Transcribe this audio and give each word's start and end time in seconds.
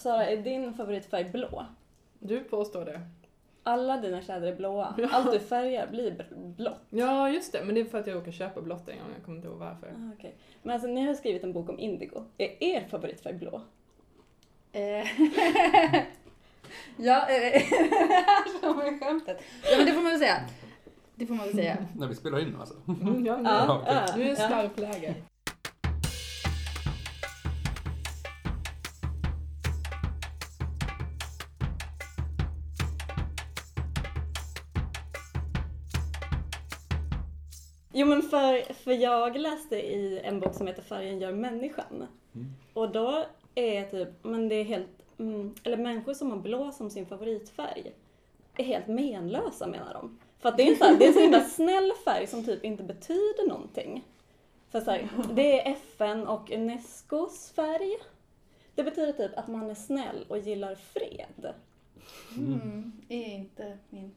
Sara, 0.00 0.26
är 0.26 0.36
din 0.36 0.74
favoritfärg 0.74 1.24
blå? 1.24 1.66
Du 2.18 2.40
påstår 2.40 2.84
det. 2.84 3.00
Alla 3.62 3.96
dina 3.96 4.20
kläder 4.20 4.52
är 4.52 4.56
blåa. 4.56 4.94
Ja. 4.98 5.08
Allt 5.12 5.32
du 5.32 5.40
färgar 5.40 5.86
blir 5.86 6.26
blått. 6.56 6.80
Ja, 6.90 7.30
just 7.30 7.52
det. 7.52 7.64
Men 7.64 7.74
det 7.74 7.80
är 7.80 7.84
för 7.84 7.98
att 7.98 8.06
jag 8.06 8.16
råkar 8.16 8.32
köpa 8.32 8.60
blått 8.60 8.88
en 8.88 8.98
gång. 8.98 9.06
Jag 9.16 9.24
kommer 9.24 9.36
inte 9.36 9.48
ihåg 9.48 9.58
varför. 9.58 9.86
Ah, 9.86 10.10
okej. 10.18 10.34
Men 10.62 10.72
alltså, 10.72 10.88
ni 10.88 11.06
har 11.06 11.14
skrivit 11.14 11.44
en 11.44 11.52
bok 11.52 11.68
om 11.68 11.78
indigo. 11.78 12.24
Är 12.38 12.64
er 12.64 12.88
favoritfärg 12.90 13.34
blå? 13.34 13.62
Eh, 14.72 14.82
ja, 16.96 17.14
här 17.28 18.60
som 18.60 18.80
är 18.80 18.98
skämtet? 19.00 19.42
Ja 19.70 19.76
men 19.76 19.86
det 19.86 19.92
får 19.92 20.02
man 20.02 20.10
väl 20.10 20.20
säga. 20.20 20.36
Det 21.14 21.26
får 21.26 21.34
man 21.34 21.46
väl 21.46 21.56
säga. 21.56 21.76
När 21.96 22.06
vi 22.06 22.14
spelar 22.14 22.40
in 22.40 22.48
nu 22.48 22.58
alltså. 22.58 22.74
Mm, 22.88 23.26
ja, 23.26 23.40
Ja, 23.44 23.82
ja. 23.86 24.06
ja, 24.06 24.16
Nu 24.16 24.22
är 24.22 24.28
det 24.28 24.36
skarpt 24.36 24.78
läge. 24.78 25.14
Jo 38.00 38.06
men 38.06 38.22
för, 38.22 38.72
för 38.72 38.92
jag 38.92 39.36
läste 39.36 39.76
i 39.76 40.20
en 40.24 40.40
bok 40.40 40.54
som 40.54 40.66
heter 40.66 40.82
Färgen 40.82 41.20
gör 41.20 41.32
människan. 41.32 42.06
Mm. 42.34 42.46
Och 42.72 42.92
då 42.92 43.24
är 43.54 43.84
typ, 43.84 44.08
men 44.22 44.48
det 44.48 44.54
är 44.54 44.64
helt, 44.64 45.02
mm, 45.18 45.54
eller 45.64 45.76
människor 45.76 46.14
som 46.14 46.30
har 46.30 46.38
blå 46.38 46.72
som 46.72 46.90
sin 46.90 47.06
favoritfärg 47.06 47.92
är 48.56 48.64
helt 48.64 48.86
menlösa 48.86 49.66
menar 49.66 49.94
de. 49.94 50.18
För 50.38 50.48
att 50.48 50.56
det 50.56 50.62
är 50.62 50.70
en, 50.70 50.76
så 50.76 50.84
här, 50.84 50.96
det 50.96 51.04
är 51.04 51.08
en 51.08 51.14
så 51.14 51.20
himla 51.20 51.40
snäll 51.56 51.92
färg 52.04 52.26
som 52.26 52.44
typ 52.44 52.64
inte 52.64 52.82
betyder 52.82 53.48
någonting. 53.48 54.04
För 54.70 54.80
så 54.80 54.90
här, 54.90 55.08
det 55.32 55.60
är 55.60 55.72
FN 55.72 56.26
och 56.26 56.50
Unescos 56.50 57.52
färg. 57.56 57.96
Det 58.74 58.82
betyder 58.82 59.12
typ 59.12 59.38
att 59.38 59.48
man 59.48 59.70
är 59.70 59.74
snäll 59.74 60.24
och 60.28 60.38
gillar 60.38 60.74
fred. 60.74 61.54
Mm, 62.36 62.92
är 63.08 63.26
inte 63.26 63.78
min 63.90 64.14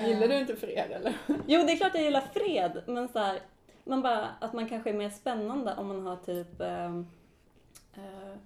Gillar 0.00 0.28
du 0.28 0.38
inte 0.38 0.56
fred 0.56 0.90
eller? 0.90 1.14
Jo, 1.26 1.62
det 1.66 1.72
är 1.72 1.76
klart 1.76 1.94
jag 1.94 2.04
gillar 2.04 2.24
fred, 2.34 2.82
men 2.86 3.08
så 3.08 3.18
här, 3.18 3.40
man 3.84 4.02
bara, 4.02 4.28
att 4.40 4.52
man 4.52 4.68
kanske 4.68 4.90
är 4.90 4.94
mer 4.94 5.10
spännande 5.10 5.74
om 5.74 5.86
man 5.88 6.06
har 6.06 6.16
typ 6.16 6.60
ehm, 6.60 7.06
eh, 7.94 8.38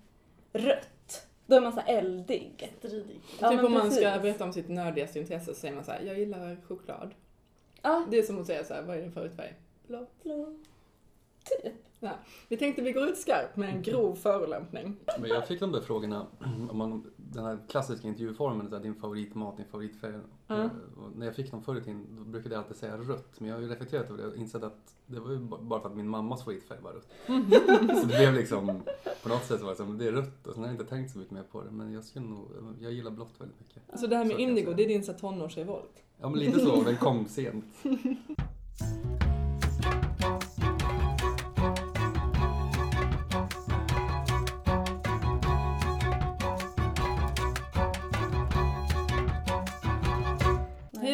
rött. 0.52 1.26
Då 1.46 1.56
är 1.56 1.60
man 1.60 1.72
så 1.72 1.80
här 1.80 1.98
eldig. 1.98 2.72
stridig? 2.78 3.20
Ja, 3.40 3.48
typ 3.48 3.56
men 3.56 3.66
om 3.66 3.72
man 3.72 3.92
ska 3.92 4.18
berätta 4.22 4.44
om 4.44 4.52
sitt 4.52 4.68
nördigaste 4.68 5.18
intresse 5.18 5.54
så 5.54 5.60
säger 5.60 5.74
man 5.74 5.84
så 5.84 5.92
här, 5.92 6.00
jag 6.00 6.18
gillar 6.18 6.56
choklad. 6.68 7.14
Ja, 7.82 8.06
Det 8.10 8.18
är 8.18 8.22
som 8.22 8.40
att 8.40 8.46
säga 8.46 8.64
så 8.64 8.74
här, 8.74 8.82
vad 8.82 8.96
är 8.96 9.00
din 9.00 9.12
favoritfärg? 9.12 9.54
Blå. 9.86 10.06
blå. 10.22 10.54
Typ. 11.44 11.74
Vi 12.48 12.56
tänkte 12.56 12.82
vi 12.82 12.92
går 12.92 13.08
ut 13.08 13.18
skarpt 13.18 13.56
med 13.56 13.68
en 13.68 13.82
grov 13.82 14.14
förolämpning. 14.14 14.96
Men 15.18 15.30
jag 15.30 15.46
fick 15.46 15.60
de 15.60 15.72
där 15.72 15.80
frågorna, 15.80 16.26
om 16.70 16.78
man, 16.78 17.10
den 17.32 17.44
här 17.44 17.58
klassiska 17.68 18.08
intervjuformen, 18.08 18.68
så 18.68 18.76
här, 18.76 18.82
din 18.82 18.94
favoritmat, 18.94 19.56
din 19.56 19.66
favoritfärg. 19.66 20.14
Ja. 20.46 20.64
Och 20.96 21.16
när 21.16 21.26
jag 21.26 21.34
fick 21.36 21.50
dem 21.50 21.62
förr 21.62 21.76
i 21.76 21.80
tiden, 21.80 22.06
då 22.18 22.24
brukade 22.24 22.54
jag 22.54 22.62
alltid 22.62 22.76
säga 22.76 22.96
rött. 22.98 23.40
Men 23.40 23.48
jag 23.48 23.56
har 23.56 23.62
ju 23.62 23.68
reflekterat 23.68 24.10
över 24.10 24.22
det 24.22 24.28
och 24.28 24.36
insett 24.36 24.62
att 24.62 24.94
det 25.06 25.20
var 25.20 25.30
ju 25.30 25.38
ba- 25.38 25.58
bara 25.62 25.80
för 25.80 25.88
att 25.88 25.96
min 25.96 26.08
mammas 26.08 26.40
favoritfärg 26.44 26.78
var 26.82 26.92
rött. 26.92 27.08
Så 28.00 28.06
det 28.06 28.18
blev 28.18 28.34
liksom, 28.34 28.82
på 29.22 29.28
något 29.28 29.44
sätt 29.44 29.58
så 29.58 29.64
var 29.64 29.70
det 29.72 29.76
som, 29.76 29.98
det 29.98 30.08
är 30.08 30.12
rött. 30.12 30.46
Och 30.46 30.52
sen 30.54 30.62
har 30.62 30.68
jag 30.70 30.74
inte 30.74 30.84
tänkt 30.90 31.12
så 31.12 31.18
mycket 31.18 31.32
mer 31.34 31.42
på 31.42 31.62
det. 31.62 31.70
Men 31.70 31.92
jag 31.92 32.04
skulle 32.04 32.26
nog, 32.26 32.46
jag 32.80 32.92
gillar 32.92 33.10
blått 33.10 33.34
väldigt 33.40 33.60
mycket. 33.60 34.00
Så 34.00 34.06
det 34.06 34.16
här 34.16 34.24
Så 34.24 34.28
med 34.28 34.34
jag 34.34 34.40
indigo, 34.40 34.72
det 34.76 34.84
är 34.84 34.88
din 34.88 35.04
så 35.04 35.12
tonårsrevolt. 35.12 36.02
Ja 36.20 36.28
men 36.28 36.38
lite 36.38 36.60
så, 36.60 36.82
den 36.82 36.96
kom 36.96 37.26
sent. 37.26 37.64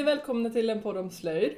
Och 0.04 0.08
välkomna 0.08 0.50
till 0.50 0.70
en 0.70 0.82
podd 0.82 0.96
om 0.96 1.10
slöjd. 1.10 1.56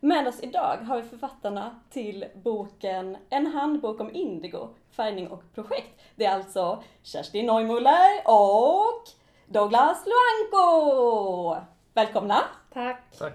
Med 0.00 0.28
oss 0.28 0.40
idag 0.42 0.76
har 0.76 1.02
vi 1.02 1.08
författarna 1.08 1.80
till 1.90 2.24
boken 2.34 3.16
En 3.30 3.46
handbok 3.46 4.00
om 4.00 4.14
indigo, 4.14 4.68
färgning 4.90 5.28
och 5.28 5.42
projekt. 5.54 6.00
Det 6.16 6.24
är 6.24 6.34
alltså 6.34 6.82
Kerstin 7.02 7.46
Neumuller 7.46 8.22
och 8.24 9.08
Douglas 9.46 10.04
Luanco. 10.06 11.56
Välkomna! 11.92 12.38
Tack. 12.72 13.18
Tack. 13.18 13.32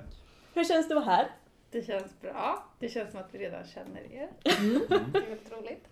Hur 0.54 0.64
känns 0.64 0.88
det 0.88 0.98
att 0.98 1.06
vara 1.06 1.16
här? 1.16 1.28
Det 1.72 1.86
känns 1.86 2.22
bra. 2.22 2.64
Det 2.80 2.90
känns 2.90 3.12
som 3.12 3.20
att 3.20 3.30
vi 3.32 3.40
redan 3.40 3.64
känner 3.68 4.14
er. 4.14 4.30
Mm. 4.60 4.82
Det 4.88 4.96
är 4.96 5.30
väldigt 5.30 5.52
roligt. 5.52 5.88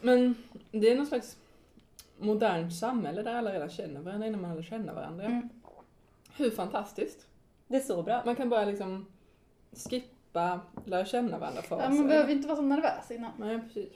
Men 0.00 0.34
det 0.70 0.90
är 0.92 0.96
någon 0.96 1.06
slags 1.06 1.36
modernt 2.18 2.74
samhälle 2.74 3.22
där 3.22 3.34
alla 3.34 3.52
redan 3.52 3.70
känner 3.70 4.00
varandra 4.00 4.26
innan 4.26 4.40
man 4.40 4.56
lär 4.56 4.62
känna 4.62 4.92
varandra. 4.92 5.24
Mm. 5.24 5.48
Hur 6.36 6.50
fantastiskt. 6.50 7.26
Det 7.68 7.76
är 7.76 7.80
så 7.80 8.02
bra. 8.02 8.22
Man 8.26 8.36
kan 8.36 8.48
bara 8.48 8.64
liksom 8.64 9.06
skippa 9.90 10.60
lära 10.84 11.04
känna 11.04 11.38
varandra 11.38 11.62
Ja, 11.70 11.76
faser. 11.76 11.88
man 11.90 12.08
behöver 12.08 12.32
inte 12.32 12.48
vara 12.48 12.56
så 12.56 12.62
nervös 12.62 13.10
innan. 13.10 13.30
Nej, 13.38 13.60
precis. 13.60 13.92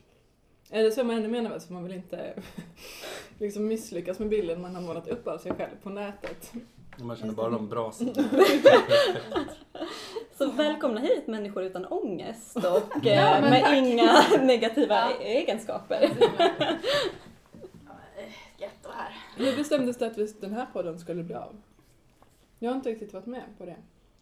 Eller 0.71 0.91
så 0.91 1.01
är 1.01 1.05
man 1.05 1.17
ännu 1.17 1.29
mer 1.29 1.43
nervös 1.43 1.67
för 1.67 1.73
man 1.75 1.85
vill 1.85 1.93
inte 1.93 2.35
liksom 3.39 3.67
misslyckas 3.67 4.19
med 4.19 4.29
bilden 4.29 4.63
man 4.63 4.75
har 4.75 4.83
målat 4.83 5.09
upp 5.09 5.27
av 5.29 5.39
sig 5.39 5.53
själv 5.53 5.71
på 5.83 5.91
nätet. 5.91 6.53
Man 6.97 7.17
känner 7.17 7.33
bara 7.33 7.51
de 7.51 7.69
bra 7.69 7.93
sidorna. 7.93 8.29
Så 10.39 10.51
välkomna 10.51 11.01
hit 11.01 11.27
människor 11.27 11.63
utan 11.63 11.87
ångest 11.87 12.57
och 12.57 13.07
eh, 13.07 13.15
Ja, 13.15 13.39
men 13.41 13.51
med 13.51 13.63
tack. 13.63 13.77
inga 13.77 14.23
negativa 14.47 14.95
Ja. 14.95 15.21
egenskaper. 15.21 16.01
Jätte 18.59 18.89
här. 18.97 19.17
Hur 19.37 19.57
bestämdes 19.57 19.97
det 19.99 20.07
att 20.07 20.41
den 20.41 20.53
här 20.53 20.67
podden 20.73 20.99
skulle 20.99 21.23
bli 21.23 21.35
av? 21.35 21.57
Jag 22.62 22.71
har 22.71 22.76
inte 22.76 22.91
riktigt 22.91 23.12
varit 23.12 23.26
med 23.26 23.44
på 23.59 23.65
det. 23.65 23.76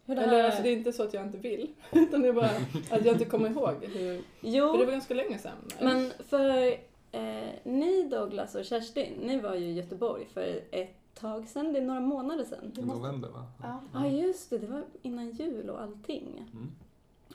Hur 0.04 0.14
det 0.16 0.22
Eller 0.22 0.36
här... 0.36 0.44
alltså 0.44 0.62
det 0.62 0.68
är 0.68 0.76
inte 0.76 0.92
så 0.92 1.02
att 1.02 1.14
jag 1.14 1.26
inte 1.26 1.38
vill, 1.38 1.74
utan 1.92 2.22
det 2.22 2.28
är 2.28 2.32
bara 2.32 2.50
att 2.90 3.04
jag 3.04 3.14
inte 3.14 3.24
kommer 3.24 3.50
ihåg 3.50 3.84
hur... 3.84 4.22
Jo, 4.40 4.70
För 4.72 4.78
det 4.78 4.84
var 4.84 4.92
ganska 4.92 5.14
länge 5.14 5.38
sedan. 5.38 5.56
men 5.80 6.12
för 6.18 6.66
eh, 7.12 7.48
ni 7.64 8.08
Douglas 8.10 8.54
och 8.54 8.64
Kerstin, 8.64 9.12
ni 9.22 9.40
var 9.40 9.54
ju 9.54 9.66
i 9.66 9.72
Göteborg 9.72 10.26
för 10.26 10.60
ett 10.70 11.14
tag 11.14 11.48
sedan, 11.48 11.72
det 11.72 11.78
är 11.78 11.84
några 11.84 12.00
månader 12.00 12.44
sedan. 12.44 12.72
I 12.76 12.82
november 12.82 13.28
va? 13.28 13.46
Ja. 13.62 13.80
Ja 13.92 14.06
just 14.06 14.50
det, 14.50 14.58
det 14.58 14.66
var 14.66 14.84
innan 15.02 15.30
jul 15.30 15.70
och 15.70 15.82
allting. 15.82 16.46
Mm. 16.52 16.70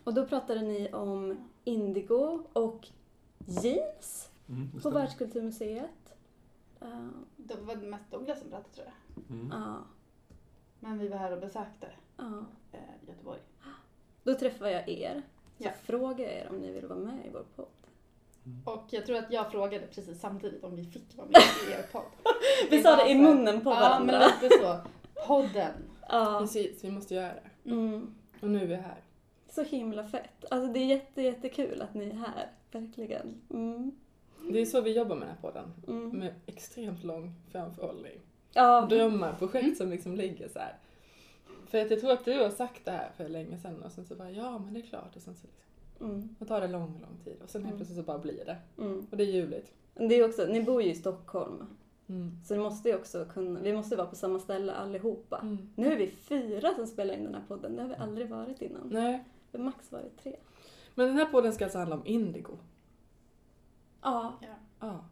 Och 0.03 0.13
då 0.13 0.25
pratade 0.25 0.61
ni 0.61 0.89
om 0.93 1.37
indigo 1.63 2.43
och 2.53 2.87
jeans 3.63 4.29
Mm, 4.49 4.81
på. 4.81 4.89
Världskulturmuseet. 4.89 6.15
Uh, 6.81 7.09
Det 7.37 7.55
var 7.61 7.75
mest 7.75 8.11
Douglas 8.11 8.39
som 8.39 8.49
pratade 8.49 8.73
tror 8.75 8.87
jag. 8.87 9.35
Mm. 9.35 9.49
ja, 9.51 9.77
Men 10.83 10.97
vi 10.99 11.07
var 11.07 11.17
här 11.17 11.31
och 11.31 11.39
besökte 11.41 11.87
ja. 12.17 12.45
eh, 12.71 12.79
Göteborg. 13.07 13.39
Då 14.23 14.33
träffade 14.35 14.71
jag 14.71 14.89
er. 14.89 15.21
Så 15.57 15.63
Ja. 15.63 15.71
frågade 15.83 16.23
jag 16.23 16.31
er 16.31 16.47
om 16.49 16.55
ni 16.57 16.71
ville 16.71 16.87
vara 16.87 16.99
med 16.99 17.25
i 17.25 17.29
vår 17.33 17.45
podd. 17.55 17.65
Och 18.65 18.83
jag 18.89 19.05
tror 19.05 19.17
att 19.17 19.31
jag 19.31 19.51
frågade 19.51 19.87
precis 19.87 20.19
samtidigt 20.19 20.63
om 20.63 20.75
vi 20.75 20.85
fick 20.85 21.17
vara 21.17 21.27
med 21.27 21.41
i 21.69 21.71
er 21.71 21.85
podd. 21.91 22.03
Vi 22.69 22.83
sa 22.83 22.95
det 22.95 23.09
i 23.11 23.15
munnen 23.15 23.61
på 23.61 23.69
Ja, 23.69 23.75
varandra. 23.79 24.19
men 24.19 24.29
lite 24.41 24.57
så. 24.61 24.77
Podden. 25.27 25.71
Ja. 26.09 26.37
Precis, 26.39 26.83
vi 26.83 26.91
måste 26.91 27.15
göra 27.15 27.33
det. 27.33 27.69
Mm. 27.71 28.15
Och 28.41 28.49
nu 28.49 28.61
är 28.61 28.67
vi 28.67 28.75
här. 28.75 28.97
Så 29.49 29.63
himla 29.63 30.07
fett. 30.07 30.45
Alltså 30.51 30.73
det 30.73 30.79
är 30.79 30.85
jätte, 30.85 31.21
jättekul 31.21 31.81
att 31.81 31.93
ni 31.93 32.05
är 32.09 32.13
här. 32.13 32.51
Verkligen. 32.71 33.41
Mm. 33.49 33.91
Det 34.51 34.61
är 34.61 34.65
så 34.65 34.81
vi 34.81 34.91
jobbar 34.97 35.15
med 35.15 35.27
den 35.27 35.35
här 35.35 35.41
podden. 35.41 35.73
Mm. 35.87 36.09
Med 36.09 36.33
extremt 36.45 37.03
lång 37.03 37.33
framförhållning. 37.51 38.19
Ja, 38.53 38.85
Drömmar, 38.89 39.33
projekt 39.33 39.77
som 39.77 39.89
liksom 39.89 40.15
ligger 40.15 40.47
så 40.49 40.59
här. 40.59 40.77
För 41.67 41.81
att 41.81 41.91
jag 41.91 41.99
tror 41.99 42.11
att 42.11 42.25
du 42.25 42.39
har 42.43 42.49
sagt 42.49 42.85
det 42.85 42.91
här 42.91 43.09
för 43.17 43.29
länge 43.29 43.57
sedan 43.57 43.83
och 43.83 43.91
sen 43.91 44.05
så 44.05 44.15
bara 44.15 44.31
ja 44.31 44.57
men 44.59 44.73
det 44.73 44.79
är 44.79 44.81
klart 44.87 45.15
och 45.15 45.21
sen 45.21 45.35
så 45.35 45.47
liksom, 45.47 46.09
mm. 46.09 46.35
då 46.39 46.45
tar 46.45 46.61
det 46.61 46.67
lång, 46.67 46.99
lång 47.01 47.17
tid 47.23 47.41
och 47.43 47.49
sen 47.49 47.61
helt 47.61 47.73
Mm. 47.73 47.77
plötsligt 47.77 47.97
så 47.99 48.03
bara 48.03 48.19
blir 48.19 48.45
det. 48.45 48.57
Mm. 48.77 49.07
Och 49.11 49.17
det 49.17 49.23
är 49.23 49.27
ljuvligt. 49.27 49.73
Det 49.93 50.15
är 50.15 50.25
också, 50.29 50.45
ni 50.45 50.63
bor 50.63 50.81
ju 50.81 50.89
i 50.89 50.95
Stockholm. 50.95 51.65
Mm. 52.07 52.37
Så 52.45 52.53
ni 52.53 52.59
måste 52.59 52.89
ju 52.89 52.95
också 52.95 53.25
kunna, 53.33 53.59
vi 53.59 53.73
måste 53.73 53.95
vara 53.95 54.07
på 54.07 54.15
samma 54.15 54.39
ställe 54.39 54.73
allihopa. 54.73 55.39
Mm. 55.41 55.69
Nu 55.75 55.91
är 55.93 55.97
vi 55.97 56.07
fyra 56.11 56.73
som 56.75 56.87
spelar 56.87 57.13
in 57.13 57.23
den 57.23 57.35
här 57.35 57.43
podden. 57.47 57.75
Det 57.75 57.81
har 57.81 57.89
vi 57.89 57.95
aldrig 57.95 58.29
varit 58.29 58.61
innan. 58.61 58.89
Nej, 58.91 59.23
Vi 59.51 59.57
har 59.57 59.65
max 59.65 59.91
varit 59.91 60.17
tre. 60.23 60.35
men 60.95 61.07
den 61.07 61.17
här 61.17 61.25
podden 61.25 61.53
ska 61.53 61.63
alltså 61.63 61.77
handla 61.79 61.95
om 61.95 62.05
indigo. 62.05 62.57
Ja. 64.01 64.33
Ja. 64.79 65.05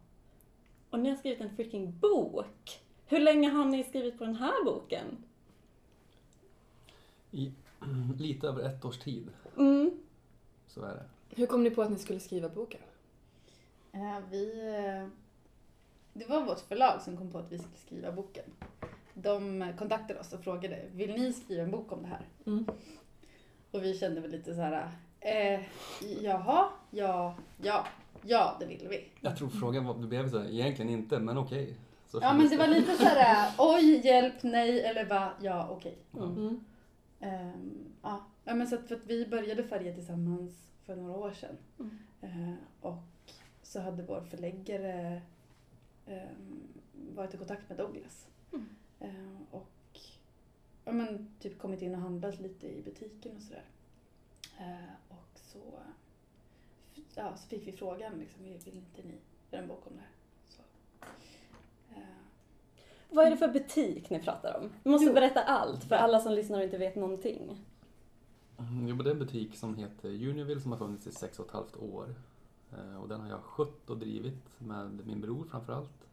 Och 0.90 0.98
ni 0.98 1.10
har 1.10 1.16
skrivit 1.16 1.40
en 1.40 1.56
freaking 1.56 1.98
bok. 1.98 2.80
Hur 3.12 3.20
länge 3.20 3.50
har 3.50 3.64
ni 3.64 3.84
skrivit 3.84 4.18
på 4.18 4.24
den 4.24 4.34
här 4.36 4.64
boken? 4.64 5.06
I 7.30 7.52
lite 8.18 8.48
över 8.48 8.62
ett 8.62 8.84
års 8.84 8.98
tid, 8.98 9.28
Mm. 9.56 9.90
så 10.66 10.84
är 10.84 10.94
det. 10.94 11.04
Hur 11.36 11.46
kom 11.46 11.64
ni 11.64 11.70
på 11.70 11.82
att 11.82 11.90
ni 11.90 11.98
skulle 11.98 12.20
skriva 12.20 12.48
boken? 12.48 12.80
Eh, 13.92 14.18
vi, 14.30 14.68
eh, 14.76 15.08
det 16.12 16.28
var 16.28 16.44
vårt 16.44 16.60
förlag 16.60 17.02
som 17.02 17.16
kom 17.16 17.30
på 17.30 17.38
att 17.38 17.52
vi 17.52 17.58
skulle 17.58 17.76
skriva 17.76 18.12
boken. 18.12 18.44
De 19.14 19.72
kontaktade 19.78 20.20
oss 20.20 20.32
och 20.32 20.44
frågade, 20.44 20.84
vill 20.92 21.10
ni 21.14 21.32
skriva 21.32 21.62
en 21.62 21.70
bok 21.70 21.92
om 21.92 22.02
det 22.02 22.08
här? 22.08 22.26
Mm. 22.46 22.66
Och 23.70 23.84
vi 23.84 23.98
kände 23.98 24.20
väl 24.20 24.30
lite 24.30 24.54
så 24.54 24.60
här, 24.60 24.90
eh, 25.20 25.60
jaha, 26.20 26.68
ja, 26.90 27.36
ja. 27.62 27.86
ja 28.22 28.56
det 28.60 28.66
vill 28.66 28.88
vi. 28.88 29.08
Jag 29.20 29.36
tror 29.36 29.48
frågan 29.48 29.84
var, 29.84 29.94
det 29.94 30.06
blev 30.06 30.30
så 30.30 30.38
här, 30.38 30.50
egentligen 30.50 30.90
inte, 30.90 31.18
men 31.18 31.38
okej. 31.38 31.76
Så 32.12 32.18
Ja 32.22 32.34
men 32.34 32.48
det 32.48 32.56
var 32.56 32.66
lite 32.66 32.96
såhär, 32.96 33.52
oj, 33.58 34.06
hjälp, 34.06 34.42
nej 34.42 34.84
eller 34.84 35.04
va, 35.04 35.32
ja, 35.40 35.68
okej. 35.70 35.98
Mm. 36.14 36.36
Mm. 36.36 36.64
Ehm, 37.20 37.92
ja. 38.02 38.24
ja, 38.44 38.54
men 38.54 38.66
så 38.66 38.74
att, 38.74 38.88
för 38.88 38.94
att 38.94 39.06
vi 39.06 39.26
började 39.26 39.64
färga 39.64 39.94
tillsammans 39.94 40.52
för 40.84 40.96
några 40.96 41.16
år 41.16 41.32
sedan. 41.32 41.56
Mm. 41.78 41.98
Eh, 42.20 42.54
och 42.80 43.02
så 43.62 43.80
hade 43.80 44.02
vår 44.02 44.20
förläggare 44.20 45.22
ehm, 46.06 46.68
varit 47.14 47.34
i 47.34 47.36
kontakt 47.36 47.68
med 47.68 47.78
Douglas. 47.78 48.26
Mm. 48.52 48.68
Eh, 49.00 49.42
och 49.50 50.00
ja, 50.84 50.92
men, 50.92 51.34
typ 51.40 51.58
kommit 51.58 51.82
in 51.82 51.94
och 51.94 52.00
handlat 52.00 52.40
lite 52.40 52.66
i 52.66 52.82
butiken 52.82 53.36
och 53.36 53.42
sådär. 53.42 53.64
Eh, 54.58 54.94
och 55.08 55.38
så, 55.38 55.58
ja, 57.14 57.36
så 57.36 57.48
fick 57.48 57.66
vi 57.66 57.72
frågan, 57.72 58.18
liksom, 58.18 58.44
vill 58.44 58.76
inte 58.76 59.02
ni 59.02 59.14
göra 59.50 59.62
en 59.62 59.68
bok 59.68 59.86
om 59.86 59.92
det 59.96 60.00
här? 60.00 60.10
Så, 60.48 60.62
eh, 61.94 62.22
Vad 63.12 63.26
är 63.26 63.30
det 63.30 63.36
för 63.36 63.48
butik 63.48 64.10
ni 64.10 64.18
pratar 64.22 64.56
om? 64.60 64.70
Vi 64.82 64.90
måste 64.90 65.06
Jo. 65.06 65.12
berätta 65.14 65.42
allt 65.42 65.84
för 65.84 65.94
alla 65.96 66.20
som 66.20 66.32
lyssnar 66.32 66.58
och 66.58 66.64
inte 66.64 66.78
vet 66.78 66.96
någonting. 66.96 67.64
Mm, 68.58 68.88
Jo, 68.88 68.96
men 68.96 69.04
det 69.04 69.10
är 69.10 69.14
en 69.14 69.18
butik 69.18 69.56
som 69.56 69.74
heter 69.76 70.08
Univille 70.28 70.60
som 70.60 70.70
har 70.72 70.78
funnits 70.78 71.06
i 71.06 71.12
sex 71.12 71.38
och 71.38 71.46
ett 71.46 71.52
halvt 71.52 71.76
år. 71.76 72.14
Eh, 72.72 72.96
Och 73.02 73.08
den 73.08 73.20
har 73.20 73.28
jag 73.28 73.40
skött 73.40 73.90
och 73.90 73.98
drivit 73.98 74.60
med 74.60 75.06
min 75.06 75.20
bror 75.20 75.44
framförallt. 75.50 76.08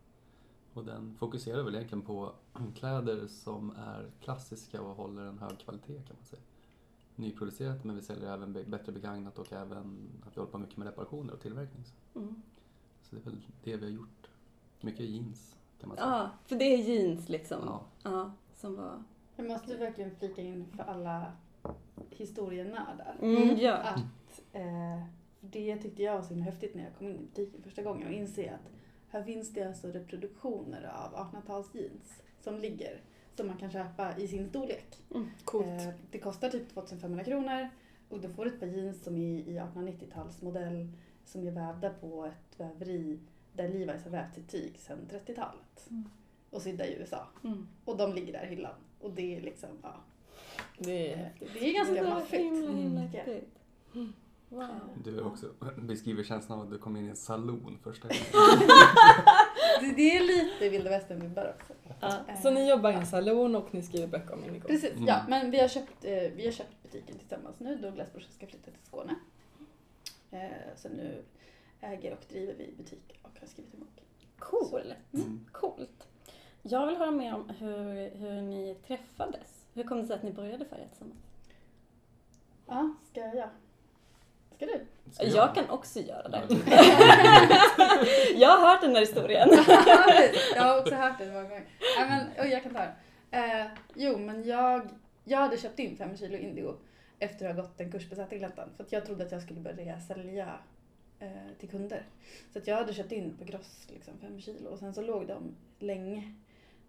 Och 0.73 0.85
den 0.85 1.15
fokuserar 1.19 1.63
väl 1.63 1.75
egentligen 1.75 2.01
på 2.01 2.31
kläder 2.75 3.27
som 3.27 3.71
är 3.77 4.11
klassiska 4.21 4.81
och 4.81 4.95
håller 4.95 5.21
en 5.21 5.39
hög 5.39 5.59
kvalitet 5.59 5.93
kan 6.07 6.15
man 6.15 6.25
säga. 6.25 6.41
Nyproducerat 7.15 7.83
men 7.83 7.95
vi 7.95 8.01
säljer 8.01 8.33
även 8.33 8.53
bättre 8.53 8.91
begagnat 8.91 9.39
och 9.39 9.53
även 9.53 10.09
att 10.27 10.37
vi 10.37 10.39
håller 10.39 10.51
på 10.51 10.57
mycket 10.57 10.77
med 10.77 10.87
reparationer 10.87 11.33
och 11.33 11.39
tillverkning. 11.41 11.83
Så- 11.85 12.19
Mm. 12.19 12.41
Så 13.01 13.15
det 13.15 13.21
är 13.21 13.25
väl 13.25 13.41
det 13.63 13.75
vi 13.77 13.83
har 13.85 13.91
gjort. 13.91 14.29
Mycket 14.81 15.05
jeans 15.05 15.55
kan 15.79 15.89
man 15.89 15.97
säga. 15.97 16.07
Ja, 16.07 16.29
för 16.45 16.55
det 16.55 16.65
är 16.65 16.77
jeans 16.77 17.29
liksom. 17.29 17.59
Ja. 17.65 17.83
Ja, 18.03 18.31
som 18.55 18.75
var... 18.75 19.03
Jag 19.35 19.47
måste 19.47 19.75
verkligen 19.75 20.15
flika 20.15 20.41
in 20.41 20.65
för 20.75 20.83
alla 20.83 21.31
historienördar. 22.09 23.15
Mm, 23.21 23.57
ja. 23.57 23.73
Att 23.73 24.41
eh, 24.53 25.03
det 25.41 25.77
tyckte 25.77 26.03
jag 26.03 26.15
var 26.15 26.21
så 26.21 26.33
häftigt 26.33 26.75
när 26.75 26.83
jag 26.83 26.95
kom 26.97 27.07
in 27.07 27.15
i 27.15 27.19
butiken 27.19 27.63
första 27.63 27.81
gången 27.81 28.07
och 28.07 28.13
inse 28.13 28.53
att 28.53 28.71
här 29.09 29.23
finns 29.23 29.53
det 29.53 29.63
alltså 29.63 29.87
reproduktioner 29.87 30.91
av 30.95 31.13
1800-tals 31.13 31.75
jeans 31.75 32.21
som 32.41 32.59
ligger 32.59 33.01
som 33.35 33.47
man 33.47 33.57
kan 33.57 33.71
köpa 33.71 34.17
i 34.17 34.27
sin 34.27 34.49
storlek. 34.49 34.97
Coolt. 35.43 35.65
Eh, 35.65 35.89
det 36.11 36.19
kostar 36.19 36.49
typ 36.49 36.69
2500 36.73 37.23
kronor 37.23 37.69
och 38.09 38.19
då 38.19 38.29
får 38.29 38.45
du 38.45 38.51
ett 38.51 38.59
par 38.59 38.67
jeans 38.67 39.03
som 39.03 39.15
är 39.15 39.39
i 39.39 39.59
1890-talsmodell 39.59 40.91
som 41.25 41.47
är 41.47 41.51
vävda 41.51 41.89
på 41.89 42.25
ett 42.25 42.59
väveri 42.59 43.19
där 43.63 43.67
Levi's 43.69 44.03
har 44.03 44.11
vävt 44.11 44.35
sitt 44.35 44.49
tyg 44.49 44.79
sedan 44.79 44.97
30-talet 45.11 45.87
Mm. 45.89 46.09
och 46.49 46.61
sydda 46.61 46.85
i 46.87 46.93
USA. 46.99 47.27
Mm. 47.43 47.67
Och 47.85 47.97
de 47.97 48.13
ligger 48.13 48.33
där 48.33 48.43
i 48.43 48.47
hyllan. 48.55 48.73
Och 48.99 49.11
det 49.11 49.35
är 49.37 49.41
liksom, 49.41 49.69
ja. 49.83 49.95
Det 50.77 51.13
är 51.13 51.17
häftigt. 51.17 51.49
Det 51.53 51.69
är 51.69 51.73
ganska 51.73 51.93
det 52.03 52.09
maffigt. 52.09 52.33
himla, 52.43 52.71
himla 52.71 53.01
häftigt. 53.01 53.49
Wow. 54.49 54.67
Du 55.03 55.21
också 55.21 55.45
beskriver 55.77 56.23
känslan 56.23 56.59
av 56.59 56.65
att 56.65 56.71
du 56.71 56.77
kom 56.77 56.97
in 56.97 57.05
i 57.05 57.09
en 57.09 57.15
saloon 57.15 57.77
första 57.83 58.07
gången. 58.07 58.23
Det, 59.81 59.91
det 59.95 60.17
är 60.17 60.21
lite 60.23 60.69
vilda 60.69 60.89
västern-vibbar 60.89 61.53
också. 61.59 61.73
Ja. 61.99 62.17
Eh, 62.27 62.41
Så 62.41 62.51
ni 62.51 62.69
jobbar 62.69 62.91
i 62.91 62.93
en 62.93 63.05
salon 63.05 63.55
och 63.55 63.73
ni 63.73 63.81
skriver 63.83 64.07
böcker 64.07 64.33
om 64.33 64.43
indigo? 64.43 64.67
Precis, 64.67 64.91
Mm. 64.91 65.05
ja. 65.07 65.21
Men 65.29 65.51
vi 65.51 65.59
har, 65.59 65.67
köpt, 65.67 66.05
eh, 66.05 66.11
vi 66.35 66.45
har 66.45 66.51
köpt 66.51 66.83
butiken 66.83 67.17
tillsammans 67.19 67.59
nu. 67.59 67.75
Douglas 67.77 68.11
brorsa 68.13 68.27
ska 68.31 68.47
flytta 68.47 68.71
till 68.71 68.83
Skåne. 68.83 69.15
Eh, 70.31 70.39
så 70.77 70.89
nu 70.89 71.23
äger 71.81 72.13
och 72.13 72.25
driver 72.29 72.53
vi 72.53 72.71
butik 72.77 73.19
och 73.21 73.39
har 73.39 73.47
skrivit 73.47 73.73
en 73.73 73.79
bok. 73.79 74.03
Coolt. 74.39 74.95
Mm. 75.13 75.45
Coolt. 75.51 76.07
Jag 76.61 76.87
vill 76.87 76.97
höra 76.97 77.11
mer 77.11 77.35
om 77.35 77.49
hur, 77.49 78.09
hur 78.15 78.41
ni 78.41 78.75
träffades. 78.87 79.65
Hur 79.73 79.83
kom 79.83 80.01
det 80.01 80.07
sig 80.07 80.15
att 80.15 80.23
ni 80.23 80.31
började 80.31 80.65
färga 80.65 80.87
tillsammans? 80.87 81.19
Ja, 82.67 82.95
ska 83.11 83.19
jag? 83.19 83.49
Ska 84.55 84.65
du? 84.65 84.85
Ska 85.11 85.25
Jag 85.25 85.55
kan 85.55 85.69
också 85.69 85.99
göra 85.99 86.27
det. 86.27 86.43
Ja, 86.49 86.55
Jag 88.35 88.49
har 88.49 88.67
hört 88.67 88.81
den 88.81 88.93
där 88.93 88.99
historien. 88.99 89.49
jag 90.55 90.63
har 90.63 90.79
också 90.79 90.95
hört 90.95 91.17
det 91.19 91.25
många 91.25 91.43
gånger. 91.43 91.65
Men, 91.99 92.27
oj, 92.39 92.47
jag 92.47 92.63
kan 92.63 92.73
ta 92.73 92.79
den. 92.79 92.93
Eh, 93.31 93.67
jo, 93.95 94.17
men 94.17 94.43
jag, 94.43 94.89
jag 95.23 95.39
hade 95.39 95.57
köpt 95.57 95.79
in 95.79 95.97
fem 95.97 96.17
kilo 96.17 96.37
indigo 96.37 96.73
efter 97.19 97.49
att 97.49 97.55
ha 97.55 97.61
gått 97.61 97.79
en 97.79 97.91
kurs 97.91 98.09
på 98.09 98.15
Sätergläntan. 98.15 98.69
För 98.77 98.83
att 98.83 98.91
jag 98.91 99.05
trodde 99.05 99.25
att 99.25 99.31
jag 99.31 99.41
skulle 99.41 99.59
börja 99.59 99.99
sälja 99.99 100.59
eh, 101.19 101.29
till 101.59 101.69
kunder. 101.69 102.03
Så 102.53 102.59
att 102.59 102.67
jag 102.67 102.75
hade 102.75 102.93
köpt 102.93 103.11
in 103.11 103.37
på 103.37 103.45
gross 103.45 103.87
liksom, 103.93 104.13
fem 104.21 104.41
kilo 104.41 104.69
och 104.69 104.79
sen 104.79 104.93
så 104.93 105.01
låg 105.01 105.27
de 105.27 105.55
länge. 105.79 106.33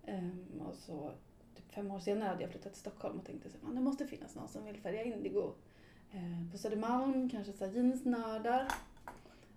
Ehm, 0.06 0.60
och 0.68 0.74
så 0.74 1.12
typ 1.56 1.72
fem 1.72 1.90
år 1.90 2.00
senare 2.00 2.28
hade 2.28 2.42
jag 2.42 2.50
flyttat 2.50 2.72
till 2.72 2.80
Stockholm 2.80 3.18
och 3.18 3.26
tänkte 3.26 3.48
att 3.48 3.74
det 3.74 3.80
måste 3.80 4.06
finnas 4.06 4.34
någon 4.34 4.48
som 4.48 4.64
vill 4.64 4.76
färga 4.80 5.02
indigo. 5.04 5.52
Eh, 6.12 6.50
på 6.52 6.58
Södermalm, 6.58 7.30
kanske 7.30 7.52
så 7.52 7.64
här 7.66 7.72
jeansnördar. 7.72 8.68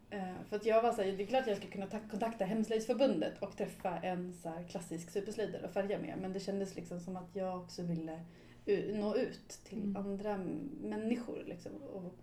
Eh, 0.10 0.34
för 0.50 0.56
att 0.56 0.66
jag 0.66 0.82
var 0.82 0.94
såhär, 0.94 1.12
det 1.12 1.24
är 1.24 1.28
klart 1.28 1.48
jag 1.48 1.58
ska 1.58 1.68
kunna 1.68 1.88
ta- 1.88 2.10
kontakta 2.12 2.46
Hemslöjdsförbundet 2.46 3.44
och 3.44 3.58
träffa 3.58 3.98
en 4.00 4.34
så 4.34 4.52
klassisk 4.70 5.10
superslöjdare 5.10 5.66
och 5.66 5.72
färga 5.72 6.00
med. 6.00 6.18
Men 6.22 6.34
det 6.34 6.40
kändes 6.40 6.76
liksom 6.76 7.00
som 7.00 7.16
att 7.16 7.36
jag 7.36 7.60
också 7.62 7.82
ville 7.82 8.22
u- 8.66 8.96
nå 8.98 9.16
ut 9.16 9.48
till 9.64 9.82
Mm. 9.84 9.96
andra 9.98 10.38
människor 10.82 11.44
liksom, 11.46 11.72
och 11.84 12.14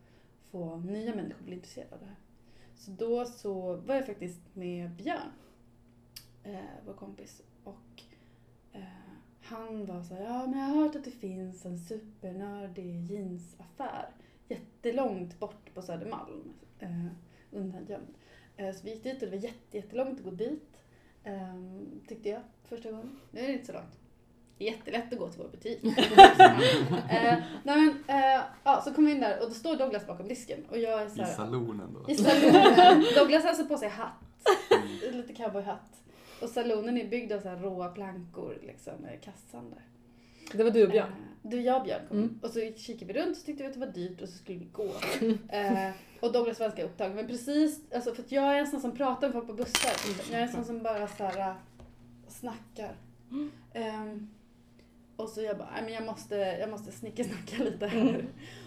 få 0.50 0.76
nya 0.76 1.14
människor 1.14 1.38
att 1.40 1.46
bli 1.46 1.54
intresserade 1.54 1.94
av 1.94 2.00
det 2.00 2.06
här. 2.06 2.16
Så 2.80 2.90
då 2.90 3.24
så 3.24 3.76
var 3.76 3.94
jag 3.94 4.06
faktiskt 4.06 4.40
med 4.52 4.90
Björn, 4.90 5.32
eh, 6.42 6.60
vår 6.86 6.94
kompis, 6.94 7.42
och 7.64 8.02
eh, 8.72 8.82
han 9.40 9.86
var 9.86 10.02
så 10.02 10.14
här, 10.14 10.24
ja 10.24 10.46
men 10.46 10.58
jag 10.58 10.66
har 10.66 10.82
hört 10.82 10.96
att 10.96 11.04
det 11.04 11.10
finns 11.10 11.64
en 11.66 11.78
supernördig 11.78 13.10
jeansaffär 13.10 14.10
jättelångt 14.48 15.38
bort 15.38 15.74
på 15.74 15.82
Södermalm, 15.82 16.54
eh, 16.78 17.06
undangömd. 17.50 18.14
Eh, 18.56 18.74
så 18.74 18.84
vi 18.84 18.90
gick 18.90 19.02
dit 19.02 19.14
och 19.14 19.20
det 19.20 19.36
var 19.36 19.44
jätte, 19.44 19.76
jättelångt 19.76 20.18
att 20.18 20.24
gå 20.24 20.30
dit, 20.30 20.76
eh, 21.24 21.80
tyckte 22.08 22.28
jag 22.28 22.42
första 22.64 22.90
gången. 22.90 23.20
Nu 23.30 23.40
är 23.40 23.46
det 23.46 23.52
inte 23.52 23.66
så 23.66 23.72
långt. 23.72 23.99
Det 24.60 24.68
är 24.68 24.72
jättelätt 24.72 25.12
att 25.12 25.18
gå 25.18 25.28
till 25.28 25.40
vår 25.42 25.48
butik. 25.48 25.84
eh, 27.10 27.38
nej 27.62 27.76
men, 27.76 27.88
eh, 28.08 28.40
ja, 28.64 28.82
så 28.84 28.94
kom 28.94 29.06
vi 29.06 29.12
in 29.12 29.20
där 29.20 29.42
och 29.42 29.48
då 29.48 29.54
står 29.54 29.76
Douglas 29.76 30.06
bakom 30.06 30.28
disken 30.28 30.64
och 30.70 30.78
jag 30.78 31.02
är 31.02 31.08
så 31.08 31.22
I 31.22 31.26
salonen 31.26 31.96
då. 32.04 32.12
i 32.12 32.16
salonen. 32.16 33.04
Douglas 33.16 33.42
har 33.42 33.48
alltså 33.48 33.66
på 33.66 33.76
sig 33.78 33.88
hatt, 33.88 34.12
Mm. 35.04 35.16
lite 35.16 35.32
cowboyhatt. 35.34 36.02
Och 36.42 36.48
salonen 36.48 36.98
är 36.98 37.08
byggd 37.08 37.32
av 37.32 37.40
så 37.40 37.48
här 37.48 37.56
råa 37.56 37.88
plankor, 37.88 38.58
liksom, 38.66 38.92
kassan 39.24 39.70
där. 39.70 39.82
Det 40.58 40.64
var 40.64 40.70
du 40.70 40.84
och 40.84 40.90
Björn? 40.90 41.08
Eh, 41.08 41.50
du, 41.50 41.60
jag 41.60 41.76
och 41.76 41.84
Björn 41.84 42.00
kom 42.08 42.16
Mm. 42.18 42.40
Och 42.42 42.50
så 42.50 42.60
kikade 42.76 43.12
vi 43.12 43.20
runt 43.20 43.36
och 43.38 43.44
tyckte 43.44 43.62
vi 43.62 43.66
att 43.68 43.74
det 43.74 43.80
var 43.80 43.86
dyrt 43.86 44.20
och 44.22 44.28
så 44.28 44.38
skulle 44.38 44.58
vi 44.58 44.64
gå. 44.72 44.88
Eh, 45.48 45.90
och 46.20 46.32
Douglas 46.32 46.60
var 46.60 46.66
ganska 46.66 46.84
upptagen. 46.84 47.16
Men 47.16 47.26
precis, 47.26 47.80
alltså 47.94 48.14
för 48.14 48.22
att 48.22 48.32
jag 48.32 48.44
är 48.44 48.58
en 48.58 48.66
sån 48.66 48.80
som 48.80 48.96
pratar 48.96 49.26
med 49.28 49.32
folk 49.32 49.46
på 49.46 49.52
bussar. 49.54 50.08
liksom. 50.08 50.32
Jag 50.32 50.40
är 50.42 50.46
en 50.46 50.52
sån 50.52 50.64
som 50.64 50.82
bara 50.82 51.08
så 51.08 51.24
här, 51.24 51.38
äh, 51.50 51.54
snackar. 52.28 52.92
Ehm, 53.74 54.30
och 55.22 55.28
så 55.28 55.42
jag 55.42 55.58
bara, 55.58 55.68
men 55.84 55.92
jag 55.92 56.06
måste, 56.06 56.36
jag 56.36 56.70
måste 56.70 56.92
snickesnacka 56.92 57.64
lite 57.64 57.86
här. 57.86 58.24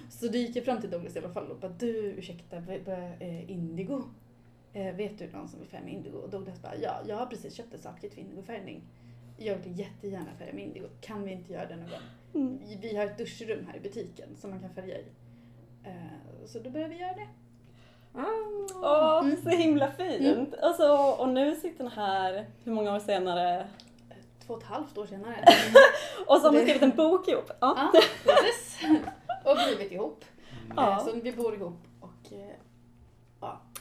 Så 0.10 0.27
då 0.27 0.38
gick 0.38 0.55
jag 0.55 0.65
fram 0.65 0.81
till 0.81 0.89
Douglas 0.89 1.15
i 1.15 1.19
alla 1.19 1.29
fall 1.29 1.51
och 1.51 1.57
bara, 1.57 1.72
du 1.72 1.88
ursäkta, 1.98 2.55
är 2.57 3.50
indigo? 3.51 4.03
Eh, 4.74 4.95
vet 4.95 5.19
du 5.19 5.31
någon 5.31 5.48
som 5.48 5.60
vill 5.60 5.69
färga 5.69 5.83
med 5.83 5.93
indigo? 5.93 6.17
Och 6.17 6.29
Douglas 6.29 6.62
bara, 6.62 6.75
ja, 6.81 6.93
jag 7.07 7.15
har 7.15 7.25
precis 7.25 7.53
köpt 7.53 7.74
ett 7.74 7.79
startkit 7.79 8.13
för 8.13 8.22
indigofärgning. 8.22 8.81
Jag 9.38 9.55
vill 9.57 9.79
jättegärna 9.79 10.29
färga 10.39 10.53
med 10.53 10.63
indigo. 10.63 10.88
Kan 11.01 11.24
vi 11.24 11.31
inte 11.31 11.53
göra 11.53 11.65
det 11.65 11.75
någon 11.75 11.89
gång? 11.89 12.00
Mm. 12.43 12.60
Vi- 12.81 12.95
har 12.98 13.05
ett 13.05 13.17
duschrum 13.17 13.67
här 13.67 13.77
i 13.77 13.79
butiken 13.79 14.29
som 14.36 14.50
man 14.50 14.60
kan 14.60 14.74
färga 14.74 14.98
i. 14.98 15.05
Eh, 15.83 16.45
Så 16.45 16.60
då 16.60 16.69
börjar 16.69 16.88
vi 16.88 16.98
göra 17.00 17.13
det. 17.13 17.27
Ah. 18.15 19.22
Åh, 19.22 19.36
så 19.43 19.50
himla 19.50 19.91
fint. 19.91 20.53
Och, 20.53 20.75
så, 20.77 21.12
och 21.22 21.29
nu 21.29 21.55
sitter 21.55 21.83
ni 21.83 21.89
här, 21.89 22.45
hur 22.63 22.72
många 22.72 22.95
år 22.95 23.00
senare? 23.00 23.67
Två 24.48 24.54
och 24.54 24.62
ett 24.62 24.68
halvt 24.68 24.98
år 24.98 25.06
senare. 25.06 25.46
Och 26.28 26.38
så 26.38 26.48
har 26.48 26.52
ni 26.52 26.58
Det- 26.58 26.64
skrivit 26.64 26.82
en 26.82 26.96
bok 26.96 27.28
ihop. 27.28 27.48
Ja. 27.48 27.56
Ja, 27.94 28.02
precis. 28.24 28.80
Och 29.46 29.58
blivit 29.68 29.92
ihop. 29.92 30.26
Mm. 30.66 30.74
Ja. 30.76 30.92
Eh, 30.92 31.06
Så 31.06 31.12
vi 31.24 31.32
bor 31.34 31.54
ihop 31.56 31.80
och 32.00 32.34
eh, 32.34 32.56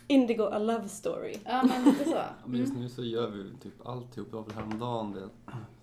Indigo, 0.06 0.42
a 0.42 0.58
love 0.58 0.88
story. 0.88 1.36
ja 1.44 1.62
men 1.62 1.84
lite 1.84 2.04
så. 2.04 2.10
Ja, 2.16 2.24
men 2.44 2.60
just 2.60 2.70
Mm. 2.70 2.82
nu 2.82 2.88
så 2.88 3.04
gör 3.04 3.28
vi 3.30 3.50
typ 3.62 3.86
alltihop. 3.86 4.30
Det 4.30 4.36
var 4.36 4.42
väl 4.44 4.54
häromdagen 4.54 5.12
det 5.12 5.20
jag 5.20 5.30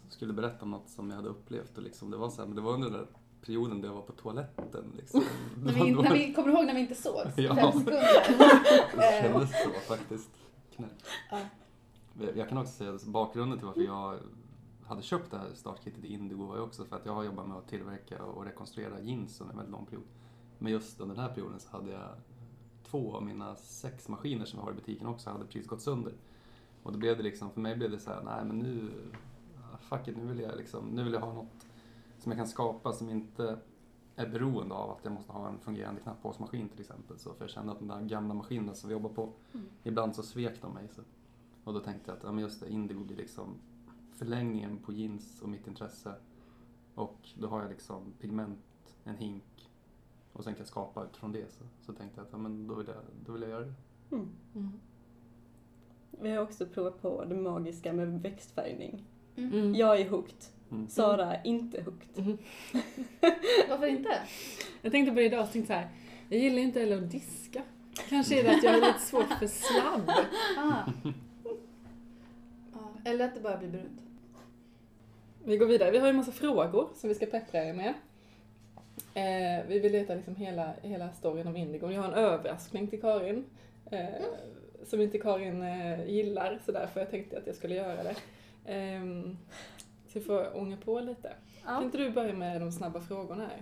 skulle 0.10 0.34
berätta 0.34 0.66
om 0.66 0.72
något 0.72 0.90
som 0.90 1.10
jag 1.10 1.16
hade 1.18 1.30
upplevt 1.30 1.78
och 1.78 1.84
liksom, 1.84 2.12
det 2.12 2.18
var 2.18 2.30
så 2.30 2.42
här, 2.42 2.48
men 2.48 2.56
det 2.56 2.62
var 2.62 2.72
under 2.74 2.90
den 2.90 2.98
där 3.00 3.08
perioden 3.46 3.82
där 3.82 3.88
jag 3.88 3.96
var 3.96 4.02
på 4.02 4.12
toaletten 4.12 4.94
liksom. 4.98 5.24
När 5.64 5.74
Det 5.74 5.84
vi, 5.84 5.92
då 5.94 6.02
när 6.02 6.14
vi, 6.14 6.34
kommer 6.34 6.48
du 6.48 6.54
ihåg 6.54 6.66
när 6.66 6.74
vi 6.74 6.80
inte 6.80 6.96
sågs? 6.96 7.38
Ja. 7.38 7.56
Fem 7.56 7.72
sekunder. 7.72 8.04
det 8.98 9.18
Eh, 9.18 9.24
kändes 9.24 9.50
så 9.64 9.70
faktiskt. 9.94 10.30
Knäppt. 10.76 11.06
Ja. 11.32 11.38
Jag 12.36 12.50
kan 12.50 12.58
också 12.58 12.74
säga 12.74 12.98
bakgrunden 13.06 13.58
till 13.58 13.68
varför 13.68 13.82
jag 13.82 14.16
hade 14.89 15.01
köpt 15.01 15.31
det 15.31 15.38
här 15.38 15.53
startkittet 15.53 16.03
i 16.03 16.13
Indigo 16.13 16.46
var 16.46 16.55
ju 16.55 16.62
också 16.62 16.86
för 16.86 16.96
att 16.96 17.05
jag 17.05 17.13
har 17.13 17.24
jobbat 17.24 17.48
med 17.48 17.58
att 17.58 17.67
tillverka 17.67 18.24
och 18.24 18.46
rekonstruera 18.46 19.00
jeans 19.00 19.41
under 19.41 19.53
en 19.53 19.58
väldigt 19.58 19.72
lång 19.72 19.86
period. 19.86 20.05
Men 20.58 20.72
just 20.72 21.00
under 21.00 21.15
den 21.15 21.24
här 21.24 21.34
perioden 21.34 21.60
så 21.60 21.69
hade 21.72 21.91
jag 21.91 22.10
två 22.84 23.15
av 23.15 23.24
mina 23.24 23.55
sex 23.55 24.10
maskiner 24.10 24.46
som 24.46 24.60
jag 24.60 24.65
har 24.65 24.72
i 24.72 24.75
butiken 24.75 25.08
också 25.08 25.29
hade 25.29 25.46
precis 25.46 25.67
gått 25.67 25.81
sönder. 25.81 26.13
Och 26.84 26.91
då 26.91 26.98
blev 27.00 27.17
det 27.17 27.24
liksom, 27.24 27.51
för 27.51 27.62
mig 27.62 27.75
blev 27.75 27.91
det 27.91 28.00
så 28.00 28.10
här, 28.10 28.24
nej 28.24 28.46
men 28.46 28.58
nu, 28.60 28.91
ah, 29.74 29.77
fuck 29.77 30.08
it, 30.08 30.17
nu 30.17 30.25
vill 30.25 30.39
jag 30.39 30.58
liksom, 30.58 30.86
nu 30.86 31.03
vill 31.03 31.13
jag 31.13 31.22
ha 31.22 31.34
något 31.34 31.67
som 32.17 32.31
jag 32.31 32.39
kan 32.39 32.48
skapa 32.48 32.93
som 32.93 33.10
inte 33.10 33.60
är 34.15 34.27
beroende 34.27 34.75
av 34.75 34.91
att 34.91 35.00
jag 35.03 35.13
måste 35.13 35.31
ha 35.31 35.48
en 35.48 35.60
fungerande 35.60 36.01
knappbågsmaskin 36.01 36.69
till 36.69 36.79
exempel. 36.79 37.19
Så 37.19 37.34
för 37.34 37.43
jag 37.43 37.50
kände 37.50 37.72
att 37.72 37.79
de 37.79 37.88
där 37.88 38.01
gamla 38.01 38.34
maskinerna 38.34 38.74
som 38.74 38.89
vi 38.89 38.93
jobbar 38.93 39.10
på, 39.10 39.34
Mm. 39.53 39.65
ibland 39.84 40.15
så 40.15 40.24
svek 40.24 40.62
de 40.62 40.74
mig. 40.74 40.88
Så. 40.96 41.01
Och 41.63 41.74
då 41.74 41.79
tänkte 41.79 42.12
jag 42.12 42.17
att 42.17 42.24
ja, 42.24 42.31
men 42.31 42.43
just 42.43 42.60
det, 42.60 42.69
Indigo 42.69 43.03
blir 43.03 43.17
liksom 43.17 43.55
förlängningen 44.20 44.78
på 44.78 44.94
jeans 44.94 45.42
och 45.42 45.50
mitt 45.50 45.68
intresse. 45.68 46.14
Och 46.96 47.30
då 47.36 47.48
har 47.48 47.62
jag 47.62 47.70
liksom 47.70 48.14
pigment, 48.20 48.60
en 49.04 49.16
hink 49.16 49.70
och 50.34 50.44
sen 50.44 50.54
kan 50.54 50.60
jag 50.60 50.68
skapa 50.68 51.04
utifrån 51.04 51.32
det. 51.32 51.52
Så, 51.52 51.64
så 51.82 51.94
tänkte 51.94 52.20
jag 52.20 52.26
att 52.26 52.32
ja, 52.32 52.38
men 52.38 52.68
då, 52.68 52.76
vill 52.76 52.88
jag, 52.88 52.96
då 53.26 53.32
vill 53.32 53.42
jag 53.42 53.52
göra 53.52 53.66
det. 53.66 53.74
Mm. 54.12 54.30
Mm. 54.56 54.72
Vi 56.22 56.30
har 56.30 56.44
också 56.44 56.66
provat 56.66 57.02
på 57.02 57.26
det 57.26 57.36
magiska 57.36 57.94
med 57.94 58.22
växtfärgning. 58.22 59.04
Mm. 59.36 59.76
Jag 59.76 60.02
är 60.02 60.10
hooked. 60.10 60.46
Mm. 60.72 60.88
Sara 60.88 61.36
är 61.36 61.48
inte 61.48 61.82
hooked. 61.82 62.26
Mm. 62.26 62.38
Varför 63.70 63.88
inte? 63.88 64.20
Jag 64.82 64.92
tänkte 64.92 65.12
på 65.12 65.16
det 65.16 65.26
idag 65.26 65.44
och 65.44 65.52
tänkte 65.52 65.68
så 65.68 65.74
här, 65.74 65.90
jag 66.30 66.40
gillar 66.40 66.58
inte 66.58 66.80
heller 66.80 67.04
att 67.04 67.12
diska. 67.12 67.64
Kanske 68.10 68.40
är 68.40 68.44
det 68.44 68.56
att 68.56 68.64
jag 68.64 68.72
har 68.72 68.88
lite 68.88 69.00
svårt 69.00 69.34
för 69.40 69.48
slabb. 69.48 70.12
Ah. 72.74 73.10
Eller 73.10 73.26
att 73.26 73.36
det 73.36 73.42
bara 73.42 73.58
blir 73.58 73.70
brunt. 73.70 74.09
Vi 75.50 75.58
går 75.58 75.65
vidare. 75.65 75.91
Vi 75.91 75.98
har 75.98 76.06
ju 76.08 76.10
en 76.10 76.15
massa 76.15 76.32
frågor 76.32 76.89
som 76.96 77.10
vi 77.10 77.15
ska 77.15 77.25
peppra 77.25 77.63
er 77.63 77.74
med. 77.74 77.94
Eh, 79.13 79.68
vi 79.68 79.79
vill 79.79 79.91
veta 79.91 80.15
liksom 80.15 80.36
hela, 80.36 80.74
hela 80.82 81.12
storyn 81.12 81.48
om 81.48 81.58
Indigo. 81.58 81.91
Jag 81.91 82.01
har 82.01 82.08
en 82.08 82.13
överraskning 82.13 82.88
till 82.88 83.01
Karin. 83.01 83.46
Eh, 83.91 84.08
Som 84.86 85.01
inte 85.01 85.18
Karin 85.18 85.62
eh, 85.62 86.06
gillar, 86.10 86.60
så 86.65 86.72
därför 86.72 87.00
jag 87.00 87.12
tänkte 87.12 87.38
att 87.38 87.48
jag 87.48 87.56
skulle 87.56 87.75
göra 87.75 88.03
det. 88.03 88.15
Eh, 88.74 89.01
så 90.08 90.20
vi 90.20 90.22
får 90.22 90.58
ånga 90.58 90.77
på 90.77 91.00
lite. 91.00 91.34
Kan 91.63 91.74
Ja, 91.75 91.84
inte 91.84 91.98
du 91.98 92.10
börja 92.10 92.34
med 92.34 92.62
de 92.62 92.72
snabba 92.72 93.01
frågorna 93.01 93.44
här? 93.48 93.62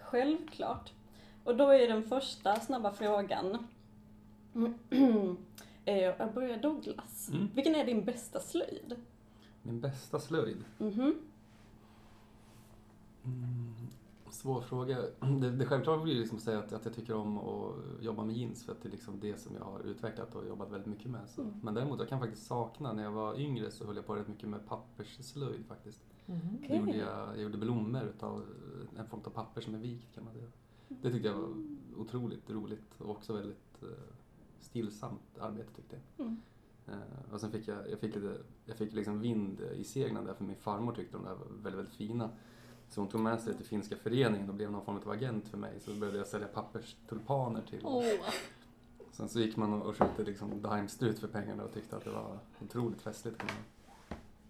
självklart. 0.00 0.92
Och 1.44 1.56
då 1.56 1.68
är 1.70 1.88
den 1.88 2.02
första 2.02 2.60
snabba 2.60 2.92
frågan. 2.92 3.66
Jag 5.84 6.32
börjar 6.34 6.56
Douglas. 6.56 7.28
Mm. 7.32 7.48
Vilken 7.54 7.74
är 7.74 7.84
din 7.84 8.04
bästa 8.04 8.40
slöjd? 8.40 8.96
Min 9.66 9.80
bästa 9.80 10.18
slöjd? 10.18 10.64
Mhm. 10.78 11.14
Mm, 13.24 13.74
svår 14.30 14.60
fråga. 14.60 14.98
Det, 15.20 15.50
det 15.50 15.66
självklart 15.66 16.02
blir 16.02 16.14
liksom 16.14 16.36
att 16.36 16.42
säga 16.42 16.58
att, 16.58 16.72
att 16.72 16.84
jag 16.84 16.94
tycker 16.94 17.14
om 17.14 17.38
att 17.38 17.74
jobba 18.00 18.24
med 18.24 18.36
jeans 18.36 18.64
för 18.64 18.72
att 18.72 18.82
det 18.82 18.88
är 18.88 18.90
liksom 18.90 19.20
det 19.20 19.40
som 19.40 19.56
jag 19.56 19.64
har 19.64 19.80
utvecklat 19.80 20.34
och 20.34 20.48
jobbat 20.48 20.70
väldigt 20.70 20.86
mycket 20.86 21.10
med. 21.10 21.28
Så. 21.28 21.42
Mm. 21.42 21.54
Men 21.62 21.74
däremot 21.74 21.98
jag 21.98 22.08
kan 22.08 22.20
faktiskt 22.20 22.46
sakna, 22.46 22.92
när 22.92 23.02
jag 23.02 23.12
var 23.12 23.40
yngre 23.40 23.70
så 23.70 23.86
höll 23.86 23.96
jag 23.96 24.06
på 24.06 24.14
rätt 24.14 24.28
mycket 24.28 24.48
med 24.48 24.66
pappersslöjd 24.66 25.66
faktiskt. 25.66 26.04
Mhm. 26.26 26.40
Okej. 26.56 26.68
Då 26.68 26.74
gjorde 26.86 26.98
jag, 26.98 27.28
jag 27.28 27.42
gjorde 27.42 27.58
blommor 27.58 28.02
utav 28.02 28.44
en 28.98 29.06
form 29.06 29.20
av 29.24 29.30
papper 29.30 29.60
som 29.60 29.74
är 29.74 29.78
vikt 29.78 30.14
kan 30.14 30.24
man 30.24 30.32
säga. 30.32 30.46
Det 30.88 31.12
tyckte 31.12 31.28
jag 31.28 31.34
var 31.34 31.48
otroligt 31.96 32.50
roligt 32.50 33.00
och 33.00 33.10
också 33.10 33.32
väldigt 33.32 33.82
eh, 33.82 33.88
stillsamt 34.60 35.38
arbete 35.38 35.72
tyckte 35.76 35.96
jag. 36.16 36.26
Mm. 36.26 36.40
Eh, 36.88 37.32
och 37.32 37.40
sen 37.40 37.50
fick 37.50 37.68
jag, 37.68 37.90
jag 37.90 37.98
fick, 37.98 38.14
lite, 38.14 38.36
jag 38.64 38.76
fick 38.76 38.92
liksom 38.92 39.20
vind 39.20 39.60
i 39.60 39.84
seglen 39.84 40.24
där 40.24 40.34
för 40.34 40.44
min 40.44 40.56
farmor 40.56 40.92
tyckte 40.92 41.16
de 41.16 41.24
där 41.24 41.34
var 41.34 41.46
väldigt, 41.46 41.78
väldigt 41.78 41.94
fina. 41.94 42.30
Så 42.88 43.00
hon 43.00 43.08
tog 43.08 43.20
med 43.20 43.40
sig 43.40 43.52
det 43.52 43.58
till 43.58 43.66
finska 43.66 43.96
föreningen 43.96 44.48
och 44.48 44.54
blev 44.54 44.70
någon 44.70 44.84
form 44.84 44.96
av 44.96 45.10
agent 45.10 45.48
för 45.48 45.58
mig. 45.58 45.80
Så 45.80 45.90
då 45.90 45.96
började 45.96 46.18
jag 46.18 46.26
sälja 46.26 46.48
papperstulpaner 46.48 47.62
till. 47.62 47.86
Sen 49.10 49.28
så 49.28 49.40
gick 49.40 49.56
man 49.56 49.72
och, 49.72 49.86
och 49.86 49.96
köpte 49.96 50.24
liksom 50.24 50.62
daimstrut 50.62 51.18
för 51.18 51.28
pengarna 51.28 51.64
och 51.64 51.72
tyckte 51.72 51.96
att 51.96 52.04
det 52.04 52.10
var 52.10 52.38
otroligt 52.62 53.02
festligt. 53.02 53.42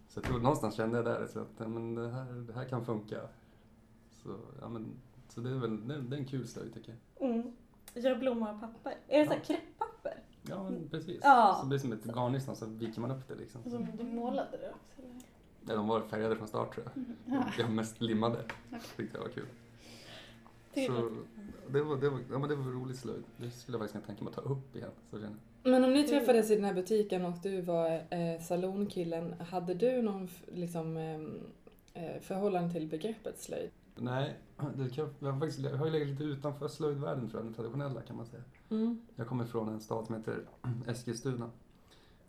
Så 0.09 0.19
jag 0.19 0.25
tror 0.25 0.41
någonstans 0.41 0.75
kände 0.75 0.97
jag 0.97 1.05
där 1.05 1.27
så 1.27 1.41
att 1.41 1.53
ja, 1.59 1.69
men 1.69 1.95
det, 1.95 2.09
här, 2.09 2.33
det 2.33 2.53
här 2.53 2.65
kan 2.65 2.85
funka. 2.85 3.21
Så, 4.23 4.37
ja, 4.61 4.69
men, 4.69 4.87
så 5.29 5.41
det 5.41 5.51
är 5.51 5.55
väl 5.55 5.89
det 5.89 5.95
är, 5.95 5.99
det 5.99 6.17
är 6.17 6.21
en 6.21 6.27
kul 6.27 6.49
slöjd 6.49 6.75
tycker 6.75 6.97
jag. 7.19 7.31
Mm. 7.31 7.57
Gör 7.95 8.17
blommor 8.17 8.49
av 8.49 8.61
papper. 8.61 8.95
Är 9.09 9.19
det 9.19 9.27
så 9.27 9.53
här 9.53 9.61
Ja. 9.79 9.87
Ja, 10.49 10.63
men 10.63 10.89
precis. 10.89 11.21
Ja. 11.23 11.55
Så 11.57 11.63
det 11.63 11.69
blir 11.69 11.79
som 11.79 11.93
ett 11.93 12.05
garnnystan 12.05 12.57
så 12.57 12.67
viker 12.67 13.01
man 13.01 13.11
upp 13.11 13.29
det 13.29 13.35
liksom. 13.35 13.63
Som 13.63 13.87
du 13.99 14.05
målade 14.05 14.51
det 14.51 14.71
också? 14.71 15.03
eller? 15.03 15.11
Ja, 15.69 15.75
de 15.75 15.89
var 15.89 16.01
färgade 16.01 16.37
från 16.37 16.49
start 16.49 16.75
tror 16.75 16.87
jag. 16.95 17.05
Ja. 17.37 17.45
Jag 17.59 17.71
mest 17.71 18.01
limmade. 18.01 18.39
Okej. 18.69 18.81
Tyckte 18.97 19.19
jag 19.19 19.23
var 19.23 19.31
kul. 19.31 19.47
Så 20.87 21.11
det 21.69 21.83
var, 21.83 21.97
det 21.97 22.11
var, 22.11 22.19
ja, 22.31 22.39
men 22.39 22.49
det 22.49 22.57
var 22.57 22.65
rolig 22.65 22.97
slöjd. 22.97 23.25
Det 23.37 23.51
skulle 23.51 23.79
jag 23.79 23.81
faktiskt 23.81 23.93
kunna 23.93 24.07
tänka 24.07 24.25
mig 24.25 24.31
att 24.31 24.45
ta 24.45 24.51
upp 24.51 24.77
igen. 24.77 24.91
Så 25.11 25.19
känner. 25.19 25.37
Men 25.63 25.85
om 25.85 25.93
ni 25.93 26.05
träffades 26.05 26.51
i 26.51 26.55
den 26.55 26.65
här 26.65 26.75
butiken 26.75 27.25
och 27.25 27.35
du 27.43 27.61
var 27.61 27.91
eh, 28.11 28.41
salonkillen, 28.41 29.35
hade 29.51 29.75
du 29.75 30.03
någon 30.03 30.29
liksom, 30.55 30.97
ehm, 30.97 31.41
eh, 31.95 32.21
förhållande 32.21 32.73
till 32.73 32.87
begreppet 32.89 33.41
slöjd? 33.41 33.71
Nej, 33.95 34.37
det 34.77 34.95
kan, 34.95 35.15
jag, 35.19 35.33
har 35.33 35.41
faktiskt, 35.41 35.59
jag 35.59 35.77
har 35.77 35.87
ju 35.87 35.93
legat 35.93 36.09
lite 36.09 36.25
utanför 36.25 36.69
slöjdvärlden 36.69 37.31
tror 37.31 37.41
jag, 37.41 37.47
den 37.47 37.55
traditionella 37.55 38.03
kan 38.03 38.17
man 38.17 38.27
säga. 38.27 38.43
Mm. 38.71 39.01
Jag 39.17 39.27
kommer 39.27 39.45
från 39.45 39.69
en 39.69 39.81
stad 39.81 40.07
som 40.07 40.15
heter 40.15 40.49
Eskilstuna. 40.87 41.51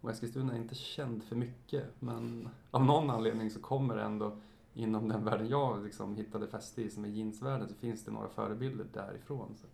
Och 0.02 0.12
Eskilstuna 0.12 0.54
är 0.54 0.58
inte 0.58 0.76
känd 0.76 1.24
för 1.24 1.36
mycket, 1.36 2.02
men 2.02 2.50
av 2.72 2.86
någon 2.86 3.10
anledning 3.10 3.52
så 3.52 3.60
kommer 3.60 3.96
det 3.96 4.02
ändå 4.02 4.38
inom 4.74 5.08
den 5.08 5.24
världen 5.24 5.48
jag 5.48 5.84
liksom 5.84 6.16
hittade 6.16 6.48
fäste 6.48 6.82
i, 6.82 6.90
som 6.90 7.06
är 7.06 7.10
jeansvärlden, 7.10 7.68
så 7.68 7.76
finns 7.76 8.04
det 8.04 8.12
några 8.12 8.30
förebilder 8.30 8.86
därifrån. 8.94 9.56
Så. 9.56 9.68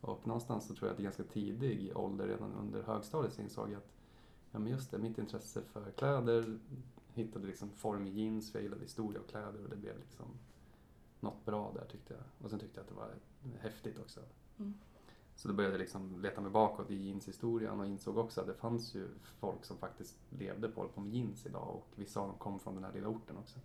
Och 0.00 0.26
någonstans 0.26 0.66
så 0.66 0.74
tror 0.74 0.88
jag 0.88 0.94
att 0.94 1.00
i 1.00 1.02
ganska 1.02 1.22
tidig 1.22 1.96
ålder, 1.96 2.26
redan 2.26 2.52
under 2.52 2.82
högstadiet, 2.82 3.32
så 3.32 3.42
insåg 3.42 3.70
jag 3.70 3.76
att 3.76 3.92
ja, 4.50 4.58
men 4.58 4.72
just 4.72 4.90
det, 4.90 4.98
mitt 4.98 5.18
intresse 5.18 5.62
för 5.62 5.90
kläder 5.90 6.58
hittade 7.14 7.46
liksom 7.46 7.70
form 7.70 8.06
i 8.06 8.10
jeans, 8.10 8.52
för 8.52 8.58
jag 8.58 8.64
gillade 8.64 8.82
historia 8.82 9.20
och 9.20 9.28
kläder 9.28 9.64
och 9.64 9.70
det 9.70 9.76
blev 9.76 9.98
liksom 9.98 10.26
något 11.20 11.44
bra 11.44 11.72
där 11.74 11.84
tyckte 11.84 12.14
jag. 12.14 12.22
Och 12.44 12.50
sen 12.50 12.58
tyckte 12.58 12.80
jag 12.80 12.82
att 12.82 12.88
det 12.88 12.94
var 12.94 13.14
häftigt 13.60 13.98
också. 13.98 14.20
Mm. 14.58 14.74
Så 15.36 15.48
då 15.48 15.54
började 15.54 15.74
jag 15.74 15.80
liksom 15.80 16.20
leta 16.22 16.40
mig 16.40 16.50
bakåt 16.50 16.90
i 16.90 16.94
jeanshistorien 16.94 17.80
och 17.80 17.86
insåg 17.86 18.18
också 18.18 18.40
att 18.40 18.46
det 18.46 18.54
fanns 18.54 18.94
ju 18.94 19.08
folk 19.40 19.64
som 19.64 19.78
faktiskt 19.78 20.16
levde 20.30 20.68
på, 20.68 20.88
på 20.88 21.00
med 21.00 21.14
jeans 21.14 21.46
idag 21.46 21.68
och 21.68 21.86
vissa 21.94 22.20
av 22.20 22.28
dem 22.28 22.38
kom 22.38 22.60
från 22.60 22.74
den 22.74 22.84
här 22.84 22.92
lilla 22.92 23.08
orten 23.08 23.36
också. 23.36 23.58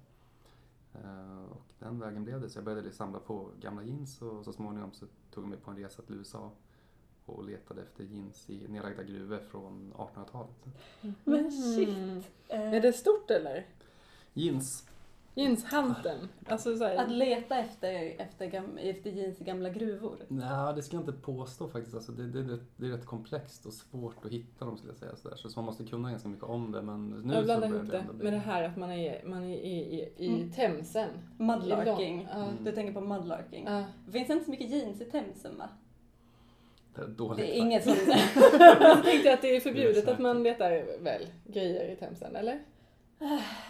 Eh, 0.93 1.43
och 1.51 1.73
den 1.79 1.99
vägen 1.99 2.23
blev 2.23 2.41
det, 2.41 2.49
så 2.49 2.57
jag 2.57 2.65
började 2.65 2.91
samla 2.91 3.19
på 3.19 3.49
gamla 3.61 3.83
jeans 3.83 4.21
och 4.21 4.45
så 4.45 4.53
småningom 4.53 4.91
så 4.93 5.05
tog 5.31 5.43
jag 5.43 5.49
mig 5.49 5.59
på 5.59 5.71
en 5.71 5.77
resa 5.77 6.01
till 6.01 6.15
USA 6.15 6.51
och 7.25 7.43
letade 7.43 7.81
efter 7.81 8.03
jeans 8.03 8.49
i 8.49 8.67
nedlagda 8.67 9.03
gruvor 9.03 9.39
från 9.39 9.93
1800-talet. 9.93 10.65
Men 11.23 11.51
shit. 11.51 11.89
Mm. 11.89 12.23
Är 12.47 12.81
det 12.81 12.93
stort 12.93 13.31
eller? 13.31 13.67
Jeans, 14.33 14.87
Jeanshanten? 15.35 16.17
Alltså 16.45 16.77
så 16.77 16.85
Att 16.85 16.91
här, 16.97 17.07
leta 17.07 17.57
efter, 17.57 18.15
efter, 18.17 18.45
gam, 18.45 18.77
efter 18.77 19.09
jeans 19.09 19.41
i 19.41 19.43
gamla 19.43 19.69
gruvor. 19.69 20.15
nej 20.27 20.75
det 20.75 20.81
ska 20.81 20.95
jag 20.95 21.01
inte 21.01 21.21
påstå 21.21 21.67
faktiskt. 21.67 21.95
Alltså 21.95 22.11
det, 22.11 22.27
det, 22.27 22.43
det, 22.43 22.59
det 22.77 22.85
är 22.85 22.89
rätt 22.91 23.05
komplext 23.05 23.65
och 23.65 23.73
svårt 23.73 24.25
att 24.25 24.31
hitta 24.31 24.65
dem 24.65 24.77
skulle 24.77 24.91
jag 24.91 24.99
säga. 24.99 25.15
Sådär. 25.15 25.35
Så 25.35 25.49
man 25.55 25.65
måste 25.65 25.83
kunna 25.83 26.09
ganska 26.09 26.29
mycket 26.29 26.45
om 26.45 26.71
det 26.71 26.81
men 26.81 27.09
nu 27.09 27.33
jag 27.33 27.41
så 27.41 27.45
blandar 27.45 27.67
ihop 27.67 27.91
det 27.91 28.05
med 28.23 28.33
det 28.33 28.39
här 28.39 28.63
att 28.63 28.77
man 28.77 28.91
är, 28.91 29.23
man 29.25 29.43
är 29.43 29.57
i, 29.57 29.77
i, 29.77 30.25
i 30.25 30.27
Mm. 30.27 30.51
Themsen. 30.51 31.09
Mudlarking. 31.37 32.27
Mm. 32.33 32.63
Du 32.63 32.71
tänker 32.71 32.93
på 32.93 33.01
mudlarking. 33.01 33.65
Det 34.05 34.11
finns 34.11 34.29
inte 34.29 34.45
så 34.45 34.51
mycket 34.51 34.69
jeans 34.69 35.01
i 35.01 35.05
Themsen 35.05 35.57
va? 35.57 35.69
Det 36.95 37.01
är 37.01 37.07
dåligt 37.07 37.37
Det 37.37 37.57
är 37.57 37.61
inget 37.61 37.83
som... 37.83 37.93
Jag 38.79 39.03
tänkte 39.03 39.33
att 39.33 39.41
det 39.41 39.55
är 39.55 39.59
förbjudet 39.59 40.05
Det 40.05 40.11
är 40.11 40.13
att 40.13 40.19
man 40.19 40.43
letar 40.43 40.99
väl 41.03 41.27
grejer 41.45 41.91
i 41.91 41.95
Themsen, 41.95 42.35
eller? 42.35 42.59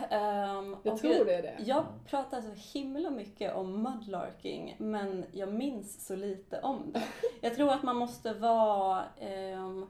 Ehm, 0.10 0.76
Jag 0.84 0.98
tror 0.98 1.26
det 1.26 1.36
är 1.36 1.42
det. 1.42 1.56
Jag 1.66 1.86
pratar 2.06 2.42
så 2.42 2.80
himla 2.80 3.10
mycket 3.10 3.56
om 3.56 3.84
mudlarking 3.84 4.76
men 4.78 5.26
jag 5.32 5.54
minns 5.54 6.06
så 6.08 6.16
lite 6.16 6.60
om 6.62 6.92
det. 6.94 7.04
Jag 7.42 7.56
tror 7.56 7.74
att 7.74 7.84
man 7.84 7.96
måste 7.96 8.34
vara 8.34 9.04
ehm, 9.20 9.86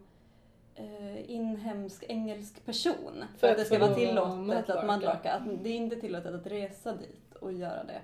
eh, 0.75 1.32
inhemsk 1.32 2.03
engelsk 2.08 2.65
person 2.65 3.24
för, 3.32 3.38
För 3.38 3.48
att 3.48 3.58
det 3.58 3.65
ska 3.65 3.80
vara 3.80 3.96
tillåtet 3.96 4.70
att 4.70 4.86
mudlarka. 4.86 5.34
Att 5.34 5.63
det 5.63 5.70
är 5.70 5.75
inte 5.75 5.96
tillåtet 5.96 6.34
att 6.36 6.48
resa 6.48 6.96
dit 6.96 7.36
och 7.36 7.53
göra 7.53 7.84
det. 7.84 8.01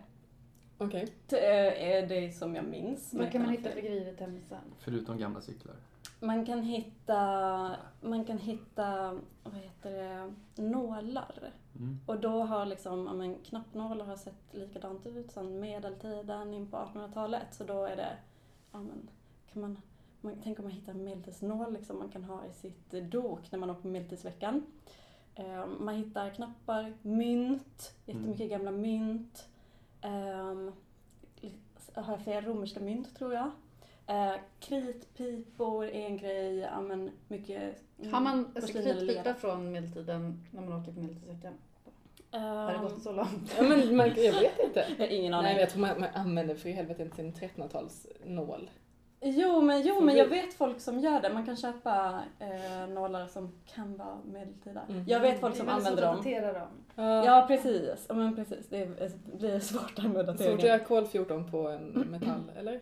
Okej. 0.78 1.14
Det 1.28 1.94
är 1.94 2.08
det 2.08 2.32
som 2.32 2.56
jag 2.56 2.66
minns. 2.66 3.14
men 3.14 3.24
Vad 3.24 3.32
kan 3.32 3.42
man 3.42 3.52
hitta 3.52 3.70
för 3.72 3.82
grejer 3.82 4.14
i 4.14 4.16
Themsen? 4.16 4.62
Förutom 4.80 5.18
gamla 5.18 5.42
cyklar. 5.42 5.76
Man 6.20 6.46
kan 6.46 6.62
hitta, 6.64 7.22
man 8.02 8.26
kan 8.26 8.38
hitta, 8.38 9.20
vad 9.44 9.54
heter 9.54 9.92
det, 9.92 10.34
nålar. 10.62 11.52
Mm. 11.76 12.00
Och 12.06 12.20
då 12.20 12.44
har 12.44 12.66
liksom, 12.66 13.06
ja 13.06 13.14
men 13.14 13.36
knappnålar 13.36 14.06
har 14.06 14.16
sett 14.16 14.54
likadant 14.54 15.06
ut 15.06 15.32
sedan 15.32 15.60
medeltiden 15.60 16.54
in 16.54 16.68
på 16.68 16.78
1800-talet. 16.78 17.48
Så 17.52 17.64
då 17.64 17.86
är 17.86 17.96
det, 17.96 18.18
ja 18.72 18.80
men, 18.80 19.10
kan 19.54 19.62
man, 19.62 19.78
man 20.22 20.36
tänk 20.44 20.60
om 20.60 20.66
man 20.66 20.72
hittar 20.72 20.92
en 20.92 21.04
medeltidsnål 21.04 21.74
liksom 21.74 22.00
man 22.00 22.10
kan 22.10 22.24
ha 22.24 22.46
i 22.46 22.54
sitt 22.54 22.92
dok 22.92 23.52
när 23.52 23.60
man 23.60 23.70
åker 23.70 23.82
på 23.82 23.88
medeltidsveckan. 23.88 24.66
Eh, 25.36 25.66
man 25.80 25.96
hittar 25.96 26.30
knappar, 26.30 26.94
mynt, 27.02 27.94
jättemycket 28.06 28.50
gamla 28.50 28.72
mynt. 28.72 29.50
Um, 30.04 30.72
har 31.94 32.14
jag 32.14 32.22
fel 32.22 32.46
romerska 32.46 32.80
mynt 32.80 33.16
tror 33.18 33.34
jag. 33.34 33.52
Eh, 34.08 34.36
kritpipor 34.60 35.86
är 35.86 36.06
en 36.06 36.18
grej, 36.18 36.58
ja 36.58 36.82
men 36.82 37.12
mycket 37.28 37.82
Har 38.12 38.22
man 38.22 38.52
alltså, 38.56 38.80
lera. 38.94 39.34
från 39.34 39.72
medeltiden 39.72 40.44
när 40.52 40.62
man 40.62 40.82
åker 40.82 40.92
på 40.92 41.00
medeltidsveckan? 41.00 41.54
Har 42.32 42.68
det 42.72 42.74
Ehm, 42.78 42.84
gått 42.84 43.02
så 43.04 43.12
långt? 43.12 43.56
Ja, 43.58 43.64
men 43.64 43.96
man, 43.96 44.08
jag 44.08 44.34
vet 44.34 44.60
inte. 44.60 44.86
Jag 44.98 45.06
har 45.08 45.14
ingen 45.14 45.32
Nej, 45.32 45.40
aning. 45.40 45.52
men 45.52 45.60
jag 45.60 45.70
tror 45.70 45.82
man, 45.82 46.00
man 46.00 46.10
använder 46.14 46.56
för 46.56 46.70
i 46.70 46.72
helvete 46.72 47.02
inte 47.04 47.16
sin 47.16 47.34
1300-talsnål. 47.34 48.70
Jo, 49.22 49.62
men, 49.62 49.82
jo, 49.82 50.02
men 50.02 50.16
jag 50.16 50.26
vet 50.26 50.54
folk 50.54 50.80
som 50.82 51.00
gör 51.00 51.22
det. 51.22 51.34
Man 51.34 51.46
kan 51.46 51.58
köpa 51.58 52.24
eh, 52.40 52.88
nålar 52.90 53.28
som 53.28 53.52
kan 53.76 53.98
vara 53.98 54.18
medeltida. 54.26 54.82
Mm. 54.90 55.04
Jag 55.08 55.20
vet 55.20 55.40
folk 55.40 55.54
Det 55.54 55.58
är 55.58 55.66
som 55.66 55.68
väldigt 55.68 55.88
använder 55.88 56.02
svårt 56.04 56.24
dem. 56.26 56.36
att 56.36 56.54
datera 56.54 56.60
dem. 56.60 57.24
Ja, 57.26 57.46
precis. 57.48 58.06
Ja, 58.10 58.16
men 58.16 58.36
precis. 58.36 58.68
Det 58.70 58.78
är- 58.78 59.38
blir 59.38 59.60
svårt 59.60 59.96
där 59.96 60.04
med 60.04 60.12
Svårt 60.12 60.20
att 60.30 60.38
dateringen. 60.38 60.66
göra 60.66 60.80
kol-14 60.80 61.52
på 61.52 61.68
en 61.70 61.84
metall, 62.10 62.52
eller? 62.58 62.82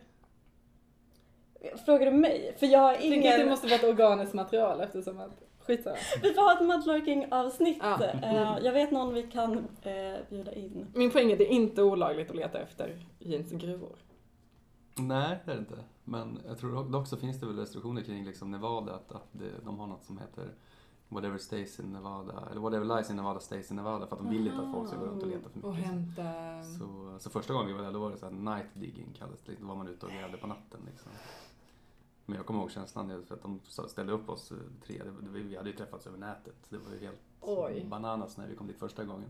Frågar 1.84 2.06
du 2.10 2.12
mig? 2.16 2.54
För 2.58 2.66
jag 2.66 2.78
har 2.78 2.86
Jag 2.92 2.94
att 2.96 3.00
det 3.02 3.06
ingen... 3.16 3.48
måste 3.48 3.66
vara 3.66 3.76
ett 3.78 3.84
organiskt 3.84 4.34
material 4.34 4.80
eftersom 4.80 5.20
att... 5.20 5.42
Skitsamma. 5.58 5.96
Vi 6.22 6.32
får 6.34 6.42
ha 6.42 6.52
ett 6.52 6.66
mudlarking-avsnitt. 6.66 7.78
Ja. 7.82 8.04
Eh, 8.22 8.58
jag 8.62 8.72
vet 8.72 8.90
någon 8.90 9.14
vi 9.14 9.22
kan 9.22 9.52
eh, 9.82 10.14
bjuda 10.30 10.52
in. 10.54 10.86
Min 10.94 11.10
poäng 11.10 11.28
är 11.28 11.32
att 11.32 11.38
det 11.38 11.44
är 11.44 11.52
inte 11.52 11.82
olagligt 11.82 12.30
att 12.30 12.36
leta 12.36 12.58
efter 12.60 12.98
jeans 13.18 13.52
i 13.52 13.56
gruvor. 13.56 13.96
Nej, 14.98 15.36
det 15.44 15.50
är 15.50 15.54
det 15.54 15.60
inte. 15.60 15.74
Men 16.08 16.38
jag 16.46 16.58
tror 16.58 16.90
dock- 16.90 17.06
så 17.06 17.16
finns 17.16 17.40
det 17.40 17.46
väl 17.46 17.56
restriktioner 17.58 18.02
kring 18.02 18.24
liksom 18.24 18.50
Nevada, 18.50 18.94
att, 18.94 19.12
att 19.12 19.28
det, 19.32 19.50
de 19.64 19.78
har 19.78 19.86
något 19.86 20.04
som 20.04 20.18
heter 20.18 20.54
Whatever 21.08 21.38
stays 21.38 21.80
in 21.80 21.92
Nevada, 21.92 22.48
eller 22.50 22.60
Whatever 22.60 22.96
lies 22.96 23.10
in 23.10 23.16
Nevada 23.16 23.40
stays 23.40 23.70
in 23.70 23.76
Nevada, 23.76 24.06
för 24.06 24.16
att 24.16 24.22
de 24.22 24.30
vill 24.30 24.46
inte 24.46 24.58
att 24.62 24.72
folk 24.72 24.88
ska 24.88 24.98
gå 24.98 25.04
runt 25.06 25.22
och 25.22 25.28
leta 25.28 25.48
för 25.48 25.64
Och 25.64 25.74
mycket. 25.74 25.90
hämta... 25.90 26.62
Så, 26.78 27.18
så 27.18 27.30
första 27.30 27.52
gången 27.52 27.66
vi 27.68 27.72
var 27.72 27.82
där, 27.82 27.92
då 27.92 27.98
var 27.98 28.10
det 28.10 28.16
så 28.16 28.26
här 28.26 28.32
night 28.32 28.66
digging 28.74 29.12
kallades 29.18 29.42
det. 29.42 29.52
Då 29.60 29.66
var 29.66 29.76
man 29.76 29.88
ute 29.88 30.06
och 30.06 30.12
grävde 30.12 30.36
på 30.38 30.46
natten 30.46 30.80
liksom. 30.90 31.12
Men 32.26 32.36
jag 32.36 32.46
kommer 32.46 32.60
ihåg 32.60 32.70
känslan 32.70 33.22
för 33.26 33.34
att 33.34 33.42
de 33.42 33.60
ställde 33.88 34.12
upp 34.12 34.28
oss 34.28 34.52
eh, 34.52 34.56
tre. 34.86 35.02
Vi 35.20 35.56
hade 35.56 35.70
ju 35.70 35.76
träffats 35.76 36.06
över 36.06 36.18
nätet. 36.18 36.54
Det 36.68 36.78
var 36.78 36.92
ju 36.92 36.98
helt 36.98 37.20
Oj. 37.40 37.86
bananas 37.90 38.36
när 38.36 38.48
vi 38.48 38.56
kom 38.56 38.66
dit 38.66 38.78
första 38.78 39.04
gången. 39.04 39.28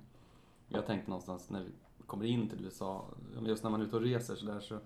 Jag 0.69 0.87
tänkte 0.87 1.11
någonstans 1.11 1.51
när 1.51 1.63
vi 1.63 1.71
kommer 2.07 2.25
in 2.25 2.49
till 2.49 2.65
USA, 2.65 3.05
just 3.47 3.63
när 3.63 3.71
man 3.71 3.81
är 3.81 3.85
ute 3.85 3.97
och 3.97 4.03
reser 4.03 4.37
så 4.37 4.47
där 4.47 4.61
så 4.61 4.79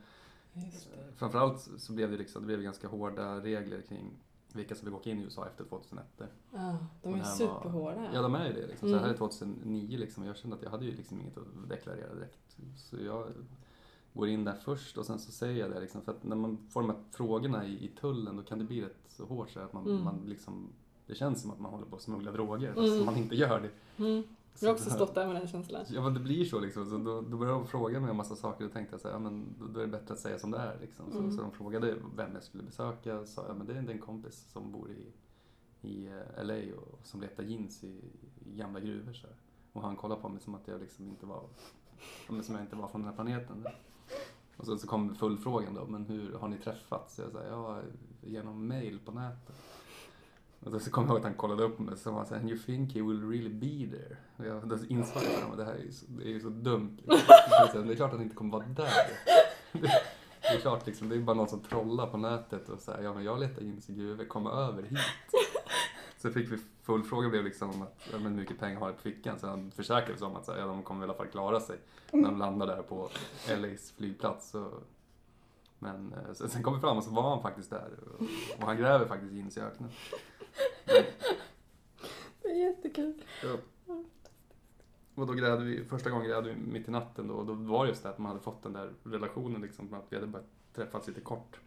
Just 0.52 0.90
det. 0.90 1.12
Framförallt 1.16 1.60
så 1.78 1.92
blev 1.92 2.10
det, 2.10 2.16
liksom, 2.16 2.42
det 2.42 2.46
blev 2.46 2.62
ganska 2.62 2.88
hårda 2.88 3.40
regler 3.40 3.80
kring 3.80 4.10
vilka 4.52 4.74
som 4.74 4.84
fick 4.86 4.94
åka 4.94 5.10
in 5.10 5.18
i 5.18 5.22
USA 5.22 5.46
efter 5.46 5.64
2001. 5.64 6.06
Ja, 6.52 6.76
de 7.02 7.12
Och 7.12 7.18
är 7.18 7.22
superhårda. 7.24 8.10
Ja, 8.14 8.22
de 8.22 8.34
är 8.34 8.46
ju 8.46 8.52
det. 8.52 8.66
Liksom. 8.66 8.88
Så 8.88 8.94
Mm. 8.94 9.04
här 9.04 9.10
är 9.14 9.16
2009 9.16 9.98
liksom. 9.98 10.24
Jag 10.24 10.36
kände 10.36 10.56
att 10.56 10.62
jag 10.62 10.70
hade 10.70 10.84
ju 10.84 10.96
liksom 10.96 11.20
inget 11.20 11.38
att 11.38 11.68
deklarera 11.68 12.14
direkt. 12.14 12.56
Så 12.76 12.96
jag 13.00 13.26
går 14.12 14.28
in 14.28 14.44
där 14.44 14.54
först 14.54 14.98
och 14.98 15.06
sen 15.06 15.18
så 15.18 15.32
säger 15.32 15.60
jag 15.60 15.70
det 15.70 15.80
liksom. 15.80 16.02
För 16.02 16.12
att 16.12 16.24
när 16.24 16.36
man 16.36 16.58
får 16.70 16.80
de 16.80 16.90
här 16.90 16.98
frågorna 17.10 17.66
i, 17.66 17.84
i 17.84 17.88
tullen 18.00 18.36
då 18.36 18.42
kan 18.42 18.58
det 18.58 18.64
bli 18.64 18.82
rätt 18.82 18.96
så 19.08 19.24
hårt 19.24 19.50
så 19.50 19.60
att 19.60 19.72
man, 19.72 19.86
Mm. 19.86 20.04
man 20.04 20.22
liksom 20.26 20.68
det 21.06 21.14
känns 21.14 21.42
som 21.42 21.50
att 21.50 21.60
man 21.60 21.70
håller 21.72 21.86
på 21.86 21.96
att 21.96 22.02
smuggla 22.02 22.32
droger 22.32 22.72
fast 22.74 22.92
Mm. 22.92 23.04
man 23.04 23.16
inte 23.16 23.34
gör 23.36 23.60
det. 23.60 23.70
Mm. 24.04 24.22
Jag 24.58 24.68
har 24.68 24.74
också 24.74 24.90
stått 24.90 25.14
där 25.14 25.26
med 25.26 25.36
den 25.36 25.48
känslan. 25.48 25.84
Ja 25.88 26.02
men 26.02 26.14
det 26.14 26.20
blir 26.20 26.44
så 26.44 26.60
liksom. 26.60 26.86
Så 26.86 26.98
då, 26.98 27.20
då 27.20 27.36
började 27.36 27.58
de 27.58 27.66
fråga 27.66 28.00
mig 28.00 28.10
en 28.10 28.16
massa 28.16 28.36
saker 28.36 28.64
och 28.66 28.72
tänkte 28.72 28.94
jag 28.94 29.00
så 29.00 29.08
här, 29.08 29.14
ja, 29.14 29.18
men 29.18 29.54
då, 29.72 29.80
är 29.80 29.84
det 29.86 29.92
bättre 29.92 30.14
att 30.14 30.20
säga 30.20 30.38
som 30.38 30.50
det 30.50 30.58
är 30.58 30.78
liksom. 30.80 31.12
Så, 31.12 31.18
Mm. 31.18 31.32
så 31.32 31.42
de 31.42 31.52
frågade 31.52 31.96
vem 32.16 32.34
jag 32.34 32.42
skulle 32.42 32.62
besöka. 32.62 33.26
sa 33.26 33.46
jag, 33.46 33.56
men 33.56 33.66
det 33.66 33.72
är 33.72 33.90
en 33.90 33.98
kompis 33.98 34.46
som 34.52 34.72
bor 34.72 34.90
i, 34.90 35.06
i 35.88 36.06
eh, 36.06 36.44
LA 36.44 36.76
och 36.76 36.98
som 37.06 37.20
letar 37.20 37.42
jeans 37.42 37.84
i, 37.84 38.00
i 38.46 38.56
gamla 38.56 38.80
gruvor 38.80 39.12
så 39.12 39.26
här. 39.26 39.36
Och 39.72 39.82
han 39.82 39.96
kollade 39.96 40.20
på 40.20 40.28
mig 40.28 40.40
som 40.40 40.54
att 40.54 40.68
jag 40.68 40.80
liksom 40.80 41.08
inte 41.08 41.26
var, 41.26 41.42
ja, 42.28 42.42
som 42.42 42.54
jag 42.54 42.64
inte 42.64 42.76
var 42.76 42.88
från 42.88 43.00
den 43.00 43.08
här 43.08 43.14
planeten. 43.14 43.66
Och 44.56 44.66
så, 44.66 44.78
så 44.78 44.86
kom 44.86 45.14
fullfrågan 45.14 45.74
då, 45.74 45.86
men 45.86 46.04
hur 46.06 46.32
har 46.34 46.48
ni 46.48 46.58
träffats? 46.58 47.14
Så 47.14 47.22
jag 47.22 47.32
sa, 47.32 47.42
ja 47.44 47.80
genom 48.22 48.68
mail 48.68 48.98
på 49.04 49.12
nätet. 49.12 49.56
Och 50.60 50.70
då 50.70 50.80
så 50.80 50.90
kom 50.90 51.04
jag 51.04 51.10
ihåg 51.10 51.18
att 51.18 51.24
han 51.24 51.34
kollade 51.34 51.62
upp 51.62 51.78
mig 51.78 51.92
och 51.92 51.98
sa 51.98 52.26
han 52.30 52.48
you 52.48 52.58
think 52.58 52.94
he 52.94 53.02
will 53.02 53.30
really 53.30 53.48
be 53.48 53.96
there? 53.96 54.16
Och 54.36 54.46
jag, 54.46 54.68
då 54.68 54.76
insåg 54.88 55.22
jag 55.22 55.50
att 55.50 55.56
det 55.56 55.64
här 55.64 55.74
är 55.74 55.82
ju 55.82 55.92
så, 55.92 56.06
det 56.08 56.24
är 56.24 56.28
ju 56.28 56.40
så 56.40 56.48
dumt. 56.48 56.98
Liksom. 57.06 57.86
Det 57.86 57.92
är 57.92 57.96
klart 57.96 58.10
att 58.10 58.16
han 58.16 58.22
inte 58.22 58.36
kommer 58.36 58.52
vara 58.52 58.66
där. 58.66 58.92
Det, 60.42 60.56
är 60.56 60.60
klart 60.60 60.86
liksom, 60.86 61.08
det 61.08 61.16
är 61.16 61.20
bara 61.20 61.36
någon 61.36 61.48
som 61.48 61.60
trollar 61.60 62.06
på 62.06 62.16
nätet 62.16 62.68
och 62.68 62.80
säger, 62.80 63.02
ja 63.02 63.14
men 63.14 63.24
jag 63.24 63.40
letar 63.40 63.62
jeans 63.62 63.90
i 63.90 63.92
gruvor, 63.92 64.24
kom 64.24 64.46
över 64.46 64.82
hit. 64.82 64.98
Så 66.18 66.30
fick 66.30 66.52
vi 66.52 66.58
fullfråga 66.82 67.28
blev 67.28 67.44
liksom 67.44 67.82
att, 67.82 68.08
ja, 68.12 68.18
men 68.18 68.32
hur 68.32 68.40
mycket 68.40 68.58
pengar 68.58 68.80
har 68.80 68.86
jag 68.86 68.96
på 68.96 69.02
fickan? 69.02 69.38
Så 69.38 69.46
han 69.46 69.70
försäkrade 69.70 70.18
sig 70.18 70.26
om 70.26 70.36
att 70.36 70.44
så 70.44 70.52
här, 70.52 70.58
ja, 70.58 70.66
de 70.66 70.82
kommer 70.82 71.00
i 71.00 71.04
alla 71.04 71.14
fall 71.14 71.26
klara 71.26 71.60
sig 71.60 71.78
när 72.12 72.22
de 72.22 72.38
landar 72.38 72.66
där 72.66 72.82
på 72.82 73.10
LAs 73.48 73.92
flygplats. 73.96 74.50
Så, 74.50 74.70
men 75.82 76.12
eh, 76.12 76.32
sen, 76.32 76.50
sen 76.50 76.62
kom 76.62 76.74
vi 76.74 76.80
fram 76.80 76.96
och 76.96 77.04
så 77.04 77.10
var 77.10 77.30
han 77.30 77.42
faktiskt 77.42 77.70
där 77.70 77.90
och, 78.18 78.22
och 78.58 78.66
han 78.66 78.76
gräver 78.76 79.06
faktiskt 79.06 79.32
jeans 79.32 79.56
i 79.56 79.60
öknen. 79.60 79.90
Men, 80.86 81.04
Det 82.42 82.48
är 82.48 82.56
jättekul. 82.56 83.22
Ja. 83.42 83.56
Och 85.14 85.26
då 85.26 85.32
grävde 85.32 85.64
vi, 85.64 85.84
första 85.84 86.10
gången 86.10 86.28
grävde 86.28 86.50
vi 86.50 86.56
mitt 86.56 86.88
i 86.88 86.90
natten 86.90 87.28
då, 87.28 87.34
och 87.34 87.46
då 87.46 87.52
var 87.52 87.84
det 87.84 87.88
just 87.88 88.02
det 88.02 88.08
att 88.08 88.18
man 88.18 88.28
hade 88.28 88.40
fått 88.40 88.62
den 88.62 88.72
där 88.72 88.92
relationen 89.04 89.60
liksom, 89.60 89.94
att 89.94 90.06
vi 90.08 90.16
hade 90.16 90.26
bara 90.26 90.42
träffats 90.74 91.08
lite 91.08 91.20
kort. 91.20 91.60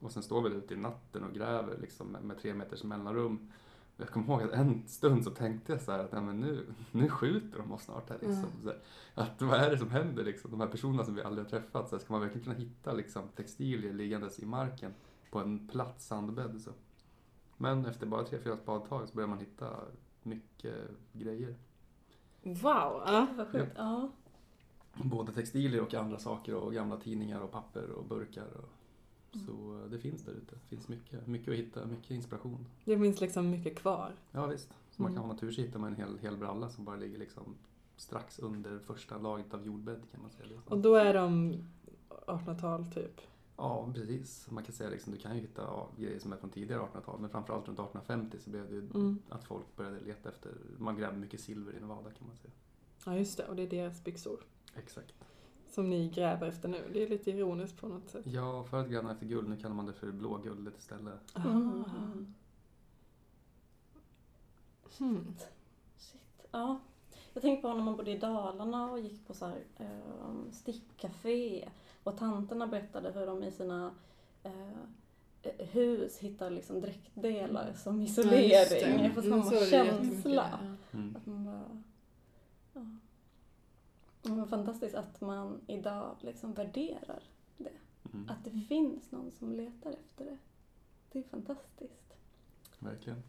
Och 0.00 0.12
sen 0.12 0.22
står 0.22 0.42
vi 0.42 0.56
ute 0.56 0.74
i 0.74 0.76
natten 0.76 1.24
och 1.24 1.34
gräver 1.34 1.78
liksom 1.78 2.06
med, 2.06 2.24
med 2.24 2.38
tre 2.38 2.54
meters 2.54 2.84
mellanrum. 2.84 3.52
Jag 4.00 4.08
kommer 4.08 4.26
ihåg 4.26 4.42
att 4.42 4.52
en 4.52 4.88
stund 4.88 5.24
så 5.24 5.30
tänkte 5.30 5.72
jag 5.72 5.80
så 5.80 5.92
här 5.92 5.98
att 5.98 6.12
nej, 6.12 6.22
men 6.22 6.40
nu, 6.40 6.66
nu 6.92 7.08
skjuter 7.08 7.58
de 7.58 7.72
oss 7.72 7.82
snart 7.82 8.10
här 8.10 8.18
liksom. 8.20 8.46
Mm. 8.62 8.74
Att 9.14 9.42
vad 9.42 9.60
är 9.60 9.70
det 9.70 9.78
som 9.78 9.90
händer 9.90 10.24
liksom? 10.24 10.50
De 10.50 10.60
här 10.60 10.68
personerna 10.68 11.04
som 11.04 11.14
vi 11.14 11.22
aldrig 11.22 11.44
har 11.44 11.50
träffat, 11.50 11.88
så 11.88 11.96
här, 11.96 12.00
ska 12.04 12.12
man 12.12 12.22
verkligen 12.22 12.44
kunna 12.44 12.56
hitta 12.56 12.92
liksom, 12.92 13.22
textilier 13.36 13.92
liggandes 13.92 14.38
i 14.38 14.46
marken 14.46 14.94
på 15.30 15.38
en 15.38 15.68
platt 15.68 16.02
sandbädd 16.02 16.60
så. 16.60 16.70
Men 17.56 17.86
efter 17.86 18.06
bara 18.06 18.24
tre, 18.24 18.38
fyra 18.38 18.56
spadtag 18.56 19.08
så 19.08 19.14
börjar 19.14 19.28
man 19.28 19.38
hitta 19.38 19.66
mycket 20.22 20.76
grejer. 21.12 21.56
Wow! 22.42 23.02
Ja. 23.06 23.26
Vad 23.36 23.48
sjukt. 23.48 23.72
Ja. 23.76 24.10
Både 24.94 25.32
textilier 25.32 25.82
och 25.82 25.94
andra 25.94 26.18
saker 26.18 26.54
och 26.54 26.74
gamla 26.74 26.96
tidningar 26.96 27.40
och 27.40 27.52
papper 27.52 27.90
och 27.90 28.04
burkar. 28.04 28.46
Och, 28.56 28.68
så 29.32 29.80
eh, 29.84 29.90
det 29.90 29.98
finns 29.98 30.22
där 30.22 30.32
ute. 30.32 30.54
Det 30.54 30.68
finns 30.76 30.88
mycket, 30.88 31.26
mycket 31.26 31.48
att 31.48 31.54
hitta, 31.58 31.86
mycket 31.86 32.10
inspiration. 32.10 32.66
Det 32.84 32.98
finns 32.98 33.20
liksom 33.20 33.50
mycket 33.50 33.76
kvar. 33.78 34.12
Ja 34.32 34.46
visst. 34.46 34.68
Så 34.90 35.02
man 35.02 35.10
kan 35.12 35.16
Mm. 35.18 35.28
ha 35.28 35.34
natur 35.34 35.52
så 35.52 35.60
hittar 35.60 35.78
man 35.78 35.88
en 35.90 35.96
hel, 35.96 36.18
hel 36.18 36.36
bralla 36.36 36.70
som 36.70 36.84
bara 36.84 36.96
ligger 36.96 37.18
liksom 37.18 37.54
strax 37.96 38.38
under 38.38 38.78
första 38.78 39.18
lagret 39.18 39.54
av 39.54 39.66
jordbädd 39.66 40.00
kan 40.12 40.22
man 40.22 40.30
säga. 40.30 40.60
Och 40.66 40.78
då 40.78 40.94
är 40.94 41.14
de 41.14 41.54
1800-tal 42.26 42.84
typ. 42.94 43.20
Ja, 43.56 43.92
precis. 43.94 44.50
Man 44.50 44.64
kan 44.64 44.72
säga 44.74 44.90
liksom, 44.90 45.12
du 45.12 45.18
kan 45.18 45.34
ju 45.34 45.40
hitta 45.40 45.62
ja, 45.62 45.88
grejer 45.98 46.18
som 46.18 46.32
är 46.32 46.36
från 46.36 46.50
tidigare 46.50 46.80
1800-tal, 46.82 47.20
men 47.20 47.30
framförallt 47.30 47.68
runt 47.68 47.78
1850 47.78 48.38
så 48.44 48.50
blev 48.50 48.68
det 48.68 48.74
ju 48.74 48.80
Mm. 48.94 49.18
att 49.28 49.44
folk 49.44 49.76
började 49.76 50.00
leta 50.00 50.28
efter, 50.28 50.52
man 50.78 50.96
grävde 50.96 51.18
mycket 51.18 51.40
silver 51.40 51.72
i 51.76 51.80
Nevada 51.80 52.10
kan 52.10 52.26
man 52.26 52.36
säga. 52.36 52.52
Ja 53.06 53.16
just 53.16 53.36
det, 53.36 53.46
och 53.48 53.56
det 53.56 53.62
är 53.62 53.70
deras 53.70 54.04
byxor. 54.04 54.40
Exakt. 54.74 55.14
Som 55.70 55.90
ni 55.90 56.08
gräver 56.08 56.48
efter 56.48 56.68
nu. 56.68 56.90
Det 56.92 57.02
är 57.02 57.08
lite 57.08 57.30
ironiskt 57.30 57.80
på 57.80 57.88
något 57.88 58.08
sätt. 58.10 58.26
Ja, 58.26 58.64
förut 58.70 58.90
grävde 58.90 59.02
man 59.02 59.12
efter 59.12 59.26
guld, 59.26 59.48
nu 59.48 59.56
kallar 59.56 59.74
man 59.74 59.86
det 59.86 59.92
för 59.92 60.12
blåguldet 60.12 60.78
istället. 60.78 61.20
Ah. 61.32 61.48
Mm. 61.48 61.84
Hmm. 64.98 65.34
Shit. 65.98 66.48
Ja. 66.50 66.80
Jag 67.32 67.42
tänkte 67.42 67.62
på 67.68 67.74
när 67.74 67.82
man 67.84 67.96
bodde 67.96 68.10
i 68.10 68.18
Dalarna 68.18 68.90
och 68.90 69.00
gick 69.00 69.26
på 69.26 69.34
så 69.34 69.46
här, 69.46 69.64
eh, 69.76 70.52
stickcafé 70.52 71.68
och 72.04 72.18
tanterna 72.18 72.66
berättade 72.66 73.10
hur 73.10 73.26
de 73.26 73.42
i 73.44 73.50
sina 73.50 73.90
eh, 74.42 75.56
hus 75.58 76.18
hittar 76.18 76.50
liksom 76.50 76.80
dräktdelar 76.80 77.72
som 77.72 78.00
isolering. 78.00 78.98
Ja, 78.98 79.04
jag 79.04 79.14
får 79.14 79.22
Mm, 79.26 79.42
samma 79.42 79.60
känsla. 79.66 80.58
Mm. 80.92 81.16
Att 81.16 81.26
man 81.26 81.44
bara, 81.44 81.82
ja. 82.74 82.80
Det 84.34 84.40
var 84.40 84.46
fantastiskt 84.46 84.94
att 84.94 85.20
man 85.20 85.60
idag 85.66 86.16
liksom 86.20 86.52
värderar 86.54 87.22
Mm. 88.14 88.28
att 88.30 88.44
det 88.44 88.50
finns 88.50 89.10
någon 89.12 89.30
som 89.32 89.52
letar 89.52 89.92
efter 89.92 90.24
det. 90.24 90.38
Det 91.12 91.18
är 91.18 91.22
fantastiskt. 91.22 92.14
Verkligen. 92.78 93.22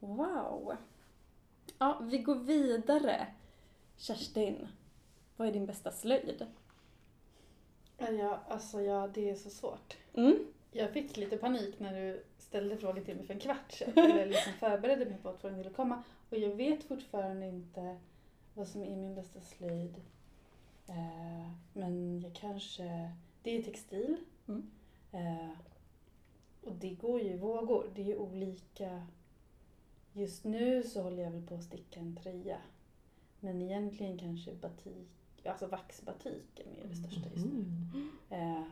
Wow! 0.00 0.72
Ja, 1.78 1.98
vi 2.02 2.18
går 2.18 2.34
vidare. 2.34 3.26
Kerstin, 3.96 4.68
vad 5.36 5.48
är 5.48 5.52
din 5.52 5.66
bästa 5.66 5.90
slöjd? 5.92 6.46
Ja, 7.98 8.40
alltså 8.48 8.80
ja, 8.80 9.08
det 9.14 9.30
är 9.30 9.34
så 9.34 9.50
svårt. 9.50 9.96
Mm. 10.14 10.38
Jag 10.72 10.92
fick 10.92 11.16
lite 11.16 11.36
panik 11.36 11.78
när 11.80 11.94
du 12.00 12.22
ställde 12.38 12.76
frågan 12.76 13.04
till 13.04 13.16
mig 13.16 13.26
för 13.26 13.34
en 13.34 13.40
kvart 13.40 13.72
sedan. 13.72 13.92
Eller 13.96 14.26
liksom 14.26 14.52
förberedde 14.60 15.04
mig 15.04 15.18
på 15.22 15.28
att 15.28 15.40
frågan 15.40 15.58
ville 15.58 15.70
komma. 15.70 16.02
Och 16.30 16.38
jag 16.38 16.54
vet 16.56 16.84
fortfarande 16.84 17.46
inte 17.46 17.98
vad 18.54 18.68
som 18.68 18.82
är 18.82 18.96
min 18.96 19.14
bästa 19.14 19.40
slöjd. 19.40 20.00
Eh, 20.88 21.50
men 21.72 22.20
jag 22.20 22.34
kanske... 22.34 23.12
Det 23.42 23.58
är 23.58 23.62
textil. 23.62 24.16
Mm. 24.48 24.70
Eh, 25.12 25.50
och 26.62 26.74
det 26.74 26.90
går 26.90 27.20
ju 27.20 27.30
i 27.30 27.36
vågor. 27.36 27.90
Det 27.94 28.02
är 28.02 28.06
ju 28.06 28.16
olika. 28.16 29.06
Just 30.12 30.44
nu 30.44 30.82
så 30.82 31.02
håller 31.02 31.22
jag 31.22 31.30
väl 31.30 31.46
på 31.46 31.54
att 31.54 31.64
sticka 31.64 32.00
en 32.00 32.16
tröja. 32.16 32.58
Men 33.40 33.62
egentligen 33.62 34.18
kanske 34.18 34.54
batik, 34.54 35.08
alltså 35.46 35.66
vaxbatik 35.66 36.60
är 36.60 36.70
mer 36.70 36.88
det 36.88 36.96
största 36.96 37.28
just 37.34 37.46
nu. 37.46 37.60
Mm. 37.60 38.10
Eh, 38.30 38.64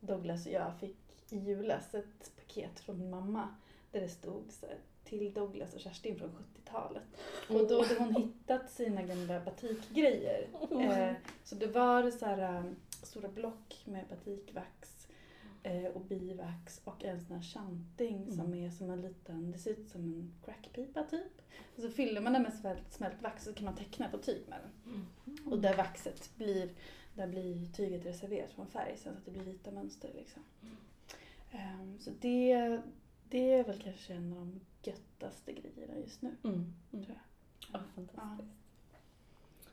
Douglas 0.00 0.46
och 0.46 0.52
jag 0.52 0.78
fick 0.80 1.32
i 1.32 1.38
julas 1.38 1.94
ett 1.94 2.32
paket 2.36 2.80
från 2.80 2.98
min 2.98 3.10
mamma 3.10 3.48
där 3.92 4.00
det 4.00 4.08
stod 4.08 4.52
så 4.52 4.66
här, 4.66 4.78
till 5.08 5.32
Douglas 5.32 5.74
och 5.74 5.80
Kerstin 5.80 6.18
från 6.18 6.30
70-talet. 6.30 7.02
Och 7.48 7.68
då 7.68 7.82
hade 7.82 7.98
hon 7.98 8.14
hittat 8.14 8.70
sina 8.70 9.02
gamla 9.02 9.40
batikgrejer. 9.40 10.48
Eh, 10.70 11.12
så 11.44 11.54
det 11.54 11.66
var 11.66 12.10
så 12.10 12.26
här 12.26 12.56
eh, 12.56 12.64
stora 13.02 13.28
block 13.28 13.82
med 13.84 14.04
batikvax 14.10 15.08
eh, 15.62 15.84
och 15.84 16.00
bivax 16.00 16.80
och 16.84 17.04
en 17.04 17.20
sån 17.20 17.36
här 17.36 17.42
chanting 17.42 18.32
som 18.32 18.40
Mm. 18.46 18.64
är 18.66 18.70
som 18.70 18.90
en 18.90 19.00
liten, 19.02 19.52
det 19.52 19.58
ser 19.58 19.70
ut 19.70 19.88
som 19.88 20.00
en 20.00 20.32
crackpipa 20.44 21.02
typ. 21.02 21.42
Och 21.76 21.82
så 21.82 21.90
fyller 21.90 22.20
man 22.20 22.32
den 22.32 22.42
med 22.42 22.54
smält, 22.54 22.92
smält 22.92 23.22
vax 23.22 23.46
och 23.46 23.52
så 23.52 23.54
kan 23.58 23.64
man 23.64 23.76
teckna 23.76 24.08
på 24.08 24.18
tyg 24.18 24.42
med 24.48 24.58
den. 24.62 25.06
Och 25.52 25.58
där 25.60 25.76
vaxet 25.76 26.30
blir, 26.36 26.68
där 27.14 27.26
blir 27.26 27.66
tyget 27.72 28.06
reserverat 28.06 28.50
från 28.52 28.66
färg 28.66 28.96
sen 28.96 29.12
så 29.12 29.18
att 29.18 29.24
det 29.24 29.30
blir 29.30 29.42
vita 29.42 29.70
mönster 29.70 30.10
liksom. 30.14 30.42
Ehm, 31.52 31.98
så 31.98 32.10
det, 32.20 32.80
det 33.28 33.52
är 33.52 33.64
väl 33.64 33.82
kanske 33.82 34.14
en 34.14 34.32
av 34.32 34.38
de 34.38 34.60
göttaste 34.82 35.52
grejerna 35.52 35.94
just 36.04 36.22
nu. 36.22 36.36
Mm. 36.44 36.74
Mm. 36.92 37.04
Tror 37.04 37.18
Ja, 37.72 37.80
fantastiskt. 37.94 38.54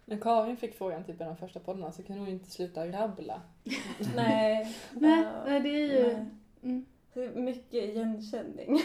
När 0.05 0.17
Karin 0.17 0.57
fick 0.57 0.77
frågan 0.77 1.03
typ 1.03 1.21
i 1.21 1.23
de 1.23 1.37
första 1.37 1.59
poddarna 1.59 1.91
så 1.91 2.03
kan 2.03 2.17
hon 2.17 2.27
ju 2.27 2.33
inte 2.33 2.51
sluta 2.51 2.87
rabbla. 2.87 3.41
Nej. 4.15 4.75
Nej, 4.91 5.23
ja, 5.23 5.43
nej, 5.45 5.59
det 5.59 5.69
är 5.69 5.99
ju... 5.99 6.13
nej. 6.13 6.25
Mm. 6.63 6.85
Det 7.13 7.23
är 7.25 7.35
mycket 7.35 7.73
igenkänning. 7.73 8.79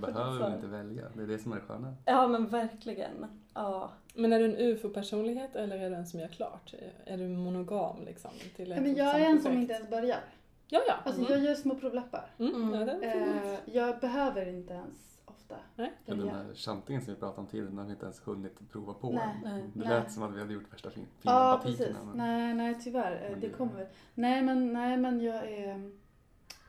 behöver 0.14 0.54
inte 0.54 0.66
välja, 0.66 1.04
det 1.14 1.22
är 1.22 1.26
det 1.26 1.38
som 1.38 1.52
är 1.52 1.56
det 1.56 1.62
sköna. 1.62 1.94
Ja 2.04 2.28
men 2.28 2.46
verkligen. 2.46 3.26
Ja. 3.54 3.90
Men 4.14 4.32
är 4.32 4.38
du 4.38 4.44
en 4.44 4.56
ufo-personlighet 4.56 5.56
eller 5.56 5.78
är 5.78 5.90
du 5.90 5.96
en 5.96 6.06
som 6.06 6.20
gör 6.20 6.28
klart? 6.28 6.74
Är 7.04 7.18
du 7.18 7.28
monogam 7.28 8.04
liksom? 8.04 8.30
Till 8.56 8.70
Ja, 8.70 8.80
men 8.80 8.94
jag 8.96 9.20
är 9.20 9.26
en 9.26 9.42
som 9.42 9.52
projekt? 9.52 9.60
inte 9.60 9.74
ens 9.74 9.90
börjar. 9.90 10.20
Ja, 10.70 10.80
ja. 10.86 10.94
Alltså 11.04 11.20
mm. 11.20 11.32
jag 11.32 11.40
gör 11.42 11.54
små 11.54 11.74
provlappar. 11.74 12.30
Mm. 12.38 12.72
Mm. 12.72 13.02
Eh, 13.02 13.58
jag 13.66 14.00
behöver 14.00 14.46
inte 14.48 14.72
ens 14.74 15.20
ofta 15.24 15.56
Nej. 15.76 15.92
Men 16.06 16.18
den 16.18 16.26
där 16.26 16.54
chantingen 16.54 17.02
som 17.02 17.14
vi 17.14 17.20
pratade 17.20 17.40
om 17.40 17.46
tidigare, 17.46 17.68
den 17.68 17.78
har 17.78 17.84
vi 17.84 17.92
inte 17.92 18.04
ens 18.04 18.26
hunnit 18.28 18.70
prova 18.72 18.94
på 18.94 19.12
Nej. 19.12 19.42
än. 19.46 19.72
Det 19.74 19.78
Nej. 19.78 19.88
lät 19.88 20.12
som 20.12 20.22
att 20.22 20.34
vi 20.34 20.40
hade 20.40 20.52
gjort 20.54 20.72
värsta 20.72 20.90
fin, 20.90 21.06
fina 21.18 21.34
Ja, 21.34 21.60
precis. 21.62 21.78
batikerna. 21.78 22.04
men- 22.04 22.16
Nej, 22.16 22.54
nej 22.54 22.80
tyvärr. 22.84 23.30
Men 23.30 23.40
Det 23.40 23.48
det- 23.48 23.52
kommer 23.54 23.72
väl. 23.74 23.86
Nej 24.14 24.42
men, 24.42 24.72
nej, 24.72 24.96
men 24.96 25.20
jag 25.20 25.52
är... 25.52 25.90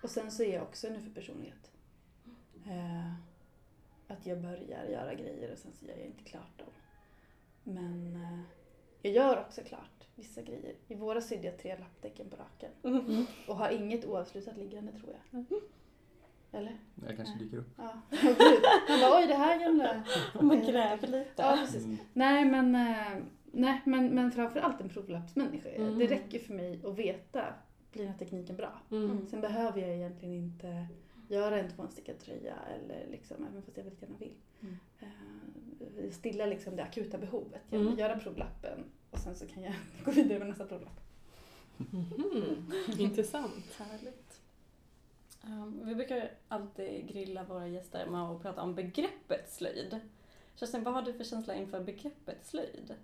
Och 0.03 0.09
sen 0.09 0.31
så 0.31 0.43
är 0.43 0.53
jag 0.53 0.63
också 0.63 0.87
en 0.87 0.95
UFO-personlighet. 0.95 1.71
Eh, 2.67 3.13
att 4.07 4.25
jag 4.25 4.41
börjar 4.41 4.85
göra 4.85 5.13
grejer 5.13 5.51
och 5.51 5.57
sen 5.57 5.71
så 5.73 5.85
gör 5.85 5.95
jag 5.97 6.05
inte 6.05 6.23
klart 6.23 6.57
dem. 6.59 6.67
Men 7.63 8.15
eh, 8.15 8.39
jag 9.01 9.13
gör 9.13 9.41
också 9.41 9.61
klart 9.61 10.07
vissa 10.15 10.41
grejer. 10.41 10.75
I 10.87 10.95
våras 10.95 11.27
sydde 11.27 11.47
jag 11.47 11.57
tre 11.57 11.77
lapptäcken 11.79 12.29
på 12.29 12.35
raken. 12.35 12.71
Mm. 12.83 13.25
Och 13.47 13.55
har 13.55 13.69
inget 13.69 14.05
oavslutat 14.05 14.57
liggande 14.57 14.91
tror 14.91 15.15
jag. 15.31 15.45
Eller? 16.51 16.77
Jag 17.07 17.15
kanske 17.17 17.39
dyker 17.39 17.57
upp. 17.57 17.69
Ja. 17.77 18.01
Åh, 18.11 18.19
gud. 18.21 18.61
Man 18.89 18.99
bara 18.99 19.19
oj 19.19 19.27
det 19.27 19.35
här 19.35 19.59
gamla... 19.59 20.03
Man 20.41 20.61
gräver 20.61 21.07
lite. 21.07 21.33
Ja 21.35 21.57
precis. 21.59 21.85
Mm. 21.85 21.97
Nej 22.13 22.45
men, 22.45 22.75
eh, 22.75 23.23
nej, 23.51 23.81
men, 23.85 24.07
men 24.07 24.31
framförallt 24.31 24.81
en 24.81 24.89
provlappsmänniska. 24.89 25.69
Mm. 25.69 25.99
Det 25.99 26.07
räcker 26.07 26.39
för 26.39 26.53
mig 26.53 26.81
att 26.85 26.97
veta, 26.97 27.53
blir 27.91 28.03
den 28.03 28.11
här 28.11 28.19
tekniken 28.19 28.55
bra? 28.55 28.81
Mm. 28.91 29.27
Sen 29.27 29.41
behöver 29.41 29.81
jag 29.81 29.95
egentligen 29.95 30.35
inte 30.35 30.87
göra 31.27 31.59
en 31.59 31.69
tvåstickad 31.69 32.19
tröja 32.19 32.55
eller 32.55 33.07
liksom, 33.11 33.47
även 33.51 33.61
fast 33.61 33.77
jag 33.77 33.83
väldigt 33.83 34.01
gärna 34.01 34.17
vill. 34.17 34.35
Mm. 34.61 34.77
Stilla 36.12 36.45
liksom 36.45 36.75
det 36.75 36.84
akuta 36.84 37.17
behovet 37.17 37.62
genom 37.69 37.82
Mm. 37.88 37.93
att 37.93 37.99
göra 37.99 38.19
provlappen 38.19 38.84
och 39.12 39.19
sen 39.19 39.36
så 39.36 39.47
kan 39.47 39.63
jag 39.63 39.73
gå 40.06 40.12
vidare 40.12 40.39
med 40.39 40.47
nästa 40.47 40.65
provlapp. 40.65 40.99
Mhm. 41.77 42.71
Intressant. 42.99 43.65
Härligt. 43.77 44.41
Um, 45.43 45.82
vi 45.86 45.95
brukar 45.95 46.32
alltid 46.47 47.08
grilla 47.08 47.43
våra 47.43 47.67
gäster 47.67 48.06
med 48.08 48.21
att 48.21 48.41
prata 48.41 48.62
om 48.62 48.75
begreppet 48.75 49.51
slöjd. 49.51 49.99
Kerstin, 50.56 50.84
vad 50.84 50.93
har 50.93 51.01
du 51.01 51.13
för 51.13 51.23
känsla 51.23 51.56
inför 51.56 51.80
begreppet 51.84 52.45
slöjd? 52.45 52.95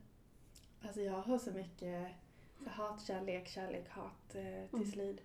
Alltså 0.82 1.02
jag 1.02 1.14
har 1.22 1.38
så 1.40 1.52
mycket 1.52 2.12
så 2.64 2.70
hat, 2.70 3.06
kärlek, 3.08 3.48
kärlek, 3.48 3.90
hat 3.90 4.36
eh, 4.36 4.42
till 4.70 4.80
Mm. 4.80 4.92
slöjd. 4.92 5.22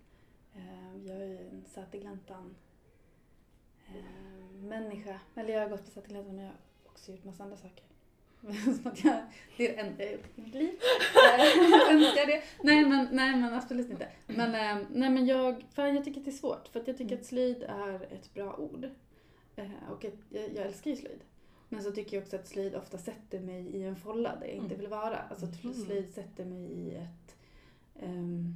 Eh, 0.55 0.96
jag 1.07 1.16
är 1.16 1.27
ju 1.27 1.38
en 1.48 1.64
Sätergläntan 1.66 2.55
eh, 3.87 4.51
människa. 4.55 5.20
Eller 5.35 5.55
jag 5.55 5.61
har 5.61 5.68
gått 5.68 5.85
på 5.85 5.90
Sätergläntan 5.90 6.37
men 6.37 6.44
jag 6.44 6.55
också 6.92 7.11
gjort 7.12 7.24
massa 7.24 7.42
andra 7.42 7.57
saker. 7.57 7.85
Som 8.64 8.87
att 8.92 9.05
jag, 9.05 9.16
det 9.57 9.68
är 9.68 9.72
det 9.76 9.81
enda 9.81 10.05
jag 10.05 10.12
gjort 10.12 10.38
i 10.38 10.40
mitt 10.40 10.55
liv. 10.55 10.70
Önskar 11.90 12.26
det. 12.26 12.42
Nej 12.62 12.85
men, 12.85 13.09
nej 13.12 13.37
men 13.37 13.55
absolut 13.55 13.90
inte. 13.90 14.09
Men, 14.26 14.55
eh, 14.78 14.87
nej, 14.92 15.11
men 15.11 15.26
jag, 15.26 15.64
fan, 15.74 15.94
jag 15.94 16.05
tycker 16.05 16.20
att 16.20 16.24
det 16.24 16.31
är 16.31 16.33
svårt 16.33 16.68
för 16.68 16.81
att 16.81 16.88
jag 16.88 16.98
tycker 16.98 17.18
att 17.18 17.24
slöjd 17.24 17.62
är 17.62 17.94
ett 18.12 18.35
bra 18.35 18.57
ord. 18.57 18.85
Eh, 19.57 19.70
och 19.90 20.05
att 20.05 20.14
jag, 20.31 20.42
jag 20.55 20.66
älskar 20.66 20.90
ju 20.90 20.96
slöjd. 20.96 21.20
Men 21.68 21.83
så 21.83 21.90
tycker 21.92 22.16
jag 22.16 22.22
också 22.22 22.37
att 22.37 22.48
slöjd 22.48 22.74
ofta 22.74 22.98
sätter 22.98 23.40
mig 23.40 23.66
i 23.76 23.83
en 23.85 23.96
folla 23.96 24.37
där 24.40 24.46
jag 24.46 24.55
inte 24.57 24.66
Mm. 24.74 24.78
vill 24.78 24.88
vara. 24.88 25.16
Alltså 25.18 25.46
att 25.46 25.64
Mhm. 25.64 25.74
slöjd 25.74 26.14
sätter 26.14 26.44
mig 26.44 26.62
i 26.72 26.94
ett... 26.94 27.37
ehm, 28.02 28.55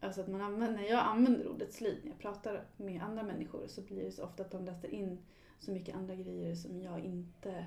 alltså 0.00 0.20
att 0.20 0.28
man 0.28 0.40
använder, 0.40 0.82
när 0.82 0.88
jag 0.88 1.00
använder 1.04 1.48
ordet 1.48 1.72
slöjd 1.72 1.98
när 2.02 2.10
jag 2.10 2.18
pratar 2.18 2.64
med 2.76 3.02
andra 3.02 3.22
människor 3.22 3.66
så 3.68 3.80
blir 3.80 4.04
det 4.04 4.10
så 4.12 4.24
ofta 4.24 4.42
att 4.42 4.50
de 4.50 4.64
läser 4.64 4.88
in 4.94 5.18
så 5.64 5.72
mycket 5.72 5.96
andra 5.96 6.14
grejer 6.14 6.54
som 6.54 6.82
jag 6.82 7.00
inte... 7.00 7.66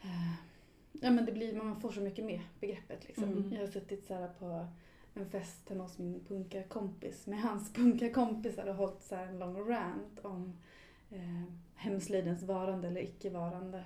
eh, 0.00 0.34
ja 0.92 1.10
men 1.10 1.24
det 1.24 1.32
blir, 1.32 1.56
man 1.56 1.80
får 1.80 1.92
så 1.92 2.00
mycket 2.00 2.24
med 2.24 2.40
begreppet 2.60 3.08
liksom. 3.08 3.24
Mm. 3.24 3.52
Jag 3.52 3.60
har 3.60 3.66
suttit 3.66 4.06
så 4.06 4.14
här 4.14 4.28
på 4.28 4.66
en 5.14 5.30
fest 5.30 5.68
hemma 5.68 5.82
hos 5.82 5.98
min 5.98 6.24
punkarkompis 6.28 7.26
med 7.26 7.42
hans 7.42 7.72
punkarkompisar 7.74 8.66
och 8.66 8.74
hållit 8.74 9.02
så 9.02 9.14
en 9.14 9.38
lång 9.38 9.68
rant 9.70 10.18
om 10.22 10.58
eh, 11.10 11.42
hemslöjdens 11.74 12.42
varande 12.42 12.88
eller 12.88 13.00
icke-varande. 13.00 13.84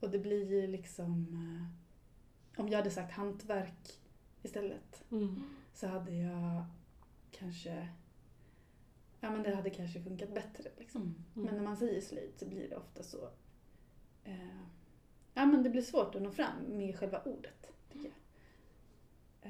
Och 0.00 0.10
det 0.10 0.18
blir 0.18 0.50
ju 0.50 0.66
liksom... 0.66 1.26
Eh, 1.32 2.60
om 2.60 2.68
jag 2.68 2.78
hade 2.78 2.90
sagt 2.90 3.12
hantverk 3.12 4.00
istället 4.42 5.04
Mm. 5.10 5.42
så 5.74 5.86
hade 5.86 6.14
jag 6.14 6.64
kanske... 7.30 7.88
Ja 9.20 9.30
men 9.30 9.42
det 9.42 9.54
hade 9.54 9.70
kanske 9.70 10.00
funkat 10.02 10.34
bättre 10.34 10.70
liksom. 10.78 11.02
Mm. 11.02 11.14
Men 11.46 11.54
när 11.54 11.62
man 11.62 11.76
säger 11.76 12.00
slöjd 12.00 12.32
så 12.36 12.46
blir 12.46 12.68
det 12.68 12.76
ofta 12.76 13.02
så... 13.02 13.28
Eh, 14.24 14.60
ja 15.34 15.46
men 15.46 15.62
det 15.62 15.70
blir 15.70 15.82
svårt 15.82 16.14
att 16.14 16.22
nå 16.22 16.30
fram 16.30 16.62
med 16.68 16.98
själva 16.98 17.22
ordet, 17.24 17.70
tycker 17.92 18.04
jag. 18.08 18.14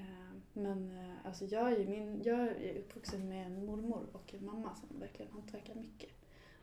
Eh, 0.03 0.31
men 0.53 0.91
eh, 0.99 1.27
alltså 1.27 1.45
jag 1.45 1.73
är 1.73 1.79
ju 1.79 1.87
min, 1.89 2.23
jag 2.25 2.41
är 2.41 2.79
uppvuxen 2.79 3.29
med 3.29 3.47
en 3.47 3.67
mormor 3.67 4.07
och 4.13 4.35
en 4.35 4.45
mamma 4.45 4.75
som 4.75 5.01
verkligen 5.01 5.33
hantverkar 5.33 5.75
mycket. 5.75 6.11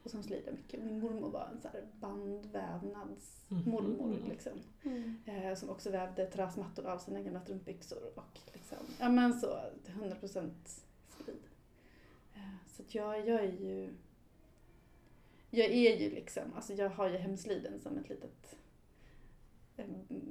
Och 0.04 0.12
som 0.12 0.24
slöjdar 0.24 0.52
mycket. 0.52 0.84
Min 0.84 1.00
mormor 1.00 1.30
var 1.30 1.50
en 1.54 1.62
så 1.62 1.68
här 1.68 1.84
bandvävnadsmormor 2.00 4.08
Mhm. 4.08 4.30
liksom. 4.30 4.52
Mm. 4.84 5.16
Eh, 5.26 5.56
som 5.56 5.70
också 5.70 5.92
vävde 5.92 6.26
trasmattor 6.26 6.86
av 6.86 6.98
sina 6.98 7.22
gamla 7.22 7.42
strumpbyxor 7.42 7.98
och 8.16 8.40
liksom, 8.54 8.78
ja 9.00 9.10
men 9.10 9.34
så 9.34 9.48
100% 9.86 10.26
slöjd. 10.26 10.54
Eh, 10.54 10.60
så 12.68 12.82
att 12.82 12.96
jag, 12.96 13.28
jag 13.28 13.44
är 13.44 13.52
ju, 13.52 13.94
jag 15.50 15.68
är 15.68 16.00
ju 16.00 16.10
liksom, 16.10 16.44
alltså 16.56 16.74
jag 16.74 16.90
har 16.90 17.10
ju 17.10 17.18
hemslöjden 17.18 17.80
som 17.80 17.98
ett 17.98 18.10
litet, 18.10 18.56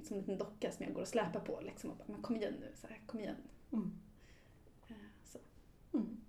som 0.04 0.16
en 0.16 0.20
liten 0.20 0.38
docka 0.38 0.72
som 0.72 0.84
jag 0.84 0.94
går 0.94 1.02
och 1.02 1.08
släpar 1.08 1.40
på 1.40 1.60
liksom 1.60 1.90
och 1.90 1.96
bara, 1.96 2.04
men 2.06 2.22
kom 2.22 2.36
igen 2.36 2.54
nu, 2.60 2.72
så 2.74 2.86
här, 2.86 3.02
kom 3.06 3.20
igen. 3.20 3.36
Mm. 3.72 3.92
Eh, 4.88 4.94
så. 5.24 5.38
Mm. 5.92 6.20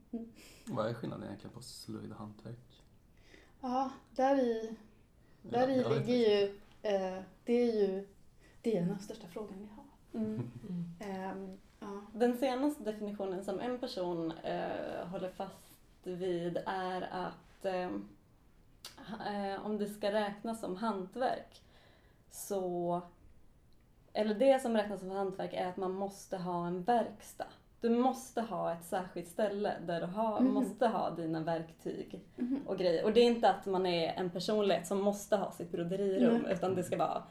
Vad 0.65 0.89
är 0.89 0.93
skillnaden 0.93 1.25
egentligen 1.25 1.53
på 1.53 1.61
slöjd 1.61 2.11
och 2.11 2.17
hantverk? 2.17 2.83
Ja, 3.61 3.91
där 4.15 4.39
i, 4.39 4.75
där 5.41 5.69
i 5.69 5.77
ligger 5.77 6.15
ju, 6.15 6.59
eh, 6.81 7.23
det 7.43 7.53
är 7.53 7.73
ju, 7.73 8.07
det 8.61 8.77
är 8.77 8.85
den 8.85 8.99
största 8.99 9.27
frågan 9.27 9.59
vi 9.59 9.67
har. 9.75 9.85
Mm. 10.21 10.51
Mm. 10.69 10.85
Ehm, 10.99 11.57
ja. 11.79 12.01
Den 12.13 12.37
senaste 12.37 12.83
definitionen 12.83 13.43
som 13.43 13.59
en 13.59 13.79
person 13.79 14.31
eh, 14.31 15.07
håller 15.07 15.29
fast 15.29 15.64
vid 16.07 16.57
är 16.65 17.01
att 17.11 17.65
eh, 17.65 17.89
eh, 19.27 19.65
om 19.65 19.77
det 19.77 19.85
ska 19.87 20.11
räknas 20.11 20.59
som 20.59 20.75
hantverk 20.75 21.61
så 22.31 23.01
eller 24.13 24.35
det 24.35 24.61
som 24.61 24.77
räknas 24.77 24.99
som 24.99 25.11
hantverk 25.11 25.53
är 25.53 25.67
att 25.67 25.77
man 25.77 25.91
måste 25.91 26.37
ha 26.37 26.67
en 26.67 26.83
verkstad. 26.83 27.47
Du 27.81 27.89
måste 27.89 28.41
ha 28.41 28.71
ett 28.73 28.85
särskilt 28.85 29.27
ställe 29.27 29.73
där 29.85 30.01
du 30.01 30.07
har, 30.07 30.39
Mhm. 30.41 30.53
måste 30.53 30.87
ha 30.87 31.09
dina 31.09 31.39
verktyg 31.39 32.21
Mhm. 32.35 32.59
och 32.67 32.77
grejer. 32.77 33.03
Och 33.05 33.13
det 33.13 33.19
är 33.19 33.25
inte 33.25 33.49
att 33.49 33.65
man 33.65 33.85
är 33.85 34.13
en 34.13 34.29
personlighet 34.29 34.87
som 34.87 35.01
måste 35.01 35.35
ha 35.37 35.51
sitt 35.51 35.71
broderirum 35.71 36.41
Nej. 36.41 36.53
utan 36.53 36.75
det 36.75 36.83
ska 36.83 36.97
vara 36.97 37.23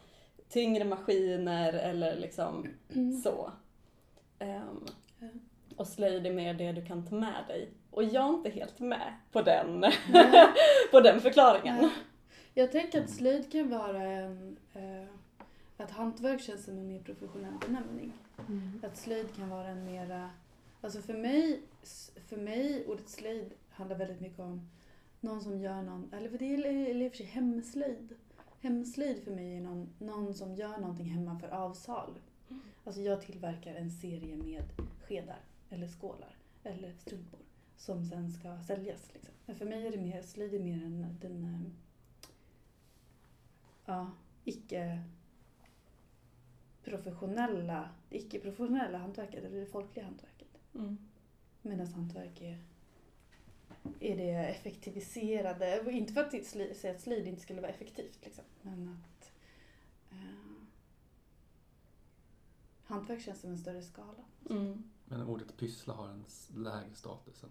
tyngre 0.48 0.84
maskiner 0.84 1.72
eller 1.72 2.16
liksom 2.16 2.66
så. 3.24 3.50
Ehm, 4.38 4.84
Ja. 5.18 5.28
och 5.76 5.86
slöjd 5.86 6.26
är 6.26 6.32
mer 6.32 6.54
det 6.54 6.72
du 6.72 6.84
kan 6.86 7.06
ta 7.06 7.14
med 7.14 7.44
dig. 7.48 7.68
Och 7.94 8.04
jag 8.04 8.24
är 8.24 8.34
inte 8.34 8.50
helt 8.50 8.80
med 8.80 9.14
på 9.32 9.42
den, 9.42 9.84
på 10.90 11.00
den 11.00 11.20
förklaringen. 11.20 11.76
Nej. 11.76 11.90
Jag 12.54 12.72
tänker 12.72 13.02
att 13.04 13.10
slöjd 13.10 13.52
kan 13.52 13.70
vara 13.70 14.02
en... 14.02 14.56
Eh, 14.72 15.08
att 15.76 15.90
hantverk 15.90 16.40
känns 16.40 16.64
som 16.64 16.78
en 16.78 16.88
mer 16.88 17.00
professionell 17.00 17.54
benämning. 17.66 18.12
Mm. 18.48 18.80
Att 18.82 18.96
slöjd 18.96 19.36
kan 19.36 19.50
vara 19.50 19.68
en 19.68 19.84
mera... 19.84 20.30
Alltså 20.80 21.02
för 21.02 21.14
mig, 21.14 21.62
för 22.28 22.36
mig 22.36 22.86
ordet 22.86 23.08
slöjd 23.08 23.52
handlar 23.70 23.96
väldigt 23.96 24.20
mycket 24.20 24.40
om 24.40 24.70
någon 25.20 25.40
som 25.40 25.58
gör 25.58 25.82
någon, 25.82 26.12
eller 26.12 26.30
för 26.30 26.38
det 26.38 26.54
är 26.54 27.02
i 27.02 27.08
och 27.08 27.12
för 27.12 27.16
sig 27.16 27.26
hemslöjd. 27.26 28.14
Hemslöjd 28.60 29.24
för 29.24 29.30
mig 29.30 29.56
är 29.56 29.60
någon, 29.60 29.94
någon 29.98 30.34
som 30.34 30.54
gör 30.54 30.78
någonting 30.78 31.06
hemma 31.06 31.38
för 31.38 31.48
avsalu. 31.48 32.20
Alltså 32.84 33.00
jag 33.00 33.22
tillverkar 33.22 33.74
en 33.74 33.90
serie 33.90 34.36
med 34.36 34.64
skedar 35.06 35.40
eller 35.70 35.88
skålar 35.88 36.36
eller 36.64 36.92
strumpor 36.92 37.43
som 37.84 38.04
sen 38.04 38.32
ska 38.32 38.62
säljas. 38.62 39.14
Liksom. 39.14 39.34
Men 39.46 39.56
för 39.56 39.64
mig 39.64 39.86
är 39.86 39.90
det 39.90 40.02
mer, 40.02 40.22
slöjd 40.22 40.54
är 40.54 40.58
mer 40.58 40.84
än 40.84 41.16
den 41.20 41.44
eh, 41.44 41.70
ja, 43.84 44.10
icke 44.44 45.04
professionella, 46.84 47.88
icke-professionella 48.10 48.98
hantverket, 48.98 49.44
eller 49.44 49.60
det 49.60 49.66
folkliga 49.66 50.04
hantverket. 50.04 50.58
Mm. 50.74 50.98
Medan 51.62 51.86
hantverk 51.86 52.40
är, 52.40 52.58
är 54.00 54.16
det 54.16 54.30
effektiviserade, 54.30 55.90
inte 55.90 56.12
för 56.12 56.20
att 56.20 56.46
säga 56.76 56.94
att 56.94 57.00
slöjd 57.00 57.26
inte 57.26 57.42
skulle 57.42 57.60
vara 57.60 57.72
effektivt, 57.72 58.24
liksom, 58.24 58.44
men 58.62 58.88
att 58.88 59.32
eh, 60.10 60.66
hantverk 62.84 63.22
känns 63.22 63.40
som 63.40 63.50
en 63.50 63.58
större 63.58 63.82
skala. 63.82 64.24
Mm. 64.50 64.90
Men 65.04 65.22
ordet 65.22 65.56
pyssla 65.56 65.94
har 65.94 66.08
en 66.08 66.24
lägre 66.56 66.94
status 66.94 67.42
än, 67.42 67.50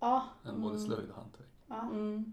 Ja, 0.00 0.24
än 0.46 0.62
både 0.62 0.76
Mm. 0.76 0.86
slöjd 0.86 1.10
och 1.10 1.16
hantverk. 1.16 1.48
ja. 1.68 1.80
Mm. 1.82 2.32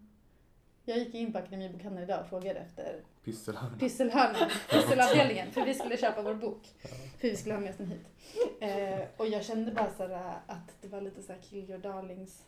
Jag 0.86 0.98
gick 0.98 1.14
in 1.14 1.32
på 1.34 1.38
Akademibokhandeln 1.40 2.04
idag 2.04 2.22
och 2.22 2.30
frågade 2.30 2.60
efter 2.60 3.02
Pysselhörna. 3.24 3.78
pysselhörnan, 3.78 4.50
pysselavdelningen, 4.72 5.52
för 5.52 5.66
vi 5.66 5.74
skulle 5.74 5.98
köpa 5.98 6.22
vår 6.22 6.34
bok. 6.34 6.76
För 7.18 7.28
vi 7.28 7.36
skulle 7.38 7.56
ha 7.56 7.62
med 7.62 7.70
oss 7.72 7.78
den 7.78 7.88
hit. 7.88 8.06
Eh, 8.60 9.08
och 9.18 9.28
jag 9.28 9.46
kände 9.46 9.72
bara 9.72 9.94
så 9.98 10.08
här 10.08 10.40
att 10.48 10.76
det 10.82 10.88
var 10.88 11.02
lite 11.02 11.24
så 11.24 11.32
här 11.34 11.40
kill 11.42 11.70
your 11.70 11.80
darlings 11.80 12.44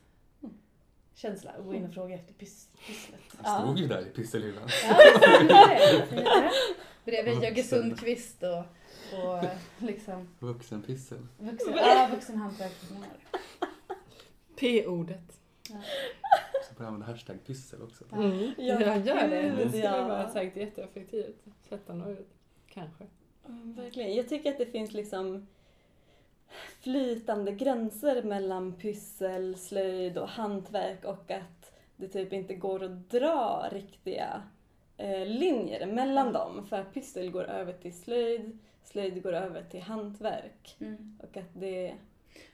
känsla 1.13 1.51
att 1.51 1.65
gå 1.65 1.73
in 1.73 1.85
och 1.85 1.93
fråga 1.93 2.15
efter 2.15 2.33
pys- 2.33 2.67
pysslet. 2.87 3.19
Jag 3.43 3.61
stod 3.63 3.79
ju 3.79 3.87
där 3.87 4.01
i 4.01 4.09
pysselhyllan. 4.09 4.67
Ja, 4.83 4.97
det. 5.41 6.51
Bredvid 7.05 7.43
Jögge. 7.43 7.63
Sundqvist 7.63 8.43
och, 8.43 8.63
och 9.13 9.43
liksom 9.87 10.27
Vuxenpyssel. 10.39 11.27
vuxen, 11.37 11.73
ja, 11.75 12.09
vuxenhantverkare. 12.11 13.09
P-ordet. 14.59 15.39
Så 16.69 16.75
får 16.75 16.85
jag 16.85 16.87
använda 16.87 17.05
hashtag 17.05 17.37
pyssel 17.45 17.81
också. 17.81 18.03
Mm. 18.11 18.53
Ja, 18.57 18.81
jag 18.81 19.05
gör 19.05 19.27
det. 19.27 19.41
Det 19.41 19.69
skulle 19.69 19.83
ja. 19.83 20.07
vara 20.07 20.29
säkert 20.29 20.57
jätteeffektivt. 20.57 21.43
Sätta 21.69 21.93
nå 21.93 22.09
ut. 22.09 22.29
Kanske. 22.67 23.03
Ja, 23.43 23.49
Verkligen. 23.63 24.15
Jag 24.15 24.29
tycker 24.29 24.51
att 24.51 24.57
det 24.57 24.65
finns 24.65 24.93
liksom 24.93 25.47
flytande 26.81 27.51
gränser 27.51 28.23
mellan 28.23 28.73
pyssel, 28.73 29.57
slöjd 29.57 30.17
och 30.17 30.29
hantverk 30.29 31.05
och 31.05 31.31
att 31.31 31.71
det 31.95 32.07
typ 32.07 32.33
inte 32.33 32.55
går 32.55 32.83
att 32.83 33.09
dra 33.09 33.67
riktiga 33.71 34.43
eh, 34.97 35.25
linjer 35.25 35.85
mellan 35.85 36.33
dem. 36.33 36.65
För 36.65 36.79
att 36.79 36.93
pyssel 36.93 37.31
går 37.31 37.43
över 37.43 37.73
till 37.73 37.93
slöjd, 37.93 38.57
slöjd 38.83 39.23
går 39.23 39.33
över 39.33 39.63
till 39.63 39.81
hantverk. 39.81 40.77
Mm. 40.79 41.19
Och 41.23 41.37
att 41.37 41.49
det... 41.53 41.95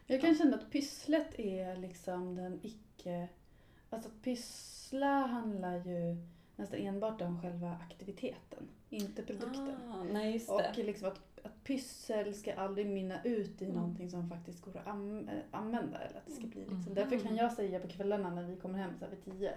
Jag 0.07 0.21
kan 0.21 0.35
känna 0.35 0.57
att 0.57 0.71
pysslet 0.71 1.39
är 1.39 1.75
liksom 1.75 2.35
den 2.35 2.59
icke... 2.63 3.27
Alltså 3.89 4.09
att 4.09 4.21
pyssla 4.21 5.25
handlar 5.25 5.75
ju 5.85 6.17
nästan 6.55 6.79
enbart 6.79 7.21
om 7.21 7.41
själva 7.41 7.77
aktiviteten, 7.89 8.67
inte 8.89 9.23
produkten. 9.23 9.75
Ah, 9.91 10.03
nej, 10.03 10.45
Och 10.47 10.77
liksom 10.77 11.07
att, 11.07 11.39
att 11.43 11.63
pyssel 11.63 12.33
ska 12.33 12.53
aldrig 12.53 12.87
mynna 12.87 13.23
ut 13.23 13.61
i 13.61 13.65
Mm. 13.65 13.77
någonting 13.77 14.09
som 14.09 14.29
faktiskt 14.29 14.65
går 14.65 14.77
att 14.77 14.87
äh, 14.87 14.93
använda. 15.51 15.99
Eller 15.99 16.17
att 16.17 16.25
det 16.25 16.31
ska 16.31 16.47
bli 16.47 16.59
liksom. 16.59 16.81
Mm. 16.81 16.93
Därför 16.93 17.19
kan 17.19 17.35
jag 17.35 17.51
säga 17.51 17.79
på 17.79 17.87
kvällarna 17.87 18.29
när 18.29 18.43
vi 18.43 18.55
kommer 18.55 18.79
hem 18.79 18.91
så 18.99 19.05
här 19.05 19.11
vid 19.11 19.23
tio, 19.23 19.55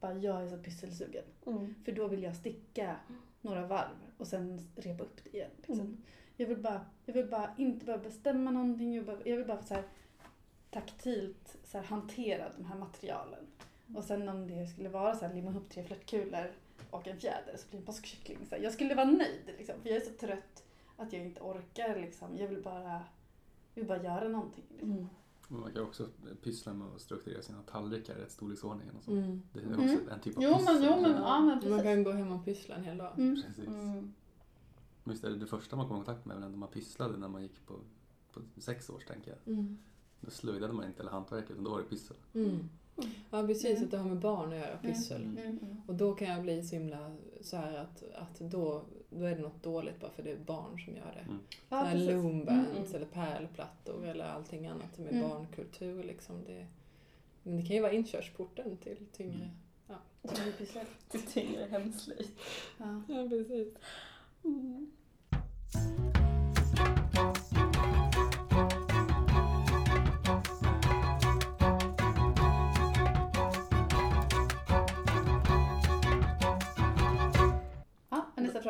bara 0.00 0.14
jag 0.14 0.42
är 0.42 0.48
så 0.48 0.58
pysselsugen. 0.58 1.24
Mm. 1.46 1.74
För 1.84 1.92
då 1.92 2.08
vill 2.08 2.22
jag 2.22 2.36
sticka 2.36 2.96
några 3.40 3.66
varv 3.66 3.96
och 4.18 4.26
sen 4.26 4.70
repa 4.76 5.02
upp 5.02 5.24
det 5.24 5.36
igen. 5.36 5.50
Liksom. 5.56 5.80
Mm. 5.80 6.02
Jag, 6.36 6.46
vill 6.46 6.58
bara, 6.58 6.86
jag 7.04 7.14
vill 7.14 7.26
bara 7.26 7.54
inte 7.58 7.86
behöva 7.86 8.04
bestämma 8.04 8.50
någonting, 8.50 8.94
jag, 8.94 9.04
bara, 9.04 9.18
jag 9.24 9.36
vill 9.36 9.46
bara 9.46 9.62
så 9.62 9.74
här, 9.74 9.84
taktilt 10.70 11.56
så 11.64 11.78
här, 11.78 11.84
hantera 11.84 12.52
de 12.56 12.64
här 12.64 12.76
materialen. 12.76 13.46
Och 13.94 14.04
sen 14.04 14.28
om 14.28 14.46
det 14.46 14.66
skulle 14.66 14.88
vara 14.88 15.16
så 15.16 15.26
här, 15.26 15.34
limma 15.34 15.50
ihop 15.50 15.70
tre 15.70 15.84
flörtkulor 15.84 16.52
och 16.90 17.08
en 17.08 17.20
fjäder 17.20 17.56
så 17.56 17.68
blir 17.68 17.78
det 17.78 17.82
en 17.82 17.86
påskkyckling. 17.86 18.38
Så 18.48 18.54
här, 18.54 18.62
jag 18.62 18.72
skulle 18.72 18.94
vara 18.94 19.06
nöjd 19.06 19.54
liksom, 19.58 19.74
för 19.82 19.88
jag 19.88 19.96
är 19.96 20.04
så 20.04 20.12
trött 20.12 20.64
att 20.96 21.12
jag 21.12 21.22
inte 21.22 21.40
orkar. 21.40 21.96
Liksom. 21.96 22.36
Jag 22.36 22.48
vill 22.48 22.62
bara, 22.62 22.92
jag 23.74 23.82
vill 23.82 23.86
bara 23.86 24.02
göra 24.02 24.28
någonting. 24.28 24.64
Liksom. 24.70 24.92
Mm. 24.92 25.08
Men 25.48 25.60
Man 25.60 25.72
kan 25.72 25.82
också 25.82 26.08
pyssla 26.42 26.72
med 26.74 26.86
att 26.88 27.00
strukturera 27.00 27.42
sina 27.42 27.62
tallrikar 27.62 28.16
i 28.18 28.20
rätt 28.20 28.32
storleksordning. 28.32 28.88
Och 28.98 29.02
sånt. 29.04 29.16
Mm. 29.26 29.42
Det 29.52 29.60
är 29.60 29.66
också 29.72 29.82
Mm. 29.82 30.08
en 30.08 30.20
typ 30.20 30.36
av 30.36 30.42
Jo 30.42 30.50
men, 30.50 30.58
pyssel. 30.58 30.84
jo 30.84 31.00
men, 31.02 31.10
ja 31.10 31.40
men 31.40 31.70
Man 31.70 31.82
kan 31.82 32.04
gå 32.04 32.10
hem 32.12 32.32
och 32.32 32.44
pyssla 32.44 32.74
en 32.74 32.84
hel 32.84 32.98
dag. 32.98 33.12
Mm. 33.18 33.42
Precis. 33.42 33.66
Mm. 33.66 34.12
Men 35.04 35.12
just 35.14 35.22
det, 35.22 35.36
det 35.36 35.46
första 35.46 35.76
man 35.76 35.88
kom 35.88 35.96
i 35.96 36.04
kontakt 36.04 36.26
med 36.26 36.40
var 36.40 36.48
när 36.48 36.56
man 36.56 36.68
pysslade 36.68 37.18
när 37.18 37.28
man 37.28 37.42
gick 37.42 37.66
på, 37.66 37.74
på 38.32 38.40
sex 38.58 38.90
års 38.90 39.04
tänker 39.04 39.30
jag. 39.44 39.54
Mm. 39.54 39.78
Då 40.20 40.30
slöjdade 40.30 40.72
man 40.72 40.86
inte 40.86 41.00
eller 41.02 41.10
hantverk 41.12 41.50
utan 41.50 41.64
då 41.64 41.70
var 41.70 41.78
det 41.78 41.84
pyssel. 41.84 42.16
Mm. 42.98 43.10
Ja 43.30 43.46
precis, 43.46 43.70
Mm. 43.70 43.84
att 43.84 43.90
det 43.90 43.96
har 43.98 44.04
med 44.08 44.18
barn 44.18 44.52
att 44.52 44.58
göra, 44.58 44.76
pyssel. 44.82 45.22
Mm. 45.22 45.38
Mm. 45.38 45.82
Och 45.86 45.94
då 45.94 46.14
kan 46.14 46.28
jag 46.28 46.42
bli 46.42 46.62
så 46.62 46.74
himla 46.76 47.16
så 47.40 47.56
här 47.56 47.76
att, 47.78 48.02
att 48.14 48.38
då, 48.38 48.82
då 49.10 49.24
är 49.24 49.36
det 49.36 49.42
något 49.42 49.62
dåligt 49.62 50.00
bara 50.00 50.10
för 50.10 50.22
det 50.22 50.30
är 50.30 50.36
barn 50.36 50.80
som 50.84 50.96
gör 50.96 51.12
det. 51.14 51.20
Mm. 51.20 51.38
Ja, 51.68 51.76
här 51.76 51.96
loombands 52.12 52.70
Mm. 52.70 52.94
eller 52.94 53.06
pärlplattor 53.06 54.06
eller 54.06 54.24
allting 54.24 54.66
annat 54.66 54.94
som 54.94 55.04
är 55.06 55.10
Mm. 55.10 55.28
barnkultur 55.28 56.02
liksom. 56.04 56.44
Det, 56.46 56.66
men 57.42 57.56
det 57.56 57.62
kan 57.62 57.76
ju 57.76 57.82
vara 57.82 57.92
inkörsporten 57.92 58.76
till 58.76 59.06
tyngre. 59.12 59.50
Mm. 59.88 60.00
Så 60.24 60.34
det 60.44 60.48
är 60.48 60.52
pyssel. 60.52 60.86
Det 61.10 61.18
tyngre 61.18 61.64
hemslöjd. 61.70 62.28
Ja. 62.78 63.02
Ja 63.08 63.28
precis. 63.28 63.74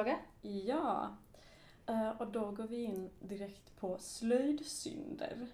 Fråga. 0.04 0.18
Ja, 0.42 1.16
eh, 1.86 2.08
och 2.10 2.26
då 2.26 2.50
går 2.50 2.64
vi 2.66 2.82
in 2.82 3.10
direkt 3.20 3.76
på 3.80 3.98
slöjdsynder. 3.98 5.46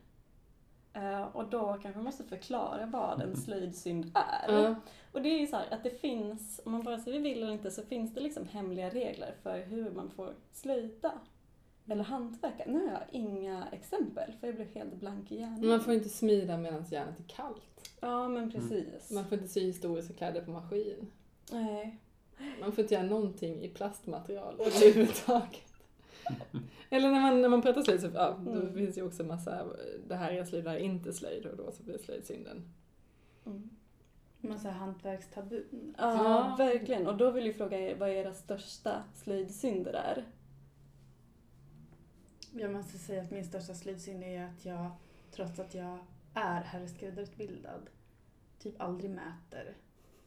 Eh, 0.92 1.22
Och 1.36 1.48
då 1.48 1.78
kanske 1.82 1.98
vi 1.98 2.04
måste 2.04 2.24
förklara 2.24 2.86
vad 2.86 3.20
en 3.22 3.36
slöjdsynd 3.36 4.12
är. 4.14 4.52
Ja. 4.62 4.74
Och 5.12 5.22
det 5.22 5.28
är 5.28 5.40
ju 5.40 5.46
så 5.46 5.56
här 5.56 5.66
att 5.70 5.82
det 5.82 6.00
finns, 6.00 6.60
om 6.64 6.72
man 6.72 6.82
vare 6.82 7.00
sig 7.00 7.12
vi 7.12 7.18
vill 7.18 7.42
eller 7.42 7.52
inte, 7.52 7.70
så 7.70 7.82
finns 7.82 8.14
det 8.14 8.20
liksom 8.20 8.46
hemliga 8.48 8.90
regler 8.90 9.34
för 9.42 9.62
hur 9.62 9.90
man 9.90 10.10
får 10.10 10.34
slöjda. 10.52 11.12
Eller 11.88 12.04
hantverka. 12.04 12.64
Nu 12.66 12.78
har 12.86 12.92
jag 12.92 13.02
inga 13.10 13.66
exempel 13.72 14.32
för 14.40 14.46
jag 14.46 14.56
blev 14.56 14.74
helt 14.74 14.94
blank 14.94 15.32
i 15.32 15.36
hjärnan. 15.40 15.66
Man 15.68 15.80
får 15.80 15.94
inte 15.94 16.08
smida 16.08 16.56
medan 16.56 16.84
järnet 16.90 17.18
är 17.20 17.24
kallt. 17.24 17.90
Ja 18.00 18.28
men 18.28 18.50
precis. 18.52 19.10
Man 19.10 19.24
får 19.24 19.38
inte 19.38 19.48
sy 19.50 19.60
historiska 19.66 20.14
kläder 20.14 20.40
på 20.44 20.50
maskin. 20.50 21.10
Nej. 21.52 21.98
Man 22.60 22.72
får 22.72 22.82
inte 22.82 22.94
göra 22.94 23.06
någonting 23.06 23.62
i 23.64 23.68
plastmaterial 23.68 24.54
överhuvudtaget. 24.60 25.60
Eller 26.90 27.10
när 27.10 27.20
man, 27.20 27.40
när 27.42 27.48
man 27.48 27.62
pratar 27.62 27.82
slöjd 27.82 28.00
så 28.00 28.10
ja, 28.14 28.38
då 28.44 28.50
Mm. 28.52 28.74
finns 28.74 28.98
ju 28.98 29.02
också 29.06 29.24
massa, 29.24 29.66
det 30.08 30.14
här 30.16 30.32
är 30.32 30.44
slöjd, 30.44 30.64
det 30.64 30.70
här 30.70 30.76
är 30.76 30.80
inte 30.80 31.12
slöjd 31.12 31.46
och 31.46 31.56
då 31.56 31.72
så 31.72 31.82
blir 31.82 31.98
slöjdsynden. 31.98 32.72
Mm. 33.46 33.70
Man 34.40 34.58
säger 34.58 34.74
hantverkstabun. 34.74 35.94
Ja, 35.98 36.14
Ja. 36.14 36.54
verkligen. 36.58 37.06
Och 37.06 37.16
då 37.16 37.30
vill 37.30 37.46
jag 37.46 37.56
fråga 37.56 37.78
er 37.78 37.96
vad 37.96 38.08
era 38.10 38.34
största 38.34 39.02
slöjdsynder 39.14 39.92
är. 39.92 40.24
Jag 42.52 42.72
måste 42.72 42.98
säga 42.98 43.22
att 43.22 43.30
min 43.30 43.44
största 43.44 43.74
slöjdsynd 43.74 44.24
är 44.24 44.44
att 44.44 44.64
jag, 44.64 44.90
trots 45.30 45.58
att 45.58 45.74
jag 45.74 45.98
är 46.34 46.60
herrskräddarutbildad, 46.60 47.90
typ 48.58 48.80
aldrig 48.80 49.10
mäter, 49.10 49.76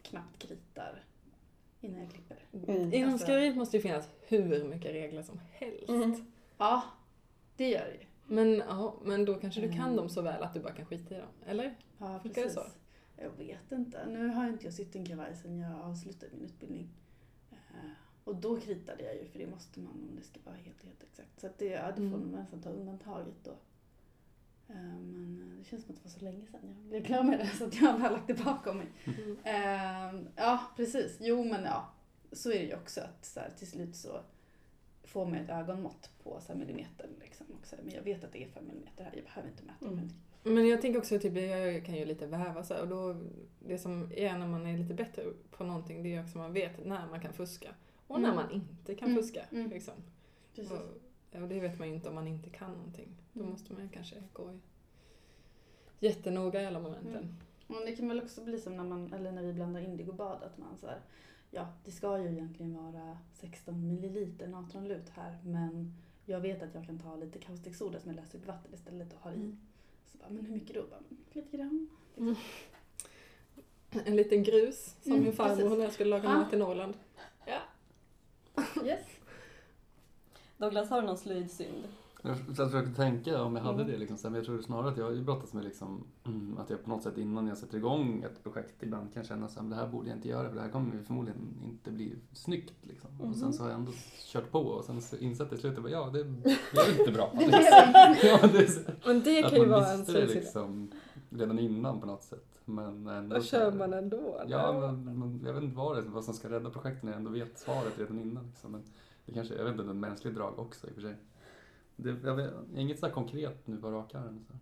knappt 0.01 0.39
kritar 0.39 1.03
innan 1.81 1.99
jag 1.99 2.11
klipper. 2.11 2.37
Mm. 2.53 2.93
Inom 2.93 3.09
Alltså- 3.09 3.25
skriveriet 3.25 3.55
måste 3.55 3.77
det 3.77 3.81
finnas 3.81 4.09
hur 4.27 4.63
mycket 4.63 4.91
regler 4.91 5.21
som 5.23 5.39
helst. 5.51 5.89
Mm. 5.89 6.25
Ja, 6.57 6.83
det 7.57 7.69
gör 7.69 7.85
det 7.85 7.93
ju. 7.93 8.05
Men, 8.35 8.53
ja, 8.67 8.95
men 9.03 9.25
då 9.25 9.35
kanske 9.35 9.61
du 9.61 9.67
kan 9.69 9.79
Mm. 9.79 9.95
dem 9.95 10.09
så 10.09 10.21
väl 10.21 10.43
att 10.43 10.53
du 10.53 10.59
bara 10.59 10.73
kan 10.73 10.85
skita 10.85 11.15
i 11.15 11.17
dem. 11.17 11.27
Eller? 11.45 11.75
Ja, 11.97 12.19
Funkar 12.19 12.41
det 12.41 12.47
precis. 12.47 12.53
så? 12.53 12.65
Jag 13.21 13.29
vet 13.37 13.71
inte. 13.71 14.05
Nu 14.09 14.27
har 14.27 14.49
inte 14.49 14.65
jag 14.65 14.73
sytt 14.73 14.95
en 14.95 15.05
kavaj 15.05 15.35
sedan 15.35 15.59
jag 15.59 15.81
avslutade 15.81 16.31
min 16.35 16.45
utbildning. 16.45 16.89
Eh, 17.51 17.55
Och 18.23 18.35
då 18.35 18.57
kritade 18.59 19.03
jag 19.03 19.15
ju, 19.15 19.25
för 19.25 19.39
det 19.39 19.47
måste 19.47 19.79
man 19.79 19.91
om 19.93 20.15
det 20.15 20.23
ska 20.23 20.39
vara 20.43 20.55
helt, 20.55 20.83
helt 20.83 21.03
exakt. 21.03 21.39
Så 21.39 21.47
att 21.47 21.57
det, 21.57 21.65
ja, 21.65 21.87
det 21.87 21.93
får 21.95 22.01
Mm. 22.01 22.19
nog 22.19 22.31
nästan 22.39 22.61
ta 22.61 22.69
undantaget 22.69 23.35
då. 23.43 23.51
Eh, 24.69 24.75
Men 24.75 25.41
eh, 25.51 25.57
det 25.59 25.63
känns 25.69 25.83
som 25.85 25.95
att 25.95 26.03
det 26.03 26.09
var 26.09 26.19
så 26.19 26.25
länge 26.25 26.45
sedan 26.45 26.59
jag 26.63 26.89
blev 26.89 27.03
klar 27.03 27.23
med 27.23 27.39
det, 27.39 27.47
så 27.57 27.65
att 27.65 27.75
jag 27.75 27.91
har 27.91 27.99
bara 27.99 28.09
lagt 28.11 28.27
det 28.27 28.43
bakom 28.43 28.77
mig. 28.77 28.87
Eh, 29.43 30.15
Ja, 30.35 30.59
precis. 30.75 31.17
Jo, 31.21 31.43
men 31.43 31.63
ja. 31.63 31.89
Så 32.31 32.51
är 32.51 32.59
det 32.59 32.65
ju 32.65 32.75
också 32.75 33.01
att 33.01 33.25
så 33.25 33.39
här, 33.39 33.49
till 33.57 33.67
slut 33.67 33.95
så 33.95 34.19
får 35.03 35.25
man 35.25 35.35
ett 35.35 35.49
ögonmått 35.49 36.09
på 36.23 36.39
så 36.41 36.51
här, 36.53 36.59
millimeter. 36.59 37.09
Liksom, 37.21 37.45
och 37.61 37.67
så 37.67 37.75
här, 37.75 37.83
men 37.83 37.93
jag 37.93 38.01
vet 38.01 38.23
att 38.23 38.31
det 38.31 38.43
är 38.43 38.47
fem 38.47 38.67
millimeter 38.67 39.03
här, 39.03 39.11
jag 39.15 39.23
behöver 39.25 39.49
inte 39.49 39.63
mäta. 39.63 39.85
Mm. 39.85 39.97
Mm. 39.99 40.09
Men 40.55 40.67
jag 40.67 40.81
tänker 40.81 40.99
också 40.99 41.19
typ, 41.19 41.35
jag 41.37 41.85
kan 41.85 41.95
ju 41.95 42.05
lite 42.05 42.27
väva 42.27 42.63
så 42.63 42.73
här, 42.73 42.81
och 42.81 42.87
då, 42.87 43.15
det 43.59 43.77
som 43.77 44.11
är 44.15 44.37
när 44.37 44.47
man 44.47 44.67
är 44.67 44.77
lite 44.77 44.93
bättre 44.93 45.23
på 45.51 45.63
någonting, 45.63 46.03
det 46.03 46.15
är 46.15 46.19
också 46.21 46.29
att 46.29 46.35
man 46.45 46.53
vet 46.53 46.85
när 46.85 47.07
man 47.07 47.19
kan 47.21 47.33
fuska. 47.33 47.69
Och 48.07 48.21
när 48.21 48.31
Mm. 48.31 48.43
man 48.45 48.51
inte 48.51 48.95
kan 48.95 49.09
Mm, 49.09 49.21
fuska. 49.23 49.41
mm. 49.51 49.69
Liksom. 49.69 49.93
Precis. 50.55 50.71
Och, 50.71 50.79
och 51.31 51.47
det 51.47 51.59
vet 51.59 51.79
man 51.79 51.87
ju 51.87 51.93
inte 51.93 52.09
om 52.09 52.15
man 52.15 52.27
inte 52.27 52.49
kan 52.49 52.71
någonting. 52.71 53.07
Då 53.33 53.39
Mm. 53.39 53.51
måste 53.51 53.73
man 53.73 53.89
kanske 53.89 54.15
gå 54.33 54.51
i 54.51 54.59
jättenoga 55.99 56.61
i 56.61 56.65
alla 56.65 56.79
momenten. 56.79 57.15
Mm. 57.17 57.35
Men 57.67 57.85
det 57.85 57.95
kan 57.95 58.07
väl 58.07 58.21
också 58.21 58.43
bli 58.43 58.59
som 58.59 58.77
när, 58.77 58.83
man, 58.83 59.13
eller 59.13 59.31
när 59.31 59.43
vi 59.43 59.53
blandar 59.53 59.81
indigobad, 59.81 60.43
att 60.43 60.57
man 60.57 60.77
så 60.77 60.87
här, 60.87 60.99
ja 61.51 61.67
det 61.85 61.91
ska 61.91 62.19
ju 62.19 62.27
egentligen 62.31 62.73
vara 62.93 63.17
16 63.33 63.87
milliliter 63.87 64.47
natronlut 64.47 65.09
här 65.09 65.37
men 65.43 65.93
jag 66.25 66.39
vet 66.39 66.63
att 66.63 66.75
jag 66.75 66.85
kan 66.85 66.99
ta 66.99 67.15
lite 67.15 67.39
kaustiksoda 67.39 67.99
som 67.99 68.11
jag 68.11 68.15
löser 68.15 68.37
upp 68.37 68.47
vatten 68.47 68.73
istället 68.73 69.13
och 69.13 69.19
har 69.21 69.31
i. 69.31 69.35
Mm. 69.35 69.57
Så 70.11 70.17
bara, 70.17 70.29
men 70.29 70.45
hur 70.45 70.53
mycket 70.53 70.75
då? 70.75 70.81
Bara, 70.89 70.99
"Mm, 71.09 71.17
lite 71.33 71.57
grann. 71.57 71.89
En 74.05 74.15
liten 74.15 74.43
grus, 74.43 74.95
som 75.01 75.11
Mm, 75.11 75.23
min 75.23 75.33
farmor 75.33 75.55
precis. 75.55 75.71
när 75.77 75.83
jag 75.83 75.93
skulle 75.93 76.09
laga 76.09 76.29
Ah. 76.29 76.33
mat 76.37 76.53
i 76.53 76.57
Norrland. 76.57 76.93
Yes. 78.85 79.16
Douglas, 80.57 80.89
har 80.89 81.01
du 81.01 81.07
någon 81.07 81.17
slöjdsynd? 81.17 81.83
Jag 82.23 82.37
försökte 82.37 82.93
tänka 82.95 83.41
om 83.43 83.55
jag 83.55 83.63
hade 83.63 83.81
Mm. 83.81 83.91
det. 83.91 83.97
Liksom. 83.97 84.17
Men 84.31 84.33
jag 84.35 84.45
tror 84.45 84.61
snarare 84.61 84.89
att 84.91 84.97
jag 84.97 85.23
brottats 85.23 85.53
med 85.53 85.63
liksom, 85.63 86.03
mm, 86.25 86.57
att 86.57 86.69
jag 86.69 86.83
på 86.83 86.89
något 86.89 87.03
sätt 87.03 87.17
innan 87.17 87.47
jag 87.47 87.57
sätter 87.57 87.77
igång 87.77 88.23
ett 88.23 88.43
projekt 88.43 88.83
ibland 88.83 89.13
kan 89.13 89.23
känna 89.23 89.45
att 89.45 89.69
det 89.69 89.75
här 89.75 89.87
borde 89.87 90.09
jag 90.09 90.17
inte 90.17 90.27
göra 90.27 90.49
för 90.49 90.55
det 90.55 90.61
här 90.61 90.69
kommer 90.69 91.03
förmodligen 91.03 91.61
inte 91.65 91.91
bli 91.91 92.15
snyggt. 92.33 92.73
Liksom. 92.81 93.09
Och 93.21 93.35
sen 93.35 93.43
Mhm. 93.43 93.53
så 93.53 93.63
har 93.63 93.69
jag 93.69 93.79
ändå 93.79 93.91
kört 94.33 94.51
på 94.51 94.59
och 94.59 94.83
sen 94.85 95.01
så 95.01 95.17
insett 95.17 95.53
i 95.53 95.57
slutet 95.57 95.85
att 95.85 95.91
ja, 95.91 96.09
det 96.13 96.23
blev 96.23 96.99
inte 96.99 97.11
bra. 97.11 97.31
Det 97.33 97.45
liksom. 97.47 97.93
ja, 98.23 98.39
det 98.47 99.05
Men 99.05 99.19
det 99.23 99.43
att 99.43 99.51
kan 99.51 99.59
ju 99.61 99.65
vara 99.67 99.87
en 99.91 99.97
visste 99.97 100.11
det 100.13 100.17
slöjdsida. 100.27 100.39
liksom 100.41 100.91
redan 101.29 101.59
innan 101.59 101.99
på 101.99 102.05
något 102.07 102.23
sätt. 102.23 102.59
Men 102.65 103.07
ändå 103.07 103.35
Då 103.35 103.41
så 103.41 103.47
kör 103.47 103.71
man 103.71 103.93
ändå. 103.93 104.41
Ja, 104.47 104.79
men, 104.81 105.19
men 105.19 105.41
jag 105.45 105.53
vet 105.53 105.63
inte 105.63 105.75
vad, 105.77 105.95
det, 105.95 106.01
är, 106.01 106.05
vad 106.05 106.23
som 106.23 106.33
ska 106.33 106.49
rädda 106.49 106.69
projekten 106.69 106.99
när 107.03 107.11
jag 107.11 107.17
ändå 107.17 107.31
vet 107.31 107.59
svaret 107.59 107.99
redan 107.99 108.19
innan. 108.19 108.45
Liksom. 108.47 108.71
Men 108.71 108.83
det 109.27 109.33
kanske, 109.33 109.55
jag 109.55 109.63
vet 109.63 109.71
inte, 109.71 109.89
en 109.89 109.99
mänsklig 109.99 110.33
drag 110.33 110.59
också 110.59 110.87
i 110.87 110.89
och 110.89 110.95
för 110.95 111.01
sig. 111.01 111.15
Det, 111.95 112.15
jag 112.23 112.35
vet, 112.35 112.53
inget 112.75 112.99
så 112.99 113.05
här 113.05 113.13
konkret 113.13 113.67
nu 113.67 113.77
på 113.77 113.91
rak 113.91 114.15
arm. 114.15 114.45
Så. 114.47 114.53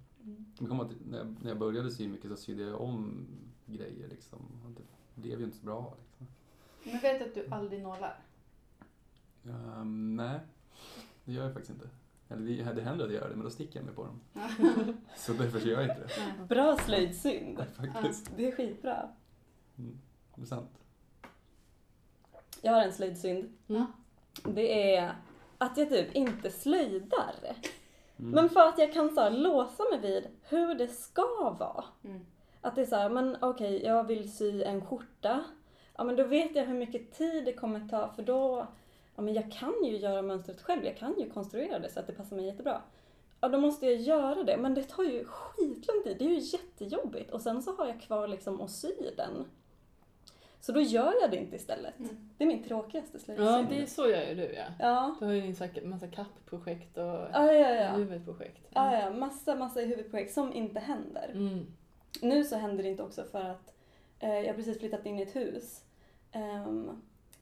Jag 0.60 0.70
kommer 0.70 0.84
ihåg 0.84 0.94
att 0.94 1.06
när 1.06 1.18
jag, 1.18 1.36
när 1.42 1.50
jag 1.50 1.60
började 1.60 1.92
sy 1.92 2.08
mycket 2.08 2.30
så 2.30 2.36
sydde 2.36 2.64
jag 2.64 2.82
om 2.82 3.28
grejer 3.66 4.08
liksom. 4.08 4.40
Det 4.76 4.82
blev 5.22 5.40
ju 5.40 5.46
inte 5.46 5.58
så 5.58 5.66
bra. 5.66 5.98
Liksom. 6.00 6.28
Men 6.84 7.00
vet 7.00 7.20
du 7.20 7.26
att 7.26 7.50
du 7.50 7.56
aldrig 7.56 7.82
nålar? 7.82 8.20
Ehm, 9.46 10.16
nej, 10.16 10.40
det 11.26 11.34
gör 11.34 11.44
jag 11.44 11.54
faktiskt 11.54 11.72
inte. 11.72 11.90
Eller 12.30 12.42
det, 12.42 12.74
det 12.74 12.82
händer 12.82 13.06
att 13.06 13.12
jag 13.12 13.22
gör 13.22 13.30
det, 13.30 13.36
men 13.36 13.44
då 13.44 13.50
sticker 13.50 13.80
jag 13.80 13.86
mig 13.86 13.96
på 13.96 14.04
dem. 14.04 14.22
så 15.18 15.34
därför 15.34 15.60
gör 15.60 15.82
jag 15.82 15.92
inte 15.92 16.08
det. 16.08 16.48
Bra 16.48 16.78
slöjdsynd. 16.78 17.66
Faktiskt. 17.76 18.32
Det 18.38 18.48
är 18.48 18.52
skitbra. 18.56 19.10
Mm, 19.78 20.00
det 20.36 20.42
är 20.42 20.46
sant. 20.46 20.82
Jag 22.62 22.72
har 22.72 22.82
en 22.82 22.94
slöjdsynd. 22.94 23.54
Mm. 23.68 23.86
Det 24.44 24.96
är 24.96 25.16
att 25.58 25.78
jag 25.78 25.90
typ 25.90 26.16
inte 26.16 26.50
slöjdar. 26.50 27.36
Mm. 28.20 28.32
Men 28.32 28.50
för 28.50 28.60
att 28.60 28.78
jag 28.78 28.94
kan 28.94 29.10
så 29.10 29.22
här, 29.22 29.32
låsa 29.32 29.84
mig 29.92 30.00
vid 30.00 30.28
hur 30.50 30.76
det 30.76 30.88
ska 30.88 31.56
vara. 31.60 31.84
Mm. 32.04 32.26
Att 32.62 32.76
det 32.76 32.82
är 32.82 32.86
så 32.86 32.96
här, 32.96 33.10
men 33.10 33.38
okej, 33.42 33.84
jag 33.84 34.04
vill 34.04 34.32
sy 34.32 34.64
en 34.64 34.86
skjorta. 34.86 35.44
Ja, 35.98 36.04
men 36.04 36.16
då 36.16 36.24
vet 36.24 36.56
jag 36.56 36.66
hur 36.66 36.74
mycket 36.74 37.12
tid 37.12 37.46
det 37.46 37.54
kommer 37.54 37.88
ta 37.88 38.08
för 38.16 38.24
då, 38.24 38.68
ja 39.16 39.22
men 39.22 39.34
jag 39.34 39.52
kan 39.52 39.84
ju 39.84 39.98
göra 39.98 40.22
mönstret 40.22 40.62
själv. 40.62 40.86
Jag 40.86 40.98
kan 40.98 41.20
ju 41.20 41.30
konstruera 41.30 41.80
det 41.80 41.90
så 41.90 42.00
att 42.00 42.08
det 42.08 42.14
passar 42.14 42.36
mig 42.36 42.46
jättebra. 42.46 42.82
Ja, 43.42 43.50
då 43.50 43.58
måste 43.58 43.86
jag 43.86 43.96
göra 43.96 44.44
det. 44.44 44.58
Men 44.58 44.74
det 44.74 44.84
tar 44.84 45.04
ju 45.04 45.26
skitlång 45.26 46.04
tid. 46.04 46.16
Det 46.20 46.26
är 46.26 46.30
ju 46.30 46.40
jättejobbigt. 46.40 47.32
Och 47.32 47.42
sen 47.42 47.62
så 47.62 47.76
har 47.76 47.88
jag 47.88 48.02
kvar 48.02 48.28
liksom 48.28 48.62
att 48.62 48.72
sy 48.72 48.94
den. 49.18 49.46
Så 50.66 50.72
då 50.72 50.82
gör 50.82 51.14
jag 51.22 51.32
det 51.32 51.38
inte 51.38 51.56
istället. 51.56 52.00
Mm. 52.00 52.30
Det 52.38 52.44
är 52.44 52.48
min 52.48 52.64
tråkigaste 52.64 53.20
slöjdsynd. 53.20 53.50
Ja, 53.50 53.66
det 53.70 53.82
är 53.82 53.86
så 53.86 54.10
gör 54.10 54.30
ju 54.30 54.36
du 54.36 54.54
ja. 54.54 54.66
Ja. 54.80 55.16
Du 55.20 55.26
har 55.26 55.34
ju 55.34 55.56
en 55.82 55.90
massa 55.90 56.08
kappprojekt 56.08 56.98
och 56.98 57.04
Ja, 57.04 57.54
ja, 57.54 57.70
ja. 57.76 57.92
huvudprojekt. 57.92 58.68
Ja, 58.70 59.00
ja. 59.00 59.14
Massa, 59.14 59.56
massa 59.56 59.80
huvudprojekt 59.80 60.34
som 60.34 60.54
inte 60.54 60.80
händer. 60.80 61.32
Mm. 61.34 61.66
Nu 62.22 62.44
så 62.44 62.56
händer 62.56 62.84
det 62.84 62.90
inte 62.90 63.04
också 63.04 63.24
för 63.24 63.44
att 63.44 63.74
eh, 64.20 64.40
jag 64.40 64.56
precis 64.56 64.80
flyttat 64.80 65.06
in 65.06 65.20
i 65.20 65.22
ett 65.22 65.36
hus 65.36 65.84
ehm, 66.32 67.02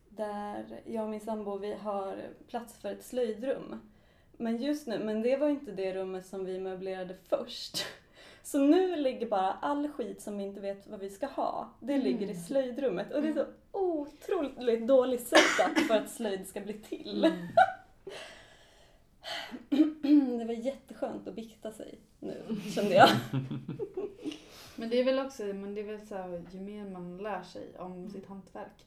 där 0.09 0.81
jag 0.85 1.03
och 1.03 1.09
min 1.09 1.21
sambo 1.21 1.57
vi 1.57 1.73
har 1.73 2.15
plats 2.47 2.77
för 2.77 2.91
ett 2.91 3.03
slöjdrum. 3.03 3.91
Men 4.31 4.57
just 4.57 4.87
nu, 4.87 4.99
men 4.99 5.21
det 5.21 5.37
var 5.37 5.49
inte 5.49 5.71
det 5.71 5.93
rummet 5.93 6.25
som 6.25 6.45
vi 6.45 6.59
möblerade 6.59 7.15
först. 7.29 7.85
Så 8.43 8.59
nu 8.59 8.95
ligger 8.95 9.27
bara 9.27 9.51
all 9.51 9.87
skit 9.87 10.21
som 10.21 10.37
vi 10.37 10.43
inte 10.43 10.59
vet 10.61 10.87
vad 10.87 10.99
vi 10.99 11.09
ska 11.09 11.25
ha, 11.27 11.69
det 11.79 11.97
ligger 11.97 12.29
i 12.29 12.35
slöjdrummet. 12.35 13.13
Och 13.13 13.21
det 13.21 13.27
är 13.27 13.33
så 13.33 13.45
otroligt 13.71 14.87
dålig 14.87 15.19
setup 15.19 15.87
för 15.87 15.95
att 15.95 16.09
slöjd 16.09 16.47
ska 16.47 16.61
bli 16.61 16.73
till. 16.73 17.25
Mm. 17.25 17.47
Det 20.39 20.45
var 20.45 20.53
jätteskönt 20.53 21.27
att 21.27 21.35
bikta 21.35 21.71
sig 21.71 21.99
nu, 22.19 22.43
kände 22.75 22.93
jag. 22.95 23.09
Men 24.75 24.89
det 24.89 24.99
är 24.99 25.03
väl 25.03 25.19
också, 25.19 25.43
men 25.43 25.75
det 25.75 25.81
är 25.81 25.85
väl 25.85 26.07
så 26.07 26.15
här, 26.15 26.43
ju 26.51 26.59
mer 26.59 26.85
man 26.89 27.17
lär 27.17 27.43
sig 27.43 27.79
om 27.79 28.09
sitt 28.09 28.27
hantverk, 28.27 28.85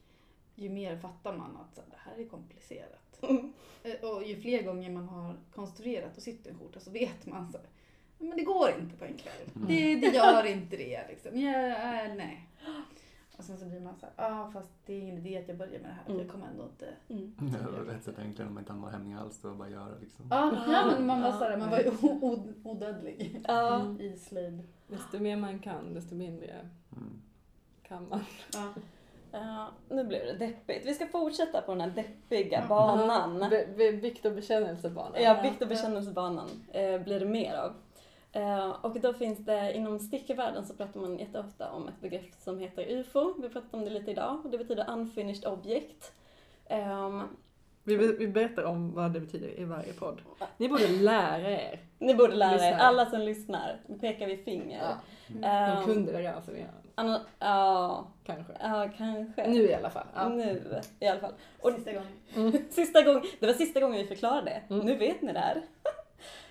ju 0.54 0.68
mer 0.68 0.96
fattar 0.96 1.36
man 1.36 1.56
att 1.56 1.74
så 1.74 1.80
här, 1.80 1.90
det 1.90 2.10
här 2.10 2.24
är 2.24 2.28
komplicerat. 2.28 3.22
Mm. 3.22 3.52
Eh, 3.82 4.08
Och 4.10 4.24
ju 4.24 4.40
fler 4.40 4.62
gånger 4.62 4.90
man 4.90 5.08
har 5.08 5.34
konstruerat 5.54 6.16
och 6.16 6.22
sytt 6.22 6.46
en 6.46 6.58
skjorta 6.58 6.80
så 6.80 6.90
vet 6.90 7.26
man 7.26 7.52
så 7.52 7.58
här, 7.58 7.66
men 8.18 8.36
det 8.36 8.44
går 8.44 8.68
inte 8.78 8.96
på 8.96 9.04
en 9.04 9.16
kväll. 9.16 9.50
Mm. 9.56 9.68
Det, 9.68 9.96
det 10.08 10.16
gör 10.16 10.46
inte 10.46 10.76
det 10.76 11.00
liksom. 11.08 11.40
Ja, 11.40 11.66
äh, 11.66 12.14
nej. 12.16 12.48
Och 13.38 13.44
sen 13.44 13.58
så 13.58 13.64
blir 13.66 13.80
man 13.80 13.94
så 14.00 14.06
här, 14.06 14.12
ja 14.16 14.40
ah, 14.42 14.50
fast 14.50 14.70
det 14.86 14.92
är 14.94 14.98
ingen 15.00 15.18
idé 15.18 15.38
att 15.38 15.48
jag 15.48 15.56
börjar 15.56 15.72
med 15.72 15.80
det 15.90 15.94
här 15.94 16.04
för 16.04 16.10
Mm. 16.12 16.22
jag 16.22 16.32
kommer 16.32 16.46
ändå 16.46 16.64
inte. 16.64 16.88
Mm. 17.08 17.34
Det 17.66 17.70
var 17.78 17.92
rätt 17.94 18.04
sätt 18.04 18.18
enklare 18.18 18.48
om 18.48 18.54
man 18.54 18.60
inte 18.62 18.72
har 18.72 18.80
några 18.80 18.92
hämningar 18.92 19.20
alls. 19.20 19.44
Var 19.44 19.50
bara 19.54 19.68
göra 19.68 19.88
liksom. 20.00 20.24
Ja, 20.30 20.52
ja 20.68 20.86
men 20.86 21.06
man 21.06 21.22
var, 21.22 21.28
Ja. 21.28 21.38
så 21.38 21.44
här, 21.44 21.56
man 21.56 21.70
var 21.70 21.78
ju 21.78 21.90
odödlig. 22.64 23.40
Mm. 23.48 24.00
i 24.00 24.16
slöjd. 24.18 24.62
Desto 24.88 25.18
mer 25.18 25.36
man 25.36 25.58
kan, 25.58 25.94
desto 25.94 26.14
mindre 26.14 26.68
Mm. 26.96 27.22
kan 27.82 28.08
man. 28.08 28.20
Ja. 28.52 28.72
Ja, 29.32 29.68
nu 29.88 30.04
blev 30.04 30.26
det 30.26 30.32
deppigt. 30.46 30.86
Vi 30.86 30.94
ska 30.94 31.06
fortsätta 31.06 31.60
på 31.62 31.72
den 31.74 31.80
här 31.80 31.90
deppiga 31.90 32.64
banan. 32.68 33.50
Be- 33.50 33.68
be- 33.76 33.90
Vikt 33.90 34.24
och 34.26 34.32
bekännelsebanan. 34.34 35.22
Ja, 35.22 35.40
vikt 35.42 35.62
och 35.62 35.68
bekännelsebanan 35.68 36.48
eh, 36.72 37.00
blir 37.00 37.20
det 37.20 37.26
mer 37.26 37.54
av. 37.56 37.72
Eh, 38.36 38.68
och 38.70 39.00
då 39.00 39.12
finns 39.12 39.38
det, 39.38 39.72
inom 39.76 39.98
stickervärlden 39.98 40.66
så 40.66 40.74
pratar 40.74 41.00
man 41.00 41.18
jätteofta 41.18 41.70
om 41.72 41.88
ett 41.88 42.00
begrepp 42.00 42.34
som 42.38 42.58
heter 42.58 42.86
UFO. 42.90 43.42
Vi 43.42 43.48
pratat 43.48 43.74
om 43.74 43.84
det 43.84 43.90
lite 43.90 44.10
idag. 44.10 44.40
Och 44.44 44.50
det 44.50 44.58
betyder 44.58 44.90
unfinished 44.90 45.46
object. 45.52 46.12
Ehm, 46.68 47.22
Vi, 47.84 47.96
vi 47.96 48.28
berättar 48.28 48.64
om 48.64 48.94
vad 48.94 49.12
det 49.12 49.20
betyder 49.20 49.60
i 49.60 49.64
varje 49.64 49.92
podd. 49.92 50.20
Ni 50.56 50.68
borde 50.68 50.88
lära 50.88 51.50
er. 51.50 51.78
ni 51.98 52.14
borde 52.14 52.34
lära 52.34 52.64
er, 52.66 52.74
alla 52.74 53.06
som 53.06 53.20
lyssnar, 53.20 53.80
nu 53.86 53.98
pekar 53.98 54.26
vi 54.26 54.36
finger. 54.36 54.78
Ja. 54.82 54.96
Mm. 55.28 55.40
De 55.40 55.46
Ehm, 55.48 55.84
kunde 55.84 56.12
det 56.12 56.18
redan 56.18 56.42
så 56.42 56.52
vi 56.52 56.66
anna- 56.94 57.20
Ja, 57.38 58.06
kanske. 58.24 58.52
ja, 58.60 58.88
kanske. 58.96 59.46
Nu 59.48 59.62
i 59.62 59.74
alla 59.74 59.90
fall. 59.90 60.06
Ja. 60.14 60.28
Nu 60.28 60.62
i 61.00 61.06
alla 61.08 61.20
fall. 61.20 61.32
Och 61.60 61.72
Sista 61.72 61.92
gången. 61.92 62.64
Sista 62.70 63.02
gång, 63.02 63.22
det 63.40 63.46
var 63.46 63.54
sista 63.54 63.80
gången 63.80 63.98
vi 63.98 64.06
förklarade 64.06 64.44
det. 64.68 64.74
Mm. 64.74 64.86
Nu 64.86 64.94
vet 64.96 65.22
ni 65.22 65.32
det 65.32 65.38
här. 65.38 65.62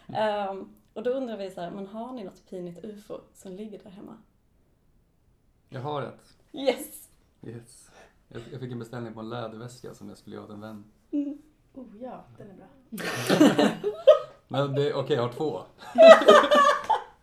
Ehm, 0.16 0.70
och 0.96 1.04
då 1.04 1.10
undrar 1.10 1.38
vi 1.38 1.52
så 1.52 1.62
här, 1.62 1.72
men 1.72 1.88
har 1.88 2.14
ni 2.14 2.24
något 2.24 2.50
pinigt 2.50 2.84
ufo 2.84 3.20
som 3.34 3.56
ligger 3.56 3.80
där 3.84 3.90
hemma? 3.90 4.18
Jag 5.70 5.82
har 5.82 6.02
ett. 6.02 6.38
Yes! 6.52 7.10
Yes. 7.42 7.92
Jag, 8.28 8.42
jag 8.52 8.60
fick 8.60 8.72
en 8.72 8.80
beställning 8.80 9.14
på 9.14 9.20
en 9.20 9.30
läderväska 9.30 9.94
som 9.94 10.10
jag 10.10 10.18
skulle 10.18 10.36
göra 10.36 10.46
åt 10.46 10.52
en 10.52 10.62
vän. 10.62 10.84
Mm. 11.12 11.38
Oh 11.74 12.02
ja, 12.02 12.24
den 12.38 12.52
är 12.52 12.56
bra. 12.56 12.68
Men 14.48 14.76
det, 14.76 14.94
okej, 14.94 15.16
jag 15.16 15.24
har 15.24 15.34
två. 15.34 15.62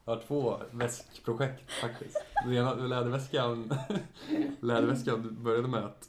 Jag 0.04 0.14
har 0.14 0.20
två 0.20 0.56
väskprojekt 0.70 1.70
faktiskt. 1.70 2.16
Det 2.46 2.54
ena, 2.54 2.74
läderväskan, 2.74 3.74
läderväskan 4.60 5.36
började 5.40 5.68
med 5.68 5.84
att 5.84 6.08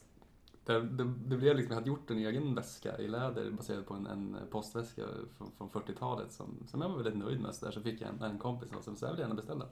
det, 0.64 0.80
det, 0.80 1.04
det 1.04 1.36
blev 1.36 1.56
liksom, 1.56 1.70
jag 1.70 1.74
hade 1.74 1.88
gjort 1.88 2.10
en 2.10 2.18
egen 2.18 2.54
väska 2.54 2.98
i 2.98 3.08
läder 3.08 3.50
baserad 3.50 3.86
på 3.86 3.94
en, 3.94 4.06
en 4.06 4.36
postväska 4.50 5.02
från, 5.36 5.50
från 5.50 5.70
40-talet 5.70 6.32
som, 6.32 6.56
som 6.66 6.80
jag 6.80 6.88
var 6.88 6.96
väldigt 6.96 7.16
nöjd 7.16 7.40
med. 7.40 7.54
Så, 7.54 7.64
där, 7.64 7.72
så 7.72 7.80
fick 7.80 8.00
jag 8.00 8.10
en, 8.10 8.22
en 8.22 8.38
kompis 8.38 8.68
som 8.70 8.82
sa, 8.82 9.00
så 9.00 9.06
här 9.06 9.12
vill 9.12 9.20
jag 9.20 9.28
gärna 9.28 9.34
beställa. 9.34 9.66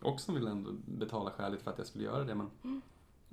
Och 0.00 0.20
som 0.20 0.34
ville 0.34 0.50
ändå 0.50 0.70
betala 0.86 1.30
skäligt 1.30 1.62
för 1.62 1.70
att 1.70 1.78
jag 1.78 1.86
skulle 1.86 2.04
göra 2.04 2.24
det. 2.24 2.34
Men 2.34 2.50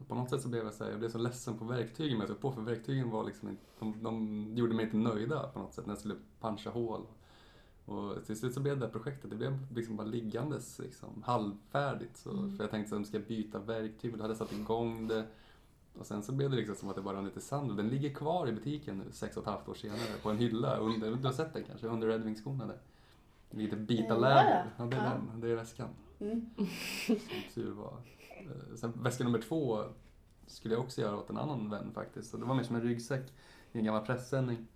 på 0.07 0.15
något 0.15 0.29
sätt 0.29 0.41
så 0.41 0.49
blev 0.49 0.63
jag 0.63 0.73
så 0.73 0.83
här, 0.83 0.91
jag 0.91 0.99
blev 0.99 1.09
så 1.09 1.17
ledsen 1.17 1.57
på 1.57 1.65
verktygen 1.65 2.19
jag 2.19 2.27
tog 2.27 2.39
på 2.39 2.51
för 2.51 2.61
verktygen 2.61 3.09
var 3.09 3.23
liksom 3.23 3.57
de, 3.79 4.03
de 4.03 4.47
gjorde 4.55 4.73
mig 4.73 4.85
inte 4.85 4.97
nöjda 4.97 5.47
på 5.47 5.59
något 5.59 5.73
sätt 5.73 5.85
när 5.85 5.93
jag 5.93 5.99
skulle 5.99 6.15
puncha 6.39 6.69
hål. 6.69 7.05
Och 7.85 8.25
till 8.25 8.39
slut 8.39 8.53
så 8.53 8.59
blev 8.59 8.79
det 8.79 8.85
här 8.85 8.91
projektet, 8.91 9.29
det 9.29 9.35
blev 9.35 9.73
liksom 9.75 9.95
bara 9.95 10.07
liggandes 10.07 10.79
liksom, 10.79 11.23
halvfärdigt. 11.25 12.17
Så, 12.17 12.31
Mm. 12.31 12.57
För 12.57 12.63
jag 12.63 12.71
tänkte 12.71 12.95
att 12.95 13.07
ska 13.07 13.17
jag 13.17 13.27
byta 13.27 13.59
verktyg 13.59 14.11
och 14.11 14.17
då 14.17 14.23
hade 14.23 14.31
jag 14.31 14.37
satt 14.37 14.53
igång 14.53 15.07
det. 15.07 15.27
Och 15.99 16.05
sen 16.05 16.23
så 16.23 16.31
blev 16.31 16.49
det 16.49 16.55
liksom 16.55 16.75
som 16.75 16.89
att 16.89 16.95
det 16.95 17.01
bara 17.01 17.17
rann 17.17 17.25
lite 17.25 17.41
sand 17.41 17.71
och 17.71 17.77
den 17.77 17.87
ligger 17.89 18.13
kvar 18.13 18.47
i 18.47 18.51
butiken 18.51 18.97
nu 18.97 19.11
sex 19.11 19.37
och 19.37 19.43
ett 19.43 19.49
halvt 19.49 19.67
år 19.69 19.73
senare 19.73 19.99
på 20.23 20.29
en 20.29 20.37
hylla 20.37 20.77
under, 20.77 21.11
du 21.15 21.25
har 21.25 21.33
sett 21.33 21.53
den 21.53 21.63
kanske, 21.63 21.87
under 21.87 22.07
Red 22.07 22.23
Wing-skorna 22.23 22.67
där. 22.67 22.77
Lite 23.49 23.75
bita 23.75 24.17
läder. 24.17 24.69
ja. 24.77 24.83
Det 24.85 24.97
är 24.97 25.09
den. 25.09 25.41
Det 25.41 25.49
är 25.51 25.55
väskan. 25.55 25.89
Mm. 26.19 26.49
Som 27.07 27.17
tur 27.53 27.71
var. 27.71 27.93
Eh, 28.39 28.75
Sen 28.75 28.93
väska 29.03 29.23
nummer 29.23 29.41
två 29.41 29.83
skulle 30.47 30.73
jag 30.73 30.83
också 30.83 31.01
göra 31.01 31.17
åt 31.17 31.29
en 31.29 31.37
annan 31.37 31.69
vän 31.69 31.91
faktiskt. 31.93 32.31
Så 32.31 32.37
det 32.37 32.45
var 32.45 32.55
mer 32.55 32.63
som 32.63 32.75
en 32.75 32.81
ryggsäck 32.81 33.33
i 33.71 33.77
en 33.79 33.85
gammal 33.85 34.05
pressändning. 34.05 34.67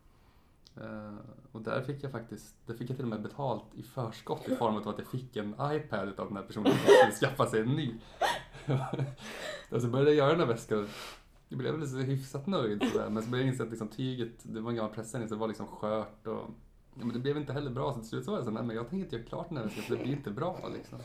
Eh, 0.78 1.14
och 1.52 1.62
där 1.62 1.82
fick 1.82 2.04
jag 2.04 2.12
faktiskt, 2.12 2.56
där 2.66 2.74
fick 2.74 2.90
jag 2.90 2.98
till 2.98 3.06
och 3.06 3.10
med 3.10 3.22
betalt 3.22 3.64
i 3.76 3.84
förskott 3.84 4.48
i 4.48 4.56
form 4.56 4.76
av 4.76 4.88
att 4.88 4.98
jag 4.98 5.08
fick 5.08 5.36
en 5.36 5.56
iPad 5.60 6.20
av 6.20 6.28
den 6.28 6.38
här 6.38 6.44
personen 6.44 6.72
som 6.72 6.80
skulle 6.80 7.30
skaffa 7.30 7.46
sig 7.46 7.62
en 7.62 7.70
ny 7.70 7.94
och 8.68 9.00
så 9.70 9.76
alltså, 9.76 9.90
började 9.90 10.12
jag 10.12 10.18
göra 10.18 10.30
den 10.30 10.40
här 10.40 10.48
väskan. 10.48 10.88
Jag 11.50 11.60
blev 11.60 11.74
väl 11.74 11.88
så 11.88 11.98
hyfsat 11.98 12.48
nöjd 12.48 12.84
sådär. 12.92 13.10
Men 13.10 13.24
så 13.24 13.30
började 13.30 13.48
jag 13.48 13.54
inse 13.54 13.64
att 13.64 13.70
liksom 13.70 13.88
tyget, 13.88 14.34
det 14.44 14.62
var 14.62 14.70
en 14.70 14.76
gammal 14.76 14.94
pressändning 14.94 15.30
så 15.30 15.36
det 15.36 15.40
var 15.40 15.48
liksom 15.48 15.68
skört 15.68 16.28
och 16.28 16.50
ja, 16.96 17.06
men 17.06 17.14
det 17.14 17.20
blev 17.20 17.38
inte 17.38 17.54
heller 17.54 17.72
bra. 17.72 17.94
Så 17.94 18.00
till 18.00 18.10
slut 18.10 18.26
så 18.26 18.32
var 18.32 18.38
jag 18.38 18.46
så 18.46 18.52
nej 18.52 18.64
men 18.64 18.76
jag 18.76 18.90
tänker 18.90 19.04
inte 19.04 19.16
göra 19.16 19.26
klart 19.26 19.50
den 19.50 19.58
här 19.58 19.66
väskan 19.66 19.84
för 19.84 19.96
det 19.96 20.04
blir 20.04 20.14
inte 20.14 20.32
bra 20.32 20.70
liksom. 20.74 21.00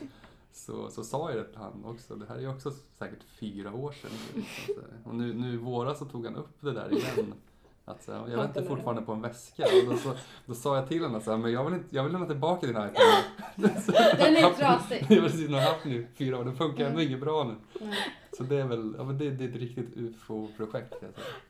Så, 0.52 0.90
så 0.90 1.04
sa 1.04 1.30
jag 1.30 1.38
det 1.38 1.48
till 1.48 1.58
han 1.58 1.84
också. 1.84 2.16
Det 2.16 2.26
här 2.28 2.36
är 2.36 2.40
ju 2.40 2.48
också 2.48 2.70
säkert 2.70 3.22
fyra 3.22 3.74
år 3.74 3.92
sedan. 3.92 4.10
Liksom, 4.34 4.74
så. 4.74 5.08
Och 5.08 5.14
nu, 5.14 5.34
nu 5.34 5.52
i 5.52 5.56
våras 5.56 5.98
så 5.98 6.04
tog 6.04 6.24
han 6.24 6.36
upp 6.36 6.60
det 6.60 6.72
där 6.72 6.92
igen. 6.92 7.34
Att, 7.90 8.08
jag 8.08 8.36
väntar 8.36 8.62
fortfarande 8.62 9.02
på 9.02 9.12
en 9.12 9.20
väska. 9.22 9.62
Och 9.64 9.90
då, 9.92 9.96
så, 9.96 10.12
då 10.46 10.54
sa 10.54 10.76
jag 10.76 10.88
till 10.88 11.02
honom 11.04 11.20
så 11.20 11.30
här, 11.30 11.38
men 11.38 11.52
jag 11.52 11.64
vill, 11.64 11.74
inte, 11.74 11.96
jag 11.96 12.02
vill 12.02 12.12
lämna 12.12 12.26
tillbaka 12.26 12.66
din 12.66 12.76
iPad. 12.76 12.92
Den 13.56 14.36
är 14.36 14.54
trasig. 14.54 15.06
Jag 15.08 15.16
har 15.22 15.28
precis 15.28 15.50
haft 15.50 15.86
i 15.86 16.06
fyra 16.16 16.38
år, 16.38 16.44
den 16.44 16.56
funkar 16.56 16.84
ändå 16.84 16.98
Mm. 16.98 17.08
inget 17.08 17.20
bra 17.20 17.44
nu. 17.44 17.54
Nej. 17.86 17.94
Så 18.36 18.42
det 18.42 18.56
är 18.56 18.64
väl, 18.64 18.94
ja 18.98 19.04
men 19.04 19.18
det, 19.18 19.30
det 19.30 19.44
är 19.44 19.48
ett 19.48 19.56
riktigt 19.56 19.96
ufo-projekt. 19.96 20.94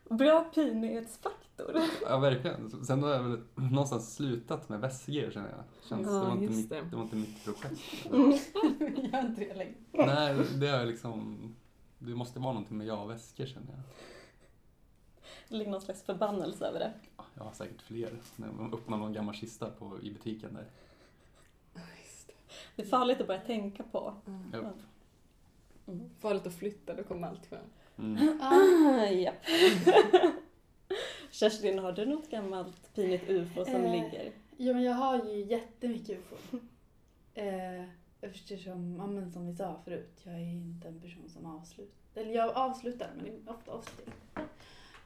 jag. 0.08 0.18
Bra 0.18 0.40
pinlighetsfaktor. 0.54 1.80
Ja 2.08 2.18
verkligen. 2.18 2.84
Sen 2.84 3.02
har 3.02 3.10
jag 3.10 3.22
väl 3.22 3.38
någonstans 3.54 4.14
slutat 4.14 4.68
med 4.68 4.80
väskor 4.80 5.30
känner 5.30 5.48
jag. 5.50 5.88
Känns, 5.88 6.06
Ja, 6.06 6.12
det, 6.12 6.24
var 6.26 6.32
inte 6.32 6.54
mitt, 6.56 6.70
det. 6.70 6.80
det 6.90 6.96
var 6.96 7.02
inte 7.02 7.16
mitt 7.16 7.44
projekt. 7.44 7.80
Gör 9.12 9.26
inte 9.26 9.40
det 9.44 9.54
längre. 9.54 9.74
Nej, 10.14 10.36
det 10.60 10.68
är 10.68 10.86
liksom, 10.86 11.38
det 11.98 12.14
måste 12.14 12.38
vara 12.40 12.52
någonting 12.52 12.78
med 12.78 12.86
ja-väskor 12.86 13.46
känner 13.46 13.66
jag. 13.72 13.80
Det 15.50 15.56
ligger 15.56 15.70
någon 15.70 15.80
slags 15.80 16.02
förbannelse 16.02 16.66
över 16.66 16.78
det. 16.78 16.92
Jag 17.34 17.44
har 17.44 17.52
säkert 17.52 17.82
fler. 17.82 18.10
När 18.36 18.52
man 18.52 18.74
öppnar 18.74 18.96
någon 18.98 19.12
gammal 19.12 19.34
kista 19.34 19.70
på, 19.70 19.98
i 20.02 20.10
butiken 20.10 20.54
där. 20.54 20.64
Det 22.76 22.82
är 22.82 22.86
farligt 22.86 23.20
att 23.20 23.26
börja 23.26 23.40
tänka 23.40 23.82
på. 23.82 24.14
Mm. 24.26 24.50
Ja. 24.52 24.58
Mm. 25.92 26.10
Farligt 26.18 26.46
att 26.46 26.54
flytta, 26.54 26.94
då 26.94 27.02
kommer 27.02 27.28
allt 27.28 27.46
fram. 27.46 27.60
Mm. 27.98 28.38
Ja. 28.40 29.06
Japp. 29.06 29.44
Kerstin, 31.30 31.78
har 31.78 31.92
du 31.92 32.06
något 32.06 32.30
gammalt 32.30 32.94
pinigt 32.94 33.28
ufo 33.30 33.64
som 33.64 33.74
Eh. 33.74 33.92
ligger? 33.92 34.32
Jo 34.56 34.74
men 34.74 34.82
jag 34.82 34.94
har 34.94 35.24
ju 35.24 35.44
jättemycket 35.44 36.18
ufo. 36.18 36.36
Eh, 37.34 37.84
eftersom, 38.20 38.96
ja, 38.96 39.06
men 39.06 39.32
som 39.32 39.46
vi 39.46 39.56
sa 39.56 39.80
förut, 39.84 40.20
jag 40.24 40.34
är 40.34 40.38
inte 40.38 40.88
en 40.88 41.00
person 41.00 41.28
som 41.28 41.46
avslutar. 41.46 41.94
Eller 42.14 42.34
jag 42.34 42.56
avslutar, 42.56 43.10
men 43.16 43.24
det 43.24 43.30
är 43.30 43.54
ofta 43.56 43.72
avslutar 43.72 44.12
jag. 44.34 44.44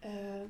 Eh, 0.04 0.48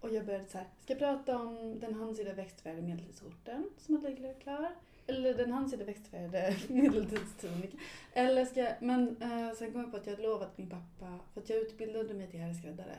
Och 0.00 0.14
jag 0.14 0.26
började 0.26 0.46
så 0.46 0.58
här, 0.58 0.66
ska 0.80 0.92
jag 0.92 0.98
prata 0.98 1.38
om 1.38 1.80
den 1.80 1.94
handsida 1.94 2.32
växtfärgade 2.32 2.82
medeltidsorten 2.82 3.70
som 3.78 3.94
har 3.94 4.02
blivit 4.02 4.42
klar? 4.42 4.74
Eller 5.06 5.34
den 5.34 5.52
handsida 5.52 5.84
växtfärgade 5.84 6.56
medeltidstuniken? 6.68 7.80
Eller 8.12 8.44
ska 8.44 8.72
men 8.80 9.22
eh, 9.22 9.52
sen 9.58 9.72
kom 9.72 9.80
jag 9.80 9.90
på 9.90 9.96
att 9.96 10.06
jag 10.06 10.12
hade 10.12 10.28
lovat 10.28 10.58
min 10.58 10.70
pappa, 10.70 11.18
för 11.34 11.40
att 11.40 11.48
jag 11.48 11.58
utbildade 11.58 12.14
mig 12.14 12.30
till 12.30 12.40
herrskräddare. 12.40 12.98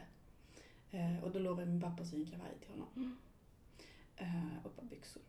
Eh, 0.91 1.23
och 1.23 1.31
då 1.31 1.39
lovade 1.39 1.61
jag 1.61 1.69
min 1.69 1.81
pappa 1.81 2.01
att 2.01 2.09
sy 2.09 2.15
en 2.15 2.25
kavaj 2.25 2.51
till 2.59 2.69
honom. 2.69 3.17
Eh, 4.15 4.57
och 4.63 4.71
ett 4.71 4.75
par 4.75 4.85
byxor. 4.85 5.21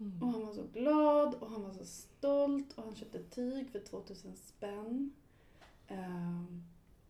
Mm. 0.00 0.22
Och 0.22 0.28
han 0.28 0.46
var 0.46 0.52
så 0.52 0.66
glad 0.72 1.34
och 1.34 1.50
han 1.50 1.62
var 1.62 1.72
så 1.72 1.84
stolt 1.84 2.72
och 2.72 2.84
han 2.84 2.96
köpte 2.96 3.22
tyg 3.22 3.70
för 3.70 3.80
2000 3.80 4.36
spänn. 4.36 5.12
Ehm, 5.88 6.64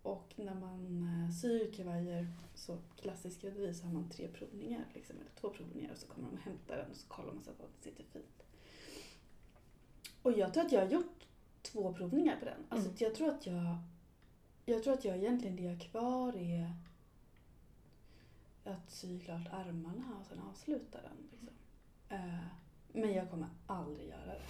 och 0.06 0.32
när 0.36 0.54
man 0.54 1.02
eh, 1.24 1.30
syr 1.34 1.72
kavajer, 1.72 2.26
så 2.54 2.78
klassisk 3.00 3.38
skrädderi, 3.38 3.74
så 3.74 3.86
har 3.86 3.92
man 3.92 4.10
tre 4.10 4.28
provningar. 4.28 4.84
Liksom, 4.94 5.16
eller 5.20 5.30
två 5.40 5.50
provningar 5.50 5.92
och 5.92 5.98
så 5.98 6.06
kommer 6.06 6.28
de 6.28 6.34
och 6.36 6.42
hämtar 6.42 6.76
den 6.76 6.90
och 6.90 6.96
så 6.96 7.08
kollar 7.08 7.32
man 7.32 7.44
så 7.44 7.50
att 7.50 7.60
allt 7.60 7.82
sitter 7.84 8.04
fint. 8.12 8.42
Och 10.22 10.32
jag 10.32 10.54
tror 10.54 10.64
att 10.66 10.72
jag 10.72 10.80
har 10.80 10.88
gjort 10.92 11.26
två 11.62 11.92
provningar 11.94 12.36
på 12.38 12.44
den. 12.44 12.64
Alltså 12.68 12.88
Mm. 12.88 12.96
jag 13.00 13.14
tror 13.14 13.28
att 13.30 13.46
jag 13.46 13.76
jag 14.68 14.82
tror 14.82 14.94
att 14.94 15.04
jag 15.04 15.16
egentligen 15.16 15.56
det 15.56 15.62
jag 15.62 15.72
har 15.72 15.80
kvar 15.80 16.36
är 16.36 16.72
att 18.64 18.90
sy 18.90 19.20
klart 19.20 19.46
armarna 19.52 20.16
och 20.20 20.26
sen 20.26 20.38
avsluta 20.40 20.98
den. 21.02 21.16
Liksom. 21.30 21.48
Eh, 22.08 22.44
men 22.92 23.12
jag 23.12 23.30
kommer 23.30 23.48
aldrig 23.66 24.08
göra 24.08 24.26
det. 24.26 24.40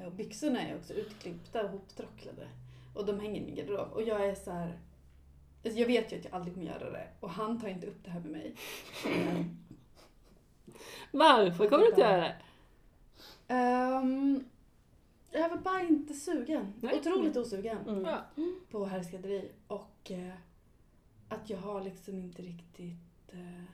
Eh, 0.00 0.06
och 0.06 0.12
byxorna 0.12 0.60
är 0.62 0.76
också 0.76 0.92
utklippta 0.94 1.64
och 1.64 1.70
hoptråcklade. 1.70 2.48
Och 2.94 3.06
de 3.06 3.20
hänger 3.20 3.40
i 3.40 3.44
min 3.44 3.54
garderob. 3.54 3.92
Och 3.92 4.02
jag 4.02 4.26
är 4.26 4.34
så 4.34 4.50
här. 4.50 4.78
Alltså 5.64 5.80
jag 5.80 5.86
vet 5.86 6.12
ju 6.12 6.18
att 6.18 6.24
jag 6.24 6.34
aldrig 6.34 6.54
kommer 6.54 6.66
göra 6.66 6.90
det. 6.90 7.08
Och 7.20 7.30
han 7.30 7.60
tar 7.60 7.68
inte 7.68 7.86
upp 7.86 8.04
det 8.04 8.10
här 8.10 8.20
med 8.20 8.30
mig. 8.30 8.54
Varför 11.10 11.68
kommer 11.68 11.82
du 11.82 11.88
inte 11.88 12.00
göra 12.00 12.16
det? 12.16 12.36
ehm, 13.48 14.44
jag 15.30 15.48
var 15.48 15.56
bara 15.56 15.82
inte 15.82 16.14
sugen. 16.14 16.72
Nej. 16.80 16.98
Otroligt 17.00 17.36
osugen 17.36 17.78
Mm. 17.88 18.60
På 18.70 18.84
herrskrädderi. 18.84 19.50
Och 19.66 20.10
eh, 20.10 20.34
att 21.28 21.50
jag 21.50 21.58
har 21.58 21.80
liksom 21.80 22.18
inte 22.18 22.42
riktigt... 22.42 23.32
Eh, 23.32 23.64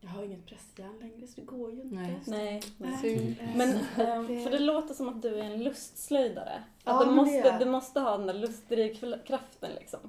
jag 0.00 0.10
har 0.10 0.22
inget 0.22 0.46
pressjärn 0.46 0.98
längre 1.00 1.26
så 1.26 1.40
det 1.40 1.46
går 1.46 1.72
ju 1.72 1.82
inte. 1.82 1.94
Nej. 1.94 2.20
Nej. 2.26 2.62
nej. 2.78 3.54
Men, 3.56 3.78
så 3.96 4.02
ehm, 4.02 4.26
för 4.44 4.50
det 4.50 4.58
låter 4.58 4.94
som 4.94 5.08
att 5.08 5.22
du 5.22 5.34
är 5.34 5.44
en 5.44 5.64
lustslöjdare. 5.64 6.64
Ja, 6.84 6.92
Att 6.92 7.00
du, 7.00 7.06
men 7.06 7.16
det 7.16 7.32
måste, 7.32 7.50
är 7.50 7.58
du 7.58 7.64
måste 7.70 8.00
ha 8.00 8.16
den 8.18 8.26
där 8.26 8.34
lustdrivkraften 8.34 9.70
liksom. 9.74 10.00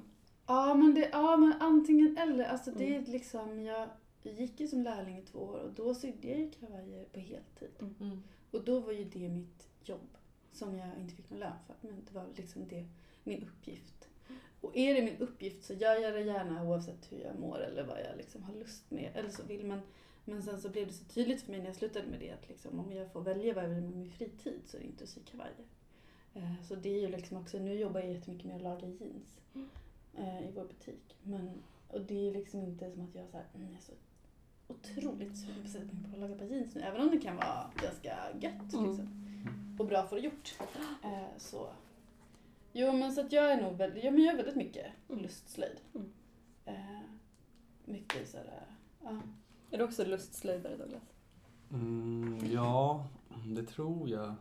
Ja 0.46 0.74
men, 0.74 0.94
det, 0.94 1.08
ja, 1.12 1.36
men 1.36 1.52
antingen 1.60 2.16
eller. 2.18 2.44
Alltså 2.44 2.70
det 2.70 2.84
är 2.94 2.98
Mm. 2.98 3.10
liksom, 3.10 3.60
jag 3.64 3.88
gick 4.22 4.60
ju 4.60 4.68
som 4.68 4.82
lärling 4.82 5.18
i 5.18 5.22
två 5.22 5.38
år 5.38 5.58
och 5.58 5.72
då 5.72 5.94
sydde 5.94 6.28
jag 6.28 6.38
ju 6.38 6.50
kavajer 6.50 7.04
på 7.04 7.20
heltid. 7.20 7.70
Mm. 8.00 8.22
Och 8.50 8.64
då 8.64 8.80
var 8.80 8.92
ju 8.92 9.04
det 9.04 9.28
mitt 9.28 9.68
jobb 9.84 10.16
som 10.52 10.78
jag 10.78 10.88
inte 11.00 11.14
fick 11.14 11.30
någon 11.30 11.40
lön 11.40 11.52
för. 11.66 11.74
Men 11.88 12.04
det 12.04 12.14
var 12.14 12.26
liksom 12.36 12.68
det, 12.68 12.86
min 13.24 13.42
uppgift. 13.42 14.08
Och 14.62 14.76
är 14.76 14.94
det 14.94 15.02
min 15.02 15.16
uppgift 15.18 15.64
så 15.64 15.72
gör 15.74 15.94
jag 16.00 16.14
det 16.14 16.20
gärna 16.20 16.62
oavsett 16.64 17.12
hur 17.12 17.18
jag 17.20 17.38
mår 17.38 17.58
eller 17.58 17.82
vad 17.84 18.00
jag 18.00 18.16
liksom 18.16 18.42
har 18.42 18.54
lust 18.54 18.90
med 18.90 19.10
eller 19.14 19.30
så 19.30 19.42
vill. 19.42 19.64
Men, 19.66 19.80
men 20.24 20.42
sen 20.42 20.60
så 20.60 20.68
blev 20.68 20.86
det 20.86 20.92
så 20.92 21.04
tydligt 21.04 21.42
för 21.42 21.50
mig 21.50 21.60
när 21.60 21.66
jag 21.66 21.76
slutade 21.76 22.06
med 22.06 22.20
det 22.20 22.30
att 22.30 22.48
liksom, 22.48 22.80
om 22.80 22.92
jag 22.92 23.12
får 23.12 23.20
välja 23.20 23.54
vad 23.54 23.64
jag 23.64 23.68
vill 23.68 23.82
med 23.84 23.96
min 23.96 24.10
fritid 24.10 24.60
så 24.66 24.76
är 24.76 24.80
det 24.80 24.86
inte 24.86 25.04
att 25.04 25.10
sy 25.10 25.20
kavajer. 25.30 25.64
Eh, 26.34 26.62
Så 26.68 26.74
det 26.74 26.94
är 26.96 27.00
ju 27.00 27.08
liksom 27.08 27.36
också, 27.36 27.58
nu 27.58 27.74
jobbar 27.74 28.00
jag 28.00 28.10
jättemycket 28.12 28.46
med 28.46 28.56
att 28.56 28.62
laga 28.62 28.86
jeans 28.88 29.40
eh, 30.18 30.48
i 30.48 30.52
vår 30.54 30.64
butik. 30.64 31.16
Men, 31.22 31.50
och 31.88 32.00
det 32.00 32.14
är 32.14 32.22
ju 32.22 32.32
liksom 32.32 32.60
inte 32.60 32.90
som 32.90 33.00
att 33.04 33.14
jag 33.14 33.28
så 33.28 33.36
här, 33.36 33.46
mm, 33.54 33.68
är 33.76 33.80
så 33.80 33.92
otroligt 34.68 35.36
sugen 35.38 35.88
på 35.88 36.06
att 36.06 36.12
på 36.14 36.20
laga 36.20 36.34
par 36.34 36.44
jeans 36.46 36.74
nu. 36.74 36.80
Även 36.80 37.00
om 37.00 37.10
det 37.10 37.18
kan 37.18 37.36
vara 37.36 37.70
ganska 37.82 38.16
gött 38.40 38.72
Mm. 38.74 38.86
liksom. 38.88 39.18
Och 39.78 39.86
bra 39.86 40.06
för 40.06 40.16
att 40.16 40.24
gjort. 40.24 40.54
Eh, 41.04 41.36
så. 41.38 41.68
Jo 42.72 42.92
men 42.92 43.12
så 43.12 43.20
att 43.20 43.32
jag 43.32 43.52
är 43.52 43.62
nog 43.62 43.76
väldigt, 43.76 44.04
ja, 44.04 44.10
men 44.10 44.22
jag 44.22 44.32
är 44.32 44.36
väldigt 44.36 44.56
mycket 44.56 44.86
Mm. 45.08 45.22
lustslöjd. 45.22 45.80
Mm. 45.94 46.12
Eh, 46.64 47.00
mycket 47.84 48.28
sådär, 48.28 48.66
ja. 49.02 49.20
Är 49.70 49.78
du 49.78 49.84
också 49.84 50.04
lustslöjdare 50.04 50.76
Douglas? 50.76 51.02
Mm, 51.72 52.38
ja, 52.52 53.06
det 53.56 53.62
tror 53.62 54.08
jag. 54.08 54.34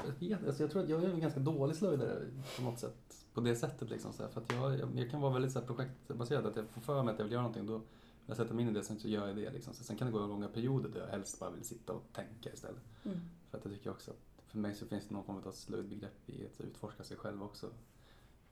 Jag, 0.00 0.28
vet, 0.28 0.46
alltså 0.46 0.62
jag 0.62 0.70
tror 0.70 0.82
att 0.82 0.88
jag 0.88 1.04
är 1.04 1.08
en 1.08 1.20
ganska 1.20 1.40
dålig 1.40 1.76
slöjdare 1.76 2.26
på 2.56 2.62
något 2.62 2.78
sätt. 2.78 3.26
På 3.34 3.40
det 3.40 3.56
sättet 3.56 3.90
liksom. 3.90 4.12
Så 4.12 4.22
här, 4.22 4.30
för 4.30 4.40
att 4.40 4.52
jag, 4.52 4.78
jag, 4.78 4.88
jag 4.98 5.10
kan 5.10 5.20
vara 5.20 5.32
väldigt 5.32 5.52
så 5.52 5.58
här, 5.60 5.66
projektbaserad. 5.66 6.46
Att 6.46 6.56
jag 6.56 6.68
får 6.68 6.80
för 6.80 7.02
mig 7.02 7.12
att 7.12 7.18
jag 7.18 7.24
vill 7.24 7.32
göra 7.32 7.42
någonting. 7.42 7.66
Då 7.66 7.80
jag 8.26 8.36
sätter 8.36 8.54
mig 8.54 8.62
in 8.64 8.70
i 8.70 8.74
det, 8.74 8.84
sen 8.84 8.98
så 8.98 9.08
gör 9.08 9.26
jag 9.26 9.36
det. 9.36 9.50
Liksom. 9.50 9.74
Så 9.74 9.84
sen 9.84 9.96
kan 9.96 10.06
det 10.06 10.12
gå 10.12 10.26
långa 10.26 10.48
perioder 10.48 10.88
där 10.88 11.00
jag 11.00 11.06
helst 11.08 11.40
bara 11.40 11.50
vill 11.50 11.64
sitta 11.64 11.92
och 11.92 12.02
tänka 12.12 12.52
istället. 12.52 12.82
Mm. 13.04 13.20
För 13.50 13.58
att 13.58 13.64
jag 13.64 13.74
tycker 13.74 13.90
också 13.90 14.10
att 14.10 14.31
för 14.52 14.58
mig 14.58 14.74
så 14.74 14.86
finns 14.86 15.08
det 15.08 15.14
någon 15.14 15.24
form 15.24 15.42
av 15.46 15.52
slöjdbegrepp 15.52 16.30
i 16.30 16.46
att 16.46 16.60
utforska 16.60 17.04
sig 17.04 17.16
själv 17.16 17.42
också. 17.42 17.70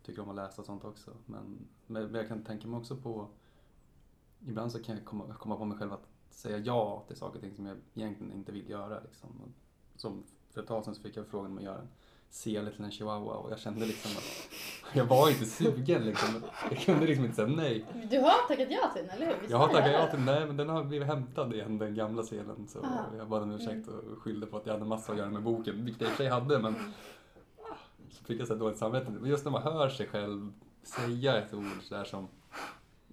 Tycker 0.02 0.22
om 0.22 0.28
att 0.28 0.36
läsa 0.36 0.62
och 0.62 0.66
sånt 0.66 0.84
också. 0.84 1.16
Men, 1.26 1.68
men 1.86 2.14
jag 2.14 2.28
kan 2.28 2.44
tänka 2.44 2.68
mig 2.68 2.78
också 2.78 2.96
på 2.96 3.28
Ibland 4.46 4.72
så 4.72 4.82
kan 4.82 4.96
jag 4.96 5.04
komma, 5.04 5.34
komma 5.34 5.56
på 5.56 5.64
mig 5.64 5.78
själv 5.78 5.92
att 5.92 6.08
säga 6.30 6.58
ja 6.58 7.04
till 7.06 7.16
saker 7.16 7.36
och 7.36 7.42
ting 7.42 7.54
som 7.54 7.66
jag 7.66 7.76
egentligen 7.94 8.32
inte 8.32 8.52
vill 8.52 8.70
göra. 8.70 9.00
Liksom. 9.00 9.28
Som 9.96 10.24
för 10.50 10.60
ett 10.60 10.68
tag 10.68 10.84
sedan 10.84 10.94
så 10.94 11.02
fick 11.02 11.16
jag 11.16 11.26
frågan 11.26 11.50
om 11.50 11.58
att 11.58 11.64
göra 11.64 11.80
en 11.80 11.88
sele 12.30 12.70
till 12.70 12.84
en 12.84 12.90
chihuahua 12.90 13.34
och 13.34 13.50
jag 13.52 13.58
kände 13.58 13.86
liksom 13.86 14.10
att 14.10 14.48
jag 14.96 15.04
var 15.04 15.28
inte 15.28 15.44
sugen 15.46 16.04
liksom. 16.04 16.42
Jag 16.70 16.78
kunde 16.78 17.06
liksom 17.06 17.24
inte 17.24 17.36
säga 17.36 17.48
nej. 17.48 17.84
Du 18.10 18.18
har 18.20 18.48
tackat 18.48 18.66
ja 18.70 18.90
till 18.94 19.06
den, 19.06 19.10
eller 19.16 19.26
hur? 19.26 19.34
Visst 19.40 19.50
Jag 19.50 19.58
har 19.58 19.68
tackat 19.68 19.92
ja 19.92 20.06
till 20.06 20.16
den, 20.16 20.26
nej 20.26 20.46
men 20.46 20.56
den 20.56 20.68
har 20.68 20.84
blivit 20.84 21.08
hämtad 21.08 21.54
igen, 21.54 21.78
den 21.78 21.94
gamla 21.94 22.22
selen. 22.22 22.68
Så 22.68 22.78
Ah. 22.78 23.16
jag 23.16 23.28
bad 23.28 23.42
om 23.42 23.50
ursäkt 23.50 23.88
och 23.88 24.18
skyllde 24.22 24.46
på 24.46 24.56
att 24.56 24.66
jag 24.66 24.72
hade 24.72 24.84
massa 24.84 25.12
att 25.12 25.18
göra 25.18 25.30
med 25.30 25.42
boken, 25.42 25.84
vilket 25.84 26.00
jag 26.02 26.10
i 26.10 26.12
och 26.12 26.16
för 26.16 26.24
sig 26.24 26.30
hade 26.32 26.58
men 26.58 26.74
så 28.10 28.24
fick 28.24 28.40
jag 28.40 28.48
så 28.48 28.54
dåligt 28.54 28.78
samvete. 28.78 29.10
Men 29.20 29.30
just 29.30 29.44
när 29.44 29.52
man 29.52 29.62
hör 29.62 29.88
sig 29.88 30.06
själv 30.06 30.52
säga 30.82 31.36
ett 31.38 31.54
ord 31.54 31.64
sådär 31.82 32.04
som 32.04 32.28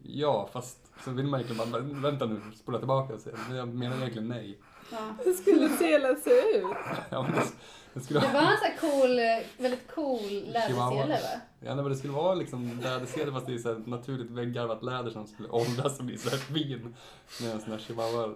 ja, 0.03 0.49
fast 0.53 0.91
så 1.03 1.11
vill 1.11 1.27
man 1.27 1.39
egentligen 1.41 1.71
bara, 1.71 1.81
vänta 1.81 2.25
nu, 2.25 2.41
spola 2.55 2.77
tillbaka 2.77 3.13
och 3.13 3.19
säga, 3.19 3.35
men 3.47 3.57
jag 3.57 3.67
menar 3.67 3.97
egentligen 3.97 4.27
nej. 4.27 4.59
Ja. 4.91 4.97
Hur 5.25 5.33
skulle 5.33 5.69
selen 5.69 6.15
se 6.23 6.57
ut? 6.57 6.63
Ja, 7.09 7.21
men 7.21 7.31
det, 7.31 7.41
det 7.97 8.03
skulle 8.03 8.19
Det 8.19 8.33
var 8.33 8.41
en 8.41 8.57
sån 8.57 8.67
här 8.67 8.77
cool, 8.79 9.19
eh, 9.19 9.63
väldigt 9.63 9.91
cool 9.95 10.43
lädersele 10.47 11.13
va? 11.13 11.41
ja, 11.59 11.75
nej, 11.75 11.75
men 11.75 11.89
det 11.89 11.95
skulle 11.95 12.13
vara 12.13 12.35
liksom 12.35 12.79
lädersele 12.83 13.31
fast 13.31 13.45
det 13.45 13.53
är 13.53 13.57
så 13.57 13.73
här 13.73 13.81
naturligt 13.85 14.31
väggarvat 14.31 14.83
läder 14.83 15.11
som 15.11 15.27
skulle 15.27 15.49
åldras 15.49 15.99
och 15.99 16.05
bli 16.05 16.17
så 16.17 16.29
här 16.29 16.37
fin. 16.37 16.95
Med 17.41 17.51
en 17.51 17.61
sån 17.61 17.71
här 17.71 17.79
chihuahua. 17.79 18.35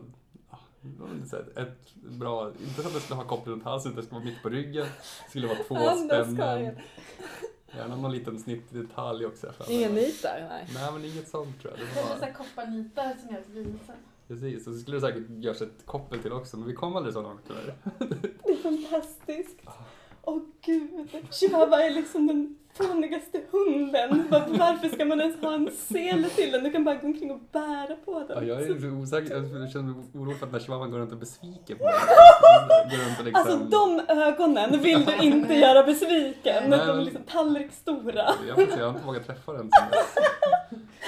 så 1.30 1.36
här 1.36 1.64
Ett 1.64 1.94
bra, 1.96 2.52
inte 2.68 2.82
så 2.82 2.88
att 2.88 2.94
det 2.94 3.00
skulle 3.00 3.16
ha 3.18 3.24
koppel 3.24 3.54
runt 3.54 3.64
halsen 3.64 3.92
utan 3.92 4.02
det 4.02 4.06
skulle 4.06 4.20
vara 4.20 4.30
mitt 4.30 4.44
på 4.44 4.50
ryggen. 4.50 4.86
Det 5.24 5.30
skulle 5.30 5.48
vara 5.48 5.58
två 5.68 5.76
Andra 5.76 6.24
spännen. 6.24 6.76
Gärna 7.76 7.96
någon 7.96 8.12
liten 8.12 8.40
snittdetalj 8.40 9.26
också. 9.26 9.54
Inga 9.70 9.90
nitar, 9.90 10.48
nej. 10.50 10.68
Nej 10.74 10.92
men 10.92 11.06
inget 11.06 11.28
sånt 11.28 11.62
tror 11.62 11.74
jag. 11.78 11.88
Det 11.88 12.20
var 12.20 12.26
här 12.26 12.34
kopparnitar 12.34 13.16
som 13.20 13.36
att 13.36 13.50
visa. 13.50 13.94
Precis, 14.32 14.68
och 14.68 14.74
så 14.74 14.80
skulle 14.80 14.98
det 14.98 15.02
säkert 15.02 15.30
göras 15.30 15.62
ett 15.62 15.86
koppel 15.86 16.20
till 16.20 16.32
också 16.32 16.58
men 16.58 16.68
vi 16.68 16.74
kom 16.74 16.96
aldrig 16.96 17.14
så 17.14 17.22
långt 17.22 17.42
tyvärr. 17.48 17.76
Det 18.44 18.52
är 18.52 18.58
fantastiskt. 18.58 19.62
Åh 20.22 20.40
gud, 20.62 21.10
chihuahua 21.32 21.84
är 21.84 21.92
liksom 21.92 22.28
den 22.28 22.58
fånigaste 22.78 23.42
hunden. 23.52 24.28
Var- 24.30 24.44
Varför 24.48 24.90
ska 24.90 25.06
man 25.06 25.22
ens 25.22 25.42
ha 25.42 25.54
en 25.54 25.70
sele 25.72 26.30
till 26.30 26.52
den? 26.52 26.64
Du 26.64 26.72
kan 26.72 26.84
bara 26.84 26.96
gå 26.96 27.08
omkring 27.08 27.32
och 27.32 27.40
bära 27.52 27.96
på 28.06 28.20
den. 28.20 28.48
Ja, 28.48 28.54
jag 28.56 28.62
är 28.62 28.80
så 28.80 28.88
osäker, 28.88 29.36
jag 29.60 29.72
känner 29.72 29.84
mig 29.94 30.04
orolig 30.14 30.38
för 30.38 30.46
att 30.46 30.52
den 30.52 30.60
här 30.62 30.66
chihuahuan 30.66 30.92
går 30.92 31.00
runt 31.00 31.12
och 31.12 31.16
är 31.16 31.20
besviken 31.20 31.78
på 31.78 31.84
mig. 31.84 31.94
Går 32.98 33.06
runt 33.06 33.20
och 33.20 33.26
liksom... 33.26 33.42
Alltså 33.42 33.58
de 33.58 34.02
ögonen 34.22 34.80
vill 34.80 35.06
du 35.06 35.16
inte 35.16 35.54
göra 35.54 35.84
besviken. 35.84 36.64
Nej, 36.70 36.80
De 36.88 37.00
är 37.00 37.02
liksom 37.02 37.24
tallriksstora. 37.24 38.34
Jag, 38.48 38.60
jag 38.80 38.86
har 38.86 38.90
inte 38.90 39.06
vågat 39.06 39.28
träffa 39.28 39.54
den 39.54 39.70
sen 39.80 39.90
dess. 39.92 40.16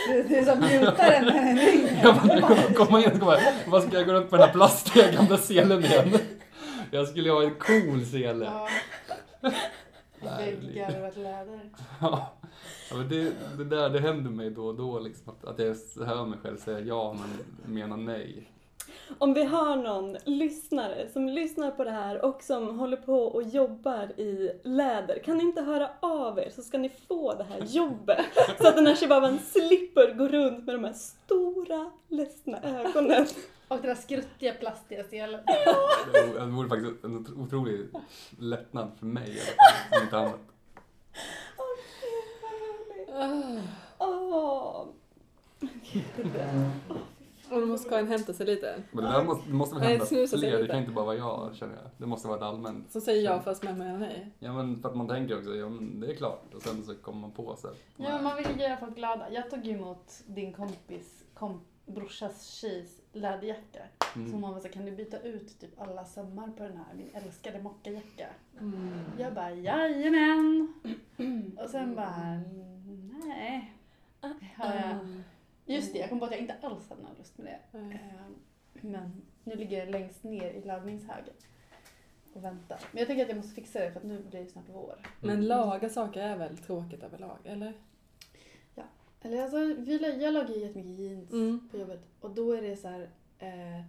Det 0.08 0.24
det 0.30 0.40
är 0.40 0.46
som 0.46 0.64
gjutaren 0.64 1.26
med 1.26 1.36
en 1.36 1.58
ring. 1.60 1.88
Jag 2.04 2.16
bara, 2.16 2.74
komma 2.86 3.00
in 3.04 3.12
och 3.12 3.20
komma, 3.20 3.38
vad 3.68 3.84
ska 3.84 3.98
jag 3.98 4.06
gå 4.06 4.14
runt 4.14 4.30
på 4.30 4.36
den 4.38 4.46
här 4.46 4.54
plastiga 4.54 5.12
gamla 5.12 5.38
selen 5.38 5.86
igen? 5.86 6.10
Jag 6.92 7.08
skulle 7.08 7.30
ju 7.30 7.36
ha 7.36 7.44
en 7.44 7.56
cool 7.56 8.06
sele. 8.06 8.46
Ja, 8.46 8.68
Nej, 10.26 10.52
det 10.52 10.58
blir- 10.58 10.74
väggarvat 10.74 11.18
läder. 11.18 11.60
Ja, 12.02 12.30
Ja, 12.92 12.98
men 12.98 13.10
det, 13.10 13.32
det 13.58 13.64
där 13.76 13.90
det 13.90 14.00
händer 14.00 14.32
mig 14.32 14.50
då 14.50 14.66
och 14.66 14.76
då 14.76 15.00
liksom, 15.00 15.34
att, 15.34 15.46
att 15.46 15.60
jag 15.60 16.06
hör 16.06 16.26
mig 16.26 16.40
själv 16.44 16.58
säga 16.58 16.80
ja 16.80 17.16
men 17.20 17.74
menar 17.74 17.98
nej. 17.98 18.50
Om 19.18 19.34
vi 19.34 19.44
har 19.44 19.76
någon 19.76 20.18
lyssnare 20.26 21.08
som 21.14 21.30
lyssnar 21.30 21.72
på 21.72 21.84
det 21.84 21.92
här 21.92 22.26
och 22.26 22.44
som 22.44 22.80
håller 22.80 22.98
på 22.98 23.24
och 23.24 23.44
jobbar 23.44 24.20
i 24.20 24.52
läder, 24.64 25.20
kan 25.26 25.38
ni 25.38 25.44
inte 25.44 25.62
höra 25.62 25.90
av 26.00 26.40
er 26.40 26.50
så 26.56 26.62
ska 26.62 26.78
ni 26.78 26.90
få 27.08 27.34
det 27.34 27.44
här 27.44 27.62
jobbet. 27.68 28.26
Så 28.62 28.68
att 28.68 28.76
den 28.76 28.88
här 28.88 28.96
chihuahuan 28.96 29.40
slipper 29.40 30.14
gå 30.14 30.28
runt 30.28 30.66
med 30.66 30.76
de 30.76 30.84
här 30.84 30.94
stora 30.94 31.92
ledsna 32.10 32.60
ögonen. 32.64 33.26
Och 33.74 33.80
den 33.82 33.88
där 33.88 33.96
skruttiga 33.96 34.54
plastiga 34.54 35.04
selen. 35.04 35.42
Det 36.14 36.40
det 36.40 36.46
vore 36.46 36.70
faktiskt 36.70 37.04
en 37.04 37.26
otro- 37.26 37.44
otrolig 37.44 37.88
lättnad 38.40 38.92
för 39.00 39.06
mig 39.06 39.30
i 39.30 39.40
alla 39.40 39.46
fall, 39.92 40.04
inte 40.04 40.18
annat. 40.18 40.40
Ah. 43.16 43.60
Åh. 43.98 44.88
Och 47.52 47.60
då 47.62 47.66
måste 47.66 47.90
Karin 47.90 48.08
hämta 48.08 48.34
sig 48.34 48.46
lite. 48.46 48.84
Men 48.92 49.04
det 49.04 49.12
där 49.12 49.24
måste, 49.24 49.48
det 49.50 49.54
måste 49.54 49.76
väl 49.76 49.82
Nej, 49.84 49.92
hända 49.92 50.06
snusa 50.06 50.28
sig 50.38 50.40
fler, 50.40 50.52
det 50.52 50.58
lite. 50.62 50.72
kan 50.74 50.80
inte 50.82 50.92
bara 50.92 51.06
vara 51.06 51.16
jag 51.16 51.56
känner 51.56 51.76
jag. 51.76 51.84
Det 51.98 52.06
måste 52.06 52.28
vara 52.28 52.38
ett 52.38 52.44
allmänt. 52.44 52.92
Så 52.92 53.02
säger 53.02 53.24
jag 53.24 53.44
först 53.44 53.64
men 53.64 53.78
menar 53.78 53.98
nej. 54.00 54.30
Ja 54.40 54.54
men 54.54 54.82
för 54.82 54.90
att 54.90 54.96
man 54.96 55.08
tänker 55.08 55.38
också, 55.38 55.56
ja 55.56 55.70
men 55.70 56.00
det 56.00 56.08
är 56.12 56.16
klart. 56.16 56.54
Och 56.56 56.62
sen 56.62 56.84
så 56.86 56.96
kommer 56.96 57.22
man 57.22 57.32
på 57.32 57.56
så 57.56 57.68
här, 57.68 57.76
Ja, 57.98 58.22
man 58.22 58.36
vill 58.36 58.48
ju 58.58 58.64
göra 58.64 58.78
folk 58.78 58.96
glada. 58.96 59.30
Jag 59.32 59.50
tog 59.50 59.66
ju 59.66 59.72
emot 59.72 60.14
din 60.28 60.54
kompis 60.54 61.24
kom, 61.34 61.62
brorsas 61.86 62.46
tjejs 62.48 63.02
läderjacka. 63.14 63.80
mm. 64.16 64.28
Så 64.28 64.34
hon 64.34 64.54
var 64.54 64.60
så 64.60 64.70
kan 64.70 64.86
du 64.86 64.92
byta 64.92 65.20
ut 65.20 65.60
typ 65.60 65.82
alla 65.82 66.06
sömmar 66.06 66.48
på 66.48 66.64
den 66.64 66.78
här, 66.78 66.94
min 66.96 67.10
älskade 67.14 67.62
mockajacka? 67.62 68.28
Mm. 68.60 68.92
Jag 69.20 69.34
bara, 69.34 69.52
jajamän! 69.52 70.74
Och 71.64 71.70
sen 71.70 71.96
bara, 71.96 72.42
nej. 73.26 73.74
Har 74.58 74.74
jag, 74.76 75.24
just 75.66 75.94
det, 75.94 76.00
jag 76.00 76.10
kom 76.10 76.20
på 76.20 76.26
att 76.26 76.32
jag 76.32 76.40
inte 76.40 76.56
alls 76.62 76.90
hade 76.90 77.02
någon 77.02 77.16
lust 77.18 77.38
med 77.38 77.46
det. 77.46 77.80
Nej. 77.80 77.94
Eh, 78.16 78.32
Men 78.82 79.22
nu 79.44 79.56
ligger 79.56 79.80
jag 79.80 79.90
längst 79.90 80.24
ner 80.24 80.50
i 80.52 80.62
laddningshögen 80.64 81.34
och 82.34 82.44
väntar. 82.44 82.80
Men 82.92 83.00
jag 83.00 83.08
tänker 83.08 83.24
att 83.24 83.30
jag 83.30 83.38
måste 83.38 83.54
fixa 83.56 83.80
det 83.80 83.92
för 83.92 84.00
att 84.00 84.06
nu 84.06 84.24
blir 84.30 84.40
det 84.44 84.48
snart 84.48 84.70
vår. 84.74 84.96
Men 85.22 85.48
laga 85.48 85.90
saker 85.90 86.22
är 86.22 86.36
väl 86.38 86.58
tråkigt 86.58 87.04
överlag, 87.04 87.38
eller? 87.46 87.74
Eller 89.24 89.42
alltså, 89.42 89.58
vi, 89.58 90.22
jag 90.24 90.34
lagar 90.34 90.50
ju 90.50 90.60
jättemycket 90.62 91.00
jeans 91.00 91.32
Mm. 91.32 91.68
på 91.72 91.78
jobbet 91.78 92.00
och 92.20 92.32
då 92.32 92.52
är 92.54 92.62
det 92.62 92.76
så 92.76 92.88
här 92.88 93.02
eh, 93.40 93.82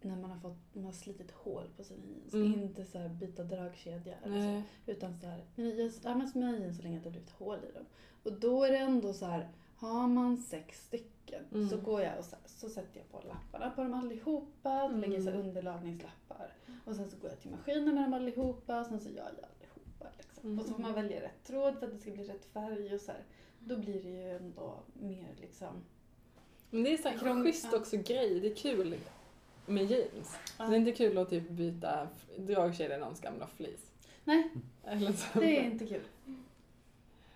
när 0.00 0.16
man 0.16 0.30
har 0.30 0.38
fått, 0.38 0.56
man 0.72 0.84
har 0.84 0.92
slitit 0.92 1.30
hål 1.30 1.64
på 1.76 1.84
sina 1.84 2.02
jeans. 2.06 2.34
Mm. 2.34 2.62
Inte 2.62 2.84
så 2.84 2.98
här 2.98 3.08
byta 3.08 3.42
dragkedja 3.44 4.14
eller 4.22 4.62
så. 4.86 4.90
Utan 4.92 5.14
så 5.16 5.26
här, 5.26 5.44
men 5.54 5.76
jag 5.78 5.84
har 6.04 6.10
använt 6.10 6.34
mina 6.34 6.58
jeans 6.58 6.76
så 6.76 6.82
länge 6.82 6.96
att 6.96 7.02
det 7.04 7.08
har 7.08 7.12
blivit 7.12 7.30
hål 7.30 7.58
i 7.70 7.72
dem. 7.72 7.84
Och 8.22 8.32
då 8.32 8.64
är 8.64 8.70
det 8.70 8.78
ändå 8.78 9.12
så 9.12 9.26
här, 9.26 9.48
har 9.76 10.06
man 10.08 10.36
sex 10.36 10.86
stycken 10.86 11.10
Mm. 11.54 11.68
så 11.68 11.76
går 11.76 12.00
jag 12.02 12.18
och 12.18 12.24
så, 12.24 12.36
så 12.46 12.68
sätter 12.68 12.98
jag 13.00 13.08
på 13.08 13.28
lapparna 13.28 13.70
på 13.70 13.82
dem 13.82 13.94
allihopa, 13.94 14.88
då 14.88 14.96
lägger 14.96 15.20
så 15.22 15.28
Mm. 15.30 15.40
underlagningslappar. 15.40 16.52
Och 16.84 16.96
sen 16.96 17.10
så 17.10 17.16
går 17.16 17.30
jag 17.30 17.40
till 17.40 17.50
maskinen 17.50 17.94
med 17.94 18.04
dem 18.04 18.14
allihopa 18.14 18.80
och 18.80 18.86
sen 18.86 19.00
så 19.00 19.08
gör 19.08 19.16
jag 19.16 19.26
allihopa. 19.50 20.06
Liksom. 20.18 20.58
Och 20.58 20.64
så 20.66 20.74
får 20.74 20.82
man 20.82 20.94
välja 20.94 21.20
rätt 21.22 21.44
tråd 21.44 21.78
för 21.78 21.86
att 21.86 21.92
det 21.92 21.98
ska 21.98 22.10
bli 22.10 22.24
rätt 22.24 22.44
färg 22.44 22.94
och 22.94 23.00
så 23.00 23.12
här. 23.12 23.22
Då 23.64 23.76
blir 23.76 24.02
det 24.02 24.08
ju 24.08 24.30
ändå 24.36 24.74
mer 24.92 25.28
liksom... 25.40 25.84
Men 26.70 26.82
det 26.82 26.92
är 26.92 26.96
så 26.96 27.08
här 27.08 27.18
Krång- 27.18 27.44
schysst 27.44 27.68
ja. 27.72 27.78
också 27.78 27.96
grej, 27.96 28.40
det 28.40 28.50
är 28.50 28.54
kul 28.54 28.96
med 29.66 29.90
jeans. 29.90 30.36
Ja. 30.58 30.64
Det 30.64 30.74
är 30.74 30.78
inte 30.78 30.92
kul 30.92 31.18
att 31.18 31.30
typ 31.30 31.48
byta 31.50 32.08
dragkedja 32.38 32.96
i 32.96 33.00
någons 33.00 33.20
gamla 33.20 33.46
fleece. 33.46 33.86
Nej, 34.24 34.50
Eller 34.84 35.12
så. 35.12 35.38
det 35.38 35.58
är 35.58 35.62
inte 35.64 35.86
kul. 35.86 36.02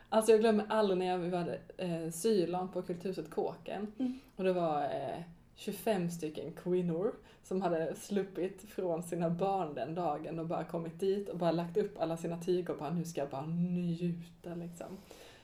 Alltså 0.08 0.32
jag 0.32 0.40
glömmer 0.40 0.66
aldrig 0.68 0.98
när 0.98 1.06
jag 1.06 1.18
vi 1.18 1.36
hade 1.36 1.58
eh, 1.76 2.10
sylan 2.10 2.68
på 2.72 2.82
Kulturhuset 2.82 3.30
Kåken. 3.30 3.92
Mm. 3.98 4.18
Och 4.36 4.44
det 4.44 4.52
var 4.52 4.82
eh, 4.84 5.22
25 5.54 6.10
stycken 6.10 6.52
kvinnor 6.52 7.14
som 7.42 7.62
hade 7.62 7.94
sluppit 7.94 8.62
från 8.62 9.02
sina 9.02 9.30
barn 9.30 9.74
den 9.74 9.94
dagen 9.94 10.38
och 10.38 10.46
bara 10.46 10.64
kommit 10.64 11.00
dit 11.00 11.28
och 11.28 11.38
bara 11.38 11.52
lagt 11.52 11.76
upp 11.76 12.00
alla 12.00 12.16
sina 12.16 12.40
tyger 12.42 12.70
och 12.70 12.78
bara 12.78 12.90
nu 12.90 13.04
ska 13.04 13.20
jag 13.20 13.30
bara 13.30 13.46
njuta 13.46 14.54
liksom. 14.54 14.86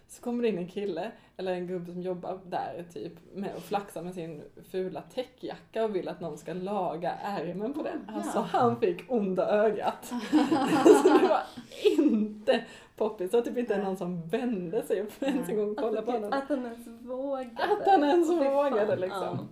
Så 0.09 0.23
kommer 0.23 0.43
det 0.43 0.49
in 0.49 0.59
en 0.59 0.69
kille, 0.69 1.13
eller 1.37 1.53
en 1.53 1.67
gubbe 1.67 1.93
som 1.93 2.03
jobbar 2.03 2.41
där 2.47 2.85
typ, 2.93 3.13
med 3.33 3.55
och 3.57 3.63
flaxar 3.63 4.03
med 4.03 4.15
sin 4.15 4.43
fula 4.71 5.03
täckjacka 5.03 5.85
och 5.85 5.97
vill 5.97 6.09
att 6.09 6.21
någon 6.21 6.39
ska 6.39 6.53
laga 6.53 7.13
ärmen 7.13 7.73
på 7.73 7.83
den. 7.83 8.11
Alltså 8.15 8.39
han 8.39 8.81
fick 8.81 9.13
onda 9.13 9.49
ögat. 9.49 10.05
så 11.03 11.19
det 11.19 11.29
var 11.29 11.43
inte 11.99 12.65
poppis. 12.97 13.31
Det 13.31 13.37
var 13.37 13.45
typ 13.45 13.59
inte 13.59 13.83
någon 13.83 13.97
som 13.97 14.29
vände 14.29 14.83
sig 14.83 15.01
upp 15.01 15.23
ens 15.23 15.49
en 15.49 15.57
gång 15.57 15.71
och 15.71 15.77
kollade 15.77 16.07
på 16.07 16.13
honom. 16.13 16.33
att 16.33 16.49
han 16.49 16.67
ens 16.67 16.87
vågade. 16.87 17.65
Att 17.81 17.87
han 17.87 18.05
ens 18.05 18.31
vågade 18.31 18.97
liksom. 18.97 19.49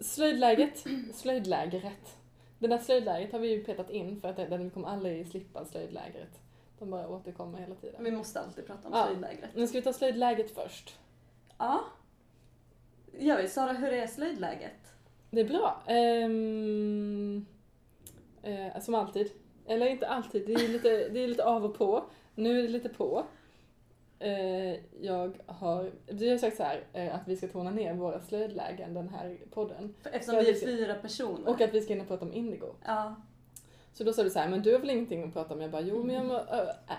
Slöjdläget, 0.00 0.84
slöjdlägret. 1.14 2.16
Det 2.58 2.66
där 2.66 2.78
slöjdlägret 2.78 3.32
har 3.32 3.38
vi 3.38 3.48
ju 3.48 3.64
petat 3.64 3.90
in 3.90 4.20
för 4.20 4.28
att 4.28 4.60
vi 4.60 4.70
kommer 4.70 4.88
aldrig 4.88 5.26
slippa 5.26 5.64
slöjdlägret. 5.64 6.40
De 6.84 6.90
bara 6.90 7.08
återkommer 7.08 7.58
hela 7.58 7.74
tiden. 7.74 8.04
Vi 8.04 8.10
måste 8.10 8.40
alltid 8.40 8.66
prata 8.66 8.88
om 8.88 8.94
Ja. 8.94 9.04
slöjdlägret. 9.06 9.50
Nu 9.54 9.66
ska 9.66 9.78
vi 9.78 9.82
ta 9.84 9.92
slöjdläget 9.92 10.54
först. 10.54 10.98
Ja. 11.58 11.80
Gör 13.18 13.42
vi. 13.42 13.48
Sara, 13.48 13.72
hur 13.72 13.92
är 13.92 14.06
slöjdläget? 14.06 14.92
Det 15.30 15.40
är 15.40 15.48
bra. 15.48 15.82
Ehm, 15.86 17.46
eh, 18.42 18.80
som 18.80 18.94
alltid. 18.94 19.32
Eller 19.66 19.86
inte 19.86 20.08
alltid, 20.08 20.46
det 20.46 20.52
är, 20.52 20.68
lite, 20.68 21.08
det 21.08 21.20
är 21.24 21.28
lite 21.28 21.44
av 21.44 21.64
och 21.64 21.78
på. 21.78 22.04
Nu 22.34 22.58
är 22.58 22.62
det 22.62 22.68
lite 22.68 22.88
på. 22.88 23.24
Eh, 24.18 24.74
jag 25.00 25.36
har, 25.46 25.90
vi 26.06 26.30
har 26.30 26.38
sagt 26.38 26.56
så 26.56 26.62
här, 26.62 26.84
eh, 26.92 27.14
att 27.14 27.28
vi 27.28 27.36
ska 27.36 27.48
tona 27.48 27.70
ner 27.70 27.94
våra 27.94 28.20
slöjdlägen 28.20 28.94
den 28.94 29.08
här 29.08 29.38
podden. 29.50 29.94
Eftersom 30.12 30.38
vi 30.40 30.50
är 30.50 30.54
fyra 30.66 30.94
personer. 30.94 31.48
Och 31.48 31.60
att 31.60 31.74
vi 31.74 31.80
ska 31.80 31.92
in 31.92 32.00
och 32.00 32.08
prata 32.08 32.24
om 32.24 32.32
Indigo. 32.32 32.74
Ja. 32.86 33.14
Så 33.94 34.04
då 34.04 34.12
sa 34.12 34.22
du 34.22 34.30
så 34.30 34.38
här, 34.38 34.48
men 34.48 34.62
du 34.62 34.72
har 34.72 34.78
väl 34.80 34.90
ingenting 34.90 35.24
att 35.24 35.32
prata 35.32 35.54
om? 35.54 35.60
Jag 35.60 35.70
bara, 35.70 35.82
jo 35.82 36.02
men 36.04 36.14
jag 36.14 36.26
må, 36.26 36.34
ö, 36.34 36.66
ä, 36.88 36.96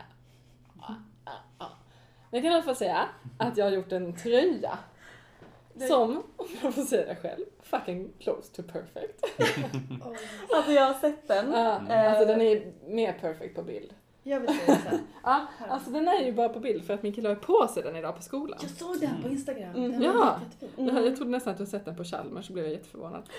ä, 0.89 0.93
ä, 1.25 1.31
ä. 1.59 1.65
Men 2.31 2.37
jag 2.37 2.43
kan 2.43 2.51
i 2.51 2.55
alla 2.55 2.63
fall 2.63 2.75
säga 2.75 3.05
att 3.37 3.57
jag 3.57 3.65
har 3.65 3.71
gjort 3.71 3.91
en 3.91 4.15
tröja. 4.15 4.77
Det- 5.73 5.87
Som, 5.87 6.23
om 6.37 6.47
jag 6.63 6.73
får 6.73 6.81
säga 6.81 7.05
det 7.05 7.15
själv, 7.15 7.45
fucking 7.63 8.09
close 8.19 8.53
to 8.55 8.63
perfect. 8.71 9.23
Oj. 10.05 10.17
Alltså 10.55 10.71
jag 10.71 10.83
har 10.85 10.93
sett 10.93 11.27
den. 11.27 11.51
Ja, 11.51 11.81
Eh, 11.89 12.09
alltså 12.11 12.25
den 12.25 12.41
är 12.41 12.71
mer 12.87 13.13
perfect 13.13 13.55
på 13.55 13.63
bild. 13.63 13.93
Jag 14.23 14.39
vill 14.39 14.59
säga 14.59 14.75
här. 14.85 14.99
Ja, 15.23 15.45
alltså 15.69 15.89
den 15.91 16.07
är 16.07 16.23
ju 16.25 16.31
bara 16.33 16.49
på 16.49 16.59
bild 16.59 16.85
för 16.85 16.93
att 16.93 17.03
min 17.03 17.13
kille 17.13 17.29
har 17.29 17.35
på 17.35 17.67
sig 17.73 17.83
den 17.83 17.95
idag 17.95 18.15
på 18.15 18.21
skolan. 18.21 18.59
Jag 18.61 18.71
såg 18.71 18.99
den 18.99 19.21
på 19.21 19.29
Instagram. 19.29 19.75
Mm. 19.75 19.91
Den 19.91 20.01
Ja. 20.01 20.13
var 20.13 20.39
jättefin. 20.49 20.87
Jag, 20.87 21.05
jag 21.07 21.15
trodde 21.15 21.31
nästan 21.31 21.51
att 21.53 21.57
du 21.59 21.65
sett 21.65 21.85
den 21.85 21.95
på 21.95 22.03
Chalmers 22.03 22.45
så 22.47 22.53
blev 22.53 22.65
jag 22.65 22.71
jätteförvånad. 22.73 23.23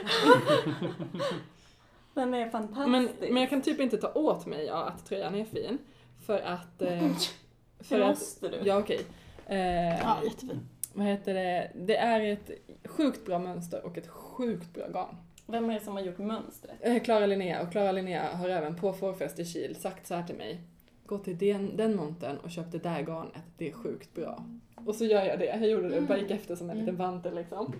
Den 2.16 2.34
är 2.34 2.48
fantastisk. 2.48 2.88
Men, 2.88 3.08
men 3.20 3.36
jag 3.36 3.50
kan 3.50 3.62
typ 3.62 3.80
inte 3.80 3.96
ta 3.96 4.12
åt 4.12 4.46
mig 4.46 4.64
ja, 4.64 4.84
att 4.84 5.06
tröjan 5.06 5.34
är 5.34 5.44
fin. 5.44 5.78
För 6.26 6.40
att... 6.40 6.82
Eh, 6.82 7.10
för 7.80 7.98
det 7.98 8.04
att 8.04 8.10
måste 8.10 8.48
du. 8.48 8.56
Ja, 8.64 8.78
okej. 8.78 9.00
Eh, 9.46 9.98
Ja, 10.00 10.18
jättefin. 10.24 10.60
vad 10.94 11.06
heter 11.06 11.34
det? 11.34 11.70
Det 11.74 11.96
är 11.96 12.20
ett 12.20 12.50
sjukt 12.84 13.26
bra 13.26 13.38
mönster 13.38 13.86
och 13.86 13.98
ett 13.98 14.08
sjukt 14.08 14.74
bra 14.74 14.88
garn. 14.88 15.16
Vem 15.46 15.70
är 15.70 15.74
det 15.74 15.80
som 15.80 15.94
har 15.94 16.00
gjort 16.02 16.18
mönstret? 16.18 16.76
Eh, 16.80 17.02
Klara 17.02 17.26
Linnea 17.26 17.62
och 17.62 17.72
Klara 17.72 17.92
Linnea 17.92 18.36
har 18.36 18.48
även 18.48 18.76
på 18.76 18.92
fårfest 18.92 19.38
i 19.38 19.44
Kil 19.44 19.76
sagt 19.76 20.06
så 20.06 20.14
här 20.14 20.22
till 20.22 20.36
mig. 20.36 20.60
Gå 21.06 21.18
till 21.18 21.38
den, 21.38 21.76
den 21.76 21.96
montern 21.96 22.36
och 22.36 22.50
köp 22.50 22.72
det 22.72 22.78
där 22.78 23.02
garnet, 23.02 23.42
det 23.56 23.68
är 23.68 23.72
sjukt 23.72 24.14
bra. 24.14 24.44
Och 24.86 24.94
så 24.94 25.04
gör 25.04 25.24
jag 25.24 25.38
det, 25.38 25.44
jag 25.44 25.68
gjorde 25.68 25.88
det, 25.88 26.00
bara 26.00 26.18
gick 26.18 26.30
efter 26.30 26.56
som 26.56 26.70
en 26.70 26.78
liten 26.78 26.96
vante 26.96 27.30
liksom. 27.30 27.74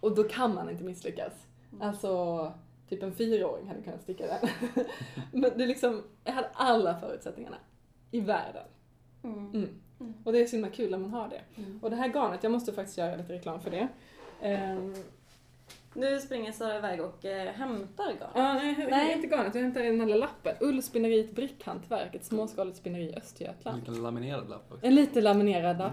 Och 0.00 0.14
då 0.14 0.24
kan 0.24 0.54
man 0.54 0.70
inte 0.70 0.84
misslyckas. 0.84 1.32
Alltså, 1.80 2.52
typ 2.88 3.02
en 3.02 3.12
fyraåring 3.12 3.68
hade 3.68 3.82
kunnat 3.82 4.02
sticka 4.02 4.26
den. 4.26 4.48
Men 5.32 5.50
det 5.58 5.64
är 5.64 5.68
liksom, 5.68 6.02
jag 6.24 6.32
hade 6.32 6.48
alla 6.52 7.00
förutsättningarna 7.00 7.56
i 8.10 8.20
världen. 8.20 8.64
Mm. 9.24 9.50
Mm. 9.54 10.14
Och 10.24 10.32
det 10.32 10.38
är 10.40 10.46
så 10.46 10.56
himla 10.56 10.70
kul 10.70 10.90
när 10.90 10.98
man 10.98 11.10
har 11.10 11.28
det. 11.28 11.40
Mm. 11.62 11.78
Och 11.82 11.90
det 11.90 11.96
här 11.96 12.08
garnet, 12.08 12.42
jag 12.42 12.52
måste 12.52 12.72
faktiskt 12.72 12.98
göra 12.98 13.16
lite 13.16 13.32
reklam 13.32 13.60
för 13.60 13.70
det. 13.70 13.88
Ehm, 14.42 14.94
Nu 15.94 16.20
springer 16.20 16.52
Sara 16.52 16.76
iväg 16.78 17.00
och 17.00 17.24
eh, 17.24 17.52
hämtar 17.52 18.06
garn. 18.20 18.30
Ja, 18.34 18.54
nej, 18.54 18.86
Nej. 18.90 19.12
inte 19.14 19.26
garnet, 19.28 19.54
jag 19.54 19.62
hämtar 19.62 19.82
den 19.82 20.00
här 20.00 20.06
lilla 20.06 20.18
lappen. 20.26 20.54
Ullspinneriet 20.60 21.34
Brickhantverk, 21.34 22.14
ett 22.14 22.24
småskaligt 22.24 22.76
spinneri 22.78 23.04
i 23.04 23.12
En 23.12 23.18
Östergötland. 23.18 23.78
liten 23.80 24.02
laminerad 24.02 24.48
lapp 24.48 24.72
också. 24.72 24.86
En 24.86 24.94
lite 24.94 25.20
laminerad 25.20 25.78
lapp. 25.78 25.92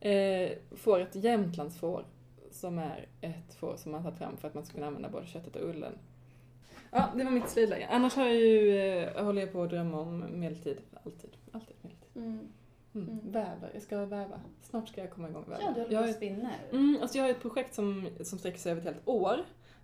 Eh, 0.00 0.50
får 0.76 1.00
ett 1.00 1.14
jämtlandsfår, 1.14 2.04
som 2.50 2.78
är 2.78 3.06
ett 3.20 3.54
får 3.54 3.76
som 3.76 3.92
man 3.92 4.02
tagit 4.02 4.18
fram 4.18 4.36
för 4.36 4.48
att 4.48 4.54
man 4.54 4.64
ska 4.64 4.74
kunna 4.74 4.86
använda 4.86 5.08
både 5.08 5.26
köttet 5.26 5.56
och 5.56 5.68
ullen. 5.68 5.98
Ja, 6.96 7.08
det 7.16 7.24
var 7.24 7.30
mitt 7.30 7.48
slöjdläge. 7.48 7.86
Annars 7.90 8.14
har 8.16 8.24
jag 8.24 8.34
ju, 8.34 8.78
eh, 8.78 9.24
håller 9.24 9.40
jag 9.42 9.52
på 9.52 9.62
att 9.62 9.70
drömma 9.70 10.00
om 10.00 10.40
medeltid. 10.40 10.78
Alltid. 11.04 11.30
Alltid 11.52 11.76
medeltid. 11.82 12.08
Mm. 12.16 12.48
Mm. 12.94 13.08
Mm. 13.08 13.32
Väver, 13.32 13.70
jag 13.74 13.82
ska 13.82 14.04
väva. 14.04 14.40
Snart 14.62 14.88
ska 14.88 15.00
jag 15.00 15.10
komma 15.10 15.28
igång 15.28 15.44
med 15.46 15.58
Ja, 15.60 15.66
du 15.68 15.72
väva. 15.74 15.82
håller 15.82 15.94
Jag 15.94 16.04
på 16.04 16.08
och 16.10 16.16
spinner. 16.16 16.56
Mm, 16.72 16.98
alltså 17.02 17.18
jag 17.18 17.24
har 17.24 17.30
ett 17.30 17.42
projekt 17.42 17.74
som, 17.74 18.08
som 18.24 18.38
sträcker 18.38 18.58
sig 18.58 18.72
över 18.72 18.80
ett 18.80 18.86
helt 18.86 19.08
år. 19.08 19.36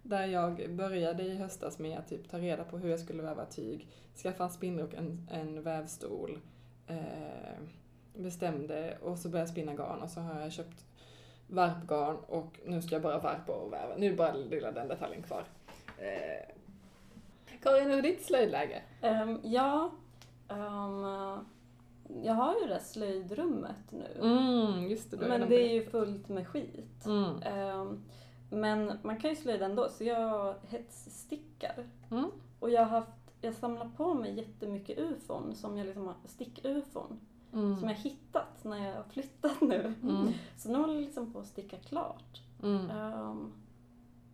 Där 0.03 0.27
jag 0.27 0.71
började 0.71 1.23
i 1.23 1.37
höstas 1.37 1.79
med 1.79 1.99
att 1.99 2.09
typ 2.09 2.31
ta 2.31 2.39
reda 2.39 2.65
på 2.65 2.79
hur 2.79 2.91
jag 2.91 3.01
skulle 3.01 3.23
väva 3.23 3.45
tyg, 3.47 3.89
skaffa 4.23 4.45
en 4.45 4.51
spindel 4.51 4.87
och 4.87 4.95
en, 4.95 5.29
en 5.33 5.63
vävstol. 5.63 6.39
Eh, 6.87 6.97
bestämde 8.17 8.99
och 9.03 9.19
så 9.19 9.29
började 9.29 9.49
jag 9.49 9.53
spinna 9.53 9.75
garn 9.75 10.03
och 10.03 10.11
så 10.11 10.21
har 10.21 10.41
jag 10.41 10.53
köpt 10.53 10.85
varpgarn 11.47 12.17
och 12.17 12.61
nu 12.67 12.83
ska 12.83 12.95
jag 12.95 13.03
bara 13.03 13.19
varpa 13.19 13.53
och 13.53 13.73
väva. 13.73 13.97
Nu 13.97 14.13
är 14.13 14.17
bara 14.17 14.33
lilla 14.33 14.73
den 14.73 14.89
detaljen 14.89 15.23
kvar. 15.23 15.45
Eh, 15.99 16.55
Karin, 17.63 17.91
hur 17.91 17.99
är 17.99 18.03
ditt 18.03 18.25
slöjdläge? 18.25 18.83
Ehm, 19.01 19.39
ja, 19.43 19.91
ehm, 20.49 21.05
jag 22.25 22.35
har 22.35 22.55
ju 22.61 22.67
det 22.67 22.81
slöjdrummet 22.81 23.91
nu. 23.91 24.19
Mm, 24.21 24.89
just 24.91 25.11
det. 25.11 25.17
Men 25.17 25.49
det 25.49 25.69
är 25.71 25.73
ju 25.75 25.83
fullt 25.91 26.29
med 26.29 26.49
skit. 26.49 27.07
Mm. 27.07 27.43
Ehm, 27.43 28.03
men 28.51 28.99
man 29.03 29.21
kan 29.21 29.31
ju 29.31 29.37
slöjda 29.37 29.65
ändå, 29.65 29.89
så 29.89 30.05
jag 30.05 30.55
hetsstickar. 30.69 31.87
Mm. 32.11 32.31
Och 32.61 32.71
jag 32.71 32.81
har 32.81 32.89
haft, 33.01 33.11
jag 33.41 33.55
samlar 33.55 33.91
på 33.97 34.15
mig 34.15 34.35
jättemycket 34.35 34.99
ufon, 34.99 35.55
som 35.55 35.79
jag 35.79 35.87
liksom 35.87 36.07
har, 36.07 36.15
stick-ufon, 36.27 37.19
Mm. 37.55 37.77
som 37.77 37.89
jag 37.89 37.97
hittat 37.97 38.65
när 38.65 38.89
jag 38.89 38.97
har 38.97 39.03
flyttat 39.05 39.61
nu. 39.61 39.95
Mm. 40.03 40.29
Så 40.57 40.69
nu 40.69 40.79
håller 40.79 40.95
jag 40.95 41.03
liksom 41.03 41.33
på 41.33 41.39
att 41.39 41.47
sticka 41.47 41.77
klart. 41.77 42.41
Ehm, 42.63 43.53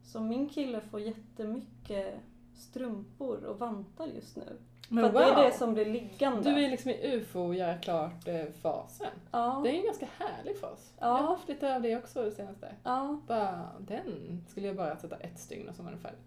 så 0.03 0.21
min 0.21 0.49
kille 0.49 0.81
får 0.81 1.01
jättemycket 1.01 2.15
strumpor 2.59 3.45
och 3.45 3.59
vantar 3.59 4.07
just 4.07 4.37
nu. 4.37 4.59
Men 4.91 5.03
För 5.05 5.09
att 5.09 5.15
det 5.15 5.33
är 5.33 5.35
wow. 5.37 5.45
det 5.45 5.53
som 5.59 5.75
blir 5.75 5.85
liggande. 5.85 6.51
Du 6.51 6.65
är 6.65 6.71
liksom 6.71 6.91
i 6.91 7.15
ufo 7.17 7.53
göra 7.55 7.79
klart 7.79 8.29
eh, 8.29 8.45
fasen. 8.63 9.07
ja. 9.31 9.61
Det 9.65 9.71
är 9.71 9.75
en 9.79 9.85
ganska 9.85 10.09
härlig 10.19 10.59
fas. 10.61 10.93
Ja. 10.99 11.07
Jag 11.07 11.13
har 11.15 11.27
haft 11.37 11.49
lite 11.49 11.77
av 11.77 11.83
det 11.83 11.97
också 11.97 12.23
det 12.23 12.31
senaste. 12.33 12.75
ja. 12.85 13.21
Bara, 13.27 13.69
den 13.81 14.41
skulle 14.49 14.67
jag 14.67 14.77
bara 14.77 14.97
sätta 14.97 15.17
ett 15.17 15.39
stygn 15.41 15.69
och 15.69 15.75
så 15.75 15.83
var 15.83 15.91
den 15.91 16.01
färdig. 16.01 16.19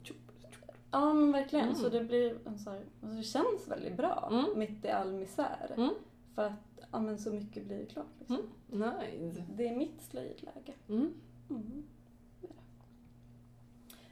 Ja 0.92 1.14
men 1.14 1.32
verkligen. 1.32 1.66
Mm. 1.66 1.76
Så 1.78 1.90
det 1.90 2.04
blir 2.04 2.34
så 2.64 2.70
här, 2.70 2.80
alltså 3.04 3.18
det 3.18 3.24
känns 3.24 3.68
väldigt 3.68 3.98
bra 3.98 4.28
Mm. 4.32 4.46
mitt 4.60 4.86
i 4.86 4.90
all 4.90 5.12
misär. 5.14 5.72
Mm. 5.78 5.94
För 6.36 6.46
att 6.46 6.80
ja, 6.92 7.00
men 7.00 7.18
så 7.20 7.32
mycket 7.32 7.66
blir 7.66 7.86
klart. 7.86 8.06
Liksom. 8.20 8.38
Mm. 8.74 8.90
Nice. 9.00 9.44
Det 9.56 9.68
är 9.68 9.76
mitt 9.76 10.02
slöjdläge. 10.02 10.74
Mm. 10.90 11.14
Mm. 11.50 11.84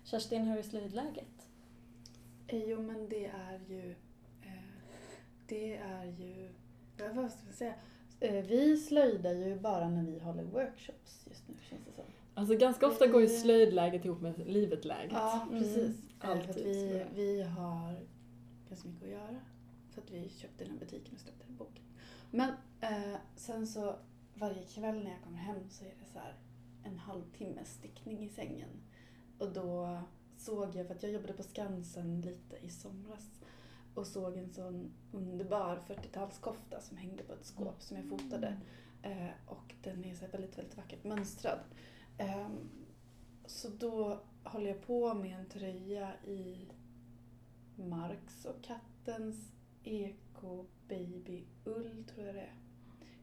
Kerstin, 0.03 0.41
hur 0.47 0.57
är 0.57 0.63
slöjdläget? 0.63 1.38
Eh, 2.49 2.63
Jo 2.69 2.81
men 2.81 3.09
det 3.09 3.25
är 3.25 3.59
ju, 3.67 3.91
eh, 4.41 4.51
det 5.47 5.75
är 5.77 6.05
ju, 6.05 6.49
vad 7.13 7.31
ska 7.31 7.45
jag 7.45 7.55
säga? 7.55 7.73
Eh, 8.19 8.45
vi 8.45 8.77
slöjdar 8.77 9.33
ju 9.33 9.59
bara 9.59 9.89
när 9.89 10.03
vi 10.03 10.19
håller 10.19 10.43
workshops 10.43 11.25
just 11.29 11.47
nu 11.47 11.55
känns 11.69 11.85
det 11.85 11.91
som. 11.91 12.03
Alltså 12.33 12.57
ganska 12.57 12.87
ofta 12.87 13.07
går 13.07 13.21
ju 13.21 13.27
slöjdläget 13.27 14.05
ihop 14.05 14.21
med 14.21 14.47
livet-läget. 14.47 15.11
Ja 15.11 15.41
Mm. 15.49 15.59
precis. 15.63 15.97
För 16.19 16.27
Alltid 16.27 16.49
att 16.49 16.55
så 16.55 16.63
vi, 16.63 17.03
vi 17.15 17.41
har 17.41 17.95
ganska 18.69 18.87
mycket 18.89 19.03
att 19.03 19.09
göra. 19.09 19.39
För 19.91 20.01
att 20.01 20.11
vi 20.11 20.29
köpte 20.29 20.63
den 20.63 20.73
här 20.73 20.79
butiken 20.79 21.13
och 21.13 21.19
släppte 21.19 21.45
den 21.47 21.55
boken. 21.55 21.83
Men 22.31 22.49
eh, 22.81 23.17
sen 23.35 23.67
så 23.67 23.95
varje 24.33 24.63
kväll 24.63 25.03
när 25.03 25.11
jag 25.11 25.21
kommer 25.23 25.37
hem 25.37 25.69
så 25.69 25.85
är 25.85 25.89
det 25.99 26.05
så 26.13 26.19
här 26.19 26.33
en 26.83 26.97
halvtimmes 26.99 27.73
stickning 27.73 28.23
i 28.25 28.29
sängen. 28.29 28.69
Och 29.37 29.53
då 29.53 29.99
såg 30.39 30.75
jag, 30.75 30.87
för 30.87 30.95
att 30.95 31.03
jag 31.03 31.11
jobbade 31.11 31.33
på 31.33 31.43
Skansen 31.43 32.21
lite 32.21 32.57
i 32.65 32.69
somras 32.69 33.29
och 33.95 34.07
såg 34.07 34.37
en 34.37 34.53
sån 34.53 34.91
underbar 35.11 35.79
40-talskofta 35.87 36.79
som 36.79 36.97
hängde 36.97 37.23
på 37.23 37.33
ett 37.33 37.45
skåp 37.45 37.81
som 37.81 37.97
jag 37.97 38.05
fotade. 38.09 38.57
Eh, 39.01 39.29
och 39.45 39.75
den 39.83 40.05
är 40.05 40.15
så 40.15 40.27
väldigt, 40.27 40.57
väldigt 40.57 40.77
vackert 40.77 41.03
mönstrad. 41.03 41.59
Ehm, 42.17 42.69
så 43.45 43.69
då 43.69 44.21
håller 44.43 44.67
jag 44.67 44.81
på 44.81 45.13
med 45.13 45.39
en 45.39 45.45
tröja 45.49 46.13
i 46.25 46.67
Marks 47.75 48.45
och 48.45 48.63
kattens 48.63 49.51
Eko 49.83 50.65
Baby 50.87 51.43
Ull 51.65 52.03
tror 52.13 52.25
jag 52.25 52.35
det 52.35 52.41
är. 52.41 52.53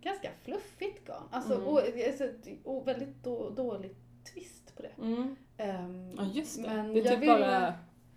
Ganska 0.01 0.31
fluffigt 0.43 1.07
garn. 1.09 1.29
Alltså, 1.31 1.55
Mm. 1.55 1.67
och, 1.67 1.81
alltså, 2.09 2.29
och 2.64 2.89
väldigt 2.89 3.23
då, 3.25 3.51
dålig 3.51 3.95
twist 4.33 4.66
på 4.77 4.83
det. 4.83 5.03
Mm. 5.03 5.37
Ehm, 5.57 6.14
Ja 6.16 6.24
just 6.24 6.62
det. 6.62 6.68
men 6.68 6.93
det 6.95 7.01
är 7.01 7.11
typ 7.11 7.18
ville- 7.20 7.39
bara 7.39 7.74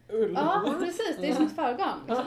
ull. 0.09 0.33
Ja, 0.35 0.75
precis. 0.79 1.17
Det 1.21 1.29
är 1.29 1.33
som 1.33 1.45
ett 1.45 1.55
förgarn. 1.55 1.99
Liksom. 2.07 2.25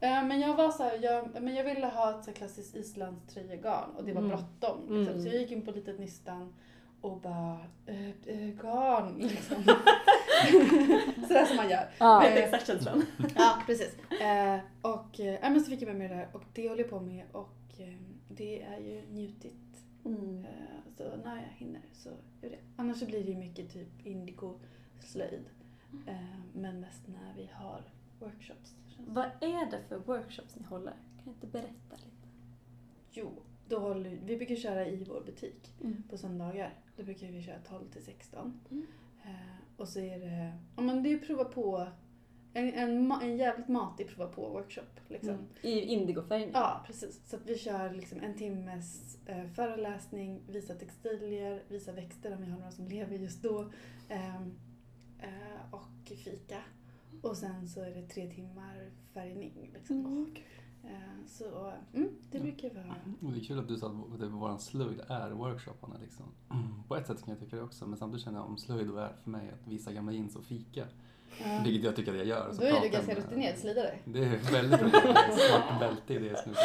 Eh, 0.00 0.24
Men 0.24 0.40
jag 0.40 0.54
var 0.56 0.70
så 0.70 0.82
här, 0.82 0.98
jag, 1.02 1.42
men 1.42 1.54
jag 1.54 1.64
ville 1.64 1.86
ha 1.86 2.18
ett 2.18 2.24
så 2.24 2.32
klassiskt 2.32 2.76
islandströjegarn 2.76 3.90
och 3.96 4.04
det 4.04 4.12
var 4.12 4.20
Mm. 4.22 4.30
bråttom. 4.30 4.78
Liksom. 4.80 5.14
Mm. 5.14 5.22
Så 5.22 5.28
jag 5.28 5.36
gick 5.42 5.50
in 5.52 5.62
på 5.64 5.70
litet 5.70 5.98
nystan 6.00 6.54
och 7.00 7.20
bara, 7.20 7.58
eh, 7.86 8.08
eh, 8.08 8.48
garn 8.62 9.14
liksom. 9.18 9.56
Sådär 11.28 11.44
som 11.44 11.56
man 11.56 11.70
gör. 11.70 11.88
Ja. 11.98 12.20
Vet 12.20 12.36
exakt 12.38 12.66
känslan. 12.66 13.02
Ja, 13.36 13.62
precis. 13.66 13.94
Eh, 14.20 14.58
och 14.82 15.20
eh, 15.20 15.38
men 15.42 15.60
så 15.60 15.70
fick 15.70 15.82
jag 15.82 15.86
med 15.86 15.96
mig 15.96 16.08
det 16.08 16.14
där 16.14 16.28
och 16.32 16.42
det 16.52 16.68
håller 16.68 16.82
jag 16.82 16.90
på 16.90 17.00
med 17.00 17.24
och 17.32 17.56
eh, 17.78 17.94
det 18.28 18.62
är 18.62 18.78
ju 18.78 19.02
njutigt. 19.10 19.69
Mm. 21.20 21.34
När 21.36 21.42
jag 21.42 21.50
hinner 21.66 21.82
så 21.92 22.08
gör 22.42 22.50
det. 22.50 22.58
Annars 22.76 22.96
så 22.98 23.06
blir 23.06 23.24
det 23.24 23.30
ju 23.30 23.36
mycket 23.38 23.70
typ 23.72 24.06
indigo 24.06 24.54
slöjd. 25.00 25.44
Eh, 26.06 26.38
men 26.54 26.80
mest 26.80 27.02
när 27.08 27.34
vi 27.36 27.50
har 27.52 27.82
workshops. 28.20 28.74
Vad 29.06 29.24
är 29.40 29.70
det 29.70 29.80
för 29.88 29.98
workshops 29.98 30.56
ni 30.56 30.64
håller? 30.64 30.92
Kan 30.92 31.24
du 31.24 31.30
inte 31.30 31.46
berätta 31.46 31.96
lite? 31.96 32.28
Jo, 33.10 33.30
då 33.68 33.78
håller, 33.78 34.18
vi 34.24 34.36
brukar 34.36 34.56
köra 34.56 34.86
i 34.86 35.04
vår 35.04 35.20
butik 35.26 35.74
Mm. 35.80 36.02
på 36.10 36.18
söndagar. 36.18 36.74
Då 36.96 37.02
brukar 37.02 37.26
vi 37.26 37.42
köra 37.42 37.58
12 37.68 37.88
till 37.90 38.04
16. 38.04 38.60
Mm. 38.70 38.86
Eh, 39.24 39.30
och 39.76 39.88
så 39.88 40.00
är 40.00 40.18
det, 40.18 40.52
ja 40.76 40.82
men 40.82 41.02
det 41.02 41.12
är 41.12 41.18
prova 41.18 41.44
på, 41.44 41.88
en, 42.52 42.72
en, 42.74 43.12
en 43.12 43.36
jävligt 43.36 43.68
matig 43.68 44.08
prova 44.08 44.26
på 44.32 44.48
workshop. 44.48 44.82
Liksom. 45.08 45.30
Mm. 45.34 45.46
I 45.62 45.80
indigofärgen? 45.80 46.50
Ja, 46.52 46.82
precis. 46.86 47.20
Så 47.28 47.36
att 47.36 47.46
vi 47.46 47.58
kör 47.58 47.92
liksom 47.94 48.20
en 48.20 48.34
timmes 48.34 49.18
eh, 49.26 49.46
föreläsning, 49.46 50.40
visa 50.48 50.74
textilier, 50.74 51.62
visa 51.68 51.92
växter 51.92 52.32
om 52.36 52.42
vi 52.44 52.50
har 52.50 52.58
några 52.58 52.72
som 52.72 52.88
lever 52.88 53.16
just 53.16 53.42
då. 53.42 53.70
ehm, 54.08 54.52
eh, 55.18 55.74
och 55.74 56.12
fika. 56.24 56.58
Och 57.22 57.36
sen 57.36 57.68
så 57.68 57.80
är 57.80 57.90
det 57.94 58.02
tre 58.02 58.30
timmar 58.30 58.90
färgning. 59.14 59.70
Liksom. 59.74 59.96
Mm. 60.06 60.34
Eh, 60.84 61.26
så 61.26 61.72
mm, 61.94 62.08
det 62.30 62.40
brukar 62.40 62.74
vara... 62.74 62.94
Och 63.22 63.32
det 63.32 63.38
är 63.40 63.44
kul 63.44 63.58
att 63.58 63.68
du 63.68 63.76
sa 63.76 63.86
att 64.12 64.20
det- 64.20 64.28
våran 64.28 64.58
slöjd 64.58 65.00
är 65.08 65.30
workshopparna 65.30 65.96
liksom. 66.02 66.26
På 66.88 66.96
ett 66.96 67.06
sätt 67.06 67.24
kan 67.24 67.30
jag 67.34 67.40
tycka 67.40 67.56
det 67.56 67.62
också, 67.62 67.86
men 67.86 67.98
samtidigt 67.98 68.24
känner 68.24 68.38
jag 68.38 68.46
om 68.48 68.58
slöjd 68.58 68.86
då 68.88 68.96
är 68.96 69.12
för 69.22 69.30
mig 69.30 69.50
att 69.50 69.66
visa 69.68 69.92
gamla 69.92 70.12
jeans 70.12 70.36
och 70.36 70.44
fika. 70.44 70.86
Ja. 71.38 71.60
Vilket 71.64 71.84
jag 71.84 71.96
tycker 71.96 72.12
att 72.12 72.18
jag 72.18 72.26
gör. 72.26 72.52
Så 72.52 72.60
Då 72.60 72.66
är 72.66 72.80
du 72.80 72.88
ganska 72.88 73.14
med- 73.14 73.24
rutinerad 73.24 73.58
slidare. 73.58 73.98
Det 74.04 74.24
är 74.24 74.52
väldigt 74.52 74.82
rutinerat. 74.82 75.34
Svart 75.38 75.80
bälte 75.80 76.14
i 76.14 76.18
det 76.18 76.36
snuset. 76.42 76.64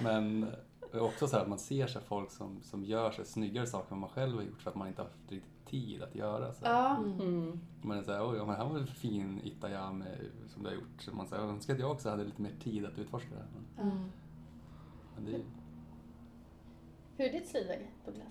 Men 0.00 0.46
också 0.92 1.28
så 1.28 1.36
här 1.36 1.42
att 1.42 1.48
man 1.48 1.58
ser 1.58 1.86
sig 1.86 2.02
folk 2.02 2.30
som, 2.30 2.60
som 2.62 2.84
gör 2.84 3.10
sig 3.10 3.24
snyggare 3.26 3.66
saker 3.66 3.94
än 3.94 4.00
man 4.00 4.10
själv 4.10 4.36
har 4.36 4.42
gjort 4.42 4.62
för 4.62 4.70
att 4.70 4.76
man 4.76 4.88
inte 4.88 5.02
har 5.02 5.06
haft 5.08 5.32
riktigt 5.32 5.66
tid 5.66 6.02
att 6.02 6.14
göra. 6.14 6.52
Så. 6.52 6.60
Ja. 6.64 6.96
Mm. 6.96 7.60
Man 7.82 7.98
är 7.98 8.02
såhär, 8.02 8.30
oj, 8.30 8.36
ja, 8.36 8.44
men 8.46 8.56
här 8.56 8.64
var 8.64 8.78
en 8.78 8.86
fin 8.86 9.40
itayame 9.44 10.04
som 10.48 10.62
du 10.62 10.68
har 10.68 10.74
gjort. 10.74 11.00
Så 11.02 11.14
man 11.14 11.26
säger, 11.26 11.42
jag 11.42 11.50
önskar 11.52 11.74
att 11.74 11.80
jag 11.80 11.90
också 11.90 12.10
hade 12.10 12.24
lite 12.24 12.42
mer 12.42 12.52
tid 12.62 12.86
att 12.86 12.98
utforska 12.98 13.28
det 13.30 13.36
här. 13.40 13.48
Men, 13.54 13.90
ja. 13.90 13.96
men 15.16 15.24
det 15.24 15.32
är, 15.36 15.42
Hur 17.16 17.26
är 17.26 17.32
ditt 17.40 17.48
slidläge 17.48 17.86
Douglas? 18.04 18.26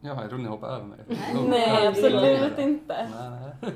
ja, 0.00 0.20
jag 0.20 0.28
tror 0.28 0.38
ni 0.38 0.48
hoppar 0.48 0.68
över 0.68 0.84
mig. 0.86 0.98
Nej. 1.08 1.46
Nej, 1.48 1.86
absolut 1.86 2.58
inte. 2.58 3.08
Nej, 3.14 3.30
nej. 3.30 3.72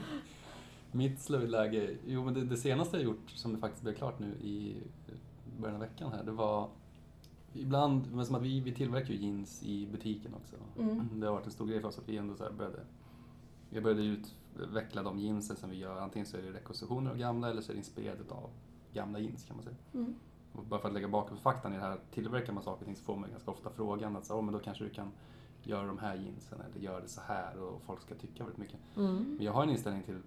Mitt 0.95 1.21
slöjdläge, 1.21 1.97
jo 2.07 2.25
men 2.25 2.35
det, 2.35 2.45
det 2.45 2.57
senaste 2.57 2.97
jag 2.97 3.05
gjort 3.05 3.31
som 3.31 3.53
det 3.53 3.59
faktiskt 3.59 3.83
blev 3.83 3.95
klart 3.95 4.19
nu 4.19 4.27
i 4.27 4.77
början 5.61 5.75
av 5.75 5.81
veckan 5.81 6.13
här, 6.13 6.25
det 6.25 6.33
var 6.33 6.69
Ibland, 7.57 8.13
men 8.13 8.27
som 8.27 8.35
att 8.35 8.43
vi, 8.43 8.61
vi 8.61 8.73
tillverkar 8.73 9.15
ju 9.15 9.21
jeans 9.21 9.63
i 9.63 9.87
butiken 9.87 10.35
också. 10.35 10.57
Mm. 10.79 11.21
Det 11.21 11.27
har 11.27 11.35
varit 11.35 11.47
en 11.47 11.53
stor 11.53 11.67
grej 11.67 11.81
för 11.81 11.89
oss 11.89 11.99
att 11.99 12.09
vi 12.09 12.17
ändå 12.17 12.37
så 12.37 12.45
här 12.45 12.53
började 12.53 12.81
Vi 13.71 13.81
började 13.81 14.03
utveckla 14.03 15.03
de 15.03 15.19
jeansen 15.19 15.57
som 15.57 15.71
vi 15.71 15.77
gör, 15.77 16.01
antingen 16.01 16.27
så 16.27 16.37
är 16.37 16.43
det 16.43 16.53
rekonstruktioner 16.53 17.11
av 17.11 17.17
gamla 17.17 17.51
eller 17.51 17.63
så 17.63 17.73
är 17.73 17.75
det 17.75 17.79
inspirerat 17.79 18.33
av 18.33 18.51
gamla 18.93 19.19
jeans 19.19 19.45
kan 19.45 19.57
man 19.57 19.65
säga. 19.65 19.77
Mm. 19.95 20.15
Och 20.53 20.65
bara 20.65 20.81
för 20.81 20.89
att 20.89 20.95
lägga 20.95 21.09
bakom 21.09 21.37
faktan 21.37 21.73
i 21.73 21.77
det 21.77 21.83
här, 21.83 21.99
tillverkar 22.11 22.53
man 22.53 22.63
saker 22.63 22.81
och 22.81 22.87
ting 22.87 22.97
så 22.97 23.05
får 23.05 23.17
man 23.17 23.31
ganska 23.31 23.51
ofta 23.51 23.71
frågan 23.71 24.17
att 24.17 24.27
så, 24.27 24.35
oh, 24.35 24.43
men 24.43 24.55
då 24.55 24.61
kanske 24.61 24.85
du 24.85 24.91
kan 24.91 25.11
göra 25.63 25.87
de 25.87 25.99
här 25.99 26.17
jeansen 26.17 26.61
eller 26.61 26.85
göra 26.85 27.01
det 27.01 27.09
så 27.09 27.21
här 27.21 27.59
och 27.59 27.83
folk 27.83 28.03
ska 28.03 28.15
tycka 28.15 28.45
väldigt 28.45 28.59
mycket. 28.59 28.81
Mm. 28.97 29.15
Men 29.15 29.47
jag 29.47 29.53
har 29.53 29.63
en 29.63 29.71
inställning 29.71 30.03
till 30.03 30.19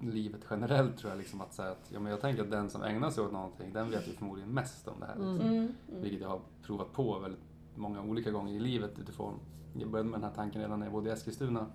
livet 0.00 0.40
generellt 0.50 0.98
tror 0.98 1.10
jag, 1.10 1.18
liksom 1.18 1.40
att 1.40 1.54
säga 1.54 1.70
att 1.70 1.90
ja, 1.92 2.00
men 2.00 2.10
jag 2.12 2.20
tänker 2.20 2.42
att 2.42 2.50
den 2.50 2.70
som 2.70 2.82
ägnar 2.82 3.10
sig 3.10 3.24
åt 3.24 3.32
någonting, 3.32 3.72
den 3.72 3.90
vet 3.90 4.08
ju 4.08 4.12
förmodligen 4.12 4.50
mest 4.50 4.88
om 4.88 5.00
det 5.00 5.06
här. 5.06 5.14
Liksom. 5.14 5.40
Mm. 5.40 5.54
Mm. 5.56 6.02
Vilket 6.02 6.20
jag 6.20 6.28
har 6.28 6.40
provat 6.62 6.92
på 6.92 7.18
väldigt 7.18 7.40
många 7.74 8.02
olika 8.02 8.30
gånger 8.30 8.52
i 8.52 8.58
livet 8.60 8.98
utifrån, 8.98 9.34
jag 9.78 9.90
började 9.90 10.10
med 10.10 10.20
den 10.20 10.28
här 10.28 10.36
tanken 10.36 10.62
redan 10.62 10.78
när 10.78 10.86
jag 10.86 10.92
bodde 10.92 11.10
i 11.10 11.12
Eskilstuna. 11.12 11.66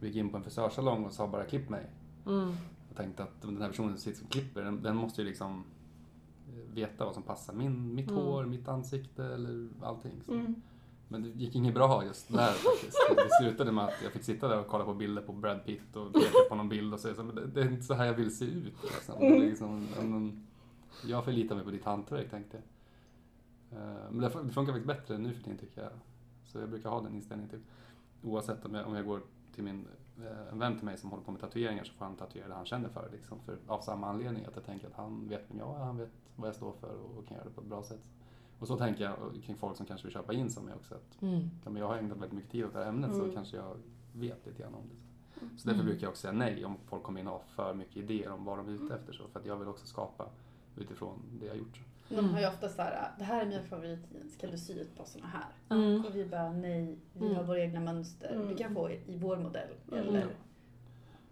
Vi 0.00 0.06
gick 0.06 0.16
in 0.16 0.28
på 0.30 0.36
en 0.36 0.42
frisörsalong 0.42 1.04
och 1.04 1.12
sa 1.12 1.28
bara 1.28 1.44
klipp 1.44 1.68
mig. 1.68 1.86
Mm. 2.26 2.52
Jag 2.88 2.96
tänkte 2.96 3.22
att 3.22 3.42
den 3.42 3.62
här 3.62 3.68
personen 3.68 3.90
som 3.90 3.98
sitter 3.98 4.18
som 4.18 4.28
klipper, 4.28 4.62
den, 4.62 4.82
den 4.82 4.96
måste 4.96 5.22
ju 5.22 5.28
liksom 5.28 5.64
eh, 6.48 6.74
veta 6.74 7.04
vad 7.04 7.14
som 7.14 7.22
passar 7.22 7.52
min, 7.54 7.94
mitt 7.94 8.10
Mm. 8.10 8.22
hår, 8.24 8.44
mitt 8.46 8.68
ansikte 8.68 9.24
eller 9.24 9.68
allting. 9.82 10.12
Så. 10.26 10.32
Mm. 10.32 10.54
Men 11.08 11.22
det 11.22 11.28
gick 11.28 11.54
inget 11.54 11.74
bra 11.74 12.04
just 12.04 12.28
där 12.32 12.52
faktiskt. 12.52 12.96
Det 13.16 13.44
slutade 13.44 13.72
med 13.72 13.84
att 13.84 13.94
jag 14.02 14.12
fick 14.12 14.22
sitta 14.24 14.48
där 14.48 14.60
och 14.60 14.66
kolla 14.66 14.84
på 14.84 14.94
bilder 14.94 15.22
på 15.22 15.32
Brad 15.32 15.64
Pitt 15.64 15.96
och 15.96 16.12
peka 16.14 16.32
på 16.48 16.54
någon 16.54 16.68
bild 16.68 16.94
och 16.94 17.00
säga 17.00 17.14
så, 17.14 17.22
men 17.22 17.34
det, 17.34 17.46
det 17.46 17.60
är 17.60 17.68
inte 17.70 17.82
så 17.84 17.94
här 17.94 18.06
jag 18.06 18.14
vill 18.14 18.36
se 18.36 18.44
ut. 18.44 18.74
Liksom. 18.82 19.14
Det 19.20 19.26
är 19.26 19.38
liksom, 19.40 19.86
en, 20.00 20.12
en, 20.14 20.46
jag 21.06 21.24
förlitar 21.24 21.54
mig 21.54 21.64
på 21.64 21.70
ditt 21.70 21.84
hantverk 21.84 22.30
tänkte 22.30 22.56
jag. 22.56 22.64
Eh, 23.80 24.10
Men 24.10 24.20
det 24.20 24.28
fun- 24.28 24.44
det 24.46 24.52
funkar 24.52 24.72
faktiskt 24.72 24.86
bättre 24.86 25.18
nu 25.18 25.34
för 25.34 25.42
tiden 25.42 25.58
tycker 25.58 25.82
jag. 25.82 25.90
Så 26.44 26.58
jag 26.58 26.68
brukar 26.70 26.90
ha 26.90 27.00
den 27.00 27.14
inställningen 27.14 27.50
till 27.50 27.60
oavsett 28.22 28.64
om 28.64 28.74
jag, 28.74 28.86
om 28.86 28.94
jag 28.94 29.06
går 29.06 29.20
till 29.54 29.64
min, 29.64 29.86
eh, 30.18 30.52
en 30.52 30.58
vän 30.58 30.76
till 30.76 30.84
mig 30.84 30.98
som 30.98 31.10
håller 31.10 31.24
på 31.24 31.30
med 31.32 31.40
tatueringar 31.40 31.84
så 31.84 31.92
får 31.92 32.04
han 32.04 32.16
tatuera 32.16 32.48
det 32.48 32.54
han 32.54 32.66
känner 32.66 32.88
för. 32.88 33.08
Liksom, 33.12 33.38
för 33.40 33.56
av 33.66 33.80
samma 33.80 34.06
anledning 34.08 34.44
att 34.44 34.54
jag 34.56 34.64
tänker 34.64 34.86
att 34.86 34.94
han 34.94 35.28
vet 35.28 35.44
vem 35.50 35.58
jag 35.58 35.74
är, 35.80 35.84
han 35.84 35.96
vet 35.96 36.10
vad 36.36 36.48
jag 36.48 36.54
står 36.56 36.72
för 36.72 36.94
och, 36.94 37.18
och 37.18 37.26
kan 37.26 37.36
göra 37.36 37.44
det 37.44 37.54
på 37.54 37.60
ett 37.60 37.66
bra 37.66 37.82
sätt. 37.82 38.08
Och 38.58 38.66
så 38.66 38.76
tänker 38.76 39.04
jag 39.04 39.16
kring 39.44 39.56
folk 39.56 39.76
som 39.76 39.86
kanske 39.86 40.06
vill 40.06 40.14
köpa 40.14 40.32
in 40.32 40.50
som 40.50 40.64
mig 40.64 40.74
också. 40.74 40.94
Att, 40.94 41.22
Mm. 41.22 41.40
ja, 41.64 41.70
men 41.70 41.76
jag 41.76 41.88
har 41.88 41.96
ägnat 41.96 42.16
väldigt 42.18 42.32
mycket 42.32 42.50
tid 42.50 42.64
åt 42.64 42.72
det 42.72 42.78
här 42.78 42.86
ämnet 42.86 43.10
Mm. 43.10 43.26
så 43.28 43.34
kanske 43.34 43.56
jag 43.56 43.76
vet 44.12 44.46
lite 44.46 44.62
grann 44.62 44.74
om 44.74 44.82
det. 44.88 44.94
Så 45.58 45.68
därför 45.68 45.80
Mm. 45.80 45.86
brukar 45.86 46.02
jag 46.02 46.10
också 46.10 46.20
säga 46.20 46.32
nej 46.32 46.64
om 46.64 46.76
folk 46.86 47.02
kommer 47.02 47.20
in 47.20 47.26
och 47.26 47.32
har 47.32 47.42
för 47.48 47.74
mycket 47.74 47.96
idéer 47.96 48.30
om 48.30 48.44
vad 48.44 48.58
de 48.58 48.68
är 48.68 48.72
ute 48.72 48.94
efter. 48.94 49.12
Så, 49.12 49.28
för 49.28 49.40
att 49.40 49.46
jag 49.46 49.56
vill 49.56 49.68
också 49.68 49.86
skapa 49.86 50.26
utifrån 50.76 51.18
det 51.40 51.46
jag 51.46 51.56
gjort. 51.56 51.80
De 52.08 52.30
har 52.30 52.40
ju 52.40 52.46
ofta 52.48 52.68
så 52.68 52.82
här, 52.82 53.10
det 53.18 53.24
här 53.24 53.42
är 53.42 53.46
mina 53.46 53.62
favoritjeans, 53.62 54.36
kan 54.36 54.50
du 54.50 54.58
sy 54.58 54.80
ett 54.80 54.96
par 54.96 55.04
såna 55.04 55.26
här? 55.26 55.76
Mm. 55.76 56.04
Och 56.04 56.16
vi 56.16 56.24
bara, 56.24 56.52
nej, 56.52 56.98
vi 57.12 57.24
Mm. 57.24 57.36
har 57.36 57.44
våra 57.44 57.60
egna 57.60 57.80
mönster, 57.80 58.34
Mm. 58.34 58.48
du 58.48 58.56
kan 58.56 58.74
få 58.74 58.90
i, 58.90 59.16
vår 59.16 59.36
modell. 59.36 59.68
Mm. 59.92 59.98
Eller, 60.08 60.26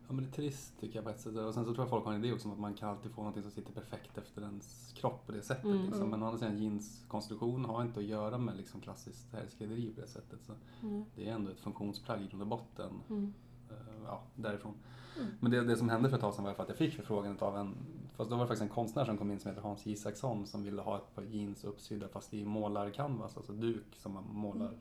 Ja 0.09 0.13
men 0.15 0.25
det 0.25 0.31
är 0.31 0.33
trist 0.33 0.81
tycker 0.81 0.95
jag 0.97 1.05
på 1.05 1.11
ett 1.11 1.21
sätt. 1.21 1.37
Och 1.37 1.55
sen 1.55 1.65
så 1.65 1.75
tror 1.75 1.83
jag 1.85 1.91
folk 1.91 2.05
har 2.05 2.13
en 2.13 2.25
idé 2.25 2.35
också 2.35 2.49
om 2.49 2.55
att 2.55 2.61
man 2.61 2.75
kan 2.75 2.89
alltid 2.89 3.11
få 3.13 3.21
någonting 3.21 3.43
som 3.43 3.53
sitter 3.53 3.73
perfekt 3.73 4.19
efter 4.19 4.43
ens 4.43 4.93
kropp 4.97 5.27
på 5.27 5.33
det 5.33 5.43
sättet. 5.43 5.65
Mm. 5.65 5.83
Liksom. 5.83 5.99
Mm. 6.03 6.11
Men 6.11 6.23
å 6.23 6.27
andra 6.27 6.39
sidan 6.39 6.59
jeanskonstruktion 6.63 7.65
har 7.65 7.83
inte 7.83 8.01
att 8.01 8.07
göra 8.07 8.39
med 8.39 8.57
liksom, 8.57 8.81
klassiskt 8.81 9.33
herrskrädderi 9.33 9.93
på 9.95 10.01
det 10.01 10.07
sättet. 10.09 10.39
Så 10.47 10.53
Mm. 10.87 11.05
det 11.15 11.29
är 11.29 11.33
ändå 11.35 11.51
ett 11.51 11.61
funktionsplagg 11.61 12.23
i 12.23 12.27
grund 12.27 12.43
och 12.43 12.49
botten. 12.49 12.91
Mm. 13.11 13.33
eh, 13.71 13.77
Ja, 14.07 14.23
därifrån. 14.35 14.75
Mm. 15.21 15.29
Men 15.41 15.51
det, 15.51 15.65
det 15.65 15.77
som 15.77 15.89
hände 15.89 16.09
för 16.09 16.17
ett 16.17 16.21
tag 16.21 16.35
sedan 16.35 16.45
var 16.45 16.53
att 16.53 16.69
jag 16.69 16.77
fick 16.79 16.95
förfrågan 16.95 17.39
av 17.39 17.57
en, 17.57 17.75
fast 18.17 18.31
då 18.31 18.37
var 18.37 18.45
det 18.45 18.49
faktiskt 18.49 18.63
en 18.63 18.69
konstnär 18.75 19.05
som 19.05 19.19
kom 19.19 19.31
in 19.31 19.39
som 19.41 19.49
heter 19.49 19.63
Hans 19.63 19.87
Isaksson 19.87 20.47
som 20.47 20.63
ville 20.63 20.83
ha 20.83 20.97
ett 20.97 21.15
par 21.15 21.23
jeans 21.23 21.65
uppsydda 21.65 22.09
fast 22.09 22.35
i 22.35 22.45
målarcanvas, 22.45 23.37
alltså 23.37 23.53
duk 23.53 23.97
som 23.97 24.13
man 24.13 24.25
målar. 24.33 24.73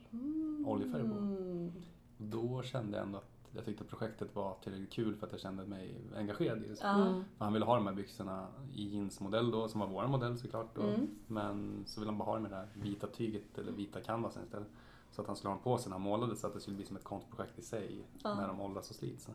oljefärg 0.66 1.02
på. 1.10 1.16
Mm. 1.18 1.72
Och 2.18 2.24
då 2.26 2.62
kände 2.64 2.98
jag 2.98 3.06
ändå 3.06 3.18
att 3.18 3.35
jag 3.56 3.66
tyckte 3.66 3.84
projektet 3.84 4.36
var 4.36 4.56
tillräckligt 4.64 4.92
kul 4.94 5.16
för 5.16 5.26
att 5.28 5.32
jag 5.32 5.42
kände 5.42 5.66
mig 5.66 5.96
engagerad 6.16 6.64
i 6.64 6.68
det. 6.68 6.82
Mm. 6.84 7.24
Han 7.38 7.54
ville 7.54 7.66
ha 7.66 7.76
de 7.76 7.88
här 7.88 7.94
byxorna 7.94 8.48
i 8.74 8.88
jeansmodell 8.96 9.52
då, 9.52 9.68
som 9.68 9.80
var 9.80 9.88
vår 9.88 10.08
modell 10.08 10.38
såklart. 10.38 10.76
Då. 10.76 10.82
Mm. 10.82 11.08
Men 11.28 11.84
så 11.86 12.00
ville 12.00 12.12
han 12.12 12.18
bara 12.18 12.26
ha 12.26 12.36
det 12.36 12.42
med 12.42 12.52
det 12.52 12.56
här 12.58 12.68
vita 12.74 13.08
tyget 13.08 13.58
eller 13.58 13.72
vita 13.72 14.02
canvasen 14.02 14.44
istället. 14.44 14.68
Så 15.12 15.22
att 15.22 15.28
han 15.28 15.36
skulle 15.36 15.50
ha 15.50 15.56
dem 15.56 15.64
på 15.64 15.78
sig 15.78 15.90
när 15.90 15.96
han 15.98 16.02
målade 16.02 16.36
så 16.36 16.48
att 16.48 16.54
det 16.54 16.60
skulle 16.60 16.76
bli 16.76 16.86
som 16.86 16.96
ett 16.98 17.04
konstprojekt 17.04 17.60
i 17.60 17.62
sig 17.62 18.06
Ja. 18.24 18.36
när 18.36 18.48
de 18.48 18.62
åldras 18.62 18.90
och 18.90 18.96
slits. 18.96 19.30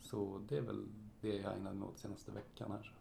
Så 0.00 0.40
det 0.48 0.56
är 0.56 0.62
väl 0.62 0.86
det 1.20 1.36
jag 1.36 1.54
ägnade 1.56 1.76
mig 1.76 1.88
åt 1.88 1.98
senaste 1.98 2.30
veckan 2.32 2.70
här. 2.70 2.94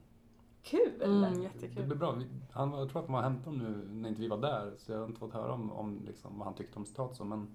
Kul! 0.63 1.01
Mm, 1.01 1.21
Det 1.33 1.43
jättekul. 1.43 1.85
blir 1.85 1.95
bra. 1.95 2.21
Han, 2.51 2.71
jag 2.71 2.89
tror 2.89 2.99
att 3.01 3.05
de 3.07 3.13
har 3.13 3.21
hämtat 3.21 3.45
dem 3.45 3.57
nu 3.57 3.87
när 3.93 4.09
inte 4.09 4.21
vi 4.21 4.27
var 4.27 4.37
där 4.37 4.73
så 4.77 4.91
jag 4.91 4.99
har 4.99 5.05
inte 5.05 5.19
fått 5.19 5.33
höra 5.33 5.53
om, 5.53 5.71
om 5.71 6.01
liksom, 6.07 6.37
vad 6.37 6.45
han 6.47 6.55
tyckte 6.55 6.79
om 6.79 6.85
citat 6.85 7.15
så 7.15 7.23
men 7.23 7.47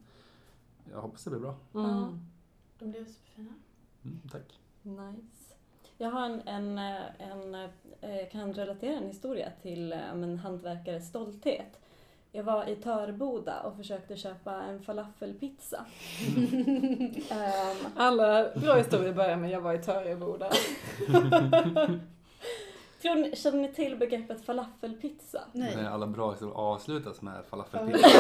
jag 0.93 1.01
hoppas 1.01 1.25
det 1.25 1.31
blir 1.31 1.41
bra. 1.41 1.55
Mm. 1.75 2.19
De 2.79 2.91
blev 2.91 3.05
superfina. 3.05 3.53
Mm, 4.05 4.21
tack. 4.33 4.59
Nice. 4.83 5.55
Jag 5.99 6.11
har 6.11 6.25
en, 6.27 6.41
en, 6.49 6.79
eh, 6.79 7.31
en, 7.31 7.55
eh, 8.01 8.29
kan 8.33 8.53
relatera 8.55 8.97
en 8.97 9.07
historia 9.07 9.53
till 9.63 9.93
eh, 9.93 10.11
en 10.11 10.39
hantverkares 10.39 11.09
stolthet. 11.09 11.81
Jag 12.33 12.45
var 12.45 12.69
i 12.69 12.77
Töreboda 12.77 13.61
och 13.61 13.77
försökte 13.77 14.17
köpa 14.17 14.63
en 14.63 14.83
falafelpizza. 14.83 15.85
Ehm, 17.31 17.77
Alla 17.97 18.51
bra 18.55 18.75
historier 18.75 19.13
börjar 19.13 19.37
med 19.37 19.51
jag 19.51 19.61
var 19.61 19.75
i 19.75 19.79
Töreboda. 19.79 20.51
tror 23.05 23.15
ni, 23.15 23.37
känner 23.37 23.59
ni 23.59 23.73
till 23.73 23.97
begreppet 23.97 24.45
falafelpizza? 24.45 25.41
Nej. 25.53 25.77
När 25.77 25.91
alla 25.91 26.07
bra 26.07 26.31
historier 26.31 26.55
avslutas 26.57 27.23
med 27.23 27.45
falafelpizza. 27.45 28.09
så 28.09 28.17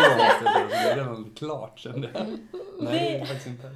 måste 0.00 0.44
jag 0.44 0.52
säga. 0.52 0.66
Det 0.68 0.74
är 0.90 0.96
redan 0.96 1.30
klart 1.34 1.78
kände 1.78 2.10
jag. 2.14 2.26
Nej, 2.26 2.38
det 2.80 3.18
är 3.18 3.24
faktiskt 3.26 3.46
inte. 3.46 3.70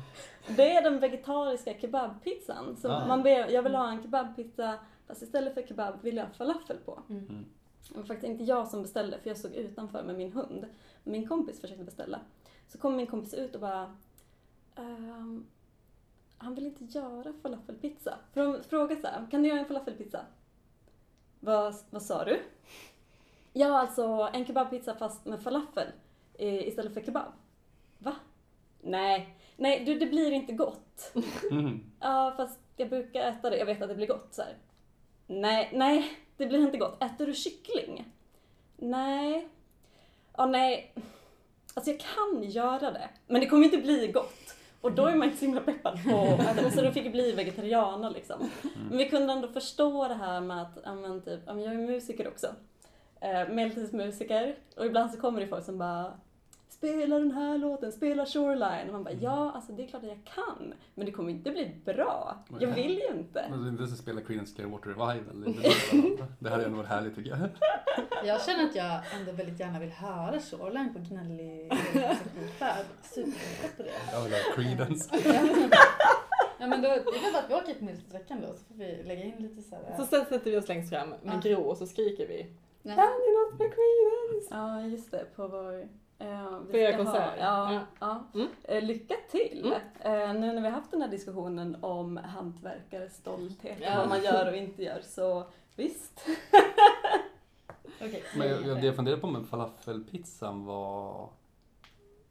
Det 0.56 0.72
är 0.76 0.82
den 0.82 1.00
vegetariska 1.00 1.74
kebabpizzan. 1.80 2.76
Så 2.76 2.92
Ah. 2.92 3.06
man 3.06 3.22
ber, 3.22 3.50
jag 3.50 3.62
vill 3.62 3.74
ha 3.74 3.90
en 3.90 4.02
kebabpizza 4.02 4.74
fast 5.06 5.22
istället 5.22 5.54
för 5.54 5.62
kebab 5.62 5.94
vill 6.02 6.16
jag 6.16 6.24
ha 6.24 6.32
falafel 6.32 6.76
på. 6.84 7.02
Mm. 7.10 7.44
Det 7.88 7.96
var 7.98 8.04
faktiskt 8.04 8.30
inte 8.30 8.44
jag 8.44 8.68
som 8.68 8.82
beställde 8.82 9.18
för 9.20 9.30
jag 9.30 9.36
stod 9.38 9.52
utanför 9.54 10.02
med 10.02 10.14
min 10.16 10.32
hund. 10.32 10.66
Min 11.04 11.28
kompis 11.28 11.60
försökte 11.60 11.84
beställa. 11.84 12.20
Så 12.68 12.78
kom 12.78 12.96
min 12.96 13.06
kompis 13.06 13.34
ut 13.34 13.54
och 13.54 13.60
bara 13.60 13.94
ehm, 14.76 15.46
Han 16.38 16.54
vill 16.54 16.66
inte 16.66 16.84
göra 16.84 17.32
falafelpizza. 17.42 18.14
För 18.34 18.40
de 18.44 18.62
frågade 18.68 19.00
så 19.00 19.06
här, 19.06 19.26
kan 19.30 19.42
du 19.42 19.48
göra 19.48 19.58
en 19.60 19.66
falafelpizza? 19.66 20.20
Vad, 21.40 21.74
vad 21.90 22.02
sa 22.02 22.24
du? 22.24 22.42
Ja, 23.52 23.78
alltså 23.80 24.30
en 24.32 24.46
kebabpizza 24.46 24.94
fast 24.94 25.26
med 25.26 25.42
falafel 25.42 25.86
eh, 26.34 26.68
istället 26.68 26.94
för 26.94 27.00
kebab. 27.00 27.32
Va? 27.98 28.16
Nej, 28.80 29.38
nej 29.56 29.84
du, 29.84 29.98
det 29.98 30.06
blir 30.06 30.32
inte 30.32 30.52
gott. 30.52 31.12
Mm. 31.50 31.80
Ja, 32.00 32.34
fast 32.36 32.60
jag 32.76 32.88
brukar 32.88 33.20
äta 33.20 33.50
det. 33.50 33.56
Jag 33.56 33.66
vet 33.66 33.82
att 33.82 33.88
det 33.88 33.94
blir 33.94 34.06
gott 34.06 34.28
så 34.34 34.42
här. 34.42 34.56
Nej, 35.26 35.70
nej, 35.72 36.18
det 36.36 36.46
blir 36.46 36.58
inte 36.58 36.78
gott. 36.78 37.02
Äter 37.02 37.26
du 37.26 37.34
kyckling? 37.34 38.04
Nej. 38.76 39.48
Ja, 40.36 40.46
nej. 40.46 40.94
Alltså 41.74 41.90
jag 41.90 42.00
kan 42.00 42.42
göra 42.50 42.90
det, 42.90 43.08
men 43.26 43.40
det 43.40 43.46
kommer 43.46 43.64
inte 43.64 43.78
bli 43.78 44.08
gott. 44.12 44.54
Och 44.80 44.92
då 44.92 45.06
är 45.06 45.16
man 45.16 45.24
inte 45.24 45.38
så 45.38 45.44
himla 45.44 45.60
peppad 45.60 46.04
på 46.04 46.70
Så 46.70 46.82
då 46.82 46.90
fick 46.90 47.04
jag 47.04 47.12
bli 47.12 47.32
vegetarianer 47.32 48.10
liksom. 48.10 48.50
Men 48.88 48.98
vi 48.98 49.08
kunde 49.08 49.32
ändå 49.32 49.48
förstå 49.48 50.08
det 50.08 50.14
här 50.14 50.40
med 50.40 50.62
att, 50.62 50.78
ja 50.84 50.94
men 50.94 51.20
typ, 51.20 51.40
jag 51.46 51.58
är 51.62 51.86
musiker 51.86 52.28
också. 52.28 52.46
Eh, 53.20 53.48
medeltidsmusiker. 53.48 54.56
Och 54.76 54.86
ibland 54.86 55.10
så 55.10 55.20
kommer 55.20 55.40
det 55.40 55.46
folk 55.46 55.64
som 55.64 55.78
bara 55.78 56.12
Spela 56.78 57.18
den 57.18 57.32
här 57.32 57.58
låten, 57.58 57.92
spela 57.92 58.26
Shoreline. 58.26 58.86
Och 58.86 58.92
man 58.92 59.04
bara, 59.04 59.14
ja 59.14 59.52
alltså 59.54 59.72
det 59.72 59.84
är 59.84 59.86
klart 59.86 60.02
att 60.02 60.08
jag 60.08 60.24
kan. 60.24 60.74
Men 60.94 61.06
det 61.06 61.12
kommer 61.12 61.30
inte 61.30 61.50
bli 61.50 61.80
bra. 61.84 62.44
Jag 62.60 62.68
vill 62.68 62.98
ju 62.98 63.18
inte. 63.18 63.44
Alltså 63.44 63.68
inte 63.68 63.86
så 63.86 63.96
spela 63.96 64.20
Creedence 64.20 64.54
Clearwater 64.56 64.88
Revival. 64.88 65.54
Det, 66.38 66.48
är 66.48 66.50
hade 66.50 66.64
ändå 66.64 66.76
varit 66.76 66.88
härligt 66.88 67.14
tycker 67.14 67.30
jag. 67.30 67.38
Jag 68.26 68.42
känner 68.42 68.64
att 68.64 68.74
jag 68.74 69.00
ändå 69.20 69.32
väldigt 69.32 69.60
gärna 69.60 69.78
vill 69.78 69.90
höra 69.90 70.40
Shoreline 70.40 70.92
på 70.94 70.98
gnällig 70.98 71.72
gitarr. 72.42 72.84
Superpepp 73.02 73.76
på 73.76 73.82
det. 73.82 73.90
Jag 74.12 74.22
vill 74.22 74.32
ha 74.32 74.38
Creedence. 74.54 75.10
Ja 76.60 76.66
men 76.66 76.82
då, 76.82 76.88
det 76.88 76.94
är 76.94 77.32
väl 77.32 77.36
att 77.44 77.50
vi 77.50 77.54
åker 77.54 77.74
till 77.74 77.84
Medeltidsveckan 77.84 78.40
då 78.40 78.46
så 78.46 78.64
får 78.64 78.74
vi 78.74 79.02
lägga 79.02 79.24
in 79.24 79.36
lite 79.38 79.62
så 79.62 79.74
här. 79.74 79.96
Så 79.96 80.04
sen 80.06 80.24
sätter 80.24 80.50
vi 80.50 80.56
oss 80.58 80.68
längst 80.68 80.90
fram 80.90 81.08
med 81.08 81.18
Ja. 81.22 81.40
grå 81.42 81.60
och 81.62 81.76
så 81.76 81.86
skriker 81.86 82.28
vi. 82.28 82.42
Kan 82.82 82.96
ni 82.96 83.32
något 83.38 83.58
med 83.58 83.68
Creedence? 83.74 84.48
Ja, 84.50 84.80
just 84.82 85.10
det. 85.10 85.24
På 85.36 85.48
vår... 85.48 85.88
eh, 86.18 86.60
På 86.70 86.76
era 86.76 86.96
konserter. 86.96 87.36
Ja. 87.38 87.72
Ja. 87.72 87.80
ja. 88.00 88.24
Mm. 88.34 88.48
Eh, 88.64 88.82
lycka 88.82 89.14
till! 89.30 89.74
Eh, 90.00 90.12
nu 90.34 90.52
när 90.52 90.60
vi 90.60 90.68
har 90.68 90.70
haft 90.70 90.90
den 90.90 91.02
här 91.02 91.08
diskussionen 91.08 91.76
om 91.80 92.16
hantverkares 92.16 93.16
stolthet 93.16 93.78
Ja. 93.80 93.92
och 93.92 93.98
vad 93.98 94.08
man 94.08 94.22
gör 94.22 94.50
och 94.50 94.56
inte 94.56 94.82
gör 94.82 95.00
så 95.02 95.46
visst. 95.76 96.20
Okej. 98.00 98.24
Men 98.36 98.48
jag, 98.48 98.66
jag, 98.66 98.80
det 98.80 98.86
jag 98.86 98.96
funderade 98.96 99.20
på 99.20 99.26
med 99.26 99.46
falafelpizzan 99.46 100.64
var 100.64 101.28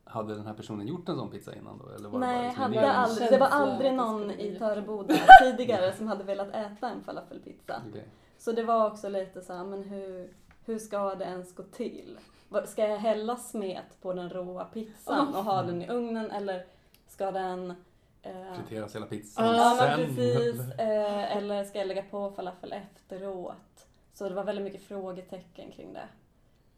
hade 0.03 0.35
den 0.35 0.45
här 0.45 0.53
personen 0.53 0.87
gjort 0.87 1.09
en 1.09 1.15
sån 1.15 1.29
pizza 1.29 1.55
innan 1.55 1.77
då? 1.77 1.89
Eller 1.95 2.09
var 2.09 2.19
Nej, 2.19 2.49
det 2.49 2.57
bara 2.57 2.67
liksom 2.67 2.73
hade 2.73 2.91
aldrig, 2.91 3.29
det 3.31 3.37
var 3.37 3.47
aldrig 3.47 3.93
någon 3.93 4.31
i. 4.31 4.55
Töreboda 4.59 5.15
tidigare 5.43 5.93
som 5.93 6.07
hade 6.07 6.23
velat 6.23 6.55
äta 6.55 6.89
en 6.89 7.03
falafelpizza. 7.03 7.81
Okej. 7.89 8.07
Så 8.37 8.51
det 8.51 8.63
var 8.63 8.91
också 8.91 9.09
lite 9.09 9.41
så 9.41 9.53
här, 9.53 9.63
men 9.63 9.83
hur, 9.83 10.33
hur 10.65 10.79
ska 10.79 11.15
det 11.15 11.25
ens 11.25 11.55
gå 11.55 11.63
till? 11.63 12.17
Ska 12.65 12.87
jag 12.87 12.97
hälla 12.97 13.35
smet 13.35 14.01
på 14.01 14.13
den 14.13 14.29
råa 14.29 14.65
pizzan 14.65 15.35
och 15.35 15.43
ha 15.43 15.63
den 15.63 15.81
i 15.81 15.89
ugnen 15.89 16.31
eller 16.31 16.65
ska 17.07 17.31
den... 17.31 17.73
Eh, 18.21 18.53
Friteras 18.55 18.95
hela 18.95 19.05
pizzan 19.05 19.55
ja, 19.55 19.77
men 19.79 19.97
sen? 19.97 20.15
precis. 20.15 20.79
Eh, 20.79 21.37
eller 21.37 21.63
ska 21.63 21.79
jag 21.79 21.87
lägga 21.87 22.03
på 22.03 22.31
falafel 22.31 22.73
efteråt? 22.73 23.87
Så 24.13 24.29
det 24.29 24.35
var 24.35 24.43
väldigt 24.43 24.63
mycket 24.65 24.83
frågetecken 24.83 25.71
kring 25.71 25.93
det. 25.93 26.07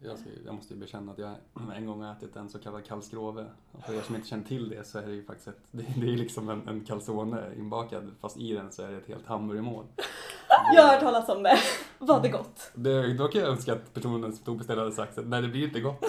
Jag, 0.01 0.19
ska, 0.19 0.29
jag 0.45 0.55
måste 0.55 0.73
ju 0.73 0.79
bekänna 0.79 1.11
att 1.11 1.17
jag 1.17 1.35
en 1.75 1.85
gång 1.85 2.01
har 2.01 2.11
ätit 2.11 2.35
en 2.35 2.49
så 2.49 2.59
kallad 2.59 2.85
kallskrove. 2.85 3.45
Och 3.71 3.83
för 3.85 3.93
er 3.93 4.01
som 4.01 4.15
inte 4.15 4.27
känner 4.27 4.43
till 4.43 4.69
det 4.69 4.87
så 4.87 4.99
är 4.99 5.07
det 5.07 5.13
ju 5.13 5.23
faktiskt 5.23 5.47
ett, 5.47 5.59
det, 5.71 5.85
det 5.95 6.13
är 6.13 6.17
liksom 6.17 6.49
en, 6.49 6.67
en 6.67 6.85
calzone 6.85 7.43
inbakad 7.57 8.11
fast 8.21 8.37
i 8.37 8.53
den 8.53 8.71
så 8.71 8.81
är 8.83 8.91
det 8.91 8.97
ett 8.97 9.07
helt 9.07 9.27
hamburgermål. 9.27 9.85
Jag 10.75 10.83
har 10.83 10.89
hört 10.89 10.99
talas 10.99 11.29
om 11.29 11.43
det. 11.43 11.57
Var 11.99 12.21
det 12.21 12.29
gott? 12.29 12.71
Det, 12.73 13.13
då 13.13 13.27
kan 13.27 13.41
jag 13.41 13.49
önska 13.49 13.73
att 13.73 13.93
personen 13.93 14.33
som 14.33 14.45
tog 14.45 14.57
bestället 14.57 14.79
hade 14.79 14.95
sagt 14.95 15.17
att 15.17 15.27
nej 15.27 15.41
det 15.41 15.47
blir 15.47 15.63
inte 15.63 15.79
gott. 15.79 16.05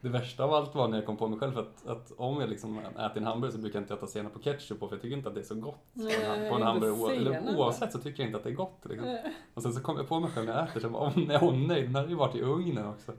Det 0.00 0.08
värsta 0.08 0.44
av 0.44 0.54
allt 0.54 0.74
var 0.74 0.88
när 0.88 0.98
jag 0.98 1.06
kom 1.06 1.16
på 1.16 1.28
mig 1.28 1.38
själv 1.38 1.58
att, 1.58 1.86
att 1.86 2.12
om 2.16 2.40
jag 2.40 2.50
liksom 2.50 2.78
äter 2.78 3.16
en 3.16 3.24
hamburgare 3.24 3.52
så 3.52 3.58
brukar 3.58 3.78
jag 3.78 3.82
inte 3.82 3.92
jag 3.92 4.00
ta 4.00 4.06
senap 4.06 4.32
på 4.32 4.38
ketchup 4.38 4.80
på 4.80 4.88
för 4.88 4.96
jag 4.96 5.02
tycker 5.02 5.16
inte 5.16 5.28
att 5.28 5.34
det 5.34 5.40
är 5.40 5.44
så 5.44 5.54
gott. 5.54 5.84
Nej, 5.92 6.50
på 6.50 6.56
en 6.56 6.62
hamburgare, 6.62 7.16
eller 7.16 7.56
oavsett 7.56 7.92
så 7.92 7.98
tycker 7.98 8.22
jag 8.22 8.28
inte 8.28 8.38
att 8.38 8.44
det 8.44 8.50
är 8.50 8.54
gott. 8.54 8.80
Liksom. 8.84 9.18
Och 9.54 9.62
sen 9.62 9.72
så 9.72 9.80
kom 9.80 9.96
jag 9.96 10.08
på 10.08 10.20
mig 10.20 10.30
själv 10.30 10.46
när 10.46 10.54
jag 10.54 10.68
äter 10.68 10.80
så 10.80 10.88
bara, 10.88 11.02
åh 11.02 11.12
nej, 11.16 11.38
åh 11.42 11.54
nej, 11.54 11.82
den 11.82 11.94
här 11.94 12.02
har 12.02 12.08
ju 12.08 12.14
varit 12.14 12.34
i 12.36 12.40
ugnen 12.42 12.86
också. 12.86 13.12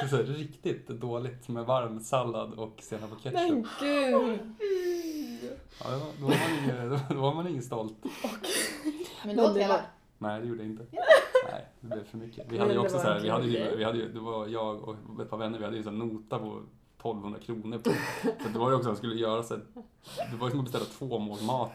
Det 0.00 0.06
är 0.06 0.08
så 0.08 0.16
här 0.16 0.22
riktigt 0.22 0.88
dåligt 0.88 1.48
med 1.48 1.64
varm 1.64 2.00
sallad 2.00 2.52
och 2.54 2.74
senap 2.78 3.12
och 3.12 3.22
ketchup. 3.22 3.40
Men 3.40 3.66
gud! 3.80 4.40
Ja, 5.84 5.90
då, 6.20 6.26
var 6.26 6.34
man 6.34 6.64
ingen, 6.64 6.98
då 7.08 7.20
var 7.20 7.34
man 7.34 7.48
ingen 7.48 7.62
stolt. 7.62 7.94
Men 8.02 8.92
Men 9.24 9.36
då 9.36 9.44
åt 9.44 9.56
hela. 9.56 9.80
Nej, 10.18 10.40
det 10.40 10.46
gjorde 10.46 10.62
jag 10.62 10.70
inte. 10.70 10.86
Det 11.88 11.94
blev 11.94 12.04
för 12.04 12.18
mycket. 12.18 12.52
Vi 12.52 12.58
hade 12.58 12.72
ju 12.72 12.78
också 12.78 12.98
så 12.98 13.02
här, 13.02 13.16
en 13.16 13.22
vi 13.22 13.28
hade 13.28 13.46
ju, 13.46 13.76
vi 13.76 13.84
hade 13.84 13.98
ju, 13.98 14.12
det 14.12 14.20
var 14.20 14.46
jag 14.46 14.88
och 14.88 15.22
ett 15.22 15.30
par 15.30 15.36
vänner, 15.38 15.58
vi 15.58 15.64
hade 15.64 15.76
ju 15.76 15.88
en 15.88 15.98
nota 15.98 16.38
på 16.38 16.62
1200 16.96 17.38
kronor 17.40 17.78
på. 17.78 17.90
Så 18.42 18.48
det 18.52 18.58
var 18.58 18.70
ju 18.70 18.76
också, 18.76 18.88
han 18.88 18.96
skulle 18.96 19.14
göra 19.14 19.42
så 19.42 19.54
här, 19.54 19.64
det 20.30 20.36
var 20.36 20.46
ju 20.46 20.50
som 20.50 20.60
att 20.60 20.64
beställa 20.64 20.84
två 20.84 21.18
mål 21.18 21.38
mat. 21.42 21.72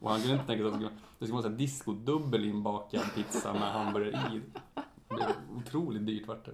Och 0.00 0.10
han 0.10 0.20
kunde 0.20 0.34
inte 0.34 0.46
tänka 0.46 0.62
sig 0.62 0.66
att 0.66 0.72
det 0.72 0.78
skulle, 0.78 0.90
det 1.18 1.24
skulle 1.26 1.32
vara 1.32 1.42
så 1.42 1.48
här 1.48 1.56
disco-dubbel 1.56 2.44
inbakad 2.44 3.02
pizza 3.14 3.52
med 3.52 3.72
hamburgare 3.72 4.36
i. 4.36 4.40
Det 5.08 5.14
blev 5.14 5.28
otroligt 5.56 6.06
dyrt 6.06 6.28
vart 6.28 6.44
det. 6.44 6.52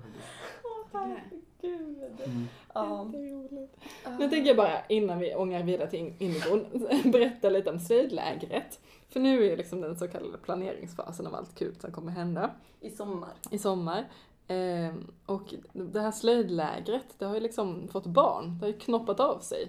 Mm. 2.25 2.49
Ja. 2.75 3.07
Jätteroligt. 3.07 3.77
Nu 4.19 4.31
tänker 4.31 4.47
jag 4.47 4.57
bara, 4.57 4.87
innan 4.89 5.19
vi 5.19 5.35
ångar 5.35 5.63
vidare 5.63 5.91
till 5.91 6.15
Indigon, 6.19 6.67
berätta 7.13 7.51
lite 7.51 7.71
om 7.71 7.79
slöjdlägret. 7.79 8.81
För 9.09 9.21
nu 9.21 9.45
är 9.45 9.51
ju 9.51 9.57
liksom 9.57 9.81
den 9.81 9.97
så 9.97 10.09
kallade 10.09 10.39
planeringsfasen 10.39 11.27
av 11.27 11.35
allt 11.35 11.55
kul 11.59 11.75
som 11.81 11.93
kommer 11.93 12.13
hända 12.13 12.51
I 12.81 12.91
sommar. 12.91 13.33
i 13.51 13.59
sommar. 13.59 14.05
Ehm, 14.49 15.13
och 15.27 15.55
det 15.73 16.01
här 16.01 16.11
slöjdlägret, 16.11 17.19
det 17.19 17.25
har 17.25 17.35
ju 17.35 17.41
liksom 17.41 17.89
fått 17.89 18.07
barn, 18.07 18.59
det 18.59 18.67
har 18.67 18.73
ju 18.73 18.79
knoppat 18.79 19.21
av 19.21 19.39
sig. 19.39 19.69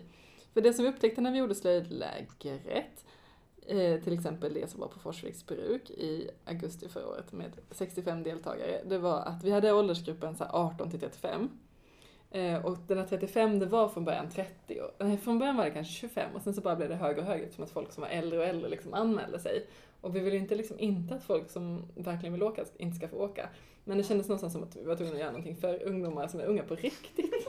För 0.54 0.62
det 0.62 0.74
som 0.74 0.86
vi 0.86 0.92
upptäckte 0.92 1.22
när 1.22 1.32
vi 1.32 1.38
gjorde 1.38 1.56
slöjdlägret, 1.56 3.06
eh, 3.68 4.02
till 4.02 4.14
exempel 4.14 4.54
det 4.54 4.70
som 4.70 4.80
var 4.80 4.88
på 4.88 5.00
Forsviks 5.00 5.46
bruk 5.46 5.90
i 5.90 6.30
augusti 6.46 6.90
förra 6.90 7.08
året 7.08 7.32
med 7.32 7.52
65 7.72 8.24
deltagare, 8.24 8.82
det 8.86 8.98
var 8.98 9.20
att 9.20 9.44
vi 9.44 9.52
hade 9.52 9.74
åldersgruppen 9.74 10.36
så 10.36 10.44
här 10.44 10.52
18 10.54 10.90
till 10.90 11.00
35. 11.00 11.50
Eh, 12.32 12.66
och 12.66 12.78
den 12.88 12.98
här 12.98 13.06
35, 13.06 13.60
det 13.60 13.66
var 13.66 13.90
från 13.90 14.06
början 14.06 14.30
30. 14.30 14.80
Och, 14.80 15.06
nej, 15.06 15.18
från 15.18 15.40
början 15.40 15.58
var 15.58 15.66
det 15.66 15.72
kanske 15.72 15.94
25 15.94 16.36
och 16.36 16.42
sen 16.42 16.54
så 16.54 16.62
bara 16.62 16.76
blev 16.76 16.90
det 16.90 16.96
högre 16.96 17.22
och 17.22 17.28
högre 17.28 17.44
eftersom 17.44 17.64
att 17.64 17.72
folk 17.72 17.92
som 17.92 18.02
var 18.02 18.10
äldre 18.10 18.40
och 18.40 18.46
äldre 18.46 18.70
liksom 18.70 18.94
anmälde 18.94 19.40
sig. 19.40 19.68
Och 20.02 20.16
vi 20.16 20.20
vill 20.20 20.34
ju 20.34 20.40
inte, 20.40 20.56
liksom, 20.56 20.80
inte 20.80 21.16
att 21.16 21.24
folk 21.24 21.50
som 21.50 21.86
verkligen 21.96 22.34
vill 22.34 22.44
åka 22.44 22.66
inte 22.78 22.98
ska 22.98 23.08
få 23.08 23.18
åka. 23.18 23.50
Men 23.84 23.98
det 23.98 24.04
kändes 24.04 24.28
någonstans 24.28 24.54
som 24.54 24.64
att 24.64 24.76
vi 24.76 24.84
var 24.84 24.96
tvungna 24.96 25.14
att 25.14 25.20
göra 25.20 25.32
någonting 25.32 25.56
för 25.56 25.84
ungdomar 25.84 26.28
som 26.28 26.40
är 26.40 26.46
unga 26.46 26.64
på 26.64 26.76
riktigt. 26.76 27.48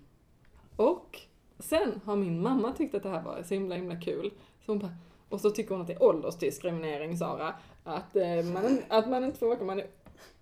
Och 0.76 1.20
sen 1.58 2.00
har 2.04 2.16
min 2.16 2.42
mamma 2.42 2.72
tyckt 2.72 2.94
att 2.94 3.02
det 3.02 3.08
här 3.08 3.22
var 3.22 3.42
så 3.42 3.54
himla 3.54 3.74
himla 3.74 4.00
kul. 4.00 4.30
Så 4.66 4.72
hon 4.72 4.78
bara, 4.78 4.96
och 5.30 5.40
så 5.40 5.50
tycker 5.50 5.70
hon 5.70 5.80
att 5.80 5.86
det 5.86 5.92
är 5.92 6.02
åldersdiskriminering, 6.02 7.18
Sara. 7.18 7.54
Att, 7.84 8.16
eh, 8.16 8.44
man, 8.44 8.82
att 8.88 9.08
man 9.08 9.24
inte 9.24 9.38
får 9.38 9.46
åka 9.46 9.60
om 9.60 9.66
man 9.66 9.78
är, 9.78 9.86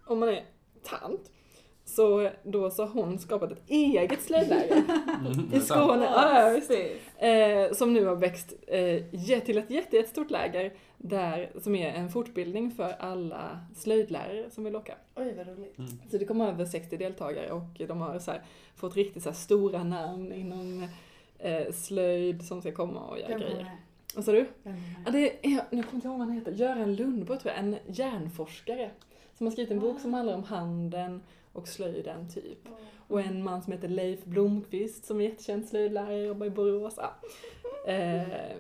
om 0.07 0.19
man 0.19 0.29
är 0.29 0.45
tant. 0.83 1.31
Så 1.85 2.31
då 2.43 2.71
så 2.71 2.87
har 2.87 3.03
hon 3.03 3.19
skapat 3.19 3.53
ett 3.53 3.63
eget 3.69 4.23
slöjdläger 4.23 4.77
Mm, 5.27 5.55
i 5.55 5.61
Skåne. 5.61 6.05
Ja. 6.05 7.27
Eh, 7.27 7.73
som 7.73 7.93
nu 7.93 8.05
har 8.05 8.17
växt 8.17 8.55
eh, 8.67 9.03
till 9.41 9.59
ett 9.59 9.71
jätte, 9.71 9.97
jättestort 9.97 10.31
läger 10.31 10.73
där, 10.97 11.51
som 11.61 11.75
är 11.75 11.89
en 11.89 12.09
fortbildning 12.09 12.71
för 12.71 12.95
alla 12.99 13.61
slöjdlärare 13.77 14.51
som 14.51 14.65
vill 14.65 14.77
åka. 14.77 14.95
Oj 15.15 15.35
vad 15.37 15.47
roligt. 15.47 15.79
Mm. 15.79 15.91
Så 16.11 16.19
det 16.19 16.25
kommer 16.25 16.49
över 16.49 16.65
60 16.65 16.97
deltagare 16.97 17.51
och 17.51 17.87
de 17.89 18.01
har 18.01 18.19
så 18.19 18.31
här, 18.31 18.43
fått 18.77 18.97
riktigt 18.97 19.23
så 19.23 19.29
här 19.29 19.37
stora 19.37 19.85
namn 19.85 20.33
inom 20.33 20.89
eh, 21.39 21.73
slöjd 21.73 22.43
som 22.43 22.61
ska 22.61 22.73
komma 22.73 23.01
och 23.01 23.19
göra 23.19 23.39
grejer. 23.39 23.67
Vad 24.19 24.25
sa 24.25 24.33
du? 24.33 24.47
Var 24.63 24.75
Ja, 25.05 25.11
det 25.11 25.47
är, 25.47 25.51
nu 25.51 25.61
kommer 25.61 25.77
jag 25.81 25.95
inte 25.95 26.09
ihåg 26.09 26.19
vad 26.19 26.27
han 26.27 26.37
heter, 26.37 26.53
Göran 26.53 26.95
Lundborg 26.95 27.41
tror 27.41 27.55
jag, 27.55 27.65
en 27.65 27.77
järnforskare. 27.87 28.91
Som 29.35 29.47
har 29.47 29.53
skrivit 29.53 29.71
en 29.71 29.81
bok 29.81 30.01
som 30.01 30.15
handlar 30.15 30.35
om 30.35 30.45
handen 30.45 31.23
och 31.53 31.69
slöjden 31.69 32.29
typ. 32.29 32.59
Och 33.09 33.21
en 33.21 33.43
man 33.43 33.63
som 33.63 33.73
heter 33.73 33.89
Leif 33.89 34.25
Blomqvist 34.25 35.05
som 35.05 35.21
är 35.21 35.25
jättekänd 35.25 35.69
slöjdlärare, 35.69 36.25
jobbar 36.25 36.47
i 36.47 36.51
Borås. 36.51 36.95
Ja. 36.97 37.15
Eh, 37.93 38.57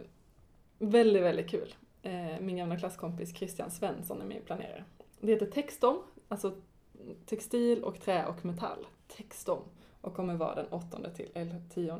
väldigt, 0.78 1.22
väldigt 1.22 1.50
kul. 1.50 1.74
Eh, 2.02 2.40
min 2.40 2.56
gamla 2.56 2.78
klasskompis 2.78 3.36
Christian 3.36 3.70
Svensson 3.70 4.20
är 4.20 4.26
med 4.26 4.38
och 4.38 4.46
planerar. 4.46 4.84
Det 5.20 5.32
heter 5.32 5.46
Textom, 5.46 6.02
alltså 6.28 6.54
textil 7.26 7.84
och 7.84 8.00
trä 8.00 8.26
och 8.26 8.44
metall. 8.44 8.86
Textom. 9.16 9.62
Och 10.00 10.14
kommer 10.14 10.34
vara 10.34 10.54
den 10.54 10.66
8 10.66 11.10
till 11.10 11.28
eller 11.34 11.62
10 11.74 11.92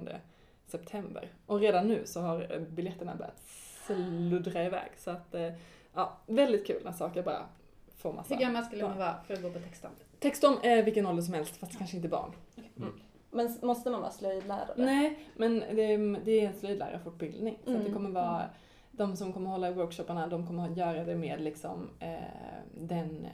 september. 0.71 1.29
Och 1.47 1.61
redan 1.61 1.89
nu 1.89 2.03
så 2.07 2.21
har 2.21 2.53
eh, 2.55 2.61
biljetterna 2.61 3.15
börjat 3.15 3.43
sluddra 3.87 4.65
iväg. 4.65 4.91
Så 4.97 5.11
att, 5.11 5.35
eh, 5.35 5.53
ja, 5.95 6.17
väldigt 6.27 6.67
kul 6.67 6.83
när 6.85 6.93
saker 6.93 7.23
bara 7.23 7.47
får 7.97 8.13
massa... 8.13 8.35
Hur 8.35 8.41
gammal 8.41 8.65
skulle 8.65 8.89
man 8.89 8.99
vara 8.99 9.17
för 9.27 9.35
att 9.35 9.43
gå 9.43 9.51
på 9.51 9.59
texten? 9.59 9.91
Textom 10.19 10.57
är 10.63 10.83
vilken 10.83 11.07
ålder 11.07 11.23
som 11.23 11.35
helst, 11.35 11.57
fast 11.57 11.79
kanske 11.79 11.97
inte 11.97 12.09
barn. 12.09 12.33
Men 13.31 13.47
s- 13.47 13.63
måste 13.63 13.91
man 13.91 14.01
vara 14.01 14.11
slöjdlärare? 14.11 14.73
Nej, 14.77 15.19
men 15.37 15.59
det 15.61 15.83
är, 15.93 16.21
det 16.25 16.31
är 16.41 16.47
en 16.49 16.55
slöjdlärarfortbildning. 16.55 17.59
Så 17.65 17.71
att 17.71 17.77
det 17.77 17.81
Mm. 17.81 17.93
kommer 17.95 18.11
vara, 18.11 18.43
de 18.91 19.17
som 19.17 19.33
kommer 19.33 19.51
hålla 19.51 19.69
i 19.69 19.73
workshopparna, 19.73 20.27
de 20.27 20.47
kommer 20.47 20.71
att 20.71 20.77
göra 20.77 21.05
det 21.05 21.15
med 21.17 21.41
liksom, 21.41 21.89
eh, 22.01 22.17
den 22.75 23.25
eh, 23.25 23.31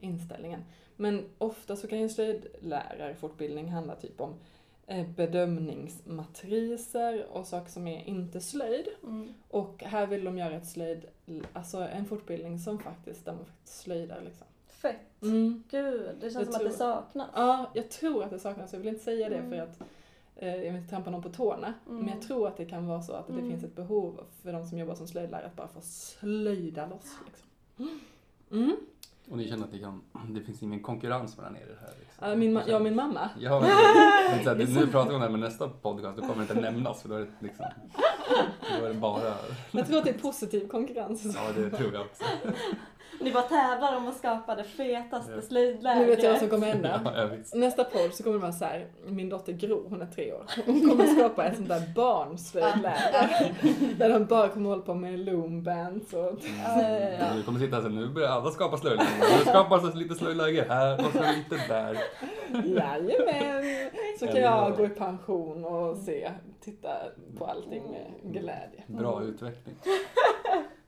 inställningen. 0.00 0.64
Men 0.96 1.24
ofta 1.38 1.76
så 1.76 1.88
kan 1.88 1.98
ju 1.98 2.04
en 2.04 2.10
slöjdlärarfortbildning 2.10 3.70
handla 3.70 3.94
typ 3.94 4.20
om 4.20 4.34
bedömningsmatriser 5.16 7.26
och 7.32 7.46
saker 7.46 7.70
som 7.70 7.88
är 7.88 8.08
inte 8.08 8.40
slöjd. 8.40 8.88
Mm. 9.02 9.34
Och 9.48 9.82
här 9.82 10.06
vill 10.06 10.24
de 10.24 10.38
göra 10.38 10.54
ett 10.54 10.66
slöjd, 10.68 11.04
alltså 11.52 11.78
en 11.78 12.04
fortbildning 12.06 12.58
som 12.58 12.78
faktiskt, 12.78 13.24
där 13.24 13.32
man 13.32 13.44
faktiskt 13.44 13.80
slöjdar 13.82 14.20
liksom. 14.24 14.46
Fett. 14.66 15.22
Mm. 15.22 15.62
Gud, 15.70 16.10
det 16.20 16.30
känns 16.30 16.34
Jag 16.34 16.44
som 16.44 16.54
att 16.54 16.60
tror- 16.60 16.68
det 16.68 16.74
saknas. 16.74 17.28
Ja, 17.34 17.70
jag 17.74 17.90
tror 17.90 18.24
att 18.24 18.30
det 18.30 18.38
saknas. 18.38 18.72
Jag 18.72 18.80
vill 18.80 18.88
inte 18.88 19.04
säga 19.04 19.28
det 19.28 19.36
Mm. 19.36 19.50
för 19.50 19.58
att 19.58 19.80
eh, 20.36 20.48
jag 20.56 20.72
vill 20.72 20.76
inte 20.76 20.90
trampa 20.90 21.10
någon 21.10 21.22
på 21.22 21.28
tårna. 21.28 21.74
Mm. 21.88 21.98
Men 22.04 22.08
jag 22.14 22.22
tror 22.22 22.48
att 22.48 22.56
det 22.56 22.64
kan 22.64 22.86
vara 22.86 23.02
så 23.02 23.12
att 23.12 23.26
det 23.26 23.32
Mm. 23.32 23.50
finns 23.50 23.64
ett 23.64 23.76
behov 23.76 24.20
för 24.42 24.52
de 24.52 24.66
som 24.66 24.78
jobbar 24.78 24.94
som 24.94 25.08
slöjdlärare 25.08 25.46
att 25.46 25.56
bara 25.56 25.68
få 25.68 25.80
slöjda 25.80 26.86
loss. 26.86 27.16
Liksom. 27.26 27.46
Och 29.30 29.38
ni 29.38 29.48
känner 29.48 29.64
att 29.64 29.72
ni 29.72 29.78
kan, 29.78 30.02
det 30.34 30.40
finns 30.40 30.62
ingen 30.62 30.82
konkurrens 30.82 31.36
mellan 31.36 31.56
er 31.56 31.78
här? 31.80 31.94
Liksom. 32.00 32.28
Ja, 32.28 32.36
min, 32.36 32.60
jag 32.66 32.76
och 32.76 32.82
min 32.82 32.96
mamma. 32.96 33.30
Ja, 33.38 33.60
men, 33.60 33.68
men, 34.30 34.44
så 34.44 34.50
här, 34.50 34.56
det, 34.66 34.80
nu 34.80 34.86
pratar 34.86 35.08
vi 35.08 35.14
om 35.14 35.20
det 35.20 35.26
här 35.26 35.32
med 35.32 35.40
nästa 35.40 35.68
podcast, 35.68 36.16
då 36.16 36.22
kommer 36.22 36.36
det 36.36 36.42
inte 36.42 36.54
nämnas 36.54 37.02
för 37.02 37.08
då 37.08 37.14
är 37.14 37.20
det 37.20 37.26
liksom, 37.38 37.66
då 38.80 38.84
är 38.84 38.88
det 38.88 38.94
bara, 38.94 39.34
Jag 39.70 39.86
tror 39.86 39.98
att 39.98 40.04
det 40.04 40.10
är 40.10 40.18
positiv 40.18 40.68
konkurrens. 40.68 41.34
ja 41.34 41.62
det 41.62 41.70
tror 41.70 41.94
jag 41.94 42.02
också. 42.02 42.24
Ni 43.20 43.32
bara 43.32 43.42
tävlar 43.42 43.96
om 43.96 44.08
att 44.08 44.16
skapa 44.16 44.54
det 44.54 44.64
fetaste 44.64 45.32
Ja. 45.32 45.42
slöjdlägret. 45.42 46.06
Nu 46.08 46.14
vet 46.14 46.22
jag 46.22 46.30
vad 46.30 46.38
som 46.40 46.48
kommer 46.48 46.66
hända. 46.66 47.00
Ja. 47.16 47.58
Nästa 47.58 47.84
podd 47.84 48.14
så 48.14 48.22
kommer 48.22 48.36
det 48.36 48.42
vara 48.42 48.52
så 48.52 48.64
här, 48.64 48.86
min 49.06 49.28
dotter 49.28 49.52
Gro, 49.52 49.86
hon 49.88 50.02
är 50.02 50.06
tre 50.06 50.32
år, 50.32 50.44
hon 50.66 50.88
kommer 50.88 51.06
skapa 51.06 51.44
ett 51.44 51.56
sånt 51.56 51.68
där 51.68 51.82
barnslöjdläger. 51.94 53.54
där 53.98 54.08
de 54.08 54.24
bara 54.24 54.48
kommer 54.48 54.68
hålla 54.70 54.82
på 54.82 54.94
med 54.94 55.18
loombands 55.18 56.12
och... 56.12 56.20
Ja, 56.64 56.82
ja, 56.82 56.98
ja. 56.98 57.26
Mm. 57.26 57.42
Kommer 57.44 57.60
sitta 57.60 57.76
här 57.76 57.82
sen, 57.82 57.94
nu 57.94 58.08
börjar 58.08 58.28
alla 58.28 58.50
skapa 58.50 58.76
slöjläger. 58.76 59.10
Nu 59.38 59.44
skapas 59.44 59.94
lite 59.94 60.14
slöjläger 60.14 60.68
här 60.68 60.94
och 61.06 61.12
så 61.12 61.18
lite 61.18 61.66
där. 61.68 61.98
Jajamän! 62.64 63.90
Så 64.18 64.26
kan 64.26 64.40
jag 64.40 64.76
gå 64.76 64.84
i 64.84 64.88
pension 64.88 65.64
och 65.64 65.96
se, 65.96 66.30
titta 66.60 66.88
på 67.38 67.46
allting 67.46 67.82
med 67.90 68.32
glädje. 68.32 68.82
Bra 68.86 69.22
utveckling. 69.22 69.76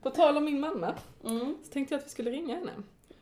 På 0.03 0.09
tal 0.09 0.37
om 0.37 0.45
min 0.45 0.59
mamma, 0.59 0.93
Mm. 1.23 1.57
så 1.63 1.71
tänkte 1.73 1.93
jag 1.95 1.99
att 1.99 2.05
vi 2.05 2.09
skulle 2.09 2.31
ringa 2.31 2.55
henne. 2.55 2.71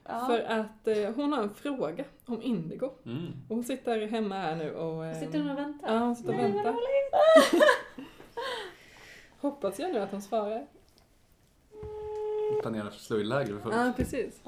Ja. 0.04 0.26
För 0.28 0.40
att 0.40 0.88
eh, 0.88 1.12
hon 1.16 1.34
har 1.34 1.44
en 1.44 1.54
fråga 1.54 2.04
om 2.26 2.42
indigo. 2.42 2.90
Mm. 3.06 3.28
Och 3.50 3.56
hon 3.56 3.64
sitter 3.64 4.08
hemma 4.08 4.36
här 4.36 4.56
nu 4.56 4.76
och... 4.76 5.06
Eh, 5.06 5.20
Sitter 5.20 5.40
hon 5.40 5.50
och 5.50 5.58
väntar? 5.58 5.94
Ja, 5.94 6.00
hon 6.00 6.16
sitter 6.16 6.30
och 6.34 6.38
Nej, 6.40 6.52
väntar. 6.52 6.76
Hoppas 9.42 9.80
jag 9.80 9.94
nu 9.94 10.00
att 10.00 10.12
hon 10.12 10.22
svarar. 10.22 10.68
Planerar 12.62 12.90
för 12.90 13.00
slöjdläger 13.00 13.54
för 13.54 13.60
fullt. 13.62 13.76
Ja, 13.76 13.94
precis. 13.98 14.42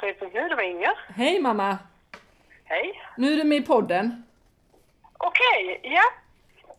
Slutpunkt 0.00 0.34
nu, 0.34 0.48
det 0.48 0.54
var 0.56 0.62
Inger. 0.62 0.98
Hej 1.08 1.40
mamma! 1.40 1.78
Hej. 2.64 3.00
Nu 3.16 3.32
är 3.32 3.36
du 3.36 3.44
med 3.44 3.58
i 3.58 3.62
podden. 3.62 4.22
Okej, 5.22 5.80
ja. 5.82 6.02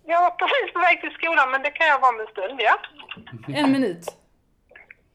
Jag 0.05 0.21
var 0.21 0.31
precis 0.31 0.73
på 0.73 0.79
väg 0.79 1.01
till 1.01 1.11
skolan, 1.13 1.51
men 1.51 1.61
det 1.61 1.71
kan 1.71 1.87
jag 1.87 1.99
vara 1.99 2.09
om 2.13 2.19
en 2.19 2.27
stund, 2.27 2.61
ja. 2.61 2.75
En 3.55 3.71
minut. 3.71 4.05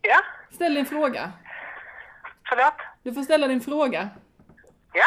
Ja, 0.02 0.20
Ställ 0.50 0.74
din 0.74 0.86
fråga. 0.86 1.32
förlåt. 2.48 2.74
Du 3.02 3.14
får 3.14 3.22
ställa 3.22 3.46
din 3.48 3.60
fråga. 3.60 4.08
Ja. 4.92 5.06